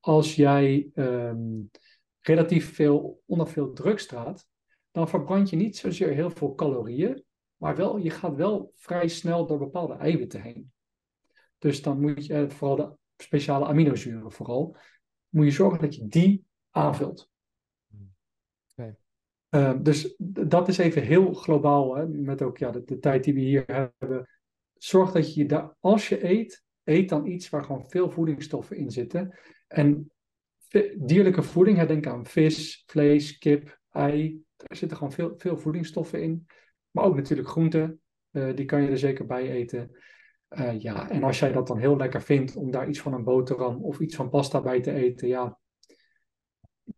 Als 0.00 0.34
jij 0.34 0.90
um, 0.94 1.70
relatief 2.20 2.74
veel 2.74 3.22
onder 3.26 3.48
veel 3.48 3.72
druk 3.72 3.98
staat, 3.98 4.46
dan 4.90 5.08
verbrand 5.08 5.50
je 5.50 5.56
niet 5.56 5.76
zozeer 5.76 6.08
heel 6.08 6.30
veel 6.30 6.54
calorieën, 6.54 7.24
maar 7.58 7.76
wel, 7.76 7.96
je 7.96 8.10
gaat 8.10 8.34
wel 8.34 8.72
vrij 8.74 9.08
snel 9.08 9.46
door 9.46 9.58
bepaalde 9.58 9.94
eiwitten 9.94 10.42
heen. 10.42 10.72
Dus 11.58 11.82
dan 11.82 12.00
moet 12.00 12.26
je, 12.26 12.50
vooral 12.50 12.76
de 12.76 12.96
speciale 13.16 13.66
aminozuren 13.66 14.32
vooral, 14.32 14.76
moet 15.28 15.44
je 15.44 15.50
zorgen 15.50 15.80
dat 15.80 15.94
je 15.94 16.08
die 16.08 16.44
aanvult. 16.70 17.30
Uh, 19.50 19.74
dus 19.82 20.14
dat 20.18 20.68
is 20.68 20.78
even 20.78 21.02
heel 21.02 21.32
globaal, 21.32 21.96
hè, 21.96 22.08
met 22.08 22.42
ook 22.42 22.58
ja, 22.58 22.70
de, 22.70 22.84
de, 22.84 22.98
tijd 22.98 23.24
die 23.24 23.34
we 23.34 23.40
hier 23.40 23.64
hebben. 23.66 24.28
Zorg 24.74 25.12
dat 25.12 25.34
je 25.34 25.46
daar, 25.46 25.76
als 25.80 26.08
je 26.08 26.24
eet, 26.24 26.64
eet 26.84 27.08
dan 27.08 27.26
iets 27.26 27.48
waar 27.48 27.64
gewoon 27.64 27.90
veel 27.90 28.10
voedingsstoffen 28.10 28.76
in 28.76 28.90
zitten. 28.90 29.38
En 29.66 30.10
dierlijke 30.98 31.42
voeding, 31.42 31.76
hè, 31.76 31.86
denk 31.86 32.06
aan 32.06 32.26
vis, 32.26 32.82
vlees, 32.86 33.38
kip, 33.38 33.80
ei. 33.90 34.42
Daar 34.56 34.76
zitten 34.76 34.96
gewoon 34.96 35.12
veel, 35.12 35.34
veel 35.36 35.56
voedingsstoffen 35.56 36.22
in. 36.22 36.46
Ook 37.02 37.16
natuurlijk 37.16 37.48
groenten, 37.48 38.00
uh, 38.30 38.56
die 38.56 38.64
kan 38.64 38.82
je 38.82 38.88
er 38.88 38.98
zeker 38.98 39.26
bij 39.26 39.50
eten. 39.50 39.96
Uh, 40.50 40.80
ja, 40.80 41.10
en 41.10 41.22
als 41.22 41.38
jij 41.38 41.52
dat 41.52 41.66
dan 41.66 41.78
heel 41.78 41.96
lekker 41.96 42.22
vindt 42.22 42.56
om 42.56 42.70
daar 42.70 42.88
iets 42.88 43.00
van 43.00 43.12
een 43.12 43.24
boterham 43.24 43.84
of 43.84 43.98
iets 43.98 44.16
van 44.16 44.30
pasta 44.30 44.60
bij 44.60 44.80
te 44.80 44.92
eten, 44.92 45.28
ja, 45.28 45.58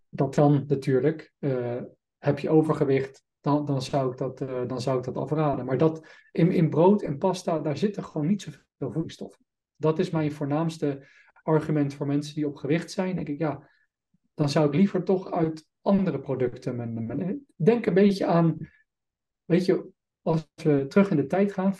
dat 0.09 0.35
kan 0.35 0.65
natuurlijk. 0.67 1.33
Uh, 1.39 1.83
heb 2.19 2.39
je 2.39 2.51
overgewicht, 2.51 3.25
dan, 3.41 3.65
dan, 3.65 3.83
zou 3.83 4.11
ik 4.11 4.19
dat, 4.19 4.39
dan 4.69 4.81
zou 4.81 4.99
ik 4.99 5.05
dat 5.05 5.17
afraden. 5.17 5.65
Maar 5.65 5.79
dat, 5.79 6.07
in, 6.33 6.53
in 6.53 6.71
brood 6.71 7.03
en 7.03 7.19
pasta, 7.19 7.59
daar 7.59 7.77
zitten 7.77 8.05
gewoon 8.05 8.27
niet 8.27 8.43
zoveel 8.43 8.63
voedingsstoffen. 8.79 9.45
Dat 9.77 9.99
is 9.99 10.11
mijn 10.11 10.33
voornaamste 10.33 11.07
argument 11.43 11.95
voor 11.95 12.07
mensen 12.07 12.35
die 12.35 12.47
op 12.47 12.57
gewicht 12.57 12.91
zijn. 12.91 13.15
Denk 13.15 13.29
ik, 13.29 13.39
ja, 13.39 13.69
dan 14.35 14.49
zou 14.49 14.67
ik 14.67 14.75
liever 14.75 15.05
toch 15.05 15.31
uit 15.31 15.69
andere 15.83 16.21
producten. 16.21 17.45
Denk 17.57 17.87
een 17.87 17.95
beetje 17.95 18.27
aan, 18.27 18.57
weet 19.51 19.65
je, 19.65 19.89
als 20.23 20.49
we 20.55 20.87
terug 20.87 21.11
in 21.11 21.17
de 21.17 21.27
tijd 21.27 21.53
gaan, 21.53 21.75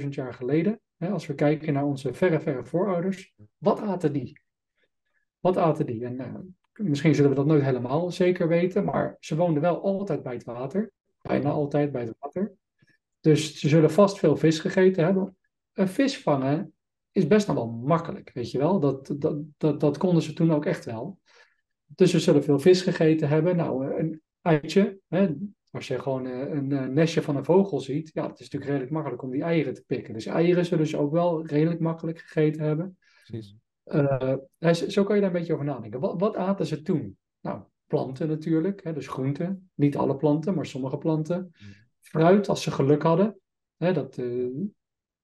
40.000 0.00 0.08
jaar 0.08 0.34
geleden, 0.34 0.80
hè, 0.96 1.10
als 1.10 1.26
we 1.26 1.34
kijken 1.34 1.72
naar 1.72 1.84
onze 1.84 2.14
verre, 2.14 2.40
verre 2.40 2.64
voorouders, 2.64 3.34
wat 3.58 3.80
aten 3.80 4.12
die? 4.12 4.40
Wat 5.40 5.56
aten 5.56 5.86
die? 5.86 6.04
En 6.04 6.20
uh, 6.20 6.34
misschien 6.86 7.14
zullen 7.14 7.30
we 7.30 7.36
dat 7.36 7.46
nooit 7.46 7.62
helemaal 7.62 8.10
zeker 8.10 8.48
weten, 8.48 8.84
maar 8.84 9.16
ze 9.20 9.36
woonden 9.36 9.62
wel 9.62 9.82
altijd 9.82 10.22
bij 10.22 10.32
het 10.32 10.44
water. 10.44 10.92
Bijna 11.22 11.50
altijd 11.50 11.92
bij 11.92 12.02
het 12.02 12.16
water. 12.18 12.54
Dus 13.20 13.58
ze 13.58 13.68
zullen 13.68 13.90
vast 13.90 14.18
veel 14.18 14.36
vis 14.36 14.58
gegeten 14.58 15.04
hebben. 15.04 15.36
Een 15.72 15.88
vis 15.88 16.22
vangen 16.22 16.72
is 17.12 17.26
best 17.26 17.46
nog 17.46 17.56
wel 17.56 17.70
makkelijk, 17.70 18.30
weet 18.34 18.50
je 18.50 18.58
wel. 18.58 18.80
Dat, 18.80 19.14
dat, 19.18 19.36
dat, 19.56 19.80
dat 19.80 19.98
konden 19.98 20.22
ze 20.22 20.32
toen 20.32 20.52
ook 20.52 20.64
echt 20.64 20.84
wel. 20.84 21.18
Dus 21.86 22.10
ze 22.10 22.20
zullen 22.20 22.44
veel 22.44 22.58
vis 22.58 22.82
gegeten 22.82 23.28
hebben. 23.28 23.56
Nou, 23.56 23.98
een 23.98 24.22
eitje, 24.40 24.98
hè, 25.08 25.34
als 25.74 25.86
je 25.88 25.98
gewoon 25.98 26.24
een, 26.24 26.70
een 26.70 26.92
nestje 26.92 27.22
van 27.22 27.36
een 27.36 27.44
vogel 27.44 27.80
ziet, 27.80 28.10
ja, 28.12 28.22
het 28.22 28.40
is 28.40 28.44
natuurlijk 28.44 28.70
redelijk 28.70 28.92
makkelijk 28.92 29.22
om 29.22 29.30
die 29.30 29.42
eieren 29.42 29.74
te 29.74 29.84
pikken. 29.86 30.14
Dus 30.14 30.26
eieren 30.26 30.64
zullen 30.64 30.86
ze 30.86 30.96
ook 30.96 31.12
wel 31.12 31.46
redelijk 31.46 31.80
makkelijk 31.80 32.18
gegeten 32.18 32.62
hebben. 32.62 32.98
Precies. 33.24 33.56
Uh, 33.84 34.34
zo 34.88 35.04
kan 35.04 35.14
je 35.14 35.20
daar 35.20 35.30
een 35.30 35.38
beetje 35.38 35.52
over 35.52 35.64
nadenken. 35.64 36.00
Wat, 36.00 36.20
wat 36.20 36.36
aten 36.36 36.66
ze 36.66 36.82
toen? 36.82 37.18
Nou, 37.40 37.62
planten 37.86 38.28
natuurlijk, 38.28 38.84
hè, 38.84 38.92
dus 38.92 39.08
groenten. 39.08 39.70
Niet 39.74 39.96
alle 39.96 40.16
planten, 40.16 40.54
maar 40.54 40.66
sommige 40.66 40.98
planten. 40.98 41.52
Fruit, 42.00 42.48
als 42.48 42.62
ze 42.62 42.70
geluk 42.70 43.02
hadden. 43.02 43.40
Hè, 43.76 43.92
dat, 43.92 44.16
uh, 44.16 44.66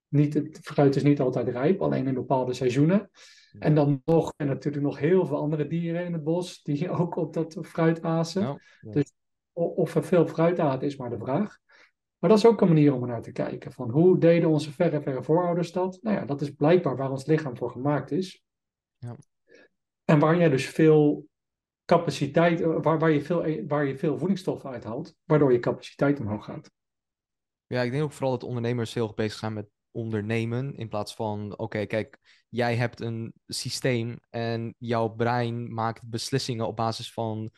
niet, 0.08 0.34
het 0.34 0.58
fruit 0.62 0.96
is 0.96 1.02
niet 1.02 1.20
altijd 1.20 1.48
rijp, 1.48 1.82
alleen 1.82 2.06
in 2.06 2.14
bepaalde 2.14 2.52
seizoenen. 2.52 3.10
En 3.58 3.74
dan 3.74 4.02
nog, 4.04 4.32
en 4.36 4.46
natuurlijk 4.46 4.84
nog 4.84 4.98
heel 4.98 5.26
veel 5.26 5.36
andere 5.36 5.66
dieren 5.66 6.04
in 6.04 6.12
het 6.12 6.24
bos, 6.24 6.62
die 6.62 6.90
ook 7.00 7.16
op 7.16 7.34
dat 7.34 7.58
fruit 7.62 8.02
azen. 8.02 8.42
Ja, 8.42 8.58
ja. 8.80 8.90
Dus 8.90 9.12
of 9.66 9.94
er 9.94 10.04
veel 10.04 10.26
fruit 10.26 10.58
aten 10.58 10.86
is 10.86 10.96
maar 10.96 11.10
de 11.10 11.18
vraag. 11.18 11.58
Maar 12.18 12.30
dat 12.30 12.38
is 12.38 12.46
ook 12.46 12.60
een 12.60 12.68
manier 12.68 12.94
om 12.94 13.02
er 13.02 13.08
naar 13.08 13.22
te 13.22 13.32
kijken. 13.32 13.72
Van 13.72 13.90
hoe 13.90 14.18
deden 14.18 14.48
onze 14.48 14.72
verre, 14.72 15.02
verre 15.02 15.22
voorouders 15.22 15.72
dat? 15.72 15.98
Nou 16.02 16.16
ja, 16.16 16.24
dat 16.24 16.40
is 16.40 16.50
blijkbaar 16.50 16.96
waar 16.96 17.10
ons 17.10 17.26
lichaam 17.26 17.56
voor 17.56 17.70
gemaakt 17.70 18.10
is. 18.10 18.44
Ja. 18.98 19.16
En 20.04 20.18
waar 20.18 20.36
jij 20.36 20.48
dus 20.48 20.68
veel 20.68 21.28
capaciteit, 21.84 22.60
waar, 22.60 22.98
waar, 22.98 23.10
je 23.10 23.22
veel, 23.22 23.66
waar 23.66 23.86
je 23.86 23.98
veel 23.98 24.18
voedingsstoffen 24.18 24.70
uithaalt, 24.70 25.14
waardoor 25.24 25.52
je 25.52 25.58
capaciteit 25.58 26.20
omhoog 26.20 26.44
gaat. 26.44 26.70
Ja, 27.66 27.82
ik 27.82 27.90
denk 27.90 28.02
ook 28.02 28.12
vooral 28.12 28.30
dat 28.30 28.48
ondernemers 28.48 28.94
heel 28.94 29.06
erg 29.06 29.14
bezig 29.14 29.38
zijn 29.38 29.52
met 29.52 29.68
ondernemen. 29.90 30.74
In 30.74 30.88
plaats 30.88 31.14
van, 31.14 31.58
oké, 31.58 31.86
kijk, 31.86 32.18
jij 32.48 32.76
hebt 32.76 33.00
een 33.00 33.32
systeem 33.46 34.18
en 34.30 34.74
jouw 34.78 35.08
brein 35.08 35.74
maakt 35.74 36.08
beslissingen 36.08 36.66
op 36.66 36.76
basis 36.76 37.12
van 37.12 37.50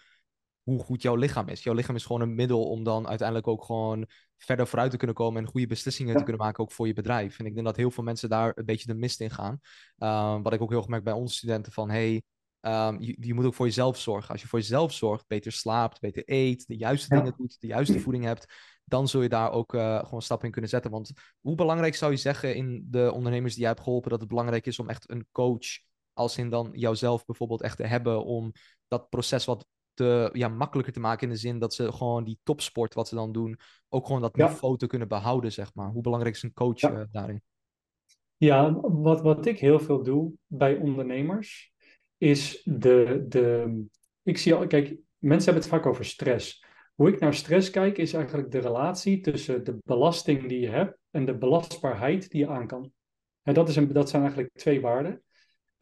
hoe 0.62 0.82
goed 0.82 1.02
jouw 1.02 1.14
lichaam 1.14 1.48
is. 1.48 1.62
Jouw 1.62 1.74
lichaam 1.74 1.94
is 1.96 2.04
gewoon 2.04 2.20
een 2.22 2.34
middel 2.34 2.68
om 2.70 2.84
dan 2.84 3.08
uiteindelijk 3.08 3.48
ook 3.48 3.64
gewoon 3.64 4.06
verder 4.38 4.66
vooruit 4.66 4.90
te 4.90 4.96
kunnen 4.96 5.16
komen 5.16 5.42
en 5.42 5.48
goede 5.48 5.66
beslissingen 5.66 6.12
Ja. 6.12 6.18
te 6.18 6.24
kunnen 6.24 6.42
maken, 6.42 6.62
ook 6.62 6.72
voor 6.72 6.86
je 6.86 6.92
bedrijf. 6.92 7.38
En 7.38 7.46
ik 7.46 7.54
denk 7.54 7.66
dat 7.66 7.76
heel 7.76 7.90
veel 7.90 8.04
mensen 8.04 8.28
daar 8.28 8.52
een 8.54 8.64
beetje 8.64 8.86
de 8.86 8.94
mist 8.94 9.20
in 9.20 9.30
gaan. 9.30 9.60
Ehm, 9.98 10.42
wat 10.42 10.52
ik 10.52 10.60
ook 10.60 10.70
heel 10.70 10.84
merk 10.88 11.04
bij 11.04 11.12
onze 11.12 11.34
studenten 11.34 11.72
van, 11.72 11.90
hey, 11.90 12.22
ehm, 12.60 12.96
je, 13.00 13.16
je 13.20 13.34
moet 13.34 13.44
ook 13.44 13.54
voor 13.54 13.66
jezelf 13.66 13.98
zorgen. 13.98 14.30
Als 14.30 14.42
je 14.42 14.48
voor 14.48 14.58
jezelf 14.58 14.92
zorgt, 14.92 15.26
beter 15.26 15.52
slaapt, 15.52 16.00
beter 16.00 16.22
eet, 16.26 16.66
de 16.66 16.76
juiste 16.76 17.14
Ja. 17.14 17.20
dingen 17.20 17.36
doet, 17.36 17.60
de 17.60 17.66
juiste 17.66 17.98
voeding 18.00 18.24
hebt, 18.24 18.54
dan 18.84 19.08
zul 19.08 19.22
je 19.22 19.28
daar 19.28 19.50
ook 19.52 19.74
eh, 19.74 20.04
gewoon 20.04 20.22
stappen 20.22 20.46
in 20.46 20.52
kunnen 20.52 20.70
zetten. 20.70 20.90
Want 20.90 21.12
hoe 21.40 21.54
belangrijk 21.54 21.94
zou 21.94 22.10
je 22.12 22.16
zeggen 22.18 22.54
in 22.54 22.86
de 22.90 23.12
ondernemers 23.12 23.52
die 23.52 23.60
jij 23.62 23.70
hebt 23.70 23.82
geholpen, 23.82 24.10
dat 24.10 24.20
het 24.20 24.28
belangrijk 24.28 24.66
is 24.66 24.78
om 24.78 24.88
echt 24.88 25.10
een 25.10 25.26
coach, 25.32 25.66
als 26.12 26.38
in 26.38 26.50
dan 26.50 26.70
jouzelf 26.72 27.24
bijvoorbeeld 27.24 27.62
echt 27.62 27.76
te 27.76 27.86
hebben, 27.86 28.24
om 28.24 28.52
dat 28.88 29.08
proces 29.08 29.44
wat 29.44 29.66
te, 29.94 30.30
ja, 30.32 30.48
makkelijker 30.48 30.92
te 30.92 31.00
maken 31.00 31.26
in 31.26 31.32
de 31.32 31.40
zin 31.40 31.58
dat 31.58 31.74
ze 31.74 31.92
gewoon 31.92 32.24
die 32.24 32.38
topsport 32.42 32.94
wat 32.94 33.08
ze 33.08 33.14
dan 33.14 33.32
doen, 33.32 33.58
ook 33.88 34.06
gewoon 34.06 34.20
dat 34.20 34.36
Ja. 34.36 34.48
niveau 34.48 34.76
te 34.76 34.86
kunnen 34.86 35.08
behouden, 35.08 35.52
zeg 35.52 35.74
maar. 35.74 35.90
Hoe 35.90 36.02
belangrijk 36.02 36.34
is 36.34 36.42
een 36.42 36.52
coach 36.52 36.80
Ja. 36.80 36.92
eh, 36.92 37.02
daarin? 37.10 37.42
Ja, 38.36 38.80
wat, 38.80 39.20
wat 39.20 39.46
ik 39.46 39.58
heel 39.58 39.80
veel 39.80 40.02
doe 40.02 40.32
bij 40.46 40.76
ondernemers, 40.76 41.72
is 42.18 42.62
de, 42.64 43.24
de. 43.28 43.84
Ik 44.22 44.38
zie 44.38 44.54
al, 44.54 44.66
kijk, 44.66 44.88
mensen 45.18 45.52
hebben 45.52 45.70
het 45.70 45.72
vaak 45.80 45.86
over 45.86 46.04
stress. 46.04 46.64
Hoe 46.94 47.08
ik 47.08 47.20
naar 47.20 47.34
stress 47.34 47.70
kijk, 47.70 47.98
is 47.98 48.12
eigenlijk 48.12 48.50
de 48.50 48.58
relatie 48.58 49.20
tussen 49.20 49.64
de 49.64 49.78
belasting 49.84 50.48
die 50.48 50.60
je 50.60 50.68
hebt 50.68 50.98
en 51.10 51.24
de 51.24 51.38
belastbaarheid 51.38 52.30
die 52.30 52.40
je 52.40 52.48
aan 52.48 52.66
kan. 52.66 52.92
En 53.42 53.54
dat, 53.54 53.68
is 53.68 53.76
een, 53.76 53.92
dat 53.92 54.08
zijn 54.10 54.22
eigenlijk 54.22 54.52
twee 54.54 54.80
waarden. 54.80 55.22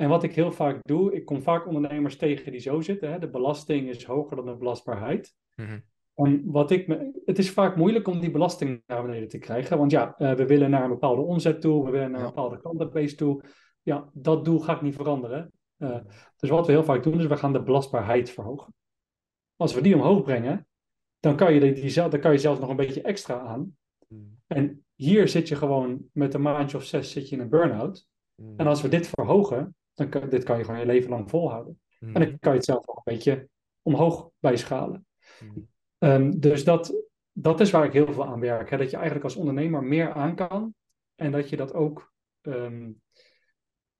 En 0.00 0.08
wat 0.08 0.22
ik 0.22 0.34
heel 0.34 0.52
vaak 0.52 0.78
doe, 0.82 1.14
ik 1.14 1.24
kom 1.24 1.42
vaak 1.42 1.66
ondernemers 1.66 2.16
tegen 2.16 2.52
die 2.52 2.60
zo 2.60 2.80
zitten. 2.80 3.12
Hè? 3.12 3.18
De 3.18 3.30
belasting 3.30 3.88
is 3.88 4.04
hoger 4.04 4.36
dan 4.36 4.46
de 4.46 4.56
belastbaarheid. 4.56 5.34
Mhm. 5.56 5.78
En 6.14 6.42
wat 6.44 6.70
ik 6.70 6.86
me, 6.86 7.20
het 7.24 7.38
is 7.38 7.50
vaak 7.50 7.76
moeilijk 7.76 8.08
om 8.08 8.20
die 8.20 8.30
belasting 8.30 8.82
naar 8.86 9.02
beneden 9.02 9.28
te 9.28 9.38
krijgen. 9.38 9.78
Want 9.78 9.90
ja, 9.90 10.14
eh, 10.16 10.32
we 10.32 10.46
willen 10.46 10.70
naar 10.70 10.82
een 10.82 10.90
bepaalde 10.90 11.22
omzet 11.22 11.60
toe, 11.60 11.84
we 11.84 11.90
willen 11.90 12.10
naar 12.10 12.20
een 12.20 12.26
bepaalde 12.26 12.60
klantenbase 12.60 13.14
toe. 13.14 13.42
Ja, 13.82 14.10
dat 14.12 14.44
doel 14.44 14.58
ga 14.58 14.74
ik 14.74 14.82
niet 14.82 14.94
veranderen. 14.94 15.52
Eh, 15.76 16.00
dus 16.36 16.50
wat 16.50 16.66
we 16.66 16.72
heel 16.72 16.84
vaak 16.84 17.02
doen, 17.02 17.18
is 17.18 17.26
we 17.26 17.36
gaan 17.36 17.52
de 17.52 17.62
belastbaarheid 17.62 18.30
verhogen. 18.30 18.74
Als 19.56 19.74
we 19.74 19.80
die 19.80 19.94
omhoog 19.94 20.22
brengen, 20.22 20.66
dan 21.18 21.36
kan 21.36 21.54
je, 21.54 21.74
die, 21.74 21.94
dan 21.94 22.20
kan 22.20 22.32
je 22.32 22.38
zelfs 22.38 22.60
nog 22.60 22.68
een 22.68 22.76
beetje 22.76 23.02
extra 23.02 23.38
aan. 23.38 23.76
En 24.46 24.84
hier 24.94 25.28
zit 25.28 25.48
je 25.48 25.56
gewoon 25.56 26.08
met 26.12 26.34
een 26.34 26.42
maandje 26.42 26.76
of 26.76 26.84
zes 26.84 27.10
zit 27.10 27.28
je 27.28 27.36
in 27.36 27.42
een 27.42 27.48
burn-out. 27.48 28.08
En 28.56 28.66
als 28.66 28.82
we 28.82 28.88
dit 28.88 29.08
verhogen, 29.08 29.74
dan 29.94 30.08
kan, 30.08 30.28
dit 30.28 30.44
kan 30.44 30.58
je 30.58 30.64
gewoon 30.64 30.80
je 30.80 30.86
leven 30.86 31.10
lang 31.10 31.30
volhouden. 31.30 31.80
Mhm. 31.98 32.14
En 32.16 32.20
dan 32.28 32.38
kan 32.38 32.50
je 32.52 32.56
het 32.58 32.66
zelf 32.66 32.88
ook 32.88 32.96
een 33.04 33.12
beetje 33.14 33.48
omhoog 33.82 34.30
bijschalen. 34.38 35.06
Mhm. 35.44 35.58
Ehm, 35.98 36.30
dus 36.30 36.64
dat, 36.64 37.02
dat 37.32 37.60
is 37.60 37.70
waar 37.70 37.84
ik 37.84 37.92
heel 37.92 38.12
veel 38.12 38.26
aan 38.26 38.40
werk. 38.40 38.70
Hè? 38.70 38.76
Dat 38.76 38.90
je 38.90 38.96
eigenlijk 38.96 39.24
als 39.24 39.36
ondernemer 39.36 39.82
meer 39.84 40.12
aan 40.12 40.34
kan. 40.34 40.74
En 41.14 41.32
dat 41.32 41.48
je 41.48 41.56
dat 41.56 41.74
ook. 41.74 42.12
ehm, 42.40 42.90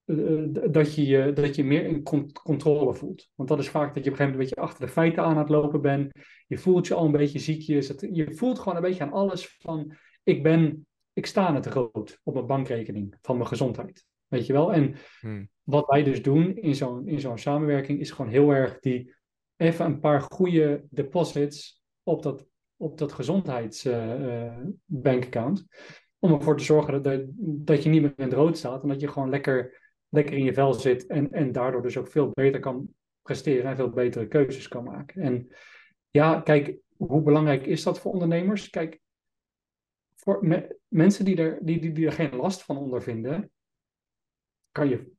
eh, 0.05 0.43
eh, 0.43 0.49
dat, 0.71 0.95
je, 0.95 1.31
dat 1.33 1.55
je 1.55 1.63
meer 1.63 1.83
in 1.85 2.03
con- 2.03 2.31
controle 2.31 2.93
voelt. 2.93 3.29
Want 3.35 3.49
dat 3.49 3.59
is 3.59 3.69
vaak 3.69 3.93
dat 3.95 4.03
je 4.03 4.09
op 4.11 4.19
een 4.19 4.25
gegeven 4.25 4.31
moment 4.31 4.51
een 4.51 4.55
beetje 4.55 4.61
achter 4.71 4.85
de 4.85 4.91
feiten 4.91 5.23
aan 5.23 5.37
het 5.37 5.49
lopen 5.49 5.81
bent. 5.81 6.11
Je 6.47 6.57
voelt 6.57 6.87
je 6.87 6.93
al 6.93 7.05
een 7.05 7.11
beetje 7.11 7.39
ziekjes. 7.39 7.87
Het- 7.87 8.07
Je 8.11 8.33
voelt 8.33 8.59
gewoon 8.59 8.75
een 8.75 8.81
beetje 8.83 9.03
aan 9.03 9.11
alles 9.11 9.57
van. 9.59 9.93
Ik 10.23 10.43
ben. 10.43 10.85
Ik 11.13 11.25
sta 11.25 11.47
aan 11.47 11.55
het 11.55 11.65
rood 11.65 12.19
op 12.23 12.33
mijn 12.33 12.45
bankrekening 12.45 13.15
van 13.21 13.35
mijn 13.37 13.47
gezondheid. 13.47 14.05
Weet 14.31 14.45
je 14.45 14.53
wel? 14.53 14.73
En 14.73 14.95
Mhm. 15.21 15.43
wat 15.63 15.87
wij 15.87 16.03
dus 16.03 16.21
doen 16.21 16.57
in 16.57 16.75
zo'n 16.75 17.07
in 17.07 17.19
zo'n 17.19 17.37
samenwerking 17.37 17.99
is 17.99 18.11
gewoon 18.11 18.31
heel 18.31 18.49
erg 18.49 18.79
die 18.79 19.13
even 19.57 19.85
een 19.85 19.99
paar 19.99 20.21
goede 20.21 20.83
deposits 20.89 21.83
op 22.03 22.23
dat, 22.23 22.45
op 22.77 22.97
dat 22.97 23.11
gezondheidsbankaccount. 23.11 25.65
om 26.19 26.33
ervoor 26.33 26.57
te 26.57 26.63
zorgen 26.63 26.93
dat, 26.93 27.03
dat, 27.03 27.21
dat 27.41 27.83
je 27.83 27.89
niet 27.89 28.01
meer 28.01 28.13
in 28.17 28.23
het 28.23 28.33
rood 28.33 28.57
staat 28.57 28.81
en 28.83 28.89
dat 28.89 29.01
je 29.01 29.07
gewoon 29.07 29.29
lekker, 29.29 29.79
lekker 30.09 30.37
in 30.37 30.43
je 30.43 30.53
vel 30.53 30.73
zit 30.73 31.07
en, 31.07 31.31
en 31.31 31.51
daardoor 31.51 31.81
dus 31.81 31.97
ook 31.97 32.07
veel 32.07 32.29
beter 32.33 32.59
kan 32.59 32.87
presteren 33.21 33.69
en 33.69 33.75
veel 33.75 33.89
betere 33.89 34.27
keuzes 34.27 34.67
kan 34.67 34.83
maken. 34.83 35.21
En 35.21 35.47
ja, 36.09 36.41
kijk, 36.41 36.77
hoe 36.97 37.21
belangrijk 37.21 37.65
is 37.65 37.83
dat 37.83 37.99
voor 37.99 38.11
ondernemers? 38.11 38.69
Kijk, 38.69 38.99
voor 40.15 40.47
me- 40.47 40.77
mensen 40.87 41.25
die 41.25 41.37
er, 41.37 41.59
die, 41.61 41.79
die, 41.79 41.91
die 41.91 42.05
er 42.05 42.11
geen 42.11 42.35
last 42.35 42.63
van 42.63 42.77
ondervinden, 42.77 43.51
kan 44.71 44.89
je, 44.89 45.11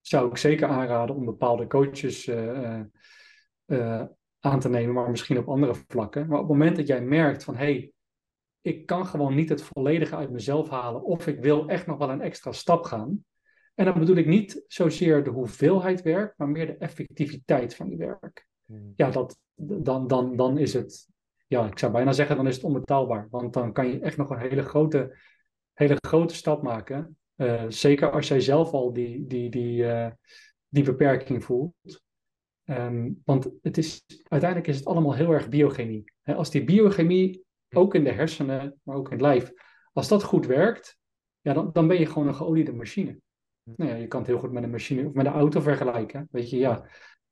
zou 0.00 0.30
ik 0.30 0.36
zeker 0.36 0.68
aanraden 0.68 1.16
om 1.16 1.24
bepaalde 1.24 1.66
coaches 1.66 2.26
eh, 2.26 2.80
eh, 2.80 2.84
eh, 3.64 4.06
aan 4.40 4.60
te 4.60 4.68
nemen, 4.68 4.94
maar 4.94 5.10
misschien 5.10 5.38
op 5.38 5.48
andere 5.48 5.74
vlakken. 5.88 6.26
Maar 6.26 6.38
op 6.38 6.48
het 6.48 6.52
moment 6.52 6.76
dat 6.76 6.86
jij 6.86 7.02
merkt 7.02 7.44
van 7.44 7.56
hé, 7.56 7.64
hey, 7.64 7.92
ik 8.60 8.86
kan 8.86 9.06
gewoon 9.06 9.34
niet 9.34 9.48
het 9.48 9.62
volledige 9.62 10.16
uit 10.16 10.30
mezelf 10.30 10.68
halen, 10.68 11.02
of 11.02 11.26
ik 11.26 11.40
wil 11.40 11.68
echt 11.68 11.86
nog 11.86 11.98
wel 11.98 12.10
een 12.10 12.20
extra 12.20 12.52
stap 12.52 12.84
gaan. 12.84 13.24
En 13.74 13.84
dan 13.84 13.98
bedoel 13.98 14.16
ik 14.16 14.26
niet 14.26 14.64
zozeer 14.66 15.24
de 15.24 15.30
hoeveelheid 15.30 16.02
werk, 16.02 16.34
maar 16.36 16.48
meer 16.48 16.66
de 16.66 16.76
effectiviteit 16.76 17.74
van 17.74 17.88
die 17.88 17.98
werk. 17.98 18.46
Hmm. 18.64 18.92
ja, 18.96 19.10
dat, 19.10 19.38
dan, 19.54 20.06
dan, 20.06 20.36
dan 20.36 20.58
is 20.58 20.72
het, 20.72 21.08
ja, 21.46 21.66
ik 21.66 21.78
zou 21.78 21.92
bijna 21.92 22.12
zeggen, 22.12 22.36
dan 22.36 22.46
is 22.46 22.54
het 22.54 22.64
onbetaalbaar. 22.64 23.28
Want 23.30 23.52
dan 23.52 23.72
kan 23.72 23.86
je 23.86 24.00
echt 24.00 24.16
nog 24.16 24.30
een 24.30 24.38
hele 24.38 24.62
grote, 24.62 25.16
hele 25.72 25.96
grote 26.06 26.34
stap 26.34 26.62
maken. 26.62 27.16
Eh, 27.44 27.64
zeker 27.68 28.10
als 28.10 28.28
jij 28.28 28.40
zelf 28.40 28.72
al 28.72 28.92
die, 28.92 29.26
die, 29.26 29.50
die, 29.50 29.86
eh, 29.86 30.10
die 30.68 30.84
beperking 30.84 31.44
voelt. 31.44 31.74
Ehm, 32.64 33.12
want 33.24 33.50
het 33.62 33.78
is, 33.78 34.04
uiteindelijk 34.28 34.70
is 34.70 34.76
het 34.76 34.86
allemaal 34.86 35.14
heel 35.14 35.30
erg 35.30 35.48
biochemie. 35.48 36.04
Als 36.24 36.50
die 36.50 36.64
biochemie, 36.64 37.44
ook 37.70 37.94
in 37.94 38.04
de 38.04 38.12
hersenen, 38.12 38.80
maar 38.82 38.96
ook 38.96 39.06
in 39.06 39.12
het 39.12 39.20
lijf, 39.20 39.52
als 39.92 40.08
dat 40.08 40.22
goed 40.22 40.46
werkt, 40.46 40.98
ja, 41.40 41.52
dan, 41.52 41.72
dan 41.72 41.88
ben 41.88 41.98
je 41.98 42.06
gewoon 42.06 42.28
een 42.28 42.34
geoliede 42.34 42.72
machine. 42.72 43.18
Nou 43.62 43.90
ja, 43.90 43.96
je 43.96 44.06
kan 44.06 44.20
het 44.20 44.28
heel 44.28 44.38
goed 44.38 44.52
met 44.52 44.62
een 44.62 44.70
machine 44.70 45.06
of 45.06 45.12
met 45.12 45.26
een 45.26 45.32
auto 45.32 45.60
vergelijken. 45.60 46.28
Weet 46.30 46.50
je, 46.50 46.56
ja, 46.56 46.70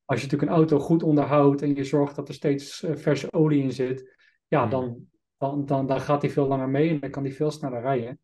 als 0.04 0.20
je 0.20 0.26
natuurlijk 0.26 0.42
een 0.42 0.56
auto 0.56 0.78
goed 0.78 1.02
onderhoudt 1.02 1.62
en 1.62 1.74
je 1.74 1.84
zorgt 1.84 2.16
dat 2.16 2.28
er 2.28 2.34
steeds 2.34 2.82
eh, 2.82 2.96
verse 2.96 3.32
olie 3.32 3.62
in 3.62 3.72
zit, 3.72 4.16
ja, 4.46 4.66
dan, 4.66 5.06
dan, 5.36 5.66
dan, 5.66 5.86
dan 5.86 6.00
gaat 6.00 6.22
hij 6.22 6.30
veel 6.30 6.46
langer 6.46 6.68
mee 6.68 6.88
en 6.88 7.00
dan 7.00 7.10
kan 7.10 7.24
hij 7.24 7.32
veel 7.32 7.50
sneller 7.50 7.80
rijden. 7.80 8.20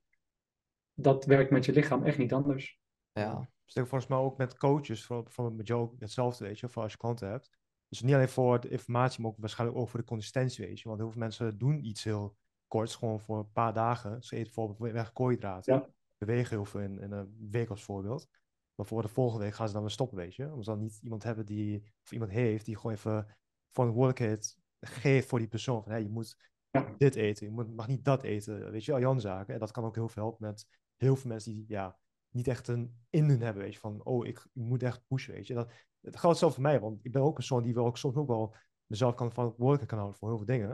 Dat 1.00 1.24
werkt 1.24 1.50
met 1.50 1.64
je 1.64 1.72
lichaam 1.72 2.02
echt 2.04 2.18
niet 2.18 2.32
anders. 2.32 2.78
Ja. 3.12 3.50
Ik 3.66 3.72
volgens 3.86 4.06
mij 4.06 4.18
ook 4.18 4.36
met 4.36 4.56
coaches, 4.58 5.04
voor- 5.04 5.22
bijvoorbeeld 5.22 5.56
met 5.56 5.66
jou 5.66 5.94
hetzelfde, 5.98 6.44
weet 6.44 6.58
je, 6.58 6.68
voor 6.68 6.82
als 6.82 6.92
je 6.92 6.98
klanten 6.98 7.28
hebt. 7.28 7.50
Dus 7.88 8.02
niet 8.02 8.14
alleen 8.14 8.28
voor 8.28 8.60
de 8.60 8.68
informatie, 8.68 9.20
maar 9.22 9.30
ook 9.30 9.36
waarschijnlijk 9.38 9.78
ook 9.80 9.88
voor 9.88 10.00
de 10.00 10.06
consistentie, 10.06 10.66
weet 10.66 10.80
je. 10.80 10.88
Want 10.88 11.00
heel 11.00 11.10
veel 11.10 11.20
mensen 11.20 11.58
doen 11.58 11.84
iets 11.86 12.04
heel 12.04 12.36
korts, 12.66 12.94
gewoon 12.94 13.20
voor 13.20 13.38
een 13.38 13.52
paar 13.52 13.72
dagen. 13.72 14.22
Ze 14.22 14.34
eten 14.36 14.52
bijvoorbeeld 14.54 14.92
weg 14.92 15.12
koolhydraten, 15.12 15.74
Ja. 15.74 15.88
bewegen 16.18 16.50
heel 16.56 16.64
veel 16.64 16.80
in, 16.80 16.98
in 16.98 17.12
een 17.12 17.48
week 17.50 17.70
als 17.70 17.84
voorbeeld. 17.84 18.28
Maar 18.74 18.86
voor 18.86 19.02
de 19.02 19.08
volgende 19.08 19.44
week 19.44 19.54
gaan 19.54 19.66
ze 19.66 19.72
dan 19.72 19.82
weer 19.82 19.90
stoppen, 19.90 20.16
weet 20.16 20.34
je. 20.34 20.44
Omdat 20.44 20.64
ze 20.64 20.70
dan 20.70 20.80
niet 20.80 20.98
iemand 21.02 21.22
hebben 21.22 21.46
die, 21.46 21.82
of 22.04 22.12
iemand 22.12 22.30
heeft 22.30 22.64
die 22.64 22.76
gewoon 22.76 22.92
even 22.92 23.36
verantwoordelijkheid 23.72 24.56
geeft 24.80 25.28
voor 25.28 25.38
die 25.38 25.48
persoon. 25.48 25.82
Van, 25.82 25.92
hey, 25.92 26.02
je 26.02 26.08
moet 26.10 26.36
Ja. 26.70 26.94
dit 26.98 27.14
eten, 27.14 27.46
je 27.46 27.52
moet, 27.52 27.74
mag 27.74 27.86
niet 27.88 28.04
dat 28.04 28.22
eten, 28.22 28.70
weet 28.70 28.84
je, 28.84 28.92
al 28.92 29.00
Jan 29.00 29.20
zaken. 29.20 29.54
En 29.54 29.60
dat 29.60 29.70
kan 29.70 29.84
ook 29.84 29.94
heel 29.94 30.08
veel 30.08 30.22
helpen 30.22 30.46
met 30.46 30.66
heel 30.98 31.16
veel 31.16 31.30
mensen 31.30 31.52
die, 31.52 31.64
ja, 31.68 31.98
niet 32.28 32.48
echt 32.48 32.68
een 32.68 32.98
in 33.10 33.28
hun 33.28 33.40
hebben, 33.40 33.62
weet 33.62 33.72
je, 33.72 33.78
van, 33.78 34.04
oh, 34.04 34.26
ik 34.26 34.46
moet 34.52 34.82
echt 34.82 35.06
pushen, 35.06 35.34
weet 35.34 35.46
je. 35.46 35.54
Dat, 35.54 35.72
het 36.00 36.16
geldt 36.16 36.38
zelf 36.38 36.52
voor 36.54 36.62
mij, 36.62 36.80
want 36.80 37.04
ik 37.04 37.12
ben 37.12 37.22
ook 37.22 37.28
een 37.28 37.34
persoon 37.34 37.62
die 37.62 37.74
wel 37.74 37.86
ook 37.86 37.98
soms 37.98 38.16
ook 38.16 38.28
wel 38.28 38.54
mezelf 38.86 39.14
kan 39.14 39.32
verantwoordelijk 39.32 39.88
kan 39.88 39.98
houden 39.98 40.18
voor 40.18 40.28
heel 40.28 40.36
veel 40.36 40.46
dingen. 40.46 40.68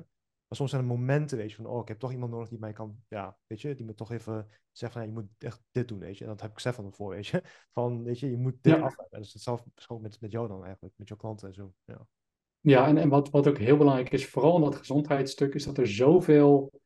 Maar 0.46 0.56
soms 0.58 0.70
zijn 0.70 0.82
er 0.82 0.88
momenten, 0.88 1.38
weet 1.38 1.50
je, 1.50 1.56
van, 1.56 1.66
oh, 1.66 1.80
ik 1.80 1.88
heb 1.88 1.98
toch 1.98 2.12
iemand 2.12 2.30
nodig 2.32 2.48
die 2.48 2.58
mij 2.58 2.72
kan, 2.72 3.02
ja, 3.08 3.38
weet 3.46 3.60
je, 3.60 3.74
die 3.74 3.84
me 3.84 3.94
toch 3.94 4.12
even 4.12 4.48
zegt 4.72 4.92
van, 4.92 5.02
ja, 5.02 5.06
je 5.08 5.14
moet 5.14 5.28
echt 5.38 5.62
dit 5.70 5.88
doen, 5.88 5.98
weet 5.98 6.18
je. 6.18 6.24
En 6.24 6.30
dat 6.30 6.40
heb 6.40 6.50
ik 6.50 6.58
Stefan 6.58 6.84
ervoor, 6.84 7.10
weet 7.10 7.26
je. 7.26 7.42
Van, 7.72 8.02
weet 8.02 8.18
je, 8.18 8.30
je 8.30 8.36
moet 8.36 8.56
dit 8.60 8.76
Ja. 8.76 8.80
afleggen. 8.80 9.18
Dus 9.18 9.32
hetzelfde 9.32 9.70
ook 9.88 10.00
met, 10.00 10.20
met 10.20 10.30
jou 10.30 10.48
dan 10.48 10.64
eigenlijk, 10.64 10.94
met 10.96 11.08
jouw 11.08 11.16
klanten 11.16 11.48
en 11.48 11.54
zo, 11.54 11.74
ja. 11.84 12.06
Ja, 12.60 12.86
en, 12.86 12.96
en 12.96 13.08
wat, 13.08 13.30
wat 13.30 13.48
ook 13.48 13.58
heel 13.58 13.76
belangrijk 13.76 14.10
is, 14.12 14.28
vooral 14.28 14.56
in 14.56 14.62
dat 14.62 14.74
gezondheidsstuk, 14.74 15.54
is 15.54 15.64
dat 15.64 15.78
er 15.78 15.88
zoveel, 15.88 16.80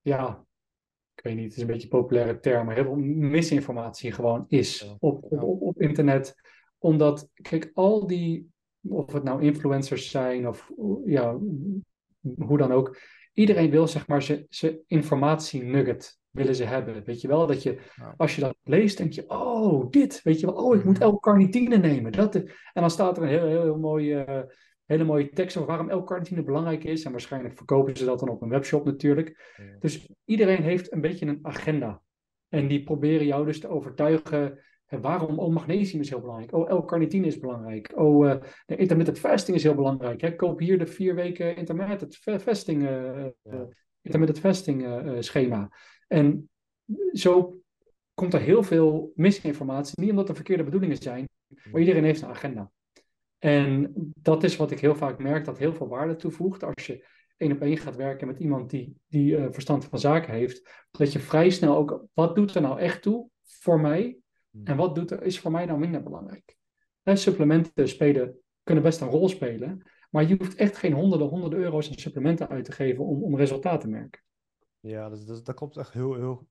ja, 0.00 0.46
ik 1.20 1.26
weet 1.26 1.36
niet, 1.36 1.44
het 1.44 1.54
is 1.54 1.60
een 1.60 1.66
beetje 1.66 1.82
een 1.82 2.00
populaire 2.00 2.40
term, 2.40 2.66
maar 2.66 2.74
heel 2.74 2.84
veel 2.84 2.96
misinformatie 2.96 4.12
gewoon 4.12 4.44
is 4.48 4.94
op, 4.98 5.24
op, 5.32 5.62
op, 5.62 5.80
internet. 5.80 6.34
Omdat, 6.78 7.28
kijk, 7.32 7.70
al 7.74 8.06
die, 8.06 8.50
of 8.88 9.12
het 9.12 9.22
nou 9.22 9.42
influencers 9.42 10.10
zijn 10.10 10.48
of 10.48 10.70
ja, 11.04 11.38
hoe 12.38 12.58
dan 12.58 12.72
ook, 12.72 12.98
iedereen 13.32 13.70
wil 13.70 13.86
zeg 13.86 14.06
maar 14.06 14.22
zijn 14.22 14.46
zijn 14.48 14.78
informatie 14.86 15.62
nugget 15.62 16.18
willen 16.30 16.54
ze 16.54 16.64
hebben. 16.64 17.04
Weet 17.04 17.20
je 17.20 17.28
wel, 17.28 17.46
dat 17.46 17.62
je, 17.62 17.78
als 18.16 18.34
je 18.34 18.40
dat 18.40 18.56
leest, 18.62 18.96
denk 18.96 19.12
je, 19.12 19.24
oh, 19.28 19.90
dit, 19.90 20.22
weet 20.22 20.40
je 20.40 20.46
wel, 20.46 20.54
oh, 20.54 20.76
ik 20.76 20.84
moet 20.84 21.04
L-carnitine 21.04 21.76
nemen. 21.76 22.12
Dat, 22.12 22.34
en 22.34 22.46
dan 22.72 22.90
staat 22.90 23.16
er 23.16 23.22
een 23.22 23.28
heel, 23.28 23.46
heel, 23.46 23.62
heel 23.62 23.78
mooie, 23.78 24.24
eh, 24.24 24.42
hele 24.90 25.04
mooie 25.04 25.30
tekst 25.30 25.56
over 25.56 25.68
waarom 25.68 25.92
L-carnitine 25.92 26.42
belangrijk 26.42 26.84
is. 26.84 27.04
En 27.04 27.10
waarschijnlijk 27.10 27.56
verkopen 27.56 27.96
ze 27.96 28.04
dat 28.04 28.18
dan 28.18 28.28
op 28.28 28.42
een 28.42 28.48
webshop 28.48 28.84
natuurlijk. 28.84 29.54
Ja. 29.56 29.64
Dus 29.78 30.08
iedereen 30.24 30.62
heeft 30.62 30.92
een 30.92 31.00
beetje 31.00 31.26
een 31.26 31.38
agenda. 31.42 32.02
En 32.48 32.68
die 32.68 32.82
proberen 32.82 33.26
jou 33.26 33.46
dus 33.46 33.60
te 33.60 33.68
overtuigen. 33.68 34.58
hè, 34.86 35.00
waarom? 35.00 35.38
Oh, 35.38 35.52
magnesium 35.52 36.00
is 36.00 36.10
heel 36.10 36.20
belangrijk. 36.20 36.54
Oh, 36.54 36.78
L-carnitine 36.78 37.26
is 37.26 37.38
belangrijk. 37.38 37.92
Oh, 37.94 38.30
eh 38.30 38.40
de 38.66 38.76
intermittent 38.76 39.18
fasting 39.18 39.56
is 39.56 39.62
heel 39.62 39.74
belangrijk. 39.74 40.20
Hè? 40.20 40.34
Koop 40.36 40.58
hier 40.58 40.78
de 40.78 40.86
vier 40.86 41.14
weken 41.14 41.56
intermittent 41.56 42.16
fa- 42.16 42.38
fasting, 42.40 42.82
Ja. 42.82 43.68
intermittent 44.02 44.38
fasting 44.40 44.86
schema. 45.20 45.70
En 46.08 46.50
zo 47.12 47.58
komt 48.14 48.34
er 48.34 48.40
heel 48.40 48.62
veel 48.62 49.12
misinformatie. 49.14 50.00
Niet 50.00 50.10
omdat 50.10 50.28
er 50.28 50.34
verkeerde 50.34 50.64
bedoelingen 50.64 50.96
zijn, 50.96 51.28
maar 51.70 51.80
iedereen 51.80 52.04
heeft 52.04 52.22
een 52.22 52.28
agenda. 52.28 52.70
En 53.40 53.92
dat 54.14 54.44
is 54.44 54.56
wat 54.56 54.70
ik 54.70 54.80
heel 54.80 54.94
vaak 54.94 55.18
merk, 55.18 55.44
dat 55.44 55.58
heel 55.58 55.74
veel 55.74 55.88
waarde 55.88 56.16
toevoegt. 56.16 56.62
Als 56.62 56.86
je 56.86 57.06
één 57.36 57.52
op 57.52 57.60
één 57.60 57.76
gaat 57.76 57.96
werken 57.96 58.26
met 58.26 58.38
iemand 58.38 58.70
die, 58.70 58.96
die 59.08 59.36
eh, 59.36 59.46
verstand 59.50 59.84
van 59.84 59.98
zaken 59.98 60.32
heeft, 60.32 60.86
dat 60.90 61.12
je 61.12 61.18
vrij 61.18 61.50
snel 61.50 61.76
ook, 61.76 62.04
wat 62.12 62.34
doet 62.34 62.54
er 62.54 62.62
nou 62.62 62.78
echt 62.78 63.02
toe 63.02 63.28
voor 63.42 63.80
mij? 63.80 64.18
En 64.64 64.76
wat 64.76 64.94
doet 64.94 65.10
er, 65.10 65.22
is 65.22 65.40
voor 65.40 65.50
mij 65.50 65.64
nou 65.64 65.78
minder 65.78 66.02
belangrijk? 66.02 66.56
Supplementen 67.04 67.88
spelen, 67.88 68.38
kunnen 68.62 68.84
best 68.84 69.00
een 69.00 69.08
rol 69.08 69.28
spelen, 69.28 69.82
maar 70.10 70.24
je 70.24 70.36
hoeft 70.36 70.54
echt 70.54 70.76
geen 70.76 70.92
honderden, 70.92 71.28
honderden 71.28 71.58
euro's 71.58 71.88
aan 71.88 71.94
supplementen 71.94 72.48
uit 72.48 72.64
te 72.64 72.72
geven 72.72 73.04
om, 73.04 73.22
om 73.22 73.36
resultaat 73.36 73.80
te 73.80 73.88
merken. 73.88 74.22
Ja, 74.80 75.08
dat, 75.08 75.26
dat, 75.26 75.44
dat 75.44 75.54
klopt 75.54 75.76
echt 75.76 75.92
heel, 75.92 76.14
heel, 76.14 76.48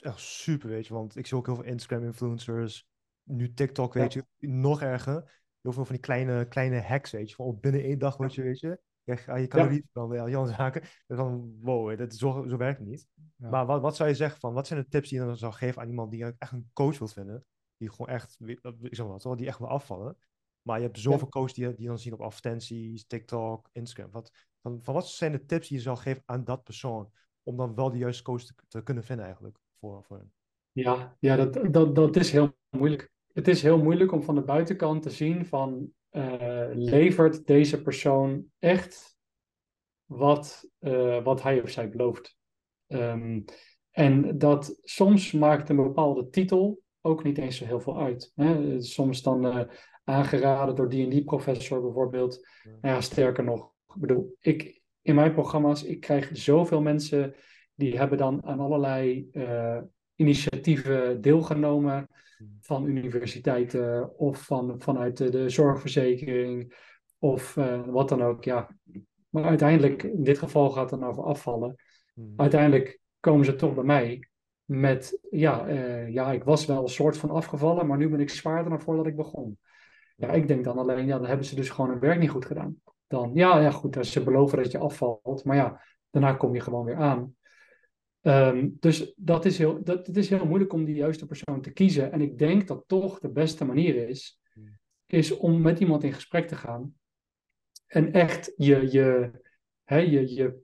echt 0.00 0.18
super, 0.20 0.68
weet 0.68 0.86
je. 0.86 0.94
Want 0.94 1.16
ik 1.16 1.26
zie 1.26 1.36
ook 1.36 1.46
heel 1.46 1.54
veel 1.54 1.64
Instagram-influencers, 1.64 2.88
nu 3.22 3.54
TikTok, 3.54 3.94
weet 3.94 4.12
je, 4.12 4.24
nog 4.38 4.82
erger. 4.82 5.39
Heel 5.62 5.72
veel 5.72 5.84
van 5.84 5.94
die 5.94 6.04
kleine, 6.04 6.48
kleine 6.48 6.80
hacks, 6.80 7.10
weet 7.10 7.28
je. 7.28 7.34
Van 7.34 7.46
op 7.46 7.62
binnen 7.62 7.82
één 7.82 7.98
dag 7.98 8.16
word 8.16 8.34
je, 8.34 8.42
weet 8.42 8.60
je, 8.60 8.80
krijg 9.04 9.40
je 9.40 9.46
calorieën 9.46 9.88
dan 9.92 10.12
ja, 10.12 10.28
Jan 10.28 10.48
zaken. 10.48 10.82
En 11.06 11.16
dan, 11.16 11.58
wow, 11.60 11.98
dat, 11.98 12.14
zo, 12.14 12.44
zo 12.48 12.56
werkt 12.56 12.78
het 12.78 12.88
niet. 12.88 13.08
Ja. 13.36 13.48
Maar 13.48 13.66
wat, 13.66 13.80
wat 13.80 13.96
zou 13.96 14.08
je 14.08 14.14
zeggen 14.14 14.40
van, 14.40 14.52
wat 14.52 14.66
zijn 14.66 14.80
de 14.80 14.88
tips 14.88 15.08
die 15.08 15.18
je 15.18 15.24
dan 15.24 15.36
zou 15.36 15.52
geven 15.52 15.82
aan 15.82 15.88
iemand 15.88 16.10
die 16.10 16.24
echt 16.38 16.52
een 16.52 16.70
coach 16.72 16.98
wilt 16.98 17.12
vinden? 17.12 17.44
Die 17.76 17.90
gewoon 17.90 18.08
echt, 18.08 18.36
ik 18.40 18.58
zeg 18.82 19.06
maar 19.06 19.18
wat, 19.22 19.38
die 19.38 19.46
echt 19.46 19.58
wil 19.58 19.68
afvallen. 19.68 20.16
Maar 20.62 20.78
je 20.78 20.84
hebt 20.84 20.98
zoveel 20.98 21.28
coaches 21.28 21.54
die, 21.54 21.74
die 21.74 21.86
dan 21.86 21.98
zien 21.98 22.12
op 22.12 22.20
advertenties, 22.20 23.06
TikTok, 23.06 23.68
Instagram. 23.72 24.10
Wat, 24.10 24.30
van, 24.62 24.78
van 24.82 24.94
wat 24.94 25.08
zijn 25.08 25.32
de 25.32 25.44
tips 25.44 25.68
die 25.68 25.76
je 25.76 25.82
zou 25.82 25.96
geven 25.96 26.22
aan 26.26 26.44
dat 26.44 26.62
persoon? 26.62 27.12
Om 27.42 27.56
dan 27.56 27.74
wel 27.74 27.90
de 27.90 27.98
juiste 27.98 28.22
coach 28.22 28.42
te, 28.42 28.54
te 28.68 28.82
kunnen 28.82 29.04
vinden 29.04 29.24
eigenlijk 29.24 29.58
voor, 29.78 30.04
voor 30.04 30.16
hen. 30.16 30.32
Ja, 30.72 31.16
ja 31.20 31.36
dat, 31.36 31.72
dat, 31.72 31.94
dat 31.94 32.16
is 32.16 32.30
heel 32.30 32.56
moeilijk. 32.76 33.10
Het 33.32 33.48
is 33.48 33.62
heel 33.62 33.78
moeilijk 33.78 34.12
om 34.12 34.22
van 34.22 34.34
de 34.34 34.42
buitenkant 34.42 35.02
te 35.02 35.10
zien 35.10 35.46
van 35.46 35.92
eh, 36.10 36.68
levert 36.72 37.46
deze 37.46 37.82
persoon 37.82 38.44
echt 38.58 39.16
wat, 40.04 40.70
eh, 40.78 41.24
wat 41.24 41.42
hij 41.42 41.62
of 41.62 41.70
zij 41.70 41.88
belooft. 41.88 42.36
Ehm, 42.86 43.40
en 43.90 44.38
dat 44.38 44.78
soms 44.82 45.32
maakt 45.32 45.68
een 45.68 45.76
bepaalde 45.76 46.28
titel 46.28 46.82
ook 47.00 47.24
niet 47.24 47.38
eens 47.38 47.56
zo 47.56 47.64
heel 47.64 47.80
veel 47.80 47.98
uit. 47.98 48.32
Hè? 48.34 48.80
Soms 48.82 49.22
dan 49.22 49.46
eh, 49.46 49.60
aangeraden 50.04 50.74
door 50.74 50.88
die 50.88 51.04
en 51.04 51.10
die 51.10 51.24
professor 51.24 51.80
bijvoorbeeld. 51.80 52.46
Ja. 52.62 52.70
Nou 52.80 52.94
ja, 52.94 53.00
sterker 53.00 53.44
nog, 53.44 53.72
ik 53.94 54.00
bedoel, 54.00 54.36
ik, 54.40 54.82
in 55.02 55.14
mijn 55.14 55.32
programma's, 55.32 55.84
ik 55.84 56.00
krijg 56.00 56.30
zoveel 56.32 56.80
mensen 56.82 57.34
die 57.74 57.98
hebben 57.98 58.18
dan 58.18 58.44
aan 58.44 58.60
allerlei 58.60 59.30
initiatieven 60.14 61.20
deelgenomen 61.20 62.08
van 62.60 62.86
universiteiten 62.86 64.18
of 64.18 64.42
van, 64.42 64.80
vanuit 64.80 65.16
de, 65.16 65.30
de 65.30 65.48
zorgverzekering 65.48 66.74
of 67.18 67.56
eh, 67.56 67.86
wat 67.86 68.08
dan 68.08 68.22
ook. 68.22 68.44
Ja. 68.44 68.76
Maar 69.28 69.44
uiteindelijk, 69.44 70.02
in 70.02 70.24
dit 70.24 70.38
geval 70.38 70.70
gaat 70.70 70.90
het 70.90 71.00
dan 71.00 71.08
over 71.08 71.24
afvallen. 71.24 71.74
Hmm. 72.14 72.32
Uiteindelijk 72.36 73.00
komen 73.20 73.44
ze 73.44 73.56
toch 73.56 73.74
bij 73.74 73.84
mij 73.84 74.28
met, 74.64 75.18
ja, 75.30 75.66
eh, 75.66 76.08
ja, 76.08 76.32
ik 76.32 76.44
was 76.44 76.66
wel 76.66 76.82
een 76.82 76.88
soort 76.88 77.16
van 77.16 77.30
afgevallen, 77.30 77.86
maar 77.86 77.98
nu 77.98 78.08
ben 78.08 78.20
ik 78.20 78.30
zwaarder 78.30 78.70
dan 78.70 78.80
voordat 78.80 79.06
ik 79.06 79.16
begon. 79.16 79.58
Ja, 80.16 80.30
ik 80.30 80.48
denk 80.48 80.64
dan 80.64 80.78
alleen, 80.78 81.06
ja, 81.06 81.18
dan 81.18 81.26
hebben 81.26 81.46
ze 81.46 81.54
dus 81.54 81.70
gewoon 81.70 81.90
hun 81.90 81.98
werk 81.98 82.18
niet 82.18 82.30
goed 82.30 82.44
gedaan. 82.44 82.76
Dan, 83.06 83.30
ja, 83.34 83.60
ja, 83.60 83.70
goed, 83.70 84.06
ze 84.06 84.22
beloven 84.22 84.58
dat 84.62 84.70
je 84.70 84.78
afvalt, 84.78 85.44
maar 85.44 85.56
ja, 85.56 85.82
daarna 86.10 86.32
kom 86.32 86.54
je 86.54 86.60
gewoon 86.60 86.84
weer 86.84 86.96
aan. 86.96 87.34
Ehm, 88.20 88.68
dus 88.78 89.12
dat 89.16 89.44
is 89.44 89.58
heel, 89.58 89.82
dat, 89.84 90.06
het 90.06 90.16
is 90.16 90.28
heel 90.28 90.46
moeilijk 90.46 90.72
om 90.72 90.84
die 90.84 90.94
juiste 90.94 91.26
persoon 91.26 91.60
te 91.60 91.70
kiezen. 91.70 92.12
En 92.12 92.20
ik 92.20 92.38
denk 92.38 92.66
dat 92.66 92.84
toch 92.86 93.18
de 93.18 93.30
beste 93.30 93.64
manier 93.64 94.08
is, 94.08 94.40
is 95.06 95.36
om 95.36 95.60
met 95.60 95.80
iemand 95.80 96.04
in 96.04 96.12
gesprek 96.12 96.48
te 96.48 96.56
gaan. 96.56 96.94
En 97.86 98.12
echt 98.12 98.52
je, 98.56 98.92
je, 98.92 99.30
hè, 99.84 99.98
je, 99.98 100.34
je 100.34 100.58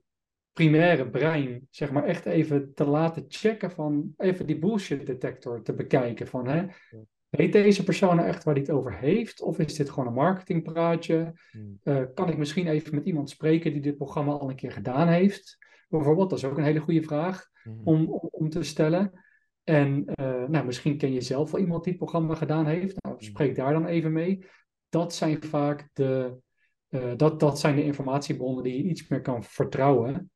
primaire 0.51 1.09
brein, 1.09 1.67
zeg 1.69 1.91
maar, 1.91 2.03
echt 2.03 2.25
even 2.25 2.73
te 2.73 2.85
laten 2.85 3.25
checken 3.27 3.71
van, 3.71 4.13
even 4.17 4.45
die 4.45 4.59
bullshit 4.59 5.05
detector 5.05 5.61
te 5.61 5.73
bekijken 5.73 6.27
van, 6.27 6.47
hè, 6.47 6.65
weet 7.29 7.53
deze 7.53 7.83
persoon 7.83 8.19
echt 8.19 8.43
waar 8.43 8.53
hij 8.53 8.63
het 8.63 8.71
over 8.71 8.97
heeft? 8.97 9.41
Of 9.41 9.59
is 9.59 9.75
dit 9.75 9.89
gewoon 9.89 10.07
een 10.07 10.13
marketingpraatje? 10.13 11.33
Hmm. 11.51 11.79
Eh, 11.83 12.03
kan 12.13 12.29
ik 12.29 12.37
misschien 12.37 12.67
even 12.67 12.95
met 12.95 13.05
iemand 13.05 13.29
spreken 13.29 13.71
die 13.71 13.81
dit 13.81 13.97
programma 13.97 14.31
al 14.31 14.49
een 14.49 14.55
keer 14.55 14.71
gedaan 14.71 15.07
heeft? 15.07 15.57
Bijvoorbeeld, 15.87 16.29
dat 16.29 16.39
is 16.39 16.45
ook 16.45 16.57
een 16.57 16.63
hele 16.63 16.79
goede 16.79 17.03
vraag 17.03 17.49
Hmm. 17.67 17.81
om, 17.83 18.05
om, 18.31 18.49
te 18.49 18.63
stellen. 18.63 19.11
En 19.63 20.05
eh, 20.05 20.43
nou, 20.47 20.65
misschien 20.65 20.97
ken 20.97 21.13
je 21.13 21.21
zelf 21.21 21.51
wel 21.51 21.61
iemand 21.61 21.83
die 21.83 21.93
het 21.93 22.01
programma 22.01 22.35
gedaan 22.35 22.65
heeft. 22.65 23.03
Nou, 23.03 23.15
spreek 23.23 23.55
daar 23.55 23.73
dan 23.73 23.85
even 23.85 24.11
mee. 24.11 24.45
Dat 24.89 25.13
zijn 25.13 25.43
vaak 25.43 25.89
de, 25.93 26.37
Eh, 26.87 27.13
dat, 27.15 27.39
dat 27.39 27.59
zijn 27.59 27.75
de 27.75 27.83
informatiebronnen 27.83 28.63
die 28.63 28.77
je 28.77 28.89
iets 28.89 29.07
meer 29.07 29.21
kan 29.21 29.43
vertrouwen. 29.43 30.31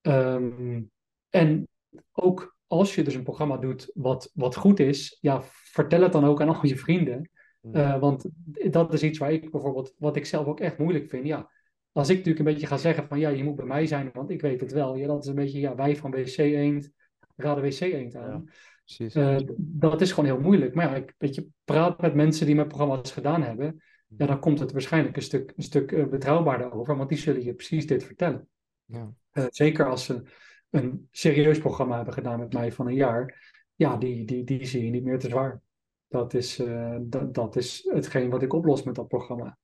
Ehm, 0.00 0.82
en 1.30 1.68
ook 2.12 2.56
als 2.66 2.94
je 2.94 3.02
dus 3.02 3.14
een 3.14 3.22
programma 3.22 3.56
doet 3.56 3.90
wat, 3.94 4.30
wat 4.34 4.56
goed 4.56 4.78
is, 4.78 5.18
ja, 5.20 5.42
vertel 5.42 6.02
het 6.02 6.12
dan 6.12 6.24
ook 6.24 6.40
aan 6.40 6.48
al 6.48 6.66
je 6.66 6.76
vrienden. 6.76 7.30
Uh, 7.72 7.98
want 7.98 8.28
dat 8.70 8.92
is 8.92 9.02
iets 9.02 9.18
waar 9.18 9.32
ik 9.32 9.50
bijvoorbeeld, 9.50 9.94
wat 9.98 10.16
ik 10.16 10.26
zelf 10.26 10.46
ook 10.46 10.60
echt 10.60 10.78
moeilijk 10.78 11.08
vind. 11.08 11.26
Ja, 11.26 11.50
als 11.96 12.08
ik 12.08 12.16
natuurlijk 12.16 12.46
een 12.46 12.52
beetje 12.52 12.66
ga 12.66 12.76
zeggen 12.76 13.06
van 13.06 13.18
ja, 13.18 13.28
je 13.28 13.44
moet 13.44 13.56
bij 13.56 13.66
mij 13.66 13.86
zijn, 13.86 14.10
want 14.12 14.30
ik 14.30 14.40
weet 14.40 14.60
het 14.60 14.72
wel. 14.72 14.94
Ja, 14.94 15.06
dat 15.06 15.22
is 15.22 15.28
een 15.28 15.34
beetje, 15.34 15.60
ja, 15.60 15.74
wij 15.74 15.96
van 15.96 16.10
WC 16.10 16.36
Eend 16.36 16.90
raden 17.36 17.64
WC 17.64 17.80
Eend 17.80 18.14
aan. 18.14 18.50
Ja, 18.84 19.38
uh, 19.38 19.48
dat 19.56 20.00
is 20.00 20.12
gewoon 20.12 20.30
heel 20.30 20.40
moeilijk. 20.40 20.74
Maar 20.74 20.88
ja, 20.88 20.94
ik 20.94 21.14
weet 21.18 21.34
je, 21.34 21.46
praat 21.64 22.00
met 22.00 22.14
mensen 22.14 22.46
die 22.46 22.54
mijn 22.54 22.68
programma's 22.68 23.12
gedaan 23.12 23.42
hebben. 23.42 23.82
Ja, 24.16 24.26
dan 24.26 24.38
komt 24.38 24.58
het 24.58 24.72
waarschijnlijk 24.72 25.16
een 25.16 25.22
stuk, 25.22 25.52
een 25.56 25.62
stuk 25.62 25.92
uh, 25.92 26.06
betrouwbaarder 26.06 26.72
over, 26.72 26.96
want 26.96 27.08
die 27.08 27.18
zullen 27.18 27.44
je 27.44 27.54
precies 27.54 27.86
dit 27.86 28.04
vertellen. 28.04 28.48
Ja. 28.84 29.12
zeker 29.50 29.88
als 29.88 30.04
ze 30.04 30.22
een 30.70 31.08
serieus 31.10 31.58
programma 31.58 31.96
hebben 31.96 32.14
gedaan 32.14 32.38
met 32.38 32.52
mij 32.52 32.72
van 32.72 32.86
een 32.86 32.94
jaar. 32.94 33.54
Ja, 33.74 33.96
die, 33.96 34.24
die, 34.24 34.44
die 34.44 34.66
zie 34.66 34.84
je 34.84 34.90
niet 34.90 35.04
meer 35.04 35.18
te 35.18 35.28
zwaar. 35.28 35.60
Dat 36.08 36.34
is, 36.34 36.62
dat, 37.00 37.34
dat 37.34 37.56
is 37.56 37.88
hetgeen 37.92 38.30
wat 38.30 38.42
ik 38.42 38.52
oplos 38.52 38.82
met 38.82 38.94
dat 38.94 39.08
programma. 39.08 39.58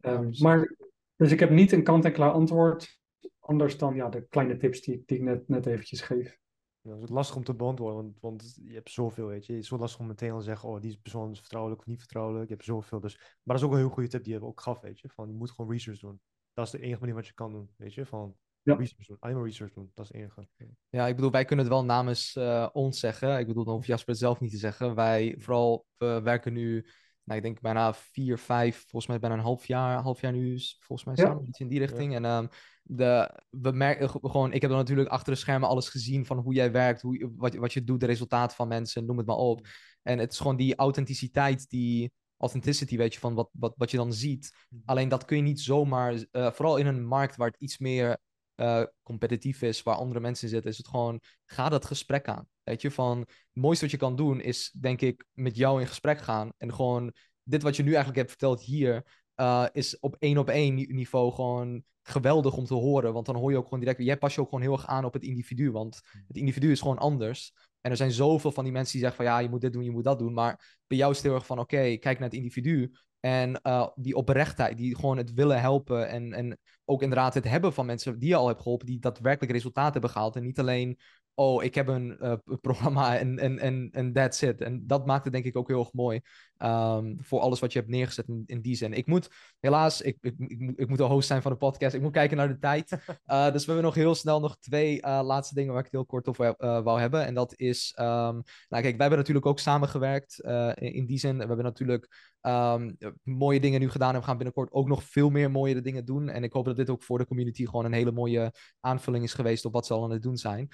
Um, 0.00 0.30
maar, 0.38 0.76
dus 1.18 1.32
ik 1.32 1.40
heb 1.40 1.50
niet 1.50 1.72
een 1.72 1.82
kant-en-klaar 1.82 2.30
antwoord, 2.30 3.00
anders 3.38 3.78
dan 3.78 3.94
ja, 3.94 4.08
de 4.08 4.26
kleine 4.28 4.56
tips 4.56 4.80
die, 4.80 5.02
die 5.06 5.16
ik 5.16 5.22
net, 5.22 5.48
net 5.48 5.66
eventjes 5.66 6.00
geef. 6.00 6.38
Ja, 6.80 6.94
het 6.94 7.02
is 7.02 7.08
lastig 7.08 7.36
om 7.36 7.44
te 7.44 7.54
beantwoorden, 7.54 8.02
want, 8.02 8.20
want 8.20 8.60
je 8.64 8.74
hebt 8.74 8.90
zoveel, 8.90 9.26
weet 9.26 9.46
je. 9.46 9.52
Het 9.52 9.62
is 9.62 9.68
zo 9.68 9.78
lastig 9.78 10.00
om 10.00 10.06
meteen 10.06 10.38
te 10.38 10.44
zeggen, 10.44 10.68
oh, 10.68 10.80
die 10.80 10.98
persoon 11.02 11.30
is 11.30 11.38
vertrouwelijk 11.38 11.80
of 11.80 11.86
niet 11.86 11.98
vertrouwelijk. 11.98 12.48
Je 12.48 12.54
hebt 12.54 12.66
zoveel, 12.66 13.00
dus... 13.00 13.16
Maar 13.16 13.56
dat 13.56 13.56
is 13.56 13.62
ook 13.62 13.72
een 13.72 13.78
heel 13.78 13.88
goede 13.88 14.08
tip 14.08 14.24
die 14.24 14.32
je 14.32 14.44
ook 14.44 14.60
gaf, 14.60 14.80
weet 14.80 15.00
je. 15.00 15.08
Van, 15.08 15.28
je 15.28 15.34
moet 15.34 15.50
gewoon 15.50 15.70
research 15.70 15.98
doen. 15.98 16.20
Dat 16.52 16.66
is 16.66 16.72
de 16.72 16.80
enige 16.80 17.00
manier 17.00 17.14
wat 17.14 17.26
je 17.26 17.32
kan 17.32 17.52
doen, 17.52 17.70
weet 17.76 17.94
je. 17.94 18.06
Van, 18.06 18.36
ja. 18.62 18.74
research 18.74 19.06
doen. 19.06 19.16
Alleen 19.20 19.36
maar 19.36 19.44
research 19.44 19.72
doen. 19.72 19.90
Dat 19.94 20.04
is 20.04 20.12
het 20.12 20.20
enige. 20.20 20.48
Ja, 20.88 21.06
ik 21.06 21.14
bedoel, 21.14 21.30
wij 21.30 21.44
kunnen 21.44 21.64
het 21.64 21.74
wel 21.74 21.84
namens 21.84 22.36
uh, 22.36 22.68
ons 22.72 23.00
zeggen. 23.00 23.38
Ik 23.38 23.46
bedoel, 23.46 23.64
dan 23.64 23.74
hoeft 23.74 23.86
Jasper 23.86 24.10
het 24.10 24.18
zelf 24.18 24.40
niet 24.40 24.50
te 24.50 24.56
zeggen. 24.56 24.94
Wij, 24.94 25.34
vooral, 25.38 25.86
we 25.96 26.20
werken 26.22 26.52
nu, 26.52 26.86
nou, 27.28 27.40
ik 27.40 27.46
denk 27.46 27.60
bijna 27.60 27.94
vier, 27.94 28.38
vijf, 28.38 28.76
volgens 28.76 29.06
mij 29.06 29.18
bijna 29.18 29.34
een 29.36 29.42
half 29.42 29.66
jaar, 29.66 30.02
half 30.02 30.20
jaar 30.20 30.32
nu, 30.32 30.60
volgens 30.78 31.08
mij 31.08 31.16
samen, 31.16 31.42
ja. 31.42 31.48
iets 31.48 31.60
in 31.60 31.68
die 31.68 31.78
richting. 31.78 32.12
Ja. 32.12 32.16
En 32.16 32.24
um, 32.24 32.48
de, 32.82 33.40
we 33.50 33.70
merken 33.70 34.10
gewoon, 34.10 34.52
ik 34.52 34.60
heb 34.60 34.70
dan 34.70 34.78
natuurlijk 34.78 35.08
achter 35.08 35.32
de 35.32 35.38
schermen 35.38 35.68
alles 35.68 35.88
gezien 35.88 36.26
van 36.26 36.38
hoe 36.38 36.54
jij 36.54 36.72
werkt, 36.72 37.02
hoe, 37.02 37.32
wat, 37.36 37.54
wat 37.54 37.72
je 37.72 37.84
doet, 37.84 38.00
de 38.00 38.06
resultaten 38.06 38.56
van 38.56 38.68
mensen, 38.68 39.04
noem 39.06 39.16
het 39.16 39.26
maar 39.26 39.36
op. 39.36 39.66
En 40.02 40.18
het 40.18 40.32
is 40.32 40.38
gewoon 40.38 40.56
die 40.56 40.76
authenticiteit, 40.76 41.68
die 41.70 42.12
authenticity, 42.36 42.96
weet 42.96 43.14
je, 43.14 43.20
van 43.20 43.34
wat, 43.34 43.48
wat, 43.52 43.74
wat 43.76 43.90
je 43.90 43.96
dan 43.96 44.12
ziet. 44.12 44.52
Alleen 44.84 45.08
dat 45.08 45.24
kun 45.24 45.36
je 45.36 45.42
niet 45.42 45.60
zomaar, 45.60 46.12
uh, 46.14 46.50
vooral 46.50 46.76
in 46.76 46.86
een 46.86 47.06
markt 47.06 47.36
waar 47.36 47.48
het 47.48 47.60
iets 47.60 47.78
meer 47.78 48.18
uh, 48.56 48.82
competitief 49.02 49.62
is, 49.62 49.82
waar 49.82 49.94
andere 49.94 50.20
mensen 50.20 50.48
zitten, 50.48 50.70
is 50.70 50.78
het 50.78 50.88
gewoon, 50.88 51.20
ga 51.44 51.68
dat 51.68 51.84
gesprek 51.84 52.28
aan. 52.28 52.48
Weet 52.68 52.82
je, 52.82 52.90
van 52.90 53.18
het 53.18 53.28
mooiste 53.52 53.84
wat 53.84 53.92
je 53.92 54.00
kan 54.00 54.16
doen 54.16 54.40
is, 54.40 54.74
denk 54.80 55.00
ik, 55.00 55.24
met 55.32 55.56
jou 55.56 55.80
in 55.80 55.86
gesprek 55.86 56.18
gaan. 56.18 56.52
En 56.58 56.74
gewoon, 56.74 57.12
dit 57.42 57.62
wat 57.62 57.76
je 57.76 57.82
nu 57.82 57.88
eigenlijk 57.88 58.16
hebt 58.16 58.30
verteld 58.30 58.60
hier, 58.60 59.04
uh, 59.36 59.66
is 59.72 59.98
op 59.98 60.16
één 60.18 60.38
op 60.38 60.48
één 60.48 60.74
niveau 60.74 61.32
gewoon 61.32 61.82
geweldig 62.02 62.56
om 62.56 62.64
te 62.64 62.74
horen. 62.74 63.12
Want 63.12 63.26
dan 63.26 63.36
hoor 63.36 63.50
je 63.50 63.56
ook 63.56 63.64
gewoon 63.64 63.80
direct, 63.80 64.02
jij 64.02 64.18
pas 64.18 64.34
je 64.34 64.40
ook 64.40 64.48
gewoon 64.48 64.62
heel 64.62 64.72
erg 64.72 64.86
aan 64.86 65.04
op 65.04 65.12
het 65.12 65.22
individu. 65.22 65.70
Want 65.70 66.00
het 66.26 66.36
individu 66.36 66.70
is 66.70 66.80
gewoon 66.80 66.98
anders. 66.98 67.52
En 67.80 67.90
er 67.90 67.96
zijn 67.96 68.12
zoveel 68.12 68.52
van 68.52 68.64
die 68.64 68.72
mensen 68.72 68.92
die 68.92 69.00
zeggen 69.00 69.24
van 69.24 69.34
ja, 69.34 69.38
je 69.38 69.48
moet 69.48 69.60
dit 69.60 69.72
doen, 69.72 69.84
je 69.84 69.90
moet 69.90 70.04
dat 70.04 70.18
doen. 70.18 70.32
Maar 70.32 70.78
bij 70.86 70.98
jou 70.98 71.10
is 71.10 71.16
het 71.16 71.26
heel 71.26 71.34
erg 71.34 71.46
van 71.46 71.58
oké, 71.58 71.74
okay, 71.74 71.98
kijk 71.98 72.18
naar 72.18 72.28
het 72.28 72.38
individu. 72.38 72.92
En 73.20 73.60
uh, 73.62 73.88
die 73.94 74.14
oprechtheid, 74.14 74.76
die 74.76 74.96
gewoon 74.96 75.16
het 75.16 75.32
willen 75.32 75.60
helpen. 75.60 76.08
En, 76.08 76.32
en 76.32 76.58
ook 76.84 77.02
inderdaad 77.02 77.34
het 77.34 77.44
hebben 77.44 77.72
van 77.72 77.86
mensen 77.86 78.18
die 78.18 78.28
je 78.28 78.36
al 78.36 78.46
hebt 78.46 78.62
geholpen, 78.62 78.86
die 78.86 78.98
daadwerkelijk 78.98 79.52
resultaten 79.52 79.92
hebben 79.92 80.10
gehaald. 80.10 80.36
En 80.36 80.44
niet 80.44 80.58
alleen 80.58 80.98
oh, 81.38 81.64
ik 81.64 81.74
heb 81.74 81.88
een 81.88 82.16
uh, 82.20 82.32
programma 82.60 83.18
en, 83.18 83.38
en, 83.38 83.58
en, 83.58 83.88
en 83.92 84.12
that's 84.12 84.42
it. 84.42 84.60
En 84.60 84.86
dat 84.86 85.06
maakt 85.06 85.24
het 85.24 85.32
denk 85.32 85.44
ik 85.44 85.56
ook 85.56 85.68
heel 85.68 85.80
erg 85.80 85.92
mooi 85.92 86.20
um, 86.58 87.16
voor 87.20 87.40
alles 87.40 87.60
wat 87.60 87.72
je 87.72 87.78
hebt 87.78 87.90
neergezet 87.90 88.28
in, 88.28 88.42
in 88.46 88.60
die 88.60 88.76
zin. 88.76 88.92
Ik 88.92 89.06
moet 89.06 89.28
helaas, 89.60 90.00
ik, 90.00 90.16
ik, 90.20 90.34
ik, 90.38 90.72
ik, 90.76 90.88
moet 90.88 90.98
de 90.98 91.04
host 91.04 91.28
zijn 91.28 91.42
van 91.42 91.52
de 91.52 91.58
podcast. 91.58 91.94
Ik 91.94 92.02
moet 92.02 92.12
kijken 92.12 92.36
naar 92.36 92.48
de 92.48 92.58
tijd. 92.58 92.92
Uh, 93.26 93.50
dus 93.52 93.64
we 93.64 93.72
hebben 93.72 93.84
nog 93.84 93.94
heel 93.94 94.14
snel 94.14 94.40
nog 94.40 94.58
twee 94.58 95.02
uh, 95.04 95.20
laatste 95.24 95.54
dingen 95.54 95.70
waar 95.70 95.78
ik 95.78 95.84
het 95.84 95.94
heel 95.94 96.06
kort 96.06 96.28
over 96.28 96.54
wou 96.58 97.00
hebben. 97.00 97.26
En 97.26 97.34
dat 97.34 97.52
is, 97.56 97.94
um, 97.98 98.04
nou 98.04 98.42
kijk, 98.68 98.82
wij 98.82 98.96
hebben 98.98 99.18
natuurlijk 99.18 99.46
ook 99.46 99.58
samengewerkt 99.58 100.40
in, 100.40 100.92
in, 100.92 101.06
die 101.06 101.18
zin. 101.18 101.38
We 101.38 101.46
hebben 101.46 101.64
natuurlijk 101.64 102.36
um, 102.42 102.96
mooie 103.22 103.60
dingen 103.60 103.80
nu 103.80 103.90
gedaan 103.90 104.14
en 104.14 104.20
we 104.20 104.26
gaan 104.26 104.36
binnenkort 104.36 104.72
ook 104.72 104.88
nog 104.88 105.02
veel 105.02 105.30
meer 105.30 105.50
mooie 105.50 105.80
dingen 105.80 106.04
doen. 106.04 106.28
En 106.28 106.42
ik 106.42 106.52
hoop 106.52 106.64
dat 106.64 106.76
dit 106.76 106.90
ook 106.90 107.02
voor 107.02 107.18
de 107.18 107.26
community 107.26 107.64
gewoon 107.64 107.84
een 107.84 107.92
hele 107.92 108.12
mooie 108.12 108.52
aanvulling 108.80 109.24
is 109.24 109.34
geweest 109.34 109.64
op 109.64 109.72
wat 109.72 109.86
ze 109.86 109.94
al 109.94 110.04
aan 110.04 110.10
het 110.10 110.22
doen 110.22 110.36
zijn. 110.36 110.68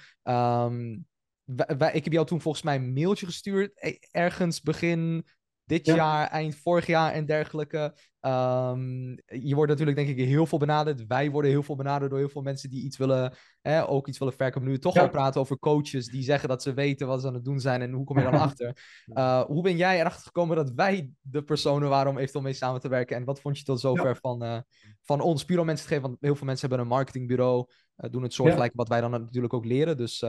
Wij, 1.77 1.93
ik 1.93 2.03
heb 2.03 2.13
jou 2.13 2.25
toen 2.25 2.41
volgens 2.41 2.63
mij 2.63 2.75
een 2.75 2.93
mailtje 2.93 3.25
gestuurd, 3.25 3.71
e, 3.75 3.97
ergens 4.11 4.61
begin 4.61 5.25
dit 5.65 5.85
jaar, 5.85 6.27
eind 6.27 6.55
vorig 6.55 6.87
jaar 6.87 7.11
en 7.11 7.25
dergelijke. 7.25 7.95
Um, 8.21 9.17
je 9.25 9.55
wordt 9.55 9.71
natuurlijk 9.71 9.97
denk 9.97 10.09
ik 10.09 10.25
heel 10.25 10.45
veel 10.45 10.57
benaderd. 10.57 11.05
Wij 11.07 11.31
worden 11.31 11.51
heel 11.51 11.63
veel 11.63 11.75
benaderd 11.75 12.09
door 12.09 12.19
heel 12.19 12.29
veel 12.29 12.41
mensen 12.41 12.69
die 12.69 12.83
iets 12.83 12.97
willen, 12.97 13.33
hè, 13.61 13.89
ook 13.89 14.07
iets 14.07 14.17
willen 14.17 14.33
verkopen. 14.33 14.69
Nu 14.69 14.79
toch 14.79 14.93
ja. 14.93 15.01
al 15.01 15.09
praten 15.09 15.41
over 15.41 15.59
coaches 15.59 16.07
die 16.07 16.23
zeggen 16.23 16.49
dat 16.49 16.61
ze 16.61 16.73
weten 16.73 17.07
wat 17.07 17.21
ze 17.21 17.27
aan 17.27 17.33
het 17.33 17.43
doen 17.45 17.59
zijn 17.59 17.81
en 17.81 17.91
hoe 17.91 18.05
kom 18.05 18.17
je 18.17 18.23
dan 18.23 18.39
achter? 18.49 18.77
Uh, 19.05 19.41
hoe 19.41 19.63
ben 19.63 19.77
jij 19.77 19.99
erachter 19.99 20.25
gekomen 20.25 20.55
dat 20.55 20.71
wij 20.71 21.11
de 21.21 21.43
personen 21.43 21.89
waren 21.89 22.11
om 22.11 22.17
eventueel 22.17 22.43
mee 22.43 22.53
samen 22.53 22.81
te 22.81 22.87
werken? 22.87 23.15
En 23.15 23.23
wat 23.23 23.41
vond 23.41 23.57
je 23.57 23.63
tot 23.63 23.79
zover 23.79 24.07
ja. 24.07 24.15
van, 24.15 24.43
uh, 24.43 24.59
van 25.01 25.21
ons? 25.21 25.45
Puur 25.45 25.59
om 25.59 25.65
mensen 25.65 25.87
te 25.87 25.93
geven, 25.93 26.09
want 26.09 26.21
heel 26.21 26.35
veel 26.35 26.47
mensen 26.47 26.67
hebben 26.67 26.85
een 26.85 26.93
marketingbureau, 26.93 27.65
uh, 27.97 28.09
doen 28.11 28.23
het 28.23 28.33
soortgelijk 28.33 28.71
wat 28.75 28.89
wij 28.89 29.01
dan 29.01 29.11
natuurlijk 29.11 29.53
ook 29.53 29.65
leren. 29.65 29.97
Dus 29.97 30.19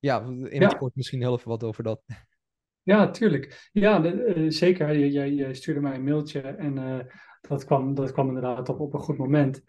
ja, 0.00 0.20
in 0.48 0.62
het 0.62 0.76
kort 0.76 0.94
misschien 0.94 1.20
heel 1.20 1.34
even 1.34 1.48
wat 1.48 1.64
over 1.64 1.82
dat. 1.82 2.02
Ja, 2.88 3.10
tuurlijk. 3.10 3.68
Ja, 3.72 4.04
uh, 4.04 4.50
zeker. 4.50 4.98
Jij, 5.08 5.32
jij, 5.32 5.54
stuurde 5.54 5.80
mij 5.80 5.94
een 5.94 6.04
mailtje 6.04 6.40
en 6.40 6.76
uh, 6.76 6.98
dat, 7.40 7.64
kwam, 7.64 7.94
dat 7.94 8.12
kwam 8.12 8.28
inderdaad 8.28 8.68
op, 8.68 8.80
op 8.80 8.94
een 8.94 9.00
goed 9.00 9.16
moment. 9.16 9.62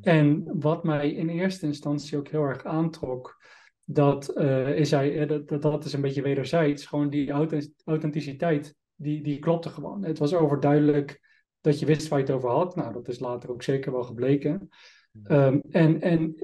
En 0.00 0.60
wat 0.60 0.84
mij 0.84 1.12
in 1.12 1.28
eerste 1.28 1.66
instantie 1.66 2.18
ook 2.18 2.28
heel 2.28 2.42
erg 2.42 2.64
aantrok, 2.64 3.42
dat, 3.84 4.36
uh, 4.36 4.76
is 4.78 4.90
hij, 4.90 5.26
dat, 5.26 5.62
dat 5.62 5.84
is 5.84 5.92
een 5.92 6.00
beetje 6.00 6.22
wederzijds. 6.22 6.86
Gewoon 6.86 7.10
die 7.10 7.30
authenticiteit, 7.84 8.76
die, 8.94 9.22
die 9.22 9.38
klopte 9.38 9.68
gewoon. 9.68 10.04
Het 10.04 10.18
was 10.18 10.34
overduidelijk 10.34 11.20
dat 11.60 11.78
je 11.78 11.86
wist 11.86 12.08
waar 12.08 12.18
je 12.18 12.24
het 12.24 12.34
over 12.34 12.50
had. 12.50 12.76
Nou, 12.76 12.92
dat 12.92 13.08
is 13.08 13.18
later 13.18 13.50
ook 13.50 13.62
zeker 13.62 13.92
wel 13.92 14.04
gebleken. 14.04 14.68
Um, 15.24 15.62
en, 15.70 16.00
en 16.00 16.34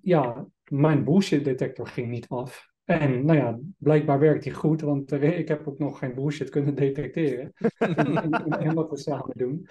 ja, 0.00 0.46
mijn 0.64 1.04
bullshit 1.04 1.44
detector 1.44 1.86
ging 1.86 2.08
niet 2.08 2.28
af. 2.28 2.71
En 2.84 3.24
nou 3.24 3.38
ja, 3.38 3.58
blijkbaar 3.78 4.18
werkt 4.18 4.42
die 4.42 4.54
goed, 4.54 4.80
want 4.80 5.12
ik 5.12 5.48
heb 5.48 5.68
ook 5.68 5.78
nog 5.78 5.98
geen 5.98 6.14
bullshit 6.14 6.48
kunnen 6.48 6.74
detecteren. 6.74 7.52
en, 7.78 8.74
wat 8.74 8.90
we 8.90 8.96
samen 8.96 9.36
doen. 9.36 9.68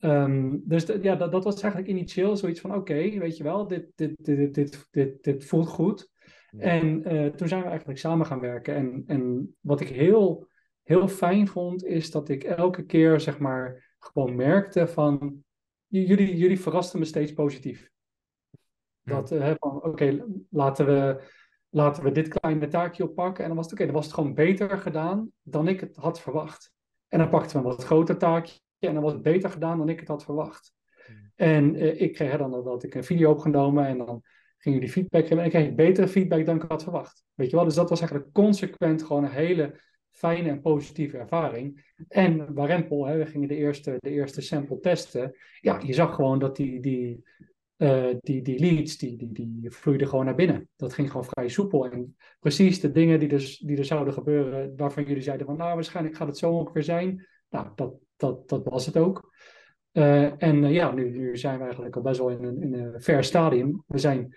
Um, 0.00 0.62
dus 0.64 0.86
ja, 1.02 1.16
dat, 1.16 1.32
dat, 1.32 1.44
was 1.44 1.62
eigenlijk 1.62 1.92
initieel 1.92 2.36
zoiets 2.36 2.60
van: 2.60 2.70
oké, 2.70 2.80
okay, 2.80 3.18
weet 3.18 3.36
je 3.36 3.42
wel, 3.42 3.66
dit, 3.66 3.86
dit, 3.94 4.24
dit, 4.24 4.54
dit, 4.54 4.86
dit, 4.90 5.24
dit 5.24 5.44
voelt 5.44 5.68
goed. 5.68 6.10
Ja. 6.50 6.58
En 6.58 7.14
uh, 7.14 7.30
toen 7.30 7.48
zijn 7.48 7.62
we 7.62 7.68
eigenlijk 7.68 7.98
samen 7.98 8.26
gaan 8.26 8.40
werken. 8.40 8.74
En, 8.74 9.04
en 9.06 9.54
wat 9.60 9.80
ik 9.80 9.88
heel, 9.88 10.48
heel 10.82 11.08
fijn 11.08 11.48
vond, 11.48 11.84
is 11.84 12.10
dat 12.10 12.28
ik 12.28 12.44
elke 12.44 12.84
keer 12.84 13.20
zeg 13.20 13.38
maar 13.38 13.94
gewoon 13.98 14.36
merkte 14.36 14.86
van: 14.86 15.44
jullie, 15.86 16.36
jullie 16.36 16.60
verrasten 16.60 16.98
me 16.98 17.04
steeds 17.04 17.32
positief. 17.32 17.90
Dat 19.02 19.32
uh, 19.32 19.52
van: 19.58 19.76
oké, 19.76 19.88
okay, 19.88 20.24
laten 20.50 20.86
we 20.86 21.22
laten 21.70 22.02
we 22.02 22.12
dit 22.12 22.28
kleine 22.28 22.68
taakje 22.68 23.02
oppakken. 23.02 23.42
En 23.42 23.48
dan 23.48 23.56
was 23.56 23.70
het 23.70 23.74
oké, 23.74 23.82
okay, 23.82 23.94
dan 23.94 24.02
was 24.02 24.04
het 24.04 24.14
gewoon 24.14 24.34
beter 24.34 24.78
gedaan 24.78 25.30
dan 25.42 25.68
ik 25.68 25.80
het 25.80 25.96
had 25.96 26.20
verwacht. 26.20 26.72
En 27.08 27.18
dan 27.18 27.28
pakten 27.28 27.50
we 27.50 27.58
een 27.58 27.76
wat 27.76 27.84
groter 27.84 28.16
taakje 28.16 28.60
en 28.78 28.94
dan 28.94 29.02
was 29.02 29.12
het 29.12 29.22
beter 29.22 29.50
gedaan 29.50 29.78
dan 29.78 29.88
ik 29.88 30.00
het 30.00 30.08
had 30.08 30.24
verwacht. 30.24 30.72
Hmm. 31.06 31.32
En 31.34 31.74
uh, 31.74 32.00
ik 32.00 32.12
kreeg 32.12 32.36
dan 32.36 32.50
dat 32.64 32.82
ik 32.82 32.94
een 32.94 33.04
video 33.04 33.30
opgenomen 33.30 33.86
en 33.86 33.98
dan 33.98 34.22
gingen 34.56 34.78
jullie 34.78 34.94
feedback 34.94 35.22
geven. 35.22 35.38
En 35.38 35.44
ik 35.44 35.50
kreeg 35.50 35.74
betere 35.74 36.08
feedback 36.08 36.46
dan 36.46 36.56
ik 36.56 36.64
had 36.68 36.82
verwacht. 36.82 37.24
Weet 37.34 37.50
je 37.50 37.56
wel, 37.56 37.64
dus 37.64 37.74
dat 37.74 37.88
was 37.88 38.00
eigenlijk 38.00 38.32
consequent 38.32 39.02
gewoon 39.02 39.24
een 39.24 39.30
hele 39.30 39.80
fijne 40.10 40.48
en 40.48 40.60
positieve 40.60 41.18
ervaring. 41.18 41.94
En 42.08 42.54
Warempel, 42.54 43.06
hè, 43.06 43.16
we 43.16 43.26
gingen 43.26 43.48
de 43.48 43.56
eerste, 43.56 43.96
de 43.98 44.10
eerste 44.10 44.40
sample 44.40 44.80
testen. 44.80 45.36
Ja, 45.60 45.80
je 45.84 45.92
zag 45.92 46.14
gewoon 46.14 46.38
dat 46.38 46.56
die, 46.56 46.80
die, 46.80 47.24
uh, 47.80 48.14
die, 48.20 48.42
die 48.42 48.60
leads, 48.60 48.96
die, 48.98 49.16
die, 49.16 49.32
die 49.32 49.70
vloeiden 49.70 50.08
gewoon 50.08 50.24
naar 50.24 50.34
binnen. 50.34 50.68
Dat 50.76 50.92
ging 50.92 51.10
gewoon 51.10 51.24
vrij 51.24 51.48
soepel. 51.48 51.90
En 51.90 52.16
precies 52.40 52.80
de 52.80 52.90
dingen 52.90 53.18
die, 53.18 53.28
dus, 53.28 53.58
die 53.58 53.76
er 53.76 53.84
zouden 53.84 54.14
gebeuren, 54.14 54.76
waarvan 54.76 55.04
jullie 55.04 55.22
zeiden 55.22 55.46
van, 55.46 55.56
nou, 55.56 55.74
waarschijnlijk 55.74 56.16
gaat 56.16 56.26
het 56.26 56.38
zo 56.38 56.52
ongeveer 56.52 56.82
zijn. 56.82 57.26
Nou, 57.50 57.68
dat, 57.74 57.94
dat, 58.16 58.48
dat 58.48 58.64
was 58.64 58.86
het 58.86 58.96
ook. 58.96 59.32
Uh, 59.92 60.42
en 60.42 60.62
uh, 60.62 60.72
ja, 60.72 60.92
nu, 60.92 61.10
nu 61.10 61.36
zijn 61.36 61.56
we 61.58 61.62
eigenlijk 61.64 61.96
al 61.96 62.02
best 62.02 62.18
wel 62.18 62.30
in 62.30 62.44
een, 62.44 62.62
in 62.62 62.74
een 62.74 63.00
ver 63.00 63.24
stadium. 63.24 63.84
We 63.86 63.98
zijn 63.98 64.36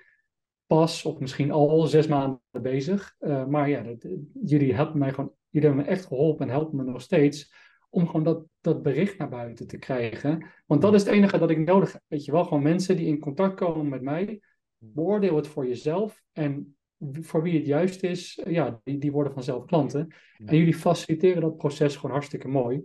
pas 0.66 1.06
of 1.06 1.20
misschien 1.20 1.52
al 1.52 1.88
zes 1.88 2.08
maanden 2.08 2.42
bezig. 2.62 3.16
maar 3.48 3.70
ja, 3.70 3.82
dat, 3.82 4.08
jullie 4.44 4.74
helpen 4.74 5.00
mij 5.00 5.10
gewoon, 5.14 5.34
jullie 5.50 5.68
hebben 5.68 5.86
me 5.86 5.92
echt 5.92 6.06
geholpen 6.06 6.46
en 6.48 6.52
helpen 6.54 6.78
me 6.78 6.84
nog 6.84 7.02
steeds 7.02 7.54
om 7.94 8.06
gewoon 8.06 8.24
dat, 8.24 8.46
dat 8.62 8.84
bericht 8.84 9.18
naar 9.18 9.30
buiten 9.30 9.68
te 9.68 9.78
krijgen. 9.78 10.46
Want 10.66 10.82
dat 10.82 10.94
is 10.94 11.04
het 11.04 11.14
enige 11.14 11.38
dat 11.38 11.50
ik 11.50 11.58
nodig 11.58 11.92
heb. 11.92 12.02
Weet 12.08 12.26
je 12.26 12.32
wel, 12.32 12.44
gewoon 12.44 12.64
mensen 12.64 12.98
die 12.98 13.08
in 13.08 13.20
contact 13.20 13.56
komen 13.56 13.90
met 13.90 14.02
mij, 14.02 14.42
beoordeel 14.78 15.36
het 15.36 15.48
voor 15.48 15.68
jezelf. 15.68 16.22
En 16.32 16.78
voor 17.12 17.42
wie 17.44 17.58
het 17.58 17.66
juist 17.66 18.04
is, 18.04 18.42
ja, 18.48 18.82
die, 18.84 18.98
die 18.98 19.12
worden 19.12 19.34
vanzelf 19.34 19.66
klanten. 19.66 20.16
En 20.46 20.58
jullie 20.58 20.76
faciliteren 20.76 21.42
dat 21.42 21.58
proces 21.58 21.96
gewoon 21.96 22.12
hartstikke 22.12 22.48
mooi. 22.48 22.84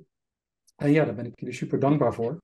En 0.76 0.92
ja, 0.92 1.04
daar 1.04 1.14
ben 1.14 1.26
ik 1.26 1.40
jullie 1.40 1.54
super 1.54 1.78
dankbaar 1.78 2.14
voor. 2.14 2.40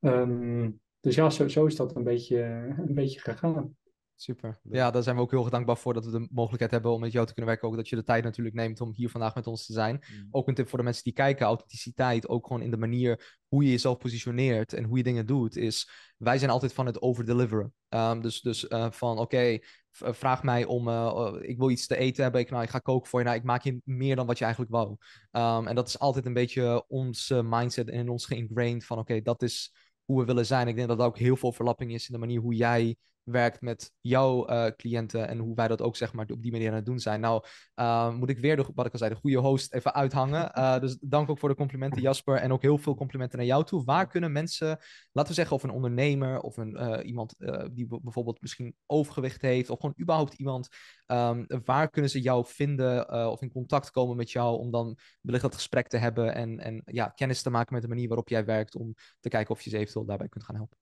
Ehm, 0.00 0.70
dus 1.00 1.14
ja, 1.14 1.30
zo, 1.30 1.48
zo 1.48 1.66
is 1.66 1.76
dat 1.76 1.96
een 1.96 2.04
beetje, 2.04 2.38
een 2.86 2.94
beetje 2.94 3.20
gegaan. 3.20 3.76
Super. 4.20 4.60
Ja, 4.62 4.90
daar 4.90 5.02
zijn 5.02 5.16
we 5.16 5.22
ook 5.22 5.30
heel 5.30 5.40
erg 5.40 5.50
dankbaar 5.50 5.76
voor 5.76 5.94
dat 5.94 6.04
we 6.04 6.10
de 6.10 6.28
mogelijkheid 6.30 6.70
hebben 6.70 6.92
om 6.92 7.00
met 7.00 7.12
jou 7.12 7.26
te 7.26 7.32
kunnen 7.32 7.50
werken. 7.50 7.68
Ook 7.68 7.76
dat 7.76 7.88
je 7.88 7.96
de 7.96 8.02
tijd 8.02 8.24
natuurlijk 8.24 8.56
neemt 8.56 8.80
om 8.80 8.92
hier 8.94 9.10
vandaag 9.10 9.34
met 9.34 9.46
ons 9.46 9.66
te 9.66 9.72
zijn. 9.72 9.94
Mm. 9.94 10.28
Ook 10.30 10.48
een 10.48 10.54
tip 10.54 10.68
voor 10.68 10.78
de 10.78 10.84
mensen 10.84 11.04
die 11.04 11.12
kijken, 11.12 11.46
authenticiteit, 11.46 12.28
ook 12.28 12.46
gewoon 12.46 12.62
in 12.62 12.70
de 12.70 12.76
manier 12.76 13.38
hoe 13.48 13.64
je 13.64 13.70
jezelf 13.70 13.98
positioneert 13.98 14.72
en 14.72 14.84
hoe 14.84 14.96
je 14.96 15.02
dingen 15.02 15.26
doet, 15.26 15.56
is 15.56 15.90
wij 16.16 16.38
zijn 16.38 16.50
altijd 16.50 16.72
van 16.72 16.86
het 16.86 17.02
overdeliveren. 17.02 17.74
Um, 17.88 18.20
dus 18.20 18.40
dus 18.40 18.64
uh, 18.64 18.90
van 18.90 19.18
oké, 19.18 19.58
vraag 19.90 20.42
mij 20.42 20.64
om, 20.64 20.88
uh, 20.88 21.34
ik 21.40 21.58
wil 21.58 21.70
iets 21.70 21.86
te 21.86 21.96
eten 21.96 22.22
hebben, 22.22 22.40
ik, 22.40 22.50
nou, 22.50 22.62
ik 22.62 22.70
ga 22.70 22.78
koken 22.78 23.08
voor 23.08 23.18
je, 23.18 23.24
nou, 23.24 23.38
ik 23.38 23.44
maak 23.44 23.62
je 23.62 23.80
meer 23.84 24.16
dan 24.16 24.26
wat 24.26 24.38
je 24.38 24.44
eigenlijk 24.44 24.72
wou. 24.72 24.96
Um, 25.32 25.66
en 25.66 25.74
dat 25.74 25.88
is 25.88 25.98
altijd 25.98 26.26
een 26.26 26.32
beetje 26.32 26.84
onze 26.88 27.42
mindset 27.42 27.88
en 27.88 27.98
in 27.98 28.08
ons 28.08 28.26
geïngrained 28.26 28.84
van 28.84 28.98
oké, 28.98 29.20
dat 29.22 29.42
is 29.42 29.74
hoe 30.04 30.20
we 30.20 30.26
willen 30.26 30.46
zijn. 30.46 30.68
Ik 30.68 30.76
denk 30.76 30.88
dat 30.88 30.98
er 30.98 31.06
ook 31.06 31.18
heel 31.18 31.36
veel 31.36 31.52
verlapping 31.52 31.92
is 31.92 32.06
in 32.06 32.12
de 32.12 32.20
manier 32.20 32.40
hoe 32.40 32.54
jij 32.54 32.96
werkt 33.30 33.60
met 33.60 33.92
jouw 34.00 34.50
uh, 34.50 34.66
cliënten 34.76 35.28
en 35.28 35.38
hoe 35.38 35.54
wij 35.54 35.68
dat 35.68 35.82
ook 35.82 35.96
zeg 35.96 36.12
maar 36.12 36.26
op 36.32 36.42
die 36.42 36.52
manier 36.52 36.68
aan 36.68 36.74
het 36.74 36.86
doen 36.86 36.98
zijn. 36.98 37.20
Nou, 37.20 37.44
uh, 37.76 38.14
moet 38.14 38.28
ik 38.28 38.38
weer, 38.38 38.56
de, 38.56 38.66
wat 38.74 38.86
ik 38.86 38.92
al 38.92 38.98
zei, 38.98 39.10
de 39.10 39.20
goede 39.20 39.36
host 39.36 39.72
even 39.72 39.94
uithangen. 39.94 40.50
Uh, 40.58 40.78
dus 40.84 40.96
dank 41.00 41.30
ook 41.30 41.38
voor 41.38 41.48
de 41.48 41.54
complimenten 41.54 42.02
Jasper 42.02 42.36
en 42.36 42.52
ook 42.52 42.62
heel 42.62 42.78
veel 42.78 42.94
complimenten 42.94 43.38
naar 43.38 43.46
jou 43.46 43.64
toe. 43.64 43.84
Waar 43.84 44.06
kunnen 44.06 44.32
mensen, 44.32 44.78
laten 45.12 45.30
we 45.30 45.36
zeggen 45.36 45.56
of 45.56 45.62
een 45.62 45.70
ondernemer 45.70 46.40
of 46.40 46.56
een, 46.56 47.02
iemand 47.04 47.34
die 47.72 47.86
bijvoorbeeld 48.02 48.40
misschien 48.40 48.74
overgewicht 48.86 49.42
heeft 49.42 49.70
of 49.70 49.80
gewoon 49.80 49.94
überhaupt 50.00 50.34
iemand, 50.34 50.68
um, 51.06 51.46
waar 51.64 51.90
kunnen 51.90 52.10
ze 52.10 52.20
jou 52.20 52.44
vinden 52.46 53.30
of 53.30 53.42
in 53.42 53.52
contact 53.52 53.90
komen 53.90 54.16
met 54.16 54.30
jou 54.30 54.58
om 54.58 54.70
dan 54.70 54.98
wellicht 55.20 55.44
dat 55.44 55.54
gesprek 55.54 55.88
te 55.88 55.96
hebben 55.96 56.34
en, 56.34 56.58
en 56.58 56.82
ja, 56.84 57.08
kennis 57.08 57.42
te 57.42 57.50
maken 57.50 57.72
met 57.72 57.82
de 57.82 57.88
manier 57.88 58.08
waarop 58.08 58.28
jij 58.28 58.44
werkt 58.44 58.76
om 58.76 58.94
te 59.20 59.28
kijken 59.28 59.54
of 59.54 59.60
je 59.60 59.70
ze 59.70 59.78
eventueel 59.78 60.04
daarbij 60.04 60.28
kunt 60.28 60.44
gaan 60.44 60.56
helpen. 60.56 60.76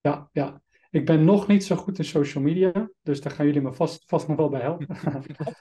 Ja, 0.00 0.28
ja. 0.32 0.62
Ik 0.90 1.06
ben 1.06 1.24
nog 1.24 1.46
niet 1.46 1.64
zo 1.64 1.76
goed 1.76 1.98
in 1.98 2.04
social 2.04 2.44
media, 2.44 2.90
dus 3.02 3.20
daar 3.20 3.32
gaan 3.32 3.46
jullie 3.46 3.60
me 3.60 3.72
vast, 3.72 4.04
vast 4.06 4.28
nog 4.28 4.36
wel 4.36 4.48
bij 4.48 4.60
helpen. 4.60 4.86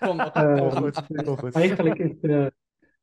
uh, 0.01 1.53
eigenlijk 1.63 1.99
is 1.99 2.19
de, 2.21 2.53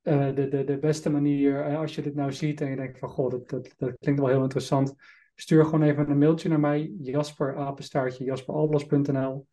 uh, 0.03 0.35
de, 0.35 0.48
de, 0.48 0.65
de 0.65 0.78
beste 0.78 1.11
manier, 1.11 1.77
als 1.77 1.94
je 1.94 2.03
dit 2.03 2.15
nou 2.15 2.32
ziet 2.32 2.61
en 2.61 2.70
je 2.70 2.77
denkt 2.77 2.98
van, 2.98 3.09
goh, 3.09 3.31
dat, 3.31 3.48
dat, 3.48 3.74
dat 3.77 3.97
klinkt 3.98 4.20
wel 4.20 4.31
heel 4.31 4.43
interessant, 4.43 4.94
stuur 5.35 5.65
gewoon 5.65 5.82
even 5.82 6.11
een 6.11 6.19
mailtje 6.19 6.48
naar 6.48 6.61
mij, 6.61 6.93
Jasper, 7.03 7.57
apenstaartje, 7.57 8.24
jasperalblas.nl. 8.24 9.47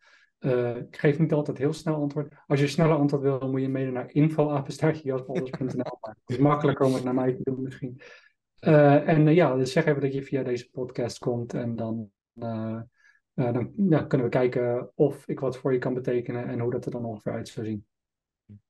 ik 0.76 0.96
geef 0.96 1.18
niet 1.18 1.32
altijd 1.32 1.58
heel 1.58 1.72
snel 1.72 1.94
antwoord. 1.94 2.34
Als 2.46 2.60
je 2.60 2.66
sneller 2.66 2.96
antwoord 2.96 3.22
wil, 3.22 3.50
moet 3.50 3.60
je 3.60 3.68
mede 3.68 3.90
naar 3.90 4.10
info.apenstaartje.jasperalblas.nl. 4.12 5.98
Het 6.00 6.16
is 6.26 6.38
makkelijker 6.38 6.86
om 6.86 6.94
het 6.94 7.04
naar 7.04 7.14
mij 7.14 7.32
te 7.32 7.42
doen 7.42 7.62
misschien. 7.62 8.00
en 8.60 9.34
ja, 9.34 9.56
dus 9.56 9.72
zeg 9.72 9.84
even 9.84 10.00
dat 10.00 10.14
je 10.14 10.22
via 10.22 10.42
deze 10.42 10.70
podcast 10.70 11.18
komt 11.18 11.54
en 11.54 11.76
dan 11.76 12.10
dan 12.34 13.72
ja, 13.88 14.02
kunnen 14.02 14.26
we 14.26 14.32
kijken 14.32 14.90
of 14.94 15.28
ik 15.28 15.40
wat 15.40 15.56
voor 15.56 15.72
je 15.72 15.78
kan 15.78 15.94
betekenen 15.94 16.48
en 16.48 16.60
hoe 16.60 16.70
dat 16.70 16.84
er 16.84 16.90
dan 16.90 17.04
ongeveer 17.04 17.32
uit 17.32 17.48
zou 17.48 17.66
zien. 17.66 17.86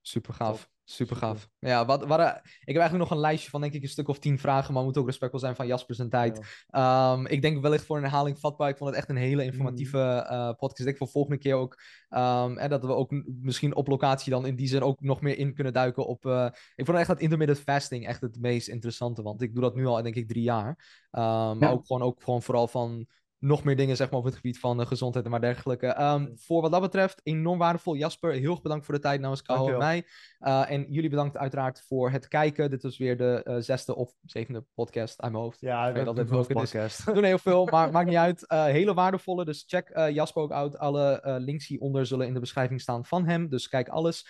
Super 0.00 0.34
gaaf. 0.34 0.72
Super 0.86 1.16
gaaf. 1.16 1.48
Ja, 1.58 1.84
wat, 1.84 2.06
wat, 2.06 2.20
ik 2.20 2.74
heb 2.74 2.76
eigenlijk 2.76 2.96
nog 2.96 3.10
een 3.10 3.18
lijstje 3.18 3.50
van 3.50 3.60
denk 3.60 3.72
ik 3.72 3.82
een 3.82 3.88
stuk 3.88 4.08
of 4.08 4.18
tien 4.18 4.38
vragen, 4.38 4.68
maar 4.68 4.78
we 4.78 4.84
moeten 4.84 5.02
ook 5.02 5.08
respectvol 5.08 5.40
zijn 5.40 5.56
van 5.56 5.66
Jasper 5.66 5.94
zijn 5.94 6.08
tijd. 6.08 6.64
Ja. 6.66 7.12
Um, 7.12 7.26
ik 7.26 7.42
denk 7.42 7.62
wellicht 7.62 7.84
voor 7.84 7.96
een 7.96 8.02
herhaling 8.02 8.38
vatbaar. 8.38 8.68
Ik 8.68 8.76
vond 8.76 8.90
het 8.90 8.98
echt 8.98 9.08
een 9.08 9.16
hele 9.16 9.44
informatieve 9.44 9.98
uh, 10.30 10.46
podcast. 10.46 10.78
Ik 10.78 10.84
denk 10.84 10.96
voor 10.96 11.08
volgende 11.08 11.38
keer 11.38 11.54
ook 11.54 11.80
um, 12.10 12.58
en 12.58 12.70
dat 12.70 12.84
we 12.84 12.92
ook 12.92 13.22
misschien 13.40 13.74
op 13.74 13.88
locatie 13.88 14.32
dan 14.32 14.46
in 14.46 14.56
die 14.56 14.68
zin 14.68 14.82
ook 14.82 15.00
nog 15.00 15.20
meer 15.20 15.38
in 15.38 15.54
kunnen 15.54 15.72
duiken 15.72 16.06
op... 16.06 16.24
Uh, 16.24 16.48
ik 16.74 16.84
vond 16.84 16.98
echt 16.98 17.08
dat 17.08 17.20
intermittent 17.20 17.60
fasting 17.60 18.06
echt 18.06 18.20
het 18.20 18.40
meest 18.40 18.68
interessante, 18.68 19.22
want 19.22 19.42
ik 19.42 19.54
doe 19.54 19.62
dat 19.62 19.74
nu 19.74 19.86
al 19.86 20.02
denk 20.02 20.14
ik 20.14 20.28
drie 20.28 20.42
jaar. 20.42 20.68
Um, 20.68 21.22
ja. 21.22 21.54
Maar 21.54 21.72
ook 21.72 21.86
gewoon, 21.86 22.02
ook 22.02 22.22
gewoon 22.22 22.42
vooral 22.42 22.68
van 22.68 23.06
nog 23.44 23.64
meer 23.64 23.76
dingen 23.76 23.96
zeg 23.96 24.10
maar, 24.10 24.18
op 24.18 24.24
het 24.24 24.34
gebied 24.34 24.58
van 24.58 24.80
uh, 24.80 24.86
gezondheid 24.86 25.24
en 25.24 25.30
maar 25.30 25.40
dergelijke. 25.40 26.02
Um, 26.02 26.32
voor 26.34 26.62
wat 26.62 26.70
dat 26.70 26.80
betreft, 26.80 27.20
enorm 27.22 27.58
waardevol. 27.58 27.96
Jasper, 27.96 28.32
heel 28.32 28.50
erg 28.50 28.62
bedankt 28.62 28.84
voor 28.84 28.94
de 28.94 29.00
tijd 29.00 29.20
namens 29.20 29.42
Carl 29.42 29.68
en 29.68 29.78
mij. 29.78 30.06
Uh, 30.40 30.70
en 30.70 30.86
jullie 30.88 31.10
bedankt 31.10 31.36
uiteraard 31.36 31.84
voor 31.86 32.10
het 32.10 32.28
kijken. 32.28 32.70
Dit 32.70 32.82
was 32.82 32.98
weer 32.98 33.16
de 33.16 33.44
uh, 33.44 33.56
zesde 33.58 33.94
of 33.96 34.14
zevende 34.24 34.64
podcast 34.74 35.20
aan 35.20 35.32
mijn 35.32 35.44
hoofd. 35.44 35.60
Ja, 35.60 35.88
ik 35.88 35.94
weet 35.94 36.04
dat 36.04 36.16
dit 36.16 36.30
een 36.30 36.46
podcast. 36.46 37.14
Doen 37.14 37.24
heel 37.24 37.38
veel, 37.38 37.64
maar 37.72 37.90
maakt 37.90 38.08
niet 38.08 38.16
uit. 38.16 38.44
hele 38.48 38.94
waardevolle, 38.94 39.44
dus 39.44 39.64
check 39.66 40.08
Jasper 40.12 40.42
ook 40.42 40.52
uit. 40.52 40.78
Alle 40.78 41.20
links 41.38 41.66
hieronder 41.66 42.06
zullen 42.06 42.26
in 42.26 42.34
de 42.34 42.40
beschrijving 42.40 42.80
staan 42.80 43.04
van 43.04 43.26
hem. 43.26 43.48
Dus 43.48 43.68
kijk 43.68 43.88
alles. 43.88 44.28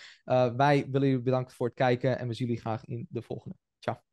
wij 0.56 0.86
willen 0.90 1.08
jullie 1.08 1.22
bedanken 1.22 1.54
voor 1.54 1.66
het 1.66 1.76
kijken 1.76 2.18
en 2.18 2.28
we 2.28 2.34
zien 2.34 2.46
jullie 2.46 2.62
graag 2.62 2.84
in 2.84 3.06
de 3.10 3.22
volgende. 3.22 3.56
Ciao. 3.78 4.04